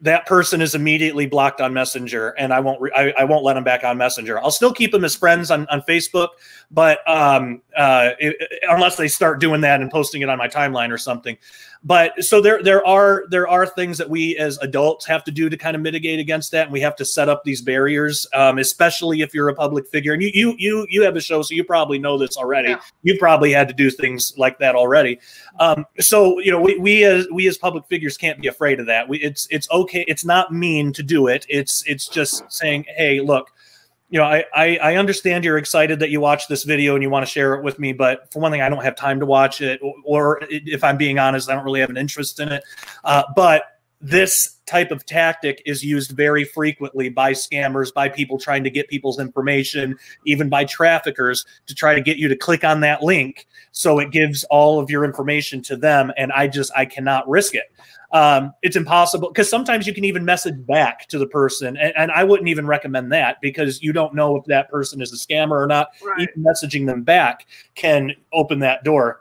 that 0.00 0.26
person 0.26 0.60
is 0.60 0.74
immediately 0.74 1.26
blocked 1.26 1.60
on 1.60 1.72
Messenger, 1.72 2.30
and 2.30 2.52
I 2.52 2.60
won't 2.60 2.80
re- 2.80 2.92
I, 2.94 3.10
I, 3.18 3.24
won't 3.24 3.44
let 3.44 3.54
them 3.54 3.64
back 3.64 3.82
on 3.82 3.96
Messenger. 3.96 4.38
I'll 4.38 4.50
still 4.50 4.72
keep 4.72 4.92
them 4.92 5.04
as 5.04 5.14
friends 5.14 5.50
on, 5.50 5.66
on 5.68 5.82
Facebook, 5.82 6.28
but 6.70 6.98
um, 7.08 7.62
uh, 7.76 8.10
it, 8.20 8.36
unless 8.68 8.96
they 8.96 9.08
start 9.08 9.40
doing 9.40 9.60
that 9.62 9.80
and 9.80 9.90
posting 9.90 10.22
it 10.22 10.28
on 10.28 10.38
my 10.38 10.48
timeline 10.48 10.92
or 10.92 10.98
something. 10.98 11.36
But 11.84 12.24
so 12.24 12.40
there 12.40 12.62
there 12.62 12.84
are 12.86 13.24
there 13.30 13.46
are 13.46 13.66
things 13.66 13.98
that 13.98 14.10
we 14.10 14.36
as 14.36 14.58
adults 14.58 15.06
have 15.06 15.22
to 15.24 15.30
do 15.30 15.48
to 15.48 15.56
kind 15.56 15.76
of 15.76 15.82
mitigate 15.82 16.18
against 16.18 16.50
that, 16.52 16.64
and 16.64 16.72
we 16.72 16.80
have 16.80 16.96
to 16.96 17.04
set 17.04 17.28
up 17.28 17.44
these 17.44 17.62
barriers, 17.62 18.26
um, 18.34 18.58
especially 18.58 19.22
if 19.22 19.32
you're 19.32 19.48
a 19.48 19.54
public 19.54 19.86
figure. 19.88 20.12
And 20.12 20.22
you 20.22 20.30
you 20.34 20.54
you 20.58 20.86
you 20.90 21.02
have 21.02 21.16
a 21.16 21.20
show, 21.20 21.42
so 21.42 21.54
you 21.54 21.64
probably 21.64 21.98
know 21.98 22.18
this 22.18 22.36
already. 22.36 22.70
Yeah. 22.70 22.80
You 23.02 23.16
probably 23.18 23.52
had 23.52 23.68
to 23.68 23.74
do 23.74 23.90
things 23.90 24.34
like 24.36 24.58
that 24.58 24.74
already. 24.74 25.20
Um, 25.60 25.86
so 26.00 26.40
you 26.40 26.50
know 26.50 26.60
we 26.60 26.78
we 26.78 27.04
as 27.04 27.28
we 27.32 27.46
as 27.46 27.56
public 27.56 27.86
figures 27.86 28.16
can't 28.16 28.40
be 28.40 28.48
afraid 28.48 28.80
of 28.80 28.86
that. 28.86 29.08
We 29.08 29.18
it's 29.18 29.46
it's 29.50 29.70
okay. 29.70 30.04
It's 30.08 30.24
not 30.24 30.52
mean 30.52 30.92
to 30.94 31.02
do 31.02 31.28
it. 31.28 31.46
It's 31.48 31.84
it's 31.86 32.08
just 32.08 32.50
saying, 32.50 32.86
hey, 32.96 33.20
look 33.20 33.52
you 34.10 34.18
know, 34.18 34.24
I, 34.24 34.44
I, 34.54 34.76
I 34.78 34.96
understand 34.96 35.44
you're 35.44 35.58
excited 35.58 36.00
that 36.00 36.10
you 36.10 36.20
watched 36.20 36.48
this 36.48 36.64
video 36.64 36.94
and 36.94 37.02
you 37.02 37.10
want 37.10 37.26
to 37.26 37.30
share 37.30 37.54
it 37.54 37.62
with 37.62 37.78
me, 37.78 37.92
but 37.92 38.32
for 38.32 38.40
one 38.40 38.50
thing, 38.50 38.62
I 38.62 38.68
don't 38.68 38.82
have 38.82 38.96
time 38.96 39.20
to 39.20 39.26
watch 39.26 39.60
it, 39.60 39.80
or, 39.82 39.94
or 40.04 40.38
if 40.50 40.82
I'm 40.82 40.96
being 40.96 41.18
honest, 41.18 41.50
I 41.50 41.54
don't 41.54 41.64
really 41.64 41.80
have 41.80 41.90
an 41.90 41.98
interest 41.98 42.40
in 42.40 42.50
it. 42.50 42.64
Uh, 43.04 43.24
but 43.36 43.77
this 44.00 44.56
type 44.66 44.90
of 44.90 45.04
tactic 45.06 45.62
is 45.66 45.82
used 45.82 46.12
very 46.12 46.44
frequently 46.44 47.08
by 47.08 47.32
scammers, 47.32 47.92
by 47.92 48.08
people 48.08 48.38
trying 48.38 48.62
to 48.64 48.70
get 48.70 48.88
people's 48.88 49.18
information, 49.18 49.96
even 50.26 50.48
by 50.48 50.64
traffickers 50.64 51.44
to 51.66 51.74
try 51.74 51.94
to 51.94 52.00
get 52.00 52.16
you 52.16 52.28
to 52.28 52.36
click 52.36 52.64
on 52.64 52.80
that 52.80 53.02
link. 53.02 53.46
So 53.72 53.98
it 53.98 54.10
gives 54.10 54.44
all 54.44 54.78
of 54.78 54.90
your 54.90 55.04
information 55.04 55.62
to 55.62 55.76
them. 55.76 56.12
And 56.16 56.30
I 56.32 56.46
just, 56.48 56.70
I 56.76 56.84
cannot 56.84 57.28
risk 57.28 57.54
it 57.54 57.72
um, 58.12 58.54
it's 58.62 58.76
impossible 58.76 59.28
because 59.28 59.50
sometimes 59.50 59.86
you 59.86 59.92
can 59.92 60.04
even 60.04 60.24
message 60.24 60.66
back 60.66 61.06
to 61.08 61.18
the 61.18 61.26
person 61.26 61.76
and, 61.76 61.92
and, 61.96 62.10
i 62.12 62.24
wouldn't 62.24 62.48
even 62.48 62.66
recommend 62.66 63.12
that 63.12 63.36
because 63.42 63.82
you 63.82 63.92
don't 63.92 64.14
know 64.14 64.36
if 64.36 64.44
that 64.46 64.70
person 64.70 65.02
is 65.02 65.12
a 65.12 65.16
scammer 65.16 65.62
or 65.62 65.66
not 65.66 65.88
right. 66.02 66.20
even 66.20 66.42
messaging 66.42 66.86
them 66.86 67.02
back 67.02 67.46
can 67.74 68.12
open 68.32 68.58
that 68.58 68.82
door 68.82 69.20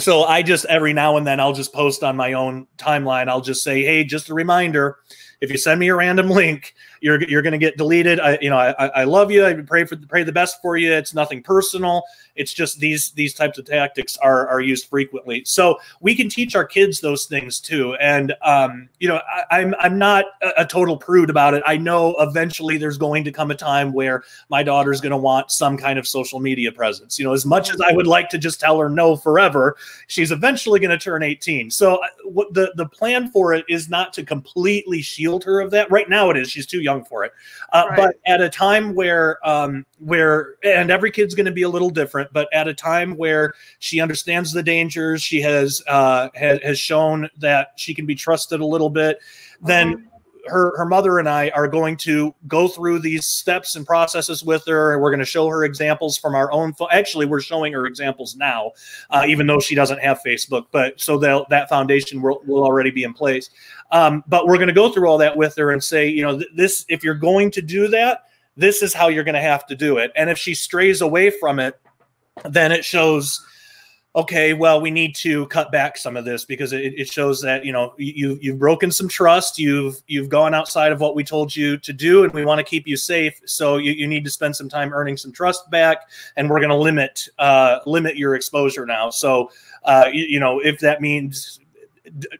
so 0.00 0.24
i 0.24 0.42
just 0.42 0.64
every 0.66 0.92
now 0.92 1.16
and 1.16 1.26
then 1.26 1.38
i'll 1.40 1.52
just 1.52 1.72
post 1.72 2.02
on 2.02 2.16
my 2.16 2.32
own 2.32 2.66
timeline. 2.76 3.28
I'll 3.28 3.40
just 3.40 3.62
say 3.62 3.82
hey 3.82 4.04
just 4.04 4.28
a 4.28 4.34
reminder 4.34 4.96
if 5.40 5.50
you 5.50 5.58
send 5.58 5.80
me 5.80 5.88
a 5.88 5.94
random 5.94 6.28
link 6.30 6.74
you're 7.00 7.22
you're 7.24 7.42
going 7.42 7.52
to 7.52 7.58
get 7.58 7.76
deleted. 7.76 8.20
I 8.20 8.38
you 8.40 8.50
know 8.50 8.58
I, 8.58 8.86
I 8.88 9.04
love 9.04 9.30
you. 9.30 9.44
I 9.44 9.54
pray 9.54 9.84
for 9.84 9.96
pray 9.96 10.22
the 10.22 10.32
best 10.32 10.60
for 10.60 10.76
you. 10.76 10.92
It's 10.92 11.14
nothing 11.14 11.42
personal. 11.42 12.02
It's 12.36 12.52
just 12.52 12.78
these 12.78 13.10
these 13.12 13.34
types 13.34 13.58
of 13.58 13.64
tactics 13.64 14.16
are 14.18 14.48
are 14.48 14.60
used 14.60 14.86
frequently. 14.86 15.42
So 15.44 15.78
we 16.00 16.14
can 16.14 16.28
teach 16.28 16.54
our 16.54 16.64
kids 16.64 17.00
those 17.00 17.26
things 17.26 17.58
too. 17.60 17.94
And 17.94 18.34
um, 18.42 18.88
you 18.98 19.08
know 19.08 19.20
I, 19.50 19.60
am 19.60 19.74
I'm, 19.74 19.92
I'm 19.92 19.98
not 19.98 20.26
a, 20.42 20.62
a 20.62 20.66
total 20.66 20.96
prude 20.96 21.30
about 21.30 21.54
it. 21.54 21.62
I 21.66 21.76
know 21.76 22.14
eventually 22.18 22.76
there's 22.76 22.98
going 22.98 23.24
to 23.24 23.32
come 23.32 23.50
a 23.50 23.54
time 23.54 23.92
where 23.92 24.22
my 24.48 24.62
daughter's 24.62 25.00
going 25.00 25.10
to 25.10 25.16
want 25.16 25.50
some 25.50 25.76
kind 25.76 25.98
of 25.98 26.06
social 26.06 26.40
media 26.40 26.70
presence. 26.70 27.18
You 27.18 27.24
know, 27.24 27.32
as 27.32 27.46
much 27.46 27.72
as 27.72 27.80
I 27.80 27.92
would 27.92 28.06
like 28.06 28.28
to 28.30 28.38
just 28.38 28.60
tell 28.60 28.78
her 28.78 28.88
no 28.88 29.16
forever, 29.16 29.76
she's 30.06 30.32
eventually 30.32 30.80
going 30.80 30.90
to 30.90 30.98
turn 30.98 31.22
18. 31.22 31.70
So 31.70 31.96
uh, 31.96 32.06
what 32.24 32.52
the 32.52 32.72
the 32.76 32.86
plan 32.86 33.30
for 33.30 33.54
it 33.54 33.64
is 33.68 33.88
not 33.88 34.12
to 34.14 34.24
completely 34.24 35.02
shield 35.02 35.44
her 35.44 35.60
of 35.60 35.70
that. 35.70 35.90
Right 35.90 36.08
now 36.08 36.30
it 36.30 36.36
is. 36.36 36.50
She's 36.50 36.66
too 36.66 36.80
young 36.80 36.89
young 36.90 37.04
for 37.04 37.24
it. 37.24 37.32
Uh, 37.72 37.84
right. 37.88 37.96
But 37.96 38.16
at 38.26 38.40
a 38.40 38.48
time 38.48 38.94
where 38.94 39.38
um, 39.48 39.86
where 39.98 40.56
and 40.64 40.90
every 40.90 41.10
kid's 41.10 41.34
going 41.34 41.46
to 41.46 41.52
be 41.52 41.62
a 41.62 41.68
little 41.68 41.90
different, 41.90 42.32
but 42.32 42.48
at 42.52 42.68
a 42.68 42.74
time 42.74 43.16
where 43.16 43.54
she 43.78 44.00
understands 44.00 44.52
the 44.52 44.62
dangers, 44.62 45.22
she 45.22 45.40
has 45.40 45.82
uh, 45.86 46.28
has, 46.34 46.60
has 46.62 46.78
shown 46.78 47.28
that 47.38 47.72
she 47.76 47.94
can 47.94 48.06
be 48.06 48.14
trusted 48.14 48.60
a 48.60 48.66
little 48.66 48.90
bit, 48.90 49.18
then. 49.62 50.09
Her 50.50 50.76
her 50.76 50.84
mother 50.84 51.18
and 51.18 51.28
I 51.28 51.50
are 51.50 51.68
going 51.68 51.96
to 51.98 52.34
go 52.46 52.68
through 52.68 52.98
these 52.98 53.26
steps 53.26 53.76
and 53.76 53.86
processes 53.86 54.44
with 54.44 54.64
her, 54.66 54.92
and 54.92 55.00
we're 55.00 55.10
going 55.10 55.20
to 55.20 55.24
show 55.24 55.48
her 55.48 55.64
examples 55.64 56.18
from 56.18 56.34
our 56.34 56.50
own. 56.52 56.74
Fo- 56.74 56.88
Actually, 56.90 57.26
we're 57.26 57.40
showing 57.40 57.72
her 57.72 57.86
examples 57.86 58.36
now, 58.36 58.72
uh, 59.10 59.24
even 59.26 59.46
though 59.46 59.60
she 59.60 59.74
doesn't 59.74 60.00
have 60.00 60.20
Facebook. 60.26 60.66
But 60.72 61.00
so 61.00 61.18
that 61.18 61.48
that 61.50 61.68
foundation 61.68 62.20
will, 62.20 62.42
will 62.46 62.64
already 62.64 62.90
be 62.90 63.04
in 63.04 63.14
place. 63.14 63.50
Um, 63.92 64.22
but 64.26 64.46
we're 64.46 64.56
going 64.56 64.68
to 64.68 64.74
go 64.74 64.90
through 64.90 65.08
all 65.08 65.18
that 65.18 65.36
with 65.36 65.56
her 65.56 65.70
and 65.70 65.82
say, 65.82 66.08
you 66.08 66.22
know, 66.22 66.38
th- 66.38 66.50
this 66.54 66.84
if 66.88 67.02
you're 67.02 67.14
going 67.14 67.50
to 67.52 67.62
do 67.62 67.88
that, 67.88 68.24
this 68.56 68.82
is 68.82 68.92
how 68.92 69.08
you're 69.08 69.24
going 69.24 69.34
to 69.34 69.40
have 69.40 69.66
to 69.66 69.76
do 69.76 69.98
it. 69.98 70.12
And 70.16 70.28
if 70.28 70.38
she 70.38 70.54
strays 70.54 71.00
away 71.00 71.30
from 71.30 71.58
it, 71.58 71.80
then 72.44 72.72
it 72.72 72.84
shows 72.84 73.44
okay, 74.16 74.54
well, 74.54 74.80
we 74.80 74.90
need 74.90 75.14
to 75.14 75.46
cut 75.46 75.70
back 75.70 75.96
some 75.96 76.16
of 76.16 76.24
this 76.24 76.44
because 76.44 76.72
it, 76.72 76.94
it 76.96 77.08
shows 77.08 77.40
that 77.42 77.64
you 77.64 77.72
know 77.72 77.94
you 77.96 78.38
you've 78.40 78.58
broken 78.58 78.90
some 78.90 79.08
trust, 79.08 79.58
you've 79.58 80.02
you've 80.06 80.28
gone 80.28 80.54
outside 80.54 80.92
of 80.92 81.00
what 81.00 81.14
we 81.14 81.24
told 81.24 81.54
you 81.54 81.76
to 81.78 81.92
do, 81.92 82.24
and 82.24 82.32
we 82.32 82.44
want 82.44 82.58
to 82.58 82.64
keep 82.64 82.86
you 82.86 82.96
safe. 82.96 83.40
So 83.44 83.76
you, 83.76 83.92
you 83.92 84.06
need 84.06 84.24
to 84.24 84.30
spend 84.30 84.56
some 84.56 84.68
time 84.68 84.92
earning 84.92 85.16
some 85.16 85.32
trust 85.32 85.70
back, 85.70 86.08
and 86.36 86.50
we're 86.50 86.58
going 86.58 86.70
to 86.70 86.76
limit 86.76 87.28
uh, 87.38 87.80
limit 87.86 88.16
your 88.16 88.34
exposure 88.34 88.86
now. 88.86 89.10
So 89.10 89.50
uh, 89.84 90.08
you, 90.12 90.24
you 90.24 90.40
know 90.40 90.60
if 90.60 90.80
that 90.80 91.00
means 91.00 91.60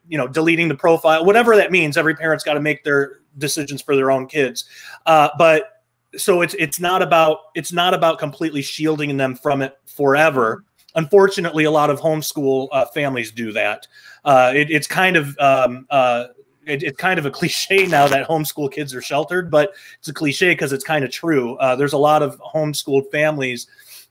you 0.09 0.18
know 0.18 0.27
deleting 0.27 0.68
the 0.68 0.77
profile, 0.77 1.25
whatever 1.25 1.57
that 1.57 1.71
means, 1.71 1.97
every 1.97 2.14
parent's 2.14 2.45
got 2.45 2.55
to 2.55 2.61
make 2.61 2.83
their 2.85 3.21
decisions 3.39 3.81
for 3.81 3.95
their 3.95 4.11
own 4.11 4.27
kids. 4.27 4.64
Uh, 5.07 5.29
but 5.39 5.85
so 6.16 6.43
it's 6.43 6.55
it's 6.55 6.81
not 6.81 7.03
about 7.03 7.39
it's 7.55 7.73
not 7.73 7.95
about 7.95 8.18
completely 8.18 8.62
shielding 8.62 9.16
them 9.16 9.37
from 9.37 9.62
it 9.62 9.79
forever 9.87 10.64
unfortunately, 10.95 11.64
a 11.64 11.70
lot 11.70 11.91
of 11.91 12.01
homeschool 12.01 12.68
uh, 12.72 12.86
families 12.86 13.30
do 13.30 13.53
that. 13.53 13.86
Uh, 14.24 14.53
it, 14.55 14.70
it's 14.70 14.86
kind 14.86 15.16
of 15.16 15.36
um, 15.38 15.86
uh, 15.91 16.26
it, 16.66 16.82
it's 16.82 16.97
kind 16.97 17.18
of 17.18 17.26
a 17.26 17.30
cliche 17.38 17.86
now 17.86 18.07
that 18.09 18.26
homeschool 18.26 18.70
kids 18.72 18.95
are 18.95 19.03
sheltered, 19.03 19.51
but 19.51 19.72
it's 19.99 20.09
a 20.09 20.14
cliche 20.14 20.53
because 20.53 20.72
it's 20.72 20.84
kind 20.84 21.05
of 21.05 21.11
true. 21.11 21.57
Uh, 21.57 21.76
there's 21.76 21.93
a 21.93 21.99
lot 21.99 22.22
of 22.22 22.41
homeschooled 22.41 23.11
families 23.11 23.66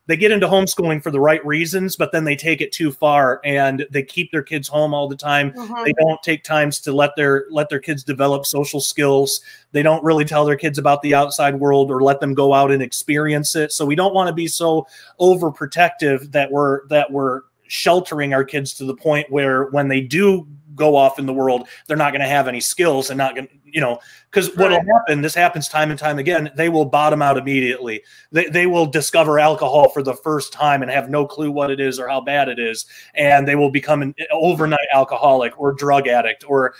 they 0.10 0.18
get 0.18 0.32
into 0.32 0.48
homeschooling 0.48 1.04
for 1.04 1.12
the 1.12 1.20
right 1.20 1.46
reasons, 1.46 1.96
but 1.96 2.12
then 2.12 2.24
they 2.24 2.36
take 2.36 2.62
it 2.62 2.72
too 2.72 2.92
far 2.92 3.40
and 3.46 3.86
they 3.92 4.02
keep 4.02 4.32
their 4.32 4.42
kids 4.42 4.68
home 4.68 4.92
all 4.92 5.08
the 5.08 5.16
time. 5.16 5.52
Mm-hmm. 5.52 5.84
They 5.86 5.94
don't 5.94 6.20
take 6.24 6.44
times 6.44 6.80
to 6.82 6.92
let 6.92 7.16
their 7.16 7.46
let 7.52 7.70
their 7.70 7.80
kids 7.80 8.04
develop 8.04 8.48
social 8.48 8.82
skills. 8.82 9.42
They 9.72 9.84
don't 9.84 10.04
really 10.04 10.26
tell 10.26 10.46
their 10.46 10.56
kids 10.56 10.80
about 10.80 11.04
the 11.04 11.14
outside 11.14 11.60
world 11.60 11.92
or 11.92 12.02
let 12.02 12.22
them 12.22 12.34
go 12.34 12.56
out 12.56 12.72
and 12.72 12.82
experience 12.82 13.56
it. 13.56 13.72
So 13.72 13.86
we 13.86 13.94
don't 13.94 14.16
want 14.16 14.30
to 14.30 14.34
be 14.34 14.48
so 14.48 14.88
overprotective 15.20 16.32
that 16.32 16.52
we're 16.52 16.88
that 16.88 17.12
we're 17.12 17.44
sheltering 17.68 18.34
our 18.34 18.44
kids 18.44 18.74
to 18.74 18.86
the 18.86 18.96
point 18.96 19.30
where 19.30 19.66
when 19.66 19.90
they 19.90 20.02
do 20.02 20.48
go 20.74 20.96
off 20.96 21.20
in 21.20 21.28
the 21.28 21.34
world, 21.34 21.68
they're 21.86 21.96
not 21.96 22.14
going 22.14 22.22
to 22.22 22.28
have 22.28 22.48
any 22.48 22.62
skills 22.62 23.12
and 23.12 23.18
not 23.20 23.36
going 23.36 23.48
to, 23.48 23.54
you 23.66 23.80
know, 23.82 24.00
because 24.32 24.50
right. 24.50 24.72
what'll 24.72 24.86
happen, 24.94 25.22
this 25.22 25.34
happens 25.34 25.68
time 25.68 25.90
and 25.90 26.00
time 26.00 26.20
again, 26.20 26.52
they 26.56 26.70
will 26.70 26.86
bottom 26.86 27.22
out 27.22 27.38
immediately. 27.38 28.04
They, 28.32 28.46
they 28.46 28.68
will 28.68 28.86
discover 28.86 29.40
alcohol 29.40 29.90
for 29.90 30.04
the 30.04 30.14
first 30.14 30.54
time 30.54 30.82
and 30.82 30.92
have 30.92 31.10
no 31.10 31.26
clue 31.26 31.52
what 31.52 31.72
it 31.72 31.80
is 31.80 32.00
or 32.00 32.08
how 32.08 32.22
bad 32.22 32.48
it 32.48 32.60
is. 32.60 32.86
And 33.16 33.48
they 33.48 33.56
will 33.56 33.72
become 33.72 34.02
an 34.02 34.14
overnight 34.32 34.88
alcoholic 34.94 35.60
or 35.60 35.74
drug 35.74 36.08
addict 36.08 36.44
or 36.48 36.76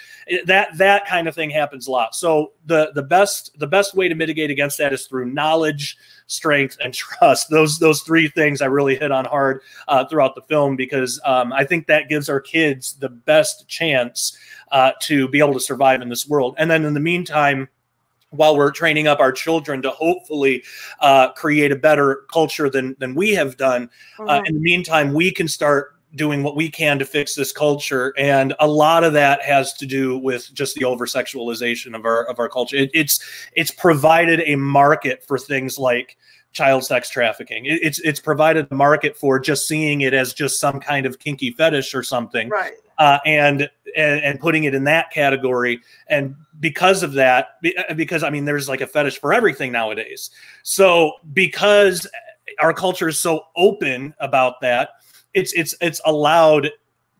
that, 0.46 0.78
that 0.78 1.08
kind 1.08 1.28
of 1.28 1.34
thing 1.34 1.50
happens 1.50 1.88
a 1.88 1.92
lot. 1.92 2.14
So 2.14 2.54
the, 2.66 2.92
the 2.94 3.04
best, 3.04 3.58
the 3.58 3.68
best 3.68 3.96
way 3.96 4.08
to 4.08 4.16
mitigate 4.16 4.52
against 4.52 4.78
that 4.78 4.94
is 4.94 5.08
through 5.08 5.32
knowledge, 5.32 5.98
strength, 6.28 6.78
and 6.84 6.94
trust. 7.10 7.50
Those 7.50 7.80
those 7.80 8.02
three 8.02 8.30
things 8.30 8.62
I 8.62 8.68
really 8.68 8.96
hit 8.96 9.12
on 9.12 9.26
hard 9.26 9.62
uh, 9.88 10.06
throughout 10.06 10.36
the 10.36 10.42
film 10.44 10.76
because 10.76 11.20
um, 11.26 11.52
I 11.52 11.66
think 11.66 11.88
that 11.88 12.08
gives 12.08 12.30
our 12.30 12.40
kids 12.40 12.94
the 12.94 13.10
best 13.10 13.68
chance 13.68 14.38
uh, 14.72 14.92
to 15.02 15.28
be 15.28 15.40
able 15.40 15.54
to 15.54 15.60
survive 15.60 16.02
in 16.02 16.10
this 16.10 16.28
world. 16.28 16.56
And 16.58 16.70
then 16.70 16.86
in 16.86 16.94
the 16.94 17.00
meantime 17.00 17.70
while 18.32 18.56
we're 18.56 18.72
training 18.72 19.08
up 19.08 19.20
our 19.20 19.32
children 19.32 19.82
to 19.82 19.90
hopefully 19.90 20.64
uh, 21.00 21.32
create 21.34 21.72
a 21.72 21.76
better 21.76 22.26
culture 22.32 22.70
than 22.70 22.96
than 23.00 23.16
we 23.16 23.34
have 23.34 23.58
done. 23.58 23.90
Mm-hmm. 24.18 24.30
Uh, 24.30 24.42
in 24.46 24.56
the 24.56 24.62
meantime, 24.62 25.14
we 25.14 25.32
can 25.32 25.48
start 25.48 25.96
doing 26.16 26.42
what 26.42 26.56
we 26.56 26.70
can 26.70 26.98
to 27.00 27.06
fix 27.06 27.36
this 27.36 27.52
culture, 27.52 28.14
and 28.18 28.56
a 28.60 28.68
lot 28.68 29.04
of 29.04 29.14
that 29.14 29.42
has 29.42 29.74
to 29.74 29.86
do 29.86 30.18
with 30.18 30.52
just 30.54 30.76
the 30.76 30.86
over 30.86 31.06
sexualization 31.06 31.96
of 31.96 32.06
our 32.06 32.26
of 32.26 32.40
our 32.40 32.50
culture. 32.50 32.78
It, 32.78 32.92
it's 32.94 33.20
it's 33.54 33.72
provided 33.72 34.42
a 34.46 34.56
market 34.56 35.24
for 35.24 35.38
things 35.38 35.78
like 35.78 36.18
child 36.52 36.84
sex 36.84 37.10
trafficking. 37.10 37.66
It, 37.66 37.80
it's 37.82 38.00
it's 38.00 38.20
provided 38.20 38.68
a 38.72 38.76
market 38.76 39.16
for 39.16 39.40
just 39.40 39.68
seeing 39.68 40.02
it 40.02 40.14
as 40.14 40.34
just 40.34 40.60
some 40.60 40.80
kind 40.80 41.06
of 41.06 41.20
kinky 41.20 41.52
fetish 41.52 41.94
or 41.94 42.04
something, 42.04 42.50
right? 42.50 42.74
Uh, 42.98 43.20
and, 43.26 43.70
and 43.96 44.22
and 44.22 44.40
putting 44.40 44.66
it 44.66 44.76
in 44.76 44.84
that 44.86 45.12
category. 45.12 45.82
And 46.08 46.36
because 46.60 47.04
of 47.04 47.14
that, 47.14 47.58
uh, 47.90 47.94
because 47.94 48.24
I 48.24 48.30
mean, 48.30 48.46
there's 48.46 48.68
like 48.68 48.82
a 48.82 48.88
fetish 48.88 49.20
for 49.20 49.34
everything 49.34 49.72
nowadays. 49.72 50.32
So 50.64 51.14
because 51.34 52.08
our 52.60 52.74
culture 52.74 53.08
is 53.08 53.20
so 53.20 53.44
open 53.56 54.14
about 54.20 54.62
that, 54.62 54.90
it's 55.34 55.54
it's 55.54 55.76
it's 55.82 56.02
allowed 56.06 56.70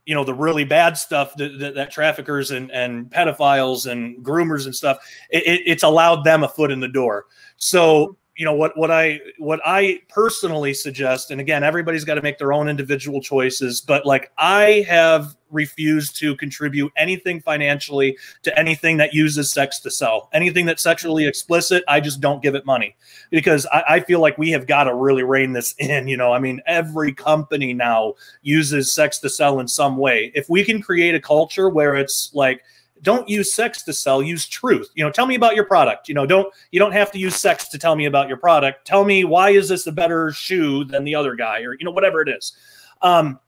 you 0.06 0.16
know 0.16 0.24
the 0.24 0.34
really 0.34 0.64
bad 0.64 0.98
stuff 0.98 1.36
that, 1.36 1.60
that, 1.60 1.76
that, 1.76 1.92
traffickers 1.92 2.50
and, 2.50 2.72
and 2.72 3.12
pedophiles 3.12 3.86
and 3.86 4.18
groomers 4.26 4.66
and 4.66 4.76
stuff 4.76 4.98
it, 5.30 5.62
it's 5.68 5.84
allowed 5.84 6.24
them 6.24 6.44
a 6.44 6.48
foot 6.48 6.72
in 6.72 6.80
the 6.80 6.88
door 6.88 7.28
so 7.58 8.18
you 8.40 8.46
know 8.46 8.54
what 8.54 8.76
what 8.78 8.90
i 8.90 9.20
what 9.38 9.60
i 9.66 10.00
personally 10.08 10.74
suggest 10.74 11.30
and 11.30 11.42
again 11.42 11.62
everybody's 11.62 12.06
got 12.06 12.16
to 12.16 12.22
make 12.22 12.38
their 12.38 12.54
own 12.54 12.70
individual 12.70 13.20
choices 13.22 13.82
but 13.82 14.06
like 14.06 14.32
i 14.38 14.86
have 14.88 15.36
refused 15.52 16.16
to 16.16 16.36
contribute 16.38 16.90
anything 16.96 17.42
financially 17.42 18.18
to 18.44 18.58
anything 18.58 18.98
that 18.98 19.14
uses 19.14 19.52
sex 19.52 19.80
to 19.80 19.90
sell. 19.90 20.30
Anything 20.32 20.66
that's 20.66 20.82
sexually 20.82 21.26
explicit 21.26 21.84
i 21.88 22.00
just 22.00 22.22
don't 22.22 22.42
give 22.42 22.56
it 22.56 22.66
money. 22.66 22.96
Because 23.30 23.66
i, 23.74 23.84
I 23.90 24.00
feel 24.00 24.22
like 24.22 24.38
we 24.38 24.52
have 24.52 24.68
got 24.68 24.86
to 24.86 24.96
really 24.96 25.24
rein 25.24 25.52
this 25.52 25.76
in 25.80 26.08
you 26.08 26.16
know? 26.16 26.32
I 26.32 26.40
mean 26.40 26.62
every 26.66 27.12
company 27.12 27.74
now 27.74 28.14
uses 28.42 28.94
sex 28.94 29.20
to 29.20 29.30
sell 29.30 29.60
in 29.60 29.68
some 29.68 29.98
way. 29.98 30.32
If 30.34 30.50
we 30.50 30.64
can 30.64 30.82
create 30.82 31.14
a 31.14 31.20
culture 31.20 31.68
where 31.68 31.96
it's 31.96 32.32
like 32.34 32.64
don't 33.02 33.28
use 33.30 33.54
sex 33.54 33.84
to 33.84 33.94
sell 33.94 34.22
use 34.22 34.48
truth. 34.48 34.90
You 34.96 35.04
know 35.04 35.12
tell 35.12 35.26
me 35.26 35.36
about 35.36 35.56
your 35.56 35.66
product. 35.66 36.08
You 36.08 36.16
know 36.16 36.26
don't 36.26 36.54
you 36.72 36.80
don't 36.80 36.92
have 36.92 37.12
to 37.12 37.20
use 37.20 37.36
sex 37.36 37.68
to 37.70 37.78
tell 37.78 37.96
me 37.96 38.06
about 38.06 38.28
your 38.28 38.38
product. 38.38 38.86
Tell 38.86 39.06
me 39.06 39.24
why 39.24 39.52
is 39.52 39.70
this 39.70 39.88
a 39.88 39.92
better 39.92 40.32
shoe 40.32 40.84
than 40.84 41.04
the 41.04 41.16
other 41.16 41.36
guy? 41.36 41.62
Or 41.62 41.74
you 41.74 41.86
know 41.86 41.92
whatever 41.92 42.22
it 42.22 42.30
is. 42.30 42.54
Um, 43.02 43.40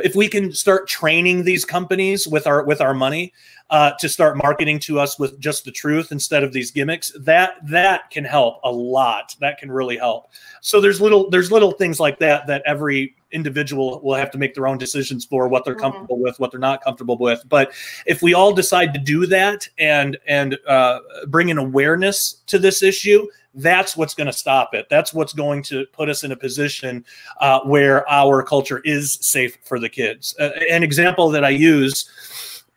if 0.00 0.14
we 0.14 0.28
can 0.28 0.52
start 0.52 0.88
training 0.88 1.42
these 1.42 1.64
companies 1.64 2.28
with 2.28 2.46
our 2.46 2.64
with 2.64 2.80
our 2.80 2.94
money 2.94 3.32
uh, 3.70 3.92
to 3.98 4.08
start 4.08 4.36
marketing 4.36 4.78
to 4.78 4.98
us 4.98 5.18
with 5.18 5.38
just 5.40 5.64
the 5.64 5.72
truth 5.72 6.12
instead 6.12 6.42
of 6.42 6.52
these 6.52 6.70
gimmicks 6.70 7.12
that 7.18 7.54
that 7.64 8.08
can 8.10 8.24
help 8.24 8.60
a 8.64 8.70
lot. 8.70 9.34
That 9.40 9.58
can 9.58 9.70
really 9.70 9.96
help. 9.96 10.30
So 10.60 10.80
there's 10.80 11.00
little 11.00 11.30
there's 11.30 11.50
little 11.50 11.72
things 11.72 11.98
like 11.98 12.18
that 12.20 12.46
that 12.46 12.62
every 12.64 13.16
individual 13.32 14.00
will 14.02 14.14
have 14.14 14.30
to 14.30 14.38
make 14.38 14.54
their 14.54 14.66
own 14.66 14.78
decisions 14.78 15.24
for 15.24 15.48
what 15.48 15.64
they're 15.64 15.74
mm-hmm. 15.74 15.82
comfortable 15.82 16.18
with 16.18 16.38
what 16.40 16.50
they're 16.50 16.60
not 16.60 16.82
comfortable 16.82 17.18
with. 17.18 17.42
But 17.48 17.72
if 18.06 18.22
we 18.22 18.34
all 18.34 18.52
decide 18.52 18.94
to 18.94 19.00
do 19.00 19.26
that 19.26 19.68
and 19.78 20.16
and 20.26 20.58
uh, 20.66 21.00
bring 21.26 21.50
an 21.50 21.58
awareness 21.58 22.42
to 22.46 22.58
this 22.58 22.82
issue 22.82 23.26
that's 23.54 23.96
what's 23.96 24.14
going 24.14 24.26
to 24.26 24.32
stop 24.32 24.72
it. 24.74 24.86
That's 24.88 25.12
what's 25.12 25.32
going 25.32 25.62
to 25.64 25.84
put 25.92 26.08
us 26.08 26.22
in 26.22 26.32
a 26.32 26.36
position 26.36 27.04
uh, 27.40 27.60
where 27.60 28.08
our 28.08 28.42
culture 28.42 28.80
is 28.84 29.14
safe 29.20 29.58
for 29.64 29.80
the 29.80 29.88
kids. 29.88 30.34
Uh, 30.38 30.50
an 30.70 30.82
example 30.82 31.28
that 31.30 31.44
i 31.44 31.48
use 31.48 32.08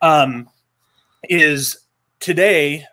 um, 0.00 0.48
is 1.28 1.78
today 2.20 2.84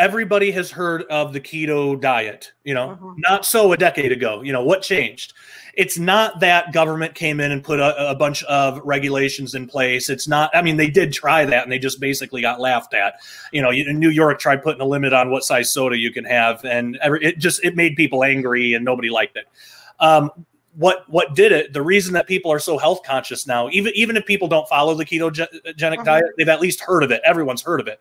everybody 0.00 0.50
has 0.50 0.70
heard 0.70 1.02
of 1.04 1.32
the 1.32 1.40
keto 1.40 2.00
diet 2.00 2.52
you 2.64 2.74
know? 2.74 2.88
Mm-hmm. 2.88 3.12
not 3.18 3.44
so 3.44 3.72
a 3.72 3.76
decade 3.76 4.12
ago. 4.12 4.42
You 4.42 4.52
know 4.52 4.64
what 4.64 4.82
changed? 4.82 5.34
It's 5.74 5.98
not 5.98 6.40
that 6.40 6.72
government 6.72 7.14
came 7.14 7.38
in 7.38 7.52
and 7.52 7.62
put 7.62 7.78
a, 7.78 8.10
a, 8.10 8.14
bunch 8.14 8.42
of 8.44 8.80
regulations 8.84 9.54
in 9.54 9.66
place. 9.66 10.08
It's 10.08 10.26
not 10.26 10.50
i 10.54 10.62
mean 10.62 10.76
they 10.76 10.90
did 10.90 11.12
try 11.12 11.44
that 11.44 11.62
and 11.62 11.70
they 11.70 11.78
just 11.78 12.00
basically 12.00 12.40
got 12.40 12.60
laughed 12.60 12.94
at. 12.94 13.20
You 13.52 13.62
know 13.62 13.70
in 13.70 13.98
new 13.98 14.10
york 14.10 14.40
tried 14.40 14.62
putting 14.62 14.80
a 14.80 14.86
limit 14.86 15.12
on 15.12 15.30
what 15.30 15.44
size 15.44 15.72
soda 15.72 15.96
you 15.96 16.10
can 16.10 16.24
have 16.24 16.64
and 16.64 16.98
it 17.02 17.38
just 17.38 17.62
it 17.62 17.76
made 17.76 17.94
people 17.96 18.24
angry 18.24 18.72
and 18.72 18.84
nobody 18.84 19.10
liked 19.10 19.36
it. 19.36 19.46
Um, 20.00 20.30
what 20.76 21.08
what 21.08 21.34
did 21.34 21.52
it 21.52 21.72
the 21.72 21.82
reason 21.82 22.12
that 22.12 22.26
people 22.26 22.52
are 22.52 22.58
so 22.58 22.78
health 22.78 23.02
conscious 23.04 23.46
now 23.46 23.68
even 23.70 23.92
even 23.96 24.16
if 24.16 24.24
people 24.24 24.46
don't 24.46 24.68
follow 24.68 24.94
the 24.94 25.04
ketogenic 25.04 25.94
uh-huh. 25.94 26.02
diet 26.04 26.24
they've 26.38 26.48
at 26.48 26.60
least 26.60 26.80
heard 26.80 27.02
of 27.02 27.10
it 27.10 27.20
everyone's 27.24 27.62
heard 27.62 27.80
of 27.80 27.88
it 27.88 28.00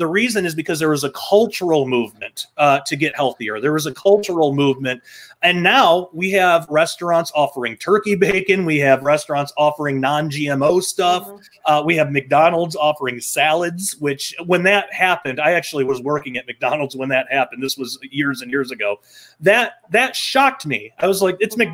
the 0.00 0.06
reason 0.06 0.46
is 0.46 0.54
because 0.54 0.78
there 0.78 0.88
was 0.88 1.04
a 1.04 1.10
cultural 1.10 1.86
movement 1.86 2.46
uh, 2.56 2.80
to 2.86 2.96
get 2.96 3.14
healthier. 3.14 3.60
There 3.60 3.74
was 3.74 3.84
a 3.84 3.92
cultural 3.92 4.54
movement. 4.54 5.02
And 5.42 5.62
now 5.62 6.08
we 6.14 6.30
have 6.30 6.66
restaurants 6.70 7.30
offering 7.34 7.76
turkey 7.76 8.14
bacon. 8.14 8.64
We 8.64 8.78
have 8.78 9.02
restaurants 9.02 9.52
offering 9.58 10.00
non 10.00 10.30
GMO 10.30 10.82
stuff. 10.82 11.26
Mm-hmm. 11.26 11.36
Uh, 11.66 11.82
we 11.84 11.96
have 11.96 12.10
McDonald's 12.12 12.76
offering 12.76 13.20
salads, 13.20 13.94
which 13.98 14.34
when 14.46 14.62
that 14.62 14.90
happened, 14.90 15.38
I 15.38 15.52
actually 15.52 15.84
was 15.84 16.00
working 16.00 16.38
at 16.38 16.46
McDonald's 16.46 16.96
when 16.96 17.10
that 17.10 17.30
happened. 17.30 17.62
This 17.62 17.76
was 17.76 17.98
years 18.02 18.40
and 18.40 18.50
years 18.50 18.70
ago. 18.70 19.00
That 19.40 19.82
that 19.90 20.16
shocked 20.16 20.64
me. 20.64 20.94
I 20.98 21.08
was 21.08 21.20
like, 21.20 21.36
it's 21.40 21.56
mm-hmm. 21.56 21.72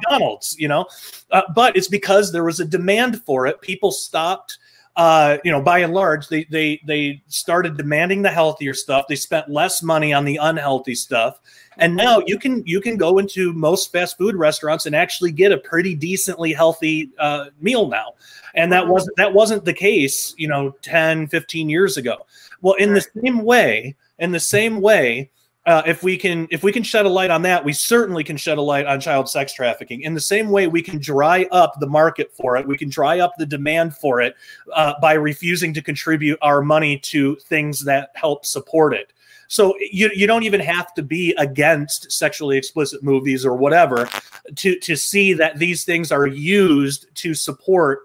You 0.58 0.68
know? 0.68 0.86
Uh, 1.30 1.42
but 1.54 1.76
it's 1.76 1.88
because 1.88 2.32
there 2.32 2.44
was 2.44 2.60
a 2.60 2.64
demand 2.64 3.22
for 3.22 3.46
it. 3.46 3.60
People 3.60 3.90
stopped 3.90 4.58
uh, 4.96 5.36
you 5.44 5.52
know, 5.52 5.60
by 5.60 5.80
and 5.80 5.92
large, 5.92 6.26
they 6.28 6.44
they 6.44 6.80
they 6.86 7.22
started 7.28 7.76
demanding 7.76 8.22
the 8.22 8.30
healthier 8.30 8.72
stuff. 8.72 9.04
They 9.06 9.14
spent 9.14 9.50
less 9.50 9.82
money 9.82 10.14
on 10.14 10.24
the 10.24 10.38
unhealthy 10.38 10.94
stuff, 10.94 11.38
and 11.76 11.94
now 11.94 12.22
you 12.26 12.38
can 12.38 12.62
you 12.66 12.80
can 12.80 12.96
go 12.96 13.18
into 13.18 13.52
most 13.52 13.92
fast 13.92 14.16
food 14.16 14.36
restaurants 14.36 14.86
and 14.86 14.96
actually 14.96 15.32
get 15.32 15.52
a 15.52 15.58
pretty 15.58 15.94
decently 15.94 16.54
healthy 16.54 17.10
uh, 17.18 17.46
meal 17.60 17.88
now. 17.88 18.14
And 18.54 18.72
that 18.72 18.88
wasn't 18.88 19.16
that 19.18 19.34
wasn't 19.34 19.66
the 19.66 19.74
case, 19.74 20.34
you 20.38 20.48
know, 20.48 20.74
10, 20.80 21.26
15 21.26 21.68
years 21.68 21.98
ago. 21.98 22.16
Well, 22.62 22.74
in 22.74 22.94
the 22.94 23.04
same 23.22 23.44
way, 23.44 23.96
in 24.18 24.32
the 24.32 24.40
same 24.40 24.80
way, 24.80 25.30
uh, 25.66 25.82
if 25.84 26.04
we 26.04 26.16
can 26.16 26.46
if 26.50 26.62
we 26.62 26.70
can 26.70 26.84
shed 26.84 27.06
a 27.06 27.08
light 27.08 27.30
on 27.30 27.42
that, 27.42 27.64
we 27.64 27.72
certainly 27.72 28.22
can 28.22 28.36
shed 28.36 28.56
a 28.56 28.62
light 28.62 28.86
on 28.86 29.00
child 29.00 29.28
sex 29.28 29.52
trafficking. 29.52 30.02
In 30.02 30.14
the 30.14 30.20
same 30.20 30.48
way, 30.48 30.68
we 30.68 30.80
can 30.80 30.98
dry 30.98 31.46
up 31.50 31.74
the 31.80 31.88
market 31.88 32.32
for 32.32 32.56
it. 32.56 32.66
We 32.66 32.78
can 32.78 32.88
dry 32.88 33.18
up 33.18 33.32
the 33.36 33.46
demand 33.46 33.96
for 33.96 34.20
it 34.20 34.36
uh, 34.72 34.94
by 35.00 35.14
refusing 35.14 35.74
to 35.74 35.82
contribute 35.82 36.38
our 36.40 36.62
money 36.62 36.98
to 36.98 37.34
things 37.36 37.84
that 37.84 38.10
help 38.14 38.46
support 38.46 38.94
it. 38.94 39.12
So 39.48 39.74
you 39.78 40.10
you 40.14 40.28
don't 40.28 40.44
even 40.44 40.60
have 40.60 40.94
to 40.94 41.02
be 41.02 41.34
against 41.36 42.12
sexually 42.12 42.56
explicit 42.56 43.02
movies 43.02 43.44
or 43.44 43.56
whatever 43.56 44.08
to 44.54 44.78
to 44.78 44.96
see 44.96 45.32
that 45.34 45.58
these 45.58 45.84
things 45.84 46.12
are 46.12 46.28
used 46.28 47.12
to 47.16 47.34
support 47.34 48.02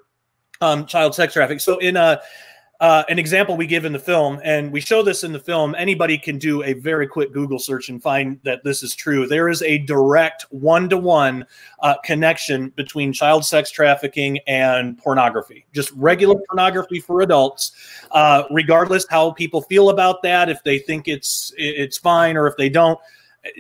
um, 0.62 0.88
child 0.88 1.14
sex 1.14 1.34
trafficking. 1.34 1.59
So 1.59 1.78
in 1.78 1.95
a 1.95 2.22
uh, 2.82 3.03
an 3.09 3.19
example 3.19 3.55
we 3.55 3.67
give 3.67 3.86
in 3.86 3.93
the 3.93 3.99
film, 3.99 4.41
and 4.43 4.71
we 4.71 4.82
show 4.82 5.03
this 5.03 5.23
in 5.23 5.32
the 5.32 5.39
film. 5.39 5.75
Anybody 5.77 6.17
can 6.17 6.39
do 6.39 6.63
a 6.63 6.73
very 6.73 7.05
quick 7.05 7.32
Google 7.32 7.59
search 7.59 7.89
and 7.89 8.01
find 8.01 8.39
that 8.43 8.63
this 8.63 8.82
is 8.82 8.95
true. 8.95 9.27
There 9.27 9.49
is 9.49 9.61
a 9.61 9.77
direct 9.77 10.47
one 10.49 10.89
to 10.89 10.97
one 10.97 11.45
connection 12.03 12.69
between 12.69 13.13
child 13.13 13.45
sex 13.45 13.69
trafficking 13.69 14.39
and 14.47 14.97
pornography, 14.97 15.67
just 15.73 15.91
regular 15.91 16.41
pornography 16.49 16.99
for 16.99 17.21
adults, 17.21 17.71
uh, 18.09 18.45
regardless 18.49 19.05
how 19.07 19.29
people 19.29 19.61
feel 19.61 19.91
about 19.91 20.23
that. 20.23 20.49
If 20.49 20.63
they 20.63 20.79
think 20.79 21.07
it's 21.07 21.53
it's 21.57 21.99
fine 21.99 22.36
or 22.36 22.47
if 22.47 22.57
they 22.57 22.69
don't, 22.69 22.99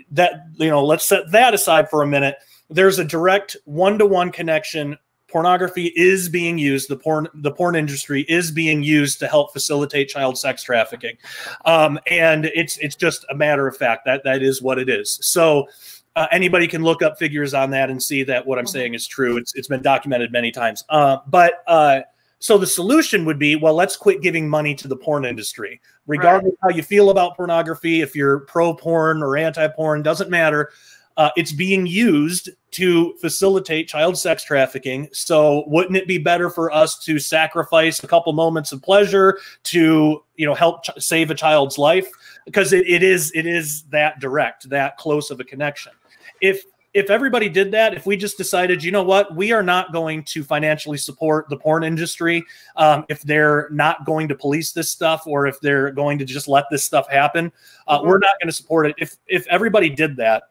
that 0.09 0.47
you 0.55 0.71
know, 0.71 0.83
let's 0.83 1.07
set 1.07 1.29
that 1.31 1.53
aside 1.53 1.91
for 1.91 2.01
a 2.01 2.07
minute. 2.07 2.37
There's 2.71 2.97
a 2.97 3.05
direct 3.05 3.55
one 3.65 3.99
to 3.99 4.07
one 4.07 4.31
connection 4.31 4.97
pornography 5.31 5.93
is 5.95 6.29
being 6.29 6.57
used 6.57 6.89
the 6.89 6.95
porn 6.95 7.27
the 7.35 7.51
porn 7.51 7.75
industry 7.75 8.21
is 8.27 8.51
being 8.51 8.83
used 8.83 9.19
to 9.19 9.27
help 9.27 9.53
facilitate 9.53 10.09
child 10.09 10.37
sex 10.37 10.63
trafficking. 10.63 11.17
Um, 11.65 11.99
and 12.07 12.45
it's 12.45 12.77
it's 12.77 12.95
just 12.95 13.25
a 13.29 13.35
matter 13.35 13.67
of 13.67 13.77
fact 13.77 14.05
that 14.05 14.23
that 14.23 14.41
is 14.41 14.61
what 14.61 14.77
it 14.77 14.89
is. 14.89 15.19
So 15.21 15.67
uh, 16.15 16.27
anybody 16.31 16.67
can 16.67 16.83
look 16.83 17.01
up 17.01 17.17
figures 17.17 17.53
on 17.53 17.71
that 17.71 17.89
and 17.89 18.03
see 18.03 18.23
that 18.23 18.45
what 18.45 18.59
i'm 18.59 18.65
mm-hmm. 18.65 18.71
saying 18.71 18.93
is 18.93 19.07
true. 19.07 19.37
It's 19.37 19.55
it's 19.55 19.67
been 19.67 19.81
documented 19.81 20.31
many 20.31 20.51
times. 20.51 20.83
Uh, 20.89 21.17
but 21.27 21.63
uh, 21.67 22.01
so 22.39 22.57
the 22.57 22.67
solution 22.67 23.23
would 23.25 23.39
be 23.39 23.55
well 23.55 23.73
let's 23.73 23.95
quit 23.95 24.21
giving 24.21 24.49
money 24.49 24.75
to 24.75 24.87
the 24.87 24.97
porn 24.97 25.25
industry. 25.25 25.81
Regardless 26.07 26.53
right. 26.61 26.71
how 26.71 26.75
you 26.75 26.83
feel 26.83 27.09
about 27.09 27.37
pornography 27.37 28.01
if 28.01 28.15
you're 28.15 28.39
pro 28.41 28.73
porn 28.73 29.23
or 29.23 29.37
anti 29.37 29.67
porn 29.69 30.01
doesn't 30.01 30.29
matter 30.29 30.71
uh, 31.17 31.29
it's 31.35 31.51
being 31.51 31.85
used 31.85 32.49
to 32.71 33.13
facilitate 33.19 33.87
child 33.87 34.17
sex 34.17 34.43
trafficking. 34.43 35.09
So, 35.11 35.63
wouldn't 35.67 35.97
it 35.97 36.07
be 36.07 36.17
better 36.17 36.49
for 36.49 36.71
us 36.71 36.97
to 37.05 37.19
sacrifice 37.19 38.03
a 38.03 38.07
couple 38.07 38.31
moments 38.33 38.71
of 38.71 38.81
pleasure 38.81 39.39
to, 39.63 40.23
you 40.35 40.45
know, 40.45 40.55
help 40.55 40.83
ch- 40.83 40.89
save 40.97 41.31
a 41.31 41.35
child's 41.35 41.77
life? 41.77 42.07
Because 42.45 42.73
it, 42.73 42.87
it 42.87 43.03
is 43.03 43.31
it 43.35 43.45
is 43.45 43.83
that 43.83 44.19
direct, 44.19 44.69
that 44.69 44.97
close 44.97 45.31
of 45.31 45.39
a 45.39 45.43
connection. 45.43 45.91
If 46.39 46.63
if 46.93 47.09
everybody 47.09 47.47
did 47.47 47.71
that, 47.71 47.93
if 47.93 48.05
we 48.05 48.17
just 48.17 48.37
decided, 48.37 48.83
you 48.83 48.91
know 48.91 49.03
what, 49.03 49.33
we 49.35 49.53
are 49.53 49.63
not 49.63 49.93
going 49.93 50.23
to 50.23 50.43
financially 50.43 50.97
support 50.97 51.47
the 51.49 51.55
porn 51.55 51.85
industry, 51.85 52.43
um, 52.75 53.05
if 53.07 53.21
they're 53.21 53.69
not 53.71 54.05
going 54.05 54.27
to 54.27 54.35
police 54.35 54.73
this 54.73 54.89
stuff 54.89 55.25
or 55.25 55.47
if 55.47 55.59
they're 55.61 55.91
going 55.91 56.17
to 56.17 56.25
just 56.25 56.49
let 56.49 56.65
this 56.69 56.83
stuff 56.83 57.09
happen, 57.09 57.51
uh, 57.87 57.97
mm-hmm. 57.97 58.07
we're 58.07 58.19
not 58.19 58.35
going 58.41 58.49
to 58.49 58.53
support 58.53 58.87
it. 58.87 58.95
If 58.97 59.15
if 59.27 59.47
everybody 59.47 59.89
did 59.89 60.17
that, 60.17 60.43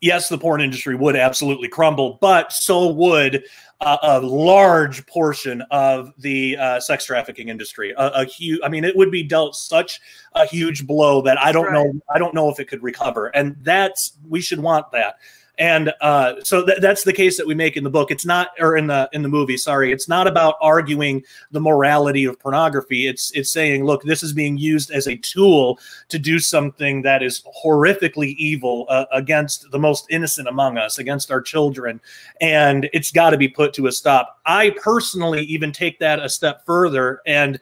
yes, 0.00 0.28
the 0.28 0.38
porn 0.38 0.60
industry 0.60 0.94
would 0.94 1.16
absolutely 1.16 1.68
crumble, 1.68 2.18
but 2.20 2.52
so 2.52 2.88
would 2.88 3.44
uh, 3.80 3.96
a 4.02 4.20
large 4.20 5.06
portion 5.06 5.62
of 5.70 6.12
the 6.18 6.56
uh, 6.56 6.80
sex 6.80 7.06
trafficking 7.06 7.48
industry. 7.48 7.92
A, 7.96 8.06
a, 8.08 8.24
huge, 8.24 8.60
I 8.62 8.68
mean, 8.68 8.84
it 8.84 8.94
would 8.94 9.10
be 9.10 9.22
dealt 9.22 9.56
such 9.56 10.00
a 10.34 10.46
huge 10.46 10.86
blow 10.86 11.22
that 11.22 11.40
I 11.40 11.50
don't 11.52 11.66
right. 11.66 11.72
know. 11.72 12.00
I 12.14 12.18
don't 12.18 12.34
know 12.34 12.50
if 12.50 12.60
it 12.60 12.68
could 12.68 12.82
recover, 12.82 13.28
and 13.28 13.56
that's 13.62 14.18
we 14.28 14.40
should 14.40 14.60
want 14.60 14.90
that 14.92 15.16
and 15.60 15.92
uh, 16.00 16.36
so 16.42 16.64
th- 16.64 16.78
that's 16.80 17.04
the 17.04 17.12
case 17.12 17.36
that 17.36 17.46
we 17.46 17.54
make 17.54 17.76
in 17.76 17.84
the 17.84 17.90
book. 17.90 18.10
It's 18.10 18.24
not 18.24 18.48
or 18.58 18.78
in 18.78 18.86
the 18.86 19.10
in 19.12 19.20
the 19.20 19.28
movie 19.28 19.58
sorry. 19.58 19.92
It's 19.92 20.08
not 20.08 20.26
about 20.26 20.56
arguing 20.62 21.22
the 21.50 21.60
morality 21.60 22.24
of 22.24 22.40
pornography. 22.40 23.06
It's 23.06 23.30
it's 23.32 23.52
saying 23.52 23.84
look 23.84 24.02
this 24.02 24.22
is 24.22 24.32
being 24.32 24.56
used 24.56 24.90
as 24.90 25.06
a 25.06 25.16
tool 25.16 25.78
to 26.08 26.18
do 26.18 26.38
something 26.38 27.02
that 27.02 27.22
is 27.22 27.42
horrifically 27.62 28.34
evil 28.36 28.86
uh, 28.88 29.04
against 29.12 29.70
the 29.70 29.78
most 29.78 30.06
innocent 30.08 30.48
among 30.48 30.78
us 30.78 30.98
against 30.98 31.30
our 31.30 31.42
children. 31.42 32.00
And 32.40 32.88
it's 32.94 33.12
got 33.12 33.30
to 33.30 33.36
be 33.36 33.48
put 33.48 33.74
to 33.74 33.86
a 33.86 33.92
stop. 33.92 34.40
I 34.46 34.70
personally 34.82 35.42
even 35.42 35.72
take 35.72 35.98
that 35.98 36.20
a 36.20 36.30
step 36.30 36.64
further 36.64 37.20
and 37.26 37.60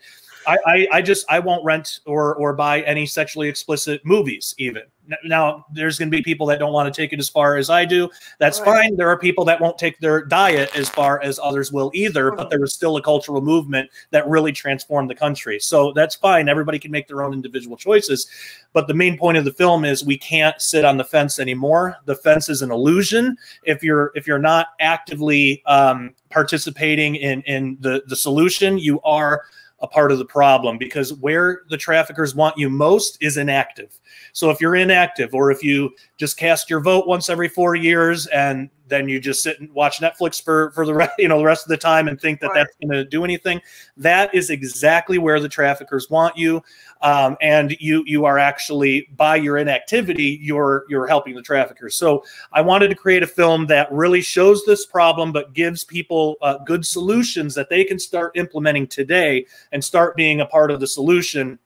I, 0.48 0.58
I, 0.66 0.88
I 0.92 1.02
just 1.02 1.26
I 1.30 1.38
won't 1.38 1.64
rent 1.64 2.00
or 2.06 2.34
or 2.36 2.54
buy 2.54 2.80
any 2.82 3.06
sexually 3.06 3.48
explicit 3.48 4.00
movies 4.04 4.54
even 4.58 4.82
now 5.24 5.64
there's 5.72 5.98
going 5.98 6.10
to 6.10 6.16
be 6.16 6.22
people 6.22 6.46
that 6.46 6.58
don't 6.58 6.72
want 6.72 6.92
to 6.92 7.00
take 7.00 7.12
it 7.12 7.18
as 7.18 7.28
far 7.28 7.56
as 7.56 7.70
I 7.70 7.84
do. 7.84 8.10
That's 8.38 8.60
right. 8.60 8.82
fine. 8.82 8.96
There 8.96 9.08
are 9.08 9.18
people 9.18 9.44
that 9.46 9.60
won't 9.60 9.78
take 9.78 9.98
their 10.00 10.24
diet 10.24 10.74
as 10.76 10.88
far 10.88 11.20
as 11.22 11.38
others 11.42 11.72
will 11.72 11.90
either, 11.94 12.30
but 12.32 12.50
there 12.50 12.62
is 12.62 12.74
still 12.74 12.96
a 12.96 13.02
cultural 13.02 13.40
movement 13.40 13.90
that 14.10 14.28
really 14.28 14.52
transformed 14.52 15.08
the 15.08 15.14
country. 15.14 15.58
So 15.58 15.92
that's 15.92 16.14
fine. 16.14 16.48
Everybody 16.48 16.78
can 16.78 16.90
make 16.90 17.08
their 17.08 17.22
own 17.22 17.32
individual 17.32 17.76
choices. 17.76 18.28
But 18.72 18.86
the 18.86 18.94
main 18.94 19.16
point 19.16 19.38
of 19.38 19.44
the 19.44 19.52
film 19.52 19.84
is 19.84 20.04
we 20.04 20.18
can't 20.18 20.60
sit 20.60 20.84
on 20.84 20.96
the 20.96 21.04
fence 21.04 21.38
anymore. 21.38 21.96
The 22.04 22.16
fence 22.16 22.48
is 22.48 22.62
an 22.62 22.70
illusion. 22.70 23.36
If 23.62 23.82
you're 23.82 24.12
if 24.14 24.26
you're 24.26 24.38
not 24.38 24.68
actively 24.80 25.62
um, 25.66 26.14
participating 26.30 27.16
in 27.16 27.42
in 27.42 27.78
the 27.80 28.02
the 28.06 28.16
solution, 28.16 28.78
you 28.78 29.00
are 29.02 29.42
a 29.80 29.86
part 29.86 30.10
of 30.10 30.18
the 30.18 30.24
problem 30.24 30.78
because 30.78 31.12
where 31.14 31.62
the 31.70 31.76
traffickers 31.76 32.34
want 32.34 32.58
you 32.58 32.68
most 32.68 33.16
is 33.20 33.36
inactive. 33.36 34.00
So 34.32 34.50
if 34.50 34.60
you're 34.60 34.76
inactive 34.76 35.34
or 35.34 35.50
if 35.50 35.62
you 35.62 35.90
just 36.16 36.36
cast 36.36 36.68
your 36.68 36.80
vote 36.80 37.06
once 37.06 37.28
every 37.28 37.48
four 37.48 37.74
years 37.74 38.26
and 38.28 38.70
then 38.88 39.08
you 39.08 39.20
just 39.20 39.42
sit 39.42 39.60
and 39.60 39.70
watch 39.72 40.00
Netflix 40.00 40.42
for 40.42 40.70
for 40.72 40.86
the 40.86 40.94
rest, 40.94 41.12
you 41.18 41.28
know, 41.28 41.38
the 41.38 41.44
rest 41.44 41.64
of 41.64 41.70
the 41.70 41.76
time 41.76 42.08
and 42.08 42.20
think 42.20 42.40
that 42.40 42.48
right. 42.48 42.54
that's 42.66 42.76
going 42.82 42.92
to 42.92 43.04
do 43.04 43.24
anything. 43.24 43.60
That 43.96 44.34
is 44.34 44.50
exactly 44.50 45.18
where 45.18 45.40
the 45.40 45.48
traffickers 45.48 46.10
want 46.10 46.36
you, 46.36 46.62
um, 47.02 47.36
and 47.40 47.76
you 47.80 48.02
you 48.06 48.24
are 48.24 48.38
actually 48.38 49.08
by 49.16 49.36
your 49.36 49.58
inactivity, 49.58 50.38
you're 50.42 50.84
you're 50.88 51.06
helping 51.06 51.34
the 51.34 51.42
traffickers. 51.42 51.96
So 51.96 52.24
I 52.52 52.60
wanted 52.60 52.88
to 52.88 52.94
create 52.94 53.22
a 53.22 53.26
film 53.26 53.66
that 53.66 53.90
really 53.92 54.20
shows 54.20 54.64
this 54.64 54.86
problem, 54.86 55.32
but 55.32 55.52
gives 55.52 55.84
people 55.84 56.36
uh, 56.42 56.58
good 56.58 56.86
solutions 56.86 57.54
that 57.54 57.70
they 57.70 57.84
can 57.84 57.98
start 57.98 58.36
implementing 58.36 58.86
today 58.86 59.46
and 59.72 59.84
start 59.84 60.16
being 60.16 60.40
a 60.40 60.46
part 60.46 60.70
of 60.70 60.80
the 60.80 60.86
solution 60.86 61.58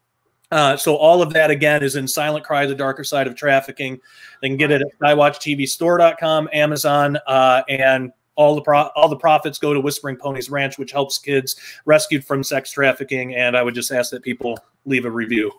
uh, 0.52 0.76
so 0.76 0.96
all 0.96 1.22
of 1.22 1.32
that 1.32 1.50
again 1.50 1.82
is 1.82 1.96
in 1.96 2.06
Silent 2.06 2.44
Cry: 2.44 2.66
The 2.66 2.74
Darker 2.74 3.04
Side 3.04 3.26
of 3.26 3.34
Trafficking. 3.34 3.98
They 4.40 4.48
can 4.48 4.58
get 4.58 4.70
it 4.70 4.82
at 4.82 4.98
SkywatchTVStore.com, 5.00 6.50
Amazon, 6.52 7.18
uh, 7.26 7.62
and 7.68 8.12
all 8.34 8.54
the 8.54 8.60
pro- 8.60 8.90
all 8.94 9.08
the 9.08 9.16
profits 9.16 9.58
go 9.58 9.72
to 9.72 9.80
Whispering 9.80 10.16
Ponies 10.16 10.50
Ranch, 10.50 10.78
which 10.78 10.92
helps 10.92 11.18
kids 11.18 11.56
rescued 11.86 12.24
from 12.24 12.42
sex 12.42 12.70
trafficking. 12.70 13.34
And 13.34 13.56
I 13.56 13.62
would 13.62 13.74
just 13.74 13.90
ask 13.90 14.10
that 14.10 14.22
people 14.22 14.58
leave 14.84 15.06
a 15.06 15.10
review. 15.10 15.52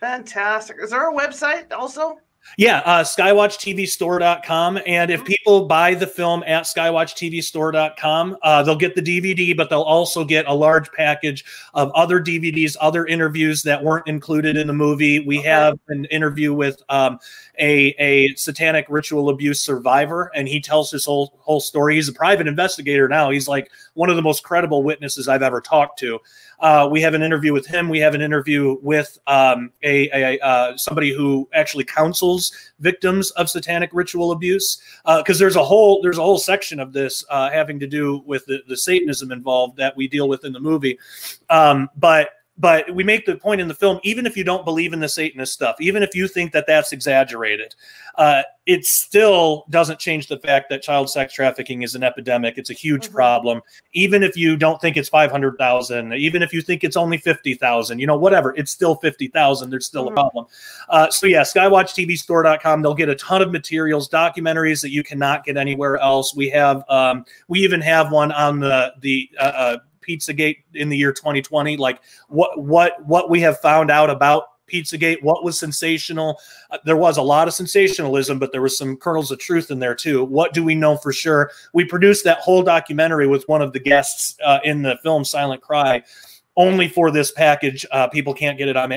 Fantastic. 0.00 0.78
Is 0.82 0.90
there 0.90 1.08
a 1.08 1.14
website 1.14 1.72
also? 1.72 2.18
Yeah, 2.58 2.78
uh, 2.84 3.02
skywatchtvstore.com. 3.02 4.80
And 4.86 5.10
if 5.10 5.20
mm-hmm. 5.20 5.26
people 5.26 5.66
buy 5.66 5.94
the 5.94 6.06
film 6.06 6.42
at 6.46 6.64
skywatchtvstore.com, 6.64 8.36
uh, 8.42 8.62
they'll 8.62 8.76
get 8.76 8.94
the 8.94 9.02
DVD, 9.02 9.56
but 9.56 9.70
they'll 9.70 9.80
also 9.82 10.24
get 10.24 10.46
a 10.46 10.52
large 10.52 10.90
package 10.92 11.44
of 11.74 11.90
other 11.92 12.20
DVDs, 12.20 12.76
other 12.80 13.06
interviews 13.06 13.62
that 13.62 13.82
weren't 13.82 14.06
included 14.06 14.56
in 14.56 14.66
the 14.66 14.72
movie. 14.72 15.20
We 15.20 15.38
okay. 15.38 15.48
have 15.48 15.78
an 15.88 16.04
interview 16.06 16.52
with 16.52 16.82
um, 16.88 17.18
a, 17.58 17.94
a 17.98 18.34
satanic 18.34 18.86
ritual 18.88 19.30
abuse 19.30 19.62
survivor, 19.62 20.30
and 20.34 20.46
he 20.46 20.60
tells 20.60 20.90
his 20.90 21.04
whole 21.04 21.38
whole 21.40 21.60
story. 21.60 21.94
He's 21.94 22.08
a 22.08 22.12
private 22.12 22.46
investigator 22.46 23.08
now. 23.08 23.30
He's 23.30 23.48
like 23.48 23.70
one 23.94 24.10
of 24.10 24.16
the 24.16 24.22
most 24.22 24.42
credible 24.42 24.82
witnesses 24.82 25.28
I've 25.28 25.42
ever 25.42 25.60
talked 25.60 25.98
to. 26.00 26.20
Uh, 26.60 26.88
we 26.90 27.00
have 27.02 27.14
an 27.14 27.22
interview 27.22 27.52
with 27.52 27.66
him. 27.66 27.88
We 27.88 27.98
have 27.98 28.14
an 28.14 28.20
interview 28.20 28.78
with 28.82 29.18
um, 29.26 29.72
a, 29.82 30.08
a 30.10 30.38
uh, 30.44 30.76
somebody 30.76 31.12
who 31.12 31.48
actually 31.52 31.84
counsels 31.84 32.52
victims 32.78 33.30
of 33.32 33.50
satanic 33.50 33.90
ritual 33.92 34.32
abuse 34.32 34.80
because 35.04 35.36
uh, 35.36 35.40
there's 35.40 35.56
a 35.56 35.64
whole 35.64 36.00
there's 36.02 36.18
a 36.18 36.22
whole 36.22 36.38
section 36.38 36.78
of 36.78 36.92
this 36.92 37.24
uh, 37.30 37.50
having 37.50 37.80
to 37.80 37.86
do 37.86 38.22
with 38.26 38.46
the, 38.46 38.62
the 38.68 38.76
Satanism 38.76 39.32
involved 39.32 39.76
that 39.76 39.96
we 39.96 40.06
deal 40.06 40.28
with 40.28 40.44
in 40.44 40.52
the 40.52 40.60
movie. 40.60 40.98
Um, 41.50 41.88
but 41.96 42.30
but 42.62 42.94
we 42.94 43.02
make 43.02 43.26
the 43.26 43.36
point 43.36 43.60
in 43.60 43.66
the 43.66 43.74
film 43.74 43.98
even 44.04 44.24
if 44.24 44.36
you 44.36 44.44
don't 44.44 44.64
believe 44.64 44.92
in 44.92 45.00
the 45.00 45.08
satanist 45.08 45.52
stuff 45.52 45.76
even 45.80 46.02
if 46.02 46.14
you 46.14 46.28
think 46.28 46.52
that 46.52 46.66
that's 46.66 46.92
exaggerated 46.92 47.74
uh, 48.16 48.42
it 48.66 48.84
still 48.84 49.64
doesn't 49.70 49.98
change 49.98 50.28
the 50.28 50.38
fact 50.38 50.68
that 50.70 50.82
child 50.82 51.10
sex 51.10 51.34
trafficking 51.34 51.82
is 51.82 51.94
an 51.94 52.04
epidemic. 52.04 52.58
It's 52.58 52.70
a 52.70 52.74
huge 52.74 53.06
mm-hmm. 53.06 53.14
problem. 53.14 53.60
Even 53.92 54.22
if 54.22 54.36
you 54.36 54.56
don't 54.56 54.80
think 54.80 54.96
it's 54.96 55.08
500000 55.08 56.12
even 56.12 56.42
if 56.42 56.52
you 56.52 56.62
think 56.62 56.84
it's 56.84 56.96
only 56.96 57.18
50000 57.18 57.98
you 57.98 58.06
know 58.06 58.16
whatever 58.16 58.54
it's 58.56 58.70
still 58.70 58.94
50000 58.96 59.70
there's 59.70 59.86
still 59.86 60.04
mm-hmm. 60.04 60.12
a 60.12 60.14
problem. 60.14 60.46
Uh, 60.88 61.10
so 61.10 61.26
yeah 61.26 61.42
skywatchtvstore.com 61.42 62.82
they'll 62.82 62.94
get 62.94 63.08
a 63.08 63.16
ton 63.16 63.42
of 63.42 63.50
materials 63.50 64.08
documentaries 64.08 64.80
that 64.82 64.90
you 64.90 65.02
cannot 65.02 65.44
get 65.44 65.56
anywhere 65.56 65.96
else. 65.98 66.34
We 66.34 66.48
have 66.50 66.84
um, 66.88 67.24
we 67.48 67.60
even 67.60 67.80
have 67.80 68.12
one 68.12 68.30
on 68.30 68.60
the 68.60 68.94
the 69.00 69.28
uh, 69.38 69.42
uh 69.42 69.78
Pizzagate 70.06 70.64
in 70.74 70.88
the 70.88 70.96
year 70.96 71.12
2020, 71.12 71.76
like 71.76 72.00
what 72.28 72.58
what 72.60 73.04
what 73.06 73.30
we 73.30 73.40
have 73.40 73.60
found 73.60 73.90
out 73.90 74.10
about 74.10 74.44
Pizzagate? 74.70 75.22
What 75.22 75.44
was 75.44 75.58
sensational? 75.58 76.40
Uh, 76.70 76.78
there 76.84 76.96
was 76.96 77.16
a 77.16 77.22
lot 77.22 77.48
of 77.48 77.54
sensationalism, 77.54 78.38
but 78.38 78.52
there 78.52 78.62
was 78.62 78.76
some 78.76 78.96
kernels 78.96 79.30
of 79.30 79.38
truth 79.38 79.70
in 79.70 79.78
there 79.78 79.94
too. 79.94 80.24
What 80.24 80.54
do 80.54 80.64
we 80.64 80.74
know 80.74 80.96
for 80.96 81.12
sure? 81.12 81.50
We 81.72 81.84
produced 81.84 82.24
that 82.24 82.38
whole 82.38 82.62
documentary 82.62 83.26
with 83.26 83.44
one 83.48 83.62
of 83.62 83.72
the 83.72 83.80
guests 83.80 84.36
uh, 84.44 84.60
in 84.64 84.82
the 84.82 84.98
film 85.02 85.24
Silent 85.24 85.62
Cry 85.62 86.02
only 86.56 86.88
for 86.88 87.10
this 87.10 87.32
package. 87.32 87.86
Uh, 87.90 88.08
people 88.08 88.34
can't 88.34 88.58
get 88.58 88.68
it 88.68 88.76
on 88.76 88.92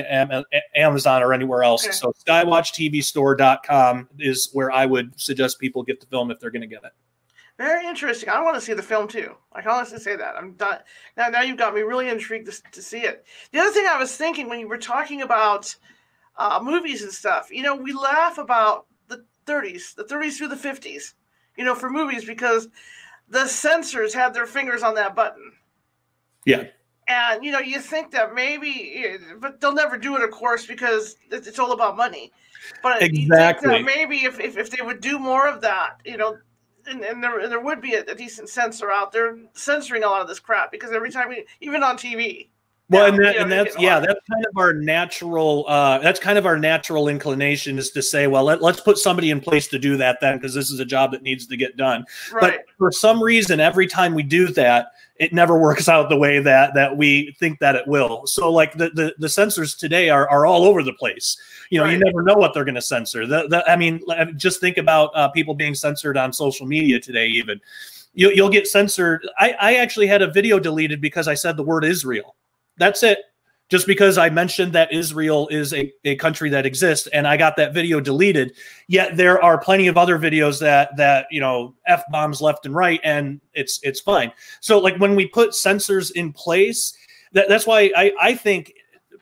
Amazon 0.74 1.22
or 1.22 1.32
anywhere 1.32 1.62
else. 1.62 1.84
Okay. 1.84 1.92
So 1.92 2.12
skywatchtvstore.com 2.26 4.08
is 4.18 4.50
where 4.52 4.70
I 4.70 4.84
would 4.86 5.18
suggest 5.18 5.58
people 5.58 5.82
get 5.82 6.00
the 6.00 6.06
film 6.06 6.30
if 6.30 6.38
they're 6.38 6.50
going 6.50 6.62
to 6.62 6.66
get 6.66 6.84
it. 6.84 6.92
Very 7.58 7.86
interesting. 7.86 8.28
I 8.28 8.42
want 8.42 8.54
to 8.56 8.60
see 8.60 8.74
the 8.74 8.82
film 8.82 9.08
too. 9.08 9.34
I 9.52 9.62
can 9.62 9.70
honestly 9.70 9.98
say 9.98 10.14
that. 10.16 10.36
I'm 10.36 10.52
done. 10.52 10.78
Now, 11.16 11.28
now 11.28 11.40
you've 11.40 11.56
got 11.56 11.74
me 11.74 11.80
really 11.80 12.08
intrigued 12.08 12.50
to, 12.50 12.62
to 12.72 12.82
see 12.82 13.00
it. 13.00 13.24
The 13.52 13.60
other 13.60 13.70
thing 13.70 13.86
I 13.88 13.98
was 13.98 14.14
thinking 14.14 14.48
when 14.48 14.60
you 14.60 14.68
were 14.68 14.76
talking 14.76 15.22
about 15.22 15.74
uh, 16.36 16.60
movies 16.62 17.02
and 17.02 17.12
stuff, 17.12 17.48
you 17.50 17.62
know, 17.62 17.74
we 17.74 17.94
laugh 17.94 18.36
about 18.36 18.86
the 19.08 19.24
30s, 19.46 19.94
the 19.94 20.04
30s 20.04 20.36
through 20.36 20.48
the 20.48 20.54
50s, 20.54 21.14
you 21.56 21.64
know, 21.64 21.74
for 21.74 21.88
movies 21.88 22.26
because 22.26 22.68
the 23.28 23.46
censors 23.46 24.12
had 24.12 24.34
their 24.34 24.46
fingers 24.46 24.82
on 24.82 24.94
that 24.94 25.16
button. 25.16 25.52
Yeah. 26.44 26.64
And 27.08 27.44
you 27.44 27.52
know, 27.52 27.60
you 27.60 27.80
think 27.80 28.10
that 28.12 28.34
maybe, 28.34 29.16
but 29.38 29.60
they'll 29.60 29.72
never 29.72 29.96
do 29.96 30.16
it, 30.16 30.22
of 30.22 30.30
course, 30.32 30.66
because 30.66 31.16
it's 31.30 31.58
all 31.58 31.72
about 31.72 31.96
money. 31.96 32.32
But 32.82 33.00
exactly, 33.00 33.80
maybe 33.82 34.24
if, 34.24 34.40
if, 34.40 34.56
if 34.56 34.70
they 34.70 34.84
would 34.84 35.00
do 35.00 35.18
more 35.18 35.46
of 35.46 35.60
that, 35.60 36.00
you 36.04 36.16
know, 36.16 36.36
and, 36.86 37.02
and 37.04 37.22
there 37.22 37.38
and 37.40 37.50
there 37.50 37.60
would 37.60 37.80
be 37.80 37.94
a, 37.94 38.02
a, 38.02 38.14
decent 38.14 38.48
censor 38.48 38.90
out 38.90 39.12
there 39.12 39.38
censoring 39.54 40.04
a 40.04 40.08
lot 40.08 40.22
of 40.22 40.28
this 40.28 40.40
crap 40.40 40.70
because 40.70 40.92
every 40.92 41.10
time 41.10 41.28
we, 41.28 41.46
even 41.60 41.82
on 41.82 41.96
TV. 41.96 42.48
Well, 42.88 43.06
and, 43.06 43.18
that, 43.18 43.32
you 43.32 43.38
know, 43.38 43.42
and 43.42 43.52
that's 43.52 43.78
yeah, 43.80 43.98
that's 43.98 44.20
kind 44.30 44.46
of 44.46 44.56
our 44.56 44.72
natural. 44.72 45.64
Uh, 45.66 45.98
that's 45.98 46.20
kind 46.20 46.38
of 46.38 46.46
our 46.46 46.56
natural 46.56 47.08
inclination 47.08 47.78
is 47.78 47.90
to 47.90 48.02
say, 48.02 48.28
well, 48.28 48.44
let, 48.44 48.62
let's 48.62 48.80
put 48.80 48.96
somebody 48.96 49.30
in 49.30 49.40
place 49.40 49.66
to 49.68 49.78
do 49.78 49.96
that 49.96 50.18
then, 50.20 50.36
because 50.36 50.54
this 50.54 50.70
is 50.70 50.78
a 50.78 50.84
job 50.84 51.10
that 51.10 51.22
needs 51.22 51.46
to 51.48 51.56
get 51.56 51.76
done. 51.76 52.04
Right. 52.32 52.40
But 52.40 52.60
for 52.78 52.92
some 52.92 53.20
reason, 53.20 53.58
every 53.58 53.88
time 53.88 54.14
we 54.14 54.22
do 54.22 54.46
that, 54.48 54.92
it 55.16 55.32
never 55.32 55.58
works 55.60 55.88
out 55.88 56.08
the 56.08 56.16
way 56.16 56.38
that 56.38 56.74
that 56.74 56.96
we 56.96 57.34
think 57.40 57.58
that 57.58 57.74
it 57.74 57.88
will. 57.88 58.24
So 58.26 58.52
like 58.52 58.74
the 58.74 58.90
the, 58.90 59.14
the 59.18 59.28
censors 59.28 59.74
today 59.74 60.08
are, 60.08 60.28
are 60.28 60.46
all 60.46 60.62
over 60.62 60.84
the 60.84 60.92
place. 60.92 61.36
You 61.70 61.78
know, 61.78 61.86
right. 61.86 61.94
you 61.94 61.98
never 61.98 62.22
know 62.22 62.34
what 62.34 62.54
they're 62.54 62.64
going 62.64 62.76
to 62.76 62.82
censor. 62.82 63.26
The, 63.26 63.48
the, 63.48 63.68
I 63.68 63.74
mean, 63.74 64.00
just 64.36 64.60
think 64.60 64.76
about 64.76 65.10
uh, 65.16 65.28
people 65.30 65.54
being 65.54 65.74
censored 65.74 66.16
on 66.16 66.32
social 66.32 66.66
media 66.66 67.00
today. 67.00 67.26
Even 67.26 67.60
you, 68.14 68.30
you'll 68.30 68.48
get 68.48 68.68
censored. 68.68 69.26
I, 69.40 69.56
I 69.60 69.74
actually 69.74 70.06
had 70.06 70.22
a 70.22 70.30
video 70.30 70.60
deleted 70.60 71.00
because 71.00 71.26
I 71.26 71.34
said 71.34 71.56
the 71.56 71.64
word 71.64 71.84
Israel. 71.84 72.36
That's 72.78 73.02
it 73.02 73.18
just 73.68 73.86
because 73.86 74.16
I 74.16 74.30
mentioned 74.30 74.72
that 74.74 74.92
Israel 74.92 75.48
is 75.48 75.74
a, 75.74 75.92
a 76.04 76.14
country 76.16 76.48
that 76.50 76.66
exists 76.66 77.08
and 77.08 77.26
I 77.26 77.36
got 77.36 77.56
that 77.56 77.74
video 77.74 78.00
deleted. 78.00 78.54
Yet 78.86 79.16
there 79.16 79.42
are 79.42 79.58
plenty 79.58 79.88
of 79.88 79.96
other 79.96 80.18
videos 80.18 80.60
that 80.60 80.96
that 80.96 81.26
you 81.30 81.40
know 81.40 81.74
f 81.86 82.04
bombs 82.10 82.40
left 82.40 82.66
and 82.66 82.74
right, 82.74 83.00
and 83.02 83.40
it's 83.54 83.80
it's 83.82 84.00
fine. 84.00 84.32
So 84.60 84.78
like 84.78 84.96
when 84.98 85.16
we 85.16 85.26
put 85.26 85.54
censors 85.54 86.10
in 86.12 86.32
place, 86.32 86.96
that, 87.32 87.48
that's 87.48 87.66
why 87.66 87.90
I 87.96 88.12
I 88.20 88.34
think 88.34 88.72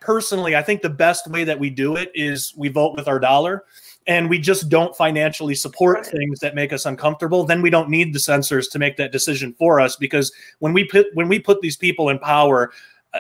personally 0.01 0.57
I 0.57 0.63
think 0.63 0.83
the 0.83 0.91
best 0.91 1.27
way 1.29 1.45
that 1.45 1.59
we 1.59 1.71
do 1.71 1.97
it 1.97 2.11
is 2.15 2.53
we 2.57 2.69
vote 2.69 2.97
with 2.97 3.09
our 3.09 3.19
dollar. 3.19 3.65
And 4.07 4.29
we 4.29 4.39
just 4.39 4.69
don't 4.69 4.95
financially 4.95 5.55
support 5.55 6.05
things 6.05 6.39
that 6.41 6.55
make 6.55 6.75
us 6.75 6.85
uncomfortable. 6.85 7.45
Then 7.45 7.63
we 7.63 7.71
don't 7.71 7.89
need 7.89 8.13
the 8.13 8.19
censors 8.19 8.69
to 8.69 8.79
make 8.79 8.99
that 8.99 9.13
decision 9.13 9.55
for 9.55 9.81
us 9.81 9.97
because 9.97 10.31
when 10.59 10.75
we 10.75 10.85
put 10.85 11.07
when 11.15 11.27
we 11.27 11.39
put 11.39 11.63
these 11.63 11.79
people 11.79 12.11
in 12.11 12.19
power, 12.19 12.71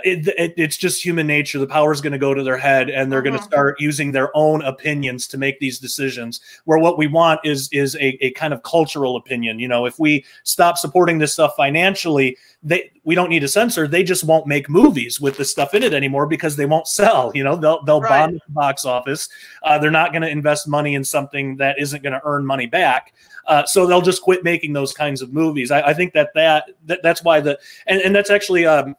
it, 0.03 0.27
it, 0.39 0.55
it's 0.57 0.77
just 0.77 1.05
human 1.05 1.27
nature. 1.27 1.59
The 1.59 1.66
power 1.66 1.93
is 1.93 2.01
going 2.01 2.12
to 2.12 2.19
go 2.19 2.35
to 2.35 2.43
their 2.43 2.57
head, 2.57 2.91
and 2.91 3.11
they're 3.12 3.23
going 3.23 3.39
to 3.39 3.43
start 3.43 3.81
using 3.81 4.11
their 4.11 4.37
own 4.37 4.62
opinions 4.62 5.29
to 5.29 5.39
make 5.39 5.61
these 5.61 5.79
decisions. 5.79 6.41
Where 6.65 6.79
what 6.79 6.99
we 6.99 7.07
want 7.07 7.41
is 7.45 7.69
is 7.73 7.95
a, 7.97 8.25
a 8.25 8.33
kind 8.33 8.53
of 8.53 8.62
cultural 8.62 9.16
opinion. 9.16 9.59
You 9.59 9.69
know, 9.69 9.87
if 9.87 9.99
we 9.99 10.25
stop 10.43 10.79
supporting 10.79 11.19
this 11.19 11.33
stuff 11.33 11.55
financially, 11.57 12.37
they 12.62 12.91
we 13.05 13.15
don't 13.15 13.29
need 13.29 13.45
a 13.45 13.49
censor. 13.49 13.87
They 13.87 14.03
just 14.03 14.25
won't 14.25 14.47
make 14.47 14.69
movies 14.69 15.21
with 15.21 15.37
this 15.37 15.51
stuff 15.51 15.75
in 15.75 15.83
it 15.83 15.95
anymore 15.95 16.27
because 16.27 16.57
they 16.57 16.66
won't 16.66 16.89
sell. 16.89 17.31
You 17.35 17.45
know, 17.45 17.55
they'll 17.55 17.85
they'll 17.85 18.01
right. 18.01 18.27
bomb 18.27 18.33
the 18.33 18.41
box 18.49 18.85
office. 18.85 19.29
Uh, 19.62 19.79
they're 19.79 19.91
not 19.91 20.12
going 20.12 20.23
to 20.23 20.31
invest 20.31 20.66
money 20.66 20.95
in 20.95 21.05
something 21.05 21.57
that 21.59 21.79
isn't 21.79 22.03
going 22.03 22.15
to 22.15 22.23
earn 22.25 22.45
money 22.45 22.66
back. 22.66 23.12
Uh, 23.47 23.65
so 23.66 23.87
they'll 23.87 24.01
just 24.01 24.23
quit 24.23 24.43
making 24.43 24.73
those 24.73 24.93
kinds 24.93 25.21
of 25.21 25.33
movies. 25.33 25.71
I, 25.71 25.83
I 25.83 25.95
think 25.95 26.15
that, 26.15 26.31
that 26.35 26.71
that 26.87 27.01
that's 27.03 27.23
why 27.23 27.41
the 27.41 27.59
and, 27.87 28.01
and 28.01 28.15
that's 28.15 28.31
actually 28.31 28.66
um, 28.66 28.97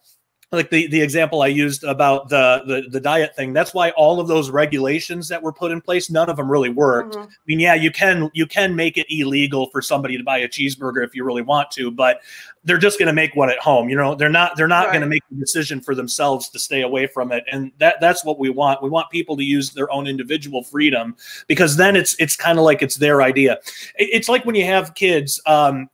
like 0.56 0.69
the 0.69 0.88
the 0.88 1.02
example 1.02 1.41
I 1.41 1.48
used 1.48 1.84
about 1.84 2.30
the, 2.30 2.64
the 2.65 2.90
the 2.90 2.99
diet 2.99 3.36
thing. 3.36 3.53
That's 3.53 3.73
why 3.73 3.91
all 3.91 4.19
of 4.19 4.27
those 4.27 4.49
regulations 4.49 5.27
that 5.30 5.41
were 5.41 5.53
put 5.53 5.72
in 5.72 5.82
place, 5.82 6.10
none 6.10 6.30
of 6.30 6.38
them 6.38 6.52
really 6.52 6.69
worked. 6.69 7.15
Mm-hmm. 7.15 7.30
I 7.30 7.45
mean, 7.45 7.60
yeah, 7.60 7.76
you 7.76 7.91
can 7.91 8.30
you 8.34 8.45
can 8.45 8.76
make 8.76 8.98
it 8.98 9.07
illegal 9.10 9.69
for 9.69 9.82
somebody 9.82 10.18
to 10.18 10.23
buy 10.23 10.38
a 10.40 10.48
cheeseburger 10.48 11.03
if 11.06 11.15
you 11.15 11.23
really 11.23 11.41
want 11.41 11.72
to, 11.72 11.91
but 11.91 12.22
they're 12.64 12.77
just 12.77 12.98
going 12.98 13.07
to 13.07 13.14
make 13.14 13.36
one 13.36 13.49
at 13.49 13.60
home. 13.60 13.90
You 13.90 13.95
know, 13.95 14.15
they're 14.15 14.30
not 14.30 14.57
they're 14.57 14.68
not 14.68 14.86
right. 14.86 14.94
going 14.94 15.02
to 15.02 15.07
make 15.07 15.23
the 15.30 15.38
decision 15.38 15.82
for 15.82 15.95
themselves 15.95 16.49
to 16.49 16.60
stay 16.60 16.82
away 16.82 17.07
from 17.07 17.32
it, 17.32 17.44
and 17.52 17.72
that 17.77 18.02
that's 18.02 18.26
what 18.26 18.40
we 18.40 18.49
want. 18.49 18.82
We 18.82 18.90
want 18.90 19.10
people 19.10 19.38
to 19.38 19.44
use 19.44 19.72
their 19.72 19.91
own 19.91 20.07
individual 20.07 20.64
freedom 20.64 21.15
because 21.48 21.77
then 21.77 21.95
it's 21.95 22.15
it's 22.19 22.36
kind 22.36 22.57
of 22.57 22.65
like 22.65 22.82
it's 22.82 22.95
their 22.95 23.22
idea. 23.22 23.60
It's 23.95 24.30
like 24.30 24.45
when 24.45 24.56
you 24.56 24.65
have 24.65 24.95
kids. 24.95 25.41
Um, 25.45 25.90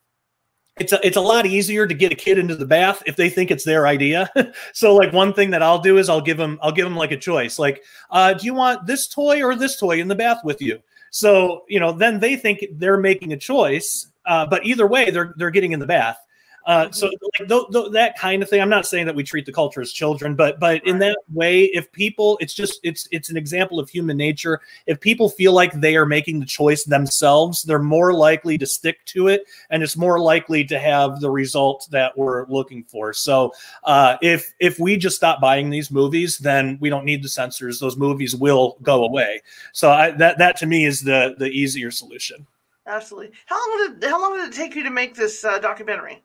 it's 0.79 0.93
a, 0.93 1.05
it's 1.05 1.17
a 1.17 1.21
lot 1.21 1.45
easier 1.45 1.85
to 1.85 1.93
get 1.93 2.11
a 2.11 2.15
kid 2.15 2.37
into 2.37 2.55
the 2.55 2.65
bath 2.65 3.03
if 3.05 3.15
they 3.15 3.29
think 3.29 3.51
it's 3.51 3.65
their 3.65 3.87
idea. 3.87 4.29
so 4.73 4.95
like 4.95 5.11
one 5.11 5.33
thing 5.33 5.51
that 5.51 5.61
I'll 5.61 5.79
do 5.79 5.97
is 5.97 6.09
I'll 6.09 6.21
give 6.21 6.37
them 6.37 6.59
I'll 6.61 6.71
give 6.71 6.85
them 6.85 6.95
like 6.95 7.11
a 7.11 7.17
choice. 7.17 7.59
Like, 7.59 7.83
uh, 8.09 8.33
do 8.33 8.45
you 8.45 8.53
want 8.53 8.87
this 8.87 9.07
toy 9.07 9.43
or 9.43 9.55
this 9.55 9.77
toy 9.77 9.99
in 9.99 10.07
the 10.07 10.15
bath 10.15 10.39
with 10.43 10.61
you? 10.61 10.79
So 11.11 11.65
you 11.67 11.79
know, 11.79 11.91
then 11.91 12.19
they 12.19 12.35
think 12.35 12.65
they're 12.73 12.97
making 12.97 13.33
a 13.33 13.37
choice, 13.37 14.07
uh, 14.25 14.45
but 14.45 14.65
either 14.65 14.87
way, 14.87 15.11
they're 15.11 15.33
they're 15.37 15.51
getting 15.51 15.73
in 15.73 15.79
the 15.79 15.87
bath. 15.87 16.17
Uh, 16.65 16.91
so 16.91 17.07
like 17.07 17.49
th- 17.49 17.63
th- 17.71 17.91
that 17.91 18.17
kind 18.17 18.43
of 18.43 18.49
thing. 18.49 18.61
I'm 18.61 18.69
not 18.69 18.85
saying 18.85 19.05
that 19.07 19.15
we 19.15 19.23
treat 19.23 19.45
the 19.45 19.51
culture 19.51 19.81
as 19.81 19.91
children, 19.91 20.35
but 20.35 20.59
but 20.59 20.85
in 20.85 20.99
that 20.99 21.17
way, 21.33 21.65
if 21.65 21.91
people, 21.91 22.37
it's 22.39 22.53
just 22.53 22.79
it's 22.83 23.07
it's 23.11 23.29
an 23.29 23.37
example 23.37 23.79
of 23.79 23.89
human 23.89 24.17
nature. 24.17 24.61
If 24.85 24.99
people 24.99 25.29
feel 25.29 25.53
like 25.53 25.73
they 25.73 25.95
are 25.95 26.05
making 26.05 26.39
the 26.39 26.45
choice 26.45 26.83
themselves, 26.83 27.63
they're 27.63 27.79
more 27.79 28.13
likely 28.13 28.57
to 28.59 28.65
stick 28.65 29.03
to 29.05 29.27
it, 29.27 29.45
and 29.69 29.81
it's 29.81 29.97
more 29.97 30.19
likely 30.19 30.63
to 30.65 30.79
have 30.79 31.19
the 31.19 31.29
result 31.31 31.87
that 31.91 32.15
we're 32.17 32.45
looking 32.47 32.83
for. 32.83 33.13
So 33.13 33.53
uh, 33.83 34.17
if 34.21 34.53
if 34.59 34.79
we 34.79 34.97
just 34.97 35.15
stop 35.15 35.41
buying 35.41 35.69
these 35.69 35.89
movies, 35.89 36.37
then 36.37 36.77
we 36.79 36.89
don't 36.89 37.05
need 37.05 37.23
the 37.23 37.29
censors. 37.29 37.79
Those 37.79 37.97
movies 37.97 38.35
will 38.35 38.77
go 38.81 39.03
away. 39.05 39.41
So 39.73 39.89
I, 39.89 40.11
that 40.11 40.37
that 40.37 40.57
to 40.57 40.67
me 40.67 40.85
is 40.85 41.01
the 41.01 41.35
the 41.37 41.49
easier 41.49 41.89
solution. 41.91 42.45
Absolutely. 42.87 43.31
How 43.45 43.57
long 43.69 43.99
did 43.99 44.09
how 44.09 44.21
long 44.21 44.37
did 44.37 44.49
it 44.49 44.53
take 44.53 44.75
you 44.75 44.83
to 44.83 44.89
make 44.89 45.15
this 45.15 45.43
uh, 45.43 45.59
documentary? 45.59 46.21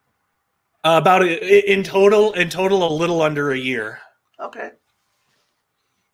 Uh, 0.86 0.98
about 0.98 1.20
a, 1.24 1.72
in 1.72 1.82
total, 1.82 2.32
in 2.34 2.48
total, 2.48 2.86
a 2.86 2.92
little 2.94 3.20
under 3.20 3.50
a 3.50 3.58
year. 3.58 3.98
Okay. 4.38 4.70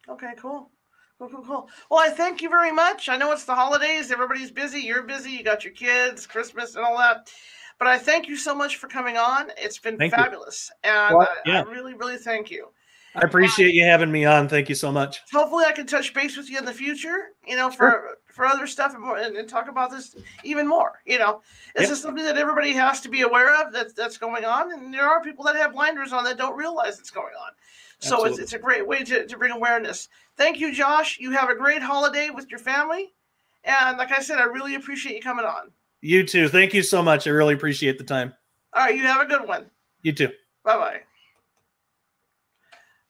Okay. 0.09 0.33
Cool. 0.39 0.71
Cool. 1.19 1.29
Cool. 1.29 1.45
Cool. 1.45 1.69
Well, 1.91 2.01
I 2.01 2.09
thank 2.09 2.41
you 2.41 2.49
very 2.49 2.73
much. 2.73 3.11
I 3.11 3.19
know 3.19 3.33
it's 3.33 3.45
the 3.45 3.55
holidays. 3.55 4.11
Everybody's 4.11 4.51
busy. 4.51 4.81
You're 4.81 5.03
busy. 5.03 5.33
You 5.33 5.45
got 5.45 5.63
your 5.63 5.75
kids, 5.75 6.27
Christmas, 6.27 6.75
and 6.75 6.87
all 6.87 6.97
that. 6.97 7.31
But 7.79 7.89
I 7.89 7.99
thank 7.99 8.29
you 8.29 8.37
so 8.39 8.55
much 8.55 8.77
for 8.77 8.89
coming 8.89 9.19
on. 9.19 9.51
It's 9.59 9.79
been 9.79 9.99
thank 9.99 10.15
fabulous, 10.15 10.71
you. 10.83 10.91
and 10.91 11.19
well, 11.19 11.29
yeah. 11.45 11.59
I, 11.59 11.69
I 11.69 11.71
really, 11.71 11.93
really 11.93 12.17
thank 12.17 12.51
you. 12.51 12.69
I 13.15 13.21
appreciate 13.21 13.75
you 13.75 13.85
having 13.85 14.11
me 14.11 14.25
on. 14.25 14.49
Thank 14.49 14.71
you 14.71 14.75
so 14.75 14.91
much. 14.91 15.21
Hopefully, 15.35 15.67
I 15.69 15.73
can 15.73 15.87
touch 15.87 16.15
base 16.15 16.35
with 16.35 16.49
you 16.49 16.57
in 16.57 16.65
the 16.65 16.73
future. 16.73 17.33
You 17.47 17.57
know, 17.57 17.71
for 17.71 17.91
sure. 17.91 18.17
For 18.33 18.47
other 18.47 18.67
stuff 18.67 18.95
and, 18.95 19.03
more, 19.03 19.19
and, 19.19 19.37
and, 19.37 19.49
talk 19.49 19.69
about 19.69 19.91
this 19.91 20.17
even 20.43 20.67
more. 20.67 21.01
You 21.07 21.19
know, 21.19 21.43
this 21.77 21.85
yep. 21.85 21.93
is 21.93 22.03
something 22.03 22.25
that 22.25 22.39
everybody 22.39 22.73
has 22.73 23.01
to 23.03 23.09
be 23.09 23.23
aware 23.23 23.55
of 23.61 23.73
that 23.73 23.95
that's 23.95 24.19
going 24.19 24.45
on, 24.45 24.73
and 24.73 24.93
there 24.93 25.09
are 25.09 25.23
people 25.23 25.45
that 25.45 25.57
have 25.57 25.73
blinders 25.73 26.13
on 26.13 26.25
that 26.25 26.39
don't 26.39 26.57
realize 26.57 26.99
it's 26.99 27.11
going 27.11 27.35
on. 27.35 27.53
So 27.99 28.25
it's, 28.25 28.41
it's 28.41 28.53
a 28.53 28.59
great 28.59 28.85
way 28.85 29.05
to, 29.05 29.27
to 29.29 29.39
bring 29.39 29.53
awareness. 29.53 30.09
Thank 30.37 30.59
you, 30.59 30.75
Josh. 30.75 31.19
You 31.21 31.31
have 31.31 31.51
a 31.51 31.55
great 31.55 31.83
holiday 31.83 32.31
with 32.31 32.51
your 32.51 32.59
family, 32.59 33.13
and 33.65 33.97
like 33.99 34.11
I 34.11 34.21
said, 34.21 34.39
I 34.39 34.45
really 34.45 34.75
appreciate 34.75 35.15
you 35.15 35.23
coming 35.23 35.45
on. 35.45 35.71
You 36.01 36.27
too. 36.27 36.49
Thank 36.49 36.75
you 36.75 36.83
so 36.83 37.01
much. 37.03 37.27
I 37.29 37.31
really 37.31 37.55
appreciate 37.55 37.99
the 37.99 38.05
time. 38.05 38.35
All 38.73 38.85
right, 38.85 38.97
you 38.97 39.03
have 39.03 39.21
a 39.21 39.27
good 39.27 39.47
one. 39.47 39.67
You 40.03 40.13
too. 40.13 40.31
Bye 40.65 40.77
bye. 40.77 41.01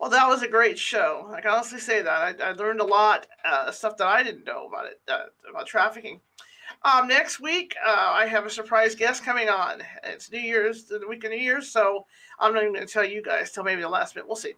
Well, 0.03 0.11
that 0.11 0.29
was 0.29 0.43
a 0.43 0.49
great 0.49 0.81
show. 0.81 1.31
I 1.33 1.41
can 1.41 1.53
honestly 1.53 1.79
say 1.79 2.03
that. 2.03 2.43
I, 2.43 2.49
I 2.49 2.53
learned 2.55 2.81
a 2.81 2.85
lot, 2.85 3.29
uh, 3.45 3.70
stuff 3.70 3.97
that 3.99 4.09
I 4.09 4.24
didn't 4.24 4.45
know 4.45 4.66
about 4.66 4.87
it, 4.87 5.01
uh, 5.07 5.27
about 5.49 5.69
trafficking. 5.69 6.20
Um, 6.83 7.07
next 7.07 7.39
week, 7.39 7.77
uh, 7.87 8.11
I 8.11 8.27
have 8.27 8.45
a 8.45 8.51
surprise 8.51 8.97
guest 8.97 9.24
coming 9.24 9.49
on. 9.49 9.81
It's 10.03 10.33
New 10.33 10.41
Year's, 10.41 10.87
the 10.87 11.07
week 11.09 11.23
of 11.23 11.31
New 11.31 11.37
Year's, 11.37 11.70
so 11.70 12.05
I'm 12.41 12.53
not 12.53 12.65
even 12.65 12.74
going 12.74 12.85
to 12.85 12.93
tell 12.93 13.05
you 13.05 13.23
guys 13.23 13.53
till 13.53 13.62
maybe 13.62 13.83
the 13.83 13.89
last 13.89 14.16
minute. 14.16 14.27
We'll 14.27 14.35
see. 14.35 14.55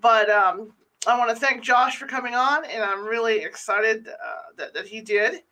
But 0.00 0.30
um, 0.30 0.72
I 1.06 1.18
want 1.18 1.28
to 1.28 1.36
thank 1.36 1.62
Josh 1.62 1.98
for 1.98 2.06
coming 2.06 2.34
on, 2.34 2.64
and 2.64 2.82
I'm 2.82 3.04
really 3.04 3.40
excited 3.40 4.08
uh, 4.08 4.54
that, 4.56 4.72
that 4.72 4.86
he 4.86 5.02
did. 5.02 5.42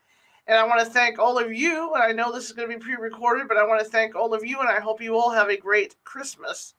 And 0.46 0.56
I 0.56 0.66
want 0.66 0.80
to 0.80 0.86
thank 0.86 1.18
all 1.18 1.36
of 1.38 1.52
you. 1.52 1.92
And 1.92 2.02
I 2.02 2.12
know 2.12 2.32
this 2.32 2.46
is 2.46 2.52
going 2.52 2.70
to 2.70 2.78
be 2.78 2.82
pre 2.82 2.94
recorded, 2.94 3.46
but 3.46 3.58
I 3.58 3.66
want 3.66 3.84
to 3.84 3.90
thank 3.90 4.16
all 4.16 4.32
of 4.32 4.42
you, 4.42 4.58
and 4.60 4.70
I 4.70 4.80
hope 4.80 5.02
you 5.02 5.16
all 5.16 5.28
have 5.28 5.50
a 5.50 5.56
great 5.58 5.96
Christmas. 6.04 6.72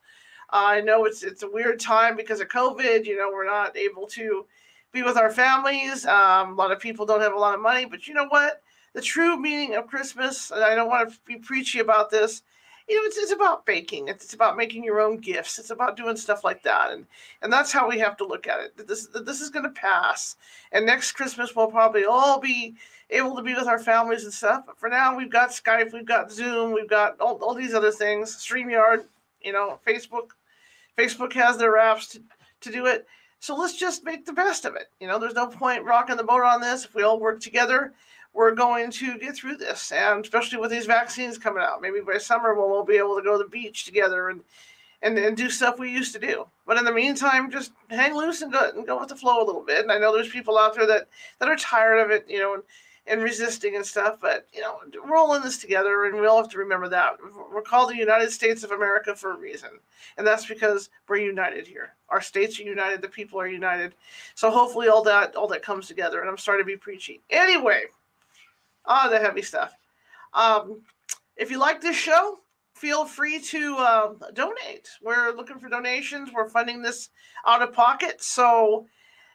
I 0.52 0.82
know 0.82 1.06
it's 1.06 1.24
it's 1.24 1.44
a 1.44 1.50
weird 1.50 1.80
time 1.80 2.16
because 2.16 2.40
of 2.40 2.48
COVID. 2.48 3.06
You 3.06 3.18
know, 3.18 3.30
we're 3.32 3.46
not 3.46 3.78
able 3.78 4.08
to 4.08 4.46
be 4.92 5.04
with 5.04 5.18
our 5.18 5.32
families. 5.32 6.06
Um, 6.06 6.54
a 6.54 6.56
lot 6.56 6.72
of 6.72 6.80
people 6.80 7.06
don't 7.06 7.22
have 7.22 7.34
a 7.34 7.40
lot 7.40 7.56
of 7.56 7.62
money, 7.62 7.86
but 7.86 8.08
you 8.08 8.14
know 8.14 8.28
what? 8.30 8.62
The 8.94 9.02
true 9.02 9.38
meaning 9.38 9.76
of 9.76 9.88
Christmas, 9.88 10.50
and 10.52 10.64
I 10.64 10.74
don't 10.74 10.90
want 10.90 11.12
to 11.12 11.20
be 11.26 11.36
preachy 11.36 11.80
about 11.80 12.10
this, 12.10 12.42
you 12.90 12.96
know, 12.96 13.06
it's, 13.06 13.18
it's 13.18 13.32
about 13.32 13.68
baking. 13.68 14.08
It's, 14.08 14.26
it's 14.26 14.34
about 14.34 14.58
making 14.58 14.84
your 14.84 15.00
own 15.00 15.18
gifts. 15.18 15.60
It's 15.60 15.70
about 15.70 15.96
doing 15.96 16.18
stuff 16.18 16.44
like 16.44 16.64
that, 16.64 16.92
and 16.92 17.06
and 17.44 17.54
that's 17.54 17.72
how 17.72 17.88
we 17.88 18.00
have 18.00 18.18
to 18.18 18.26
look 18.26 18.48
at 18.48 18.60
it. 18.60 18.88
This 18.88 19.08
this 19.08 19.42
is 19.42 19.52
going 19.52 19.66
to 19.66 19.70
pass, 19.70 20.38
and 20.72 20.86
next 20.86 21.12
Christmas 21.12 21.56
we'll 21.56 21.68
probably 21.68 22.06
all 22.06 22.40
be 22.40 22.74
able 23.12 23.36
to 23.36 23.44
be 23.44 23.54
with 23.54 23.68
our 23.68 23.80
families 23.80 24.24
and 24.24 24.34
stuff. 24.34 24.64
But 24.66 24.80
for 24.80 24.90
now, 24.90 25.16
we've 25.16 25.30
got 25.30 25.52
Skype, 25.52 25.94
we've 25.94 26.06
got 26.06 26.32
Zoom, 26.32 26.74
we've 26.74 26.90
got 26.90 27.20
all, 27.20 27.38
all 27.44 27.54
these 27.54 27.74
other 27.76 27.92
things, 27.92 28.36
Streamyard, 28.36 29.06
you 29.42 29.52
know, 29.52 29.80
Facebook. 29.86 30.30
Facebook 31.00 31.34
has 31.34 31.58
their 31.58 31.78
apps 31.78 32.12
to, 32.12 32.22
to 32.62 32.72
do 32.72 32.86
it. 32.86 33.08
So 33.40 33.56
let's 33.56 33.78
just 33.78 34.04
make 34.04 34.26
the 34.26 34.34
best 34.34 34.66
of 34.66 34.76
it. 34.76 34.88
You 35.00 35.08
know, 35.08 35.18
there's 35.18 35.34
no 35.34 35.48
point 35.48 35.86
rocking 35.86 36.18
the 36.18 36.24
boat 36.24 36.44
on 36.44 36.60
this. 36.60 36.84
If 36.84 36.94
we 36.94 37.04
all 37.04 37.20
work 37.20 37.40
together, 37.40 37.94
we're 38.34 38.54
going 38.54 38.92
to 38.92 39.18
get 39.18 39.36
through 39.36 39.58
this. 39.58 39.92
And 39.92 40.24
especially 40.24 40.60
with 40.60 40.72
these 40.72 40.86
vaccines 40.86 41.38
coming 41.38 41.64
out, 41.64 41.82
maybe 41.82 42.02
by 42.02 42.18
summer 42.18 42.54
we'll 42.54 42.84
be 42.84 42.98
able 42.98 43.16
to 43.16 43.24
go 43.24 43.38
to 43.38 43.44
the 43.44 43.50
beach 43.50 43.86
together 43.86 44.30
and 44.30 44.42
and, 45.02 45.18
and 45.18 45.38
do 45.38 45.50
stuff 45.50 45.80
we 45.80 45.90
used 45.90 46.12
to 46.12 46.20
do. 46.20 46.46
But 46.68 46.78
in 46.78 46.84
the 46.84 46.92
meantime, 46.92 47.50
just 47.50 47.72
hang 47.90 48.14
loose 48.14 48.42
and 48.42 48.52
go 48.52 48.70
and 48.76 48.86
go 48.86 49.00
with 49.00 49.08
the 49.08 49.16
flow 49.16 49.42
a 49.42 49.46
little 49.46 49.64
bit. 49.64 49.80
And 49.84 49.94
I 49.94 49.98
know 49.98 50.14
there's 50.14 50.28
people 50.28 50.58
out 50.58 50.76
there 50.76 50.86
that 50.88 51.08
that 51.40 51.48
are 51.48 51.56
tired 51.56 52.00
of 52.00 52.12
it, 52.12 52.26
you 52.28 52.40
know, 52.40 52.56
and, 52.56 52.64
and 53.10 53.23
resisting 53.23 53.76
and 53.76 53.86
stuff. 53.86 54.18
But 54.22 54.48
you 54.53 54.61
know, 54.61 54.80
we're 55.03 55.18
all 55.18 55.36
in 55.36 55.41
this 55.41 55.57
together, 55.57 56.06
and 56.06 56.19
we 56.19 56.27
all 56.27 56.41
have 56.41 56.52
to 56.52 56.60
remember 56.60 56.88
that 56.90 57.18
we're 57.52 57.61
called 57.61 57.90
the 57.90 57.98
United 57.98 58.31
States 58.31 58.64
of 58.64 58.72
America 58.72 59.15
for 59.15 59.31
a 59.34 59.38
reason, 59.38 59.72
and 60.18 60.26
that's 60.26 60.45
because 60.45 60.90
we're 61.07 61.18
united 61.18 61.68
here. 61.68 61.95
Our 62.10 62.22
states 62.22 62.60
are 62.60 62.64
united, 62.64 63.02
the 63.02 63.10
people 63.10 63.41
are 63.41 63.48
united. 63.48 63.95
So 64.36 64.49
hopefully, 64.52 64.88
all 64.88 65.03
that 65.03 65.36
all 65.36 65.48
that 65.48 65.64
comes 65.64 65.88
together. 65.88 66.22
And 66.22 66.30
I'm 66.30 66.38
sorry 66.38 66.61
to 66.61 66.65
be 66.65 66.77
preachy. 66.77 67.22
Anyway, 67.30 67.84
ah, 68.86 69.10
the 69.10 69.19
heavy 69.19 69.41
stuff. 69.41 69.73
Um, 70.34 70.81
if 71.36 71.49
you 71.49 71.57
like 71.57 71.81
this 71.81 71.95
show, 71.95 72.40
feel 72.73 73.06
free 73.06 73.40
to 73.40 73.76
uh, 73.77 74.14
donate. 74.34 74.90
We're 75.02 75.31
looking 75.31 75.60
for 75.60 75.69
donations. 75.69 76.30
We're 76.34 76.49
funding 76.49 76.81
this 76.81 77.10
out 77.45 77.61
of 77.61 77.73
pocket, 77.73 78.22
so 78.23 78.86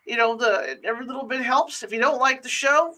you 0.06 0.16
know 0.16 0.36
the 0.36 0.78
every 0.84 1.06
little 1.06 1.24
bit 1.24 1.42
helps. 1.42 1.82
If 1.82 1.92
you 1.92 1.98
don't 1.98 2.20
like 2.20 2.42
the 2.42 2.48
show, 2.48 2.94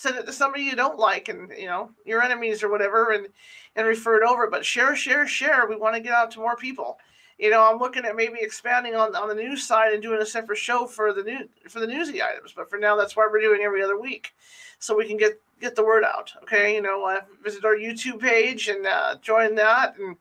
send 0.00 0.16
it 0.16 0.24
to 0.24 0.32
somebody 0.32 0.62
you 0.62 0.74
don't 0.74 0.98
like, 0.98 1.28
and 1.28 1.52
you 1.58 1.66
know 1.66 1.90
your 2.06 2.22
enemies 2.22 2.62
or 2.62 2.70
whatever, 2.70 3.12
and 3.12 3.28
and 3.76 3.86
refer 3.86 4.16
it 4.16 4.26
over. 4.26 4.48
But 4.48 4.64
share, 4.64 4.96
share, 4.96 5.26
share. 5.26 5.66
We 5.68 5.76
want 5.76 5.94
to 5.94 6.00
get 6.00 6.14
out 6.14 6.30
to 6.32 6.40
more 6.40 6.56
people. 6.56 6.98
You 7.38 7.50
know, 7.50 7.62
I'm 7.62 7.78
looking 7.78 8.04
at 8.06 8.16
maybe 8.16 8.38
expanding 8.40 8.94
on 8.94 9.14
on 9.14 9.28
the 9.28 9.34
news 9.34 9.66
side 9.66 9.92
and 9.92 10.02
doing 10.02 10.22
a 10.22 10.26
separate 10.26 10.56
show 10.56 10.86
for 10.86 11.12
the 11.12 11.22
new 11.22 11.48
for 11.68 11.80
the 11.80 11.86
newsy 11.86 12.22
items. 12.22 12.54
But 12.56 12.70
for 12.70 12.78
now, 12.78 12.96
that's 12.96 13.14
why 13.14 13.28
we're 13.30 13.42
doing 13.42 13.60
every 13.62 13.82
other 13.82 14.00
week, 14.00 14.34
so 14.78 14.96
we 14.96 15.06
can 15.06 15.18
get 15.18 15.38
get 15.60 15.76
the 15.76 15.84
word 15.84 16.04
out. 16.04 16.32
Okay, 16.44 16.74
you 16.74 16.80
know, 16.80 17.04
uh, 17.04 17.20
visit 17.44 17.66
our 17.66 17.76
YouTube 17.76 18.20
page 18.20 18.68
and 18.68 18.86
uh, 18.86 19.16
join 19.20 19.54
that 19.56 19.98
and 19.98 20.16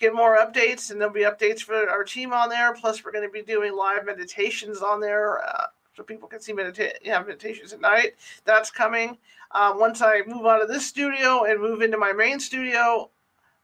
get 0.00 0.14
more 0.14 0.36
updates. 0.36 0.90
And 0.90 1.00
there'll 1.00 1.14
be 1.14 1.22
updates 1.22 1.60
for 1.60 1.88
our 1.88 2.04
team 2.04 2.34
on 2.34 2.50
there. 2.50 2.74
Plus, 2.74 3.02
we're 3.02 3.12
going 3.12 3.26
to 3.26 3.32
be 3.32 3.42
doing 3.42 3.74
live 3.74 4.04
meditations 4.04 4.82
on 4.82 5.00
there. 5.00 5.42
Uh, 5.42 5.66
so 5.94 6.02
people 6.02 6.28
can 6.28 6.40
see 6.40 6.52
medita- 6.52 6.98
yeah, 7.02 7.20
meditations 7.20 7.72
at 7.72 7.80
night. 7.80 8.14
That's 8.44 8.70
coming. 8.70 9.18
Uh, 9.50 9.74
once 9.76 10.02
I 10.02 10.22
move 10.26 10.46
out 10.46 10.62
of 10.62 10.68
this 10.68 10.86
studio 10.86 11.44
and 11.44 11.60
move 11.60 11.82
into 11.82 11.96
my 11.96 12.12
main 12.12 12.40
studio, 12.40 13.10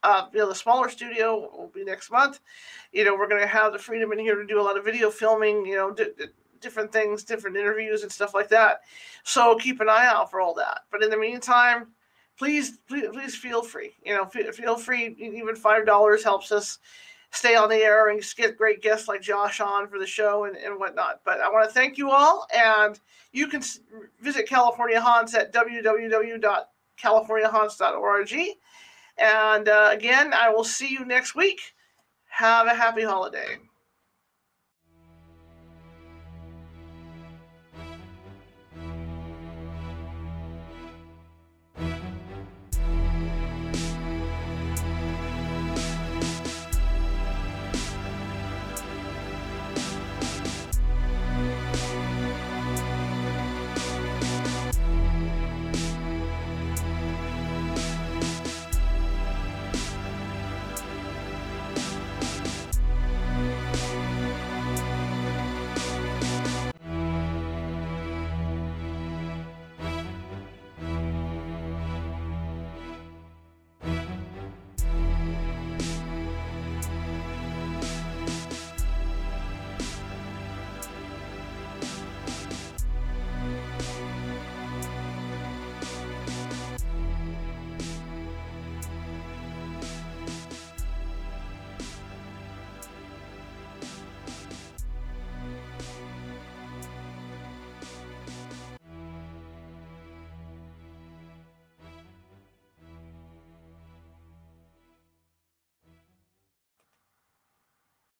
uh, 0.02 0.26
you 0.32 0.38
know, 0.38 0.48
the 0.48 0.54
smaller 0.54 0.88
studio 0.88 1.50
will 1.56 1.70
be 1.74 1.84
next 1.84 2.10
month. 2.10 2.40
You 2.92 3.04
know, 3.04 3.14
we're 3.14 3.28
going 3.28 3.42
to 3.42 3.46
have 3.46 3.72
the 3.72 3.78
freedom 3.78 4.12
in 4.12 4.18
here 4.18 4.36
to 4.36 4.46
do 4.46 4.60
a 4.60 4.62
lot 4.62 4.78
of 4.78 4.84
video 4.84 5.10
filming, 5.10 5.66
you 5.66 5.76
know, 5.76 5.90
d- 5.90 6.12
d- 6.16 6.26
different 6.60 6.92
things, 6.92 7.24
different 7.24 7.56
interviews 7.56 8.02
and 8.02 8.12
stuff 8.12 8.34
like 8.34 8.48
that. 8.48 8.80
So 9.24 9.56
keep 9.56 9.80
an 9.80 9.88
eye 9.88 10.06
out 10.06 10.30
for 10.30 10.40
all 10.40 10.54
that. 10.54 10.82
But 10.90 11.02
in 11.02 11.10
the 11.10 11.18
meantime, 11.18 11.88
please, 12.38 12.78
please, 12.88 13.08
please 13.12 13.34
feel 13.36 13.62
free. 13.62 13.94
You 14.04 14.14
know, 14.14 14.26
feel, 14.26 14.50
feel 14.52 14.76
free. 14.76 15.16
Even 15.18 15.56
five 15.56 15.84
dollars 15.84 16.24
helps 16.24 16.52
us 16.52 16.78
stay 17.32 17.54
on 17.54 17.68
the 17.68 17.76
air 17.76 18.08
and 18.08 18.20
get 18.36 18.56
great 18.56 18.82
guests 18.82 19.06
like 19.08 19.22
Josh 19.22 19.60
on 19.60 19.88
for 19.88 19.98
the 19.98 20.06
show 20.06 20.44
and, 20.44 20.56
and 20.56 20.78
whatnot. 20.78 21.20
But 21.24 21.40
I 21.40 21.50
want 21.50 21.68
to 21.68 21.74
thank 21.74 21.98
you 21.98 22.10
all, 22.10 22.46
and 22.54 22.98
you 23.32 23.46
can 23.46 23.62
visit 24.20 24.48
California 24.48 25.00
Haunts 25.00 25.34
at 25.34 25.52
www.californiahaunts.org. 25.52 28.34
And 29.18 29.68
uh, 29.68 29.90
again, 29.92 30.32
I 30.32 30.48
will 30.50 30.64
see 30.64 30.88
you 30.88 31.04
next 31.04 31.34
week. 31.34 31.60
Have 32.28 32.66
a 32.66 32.74
happy 32.74 33.02
holiday. 33.02 33.58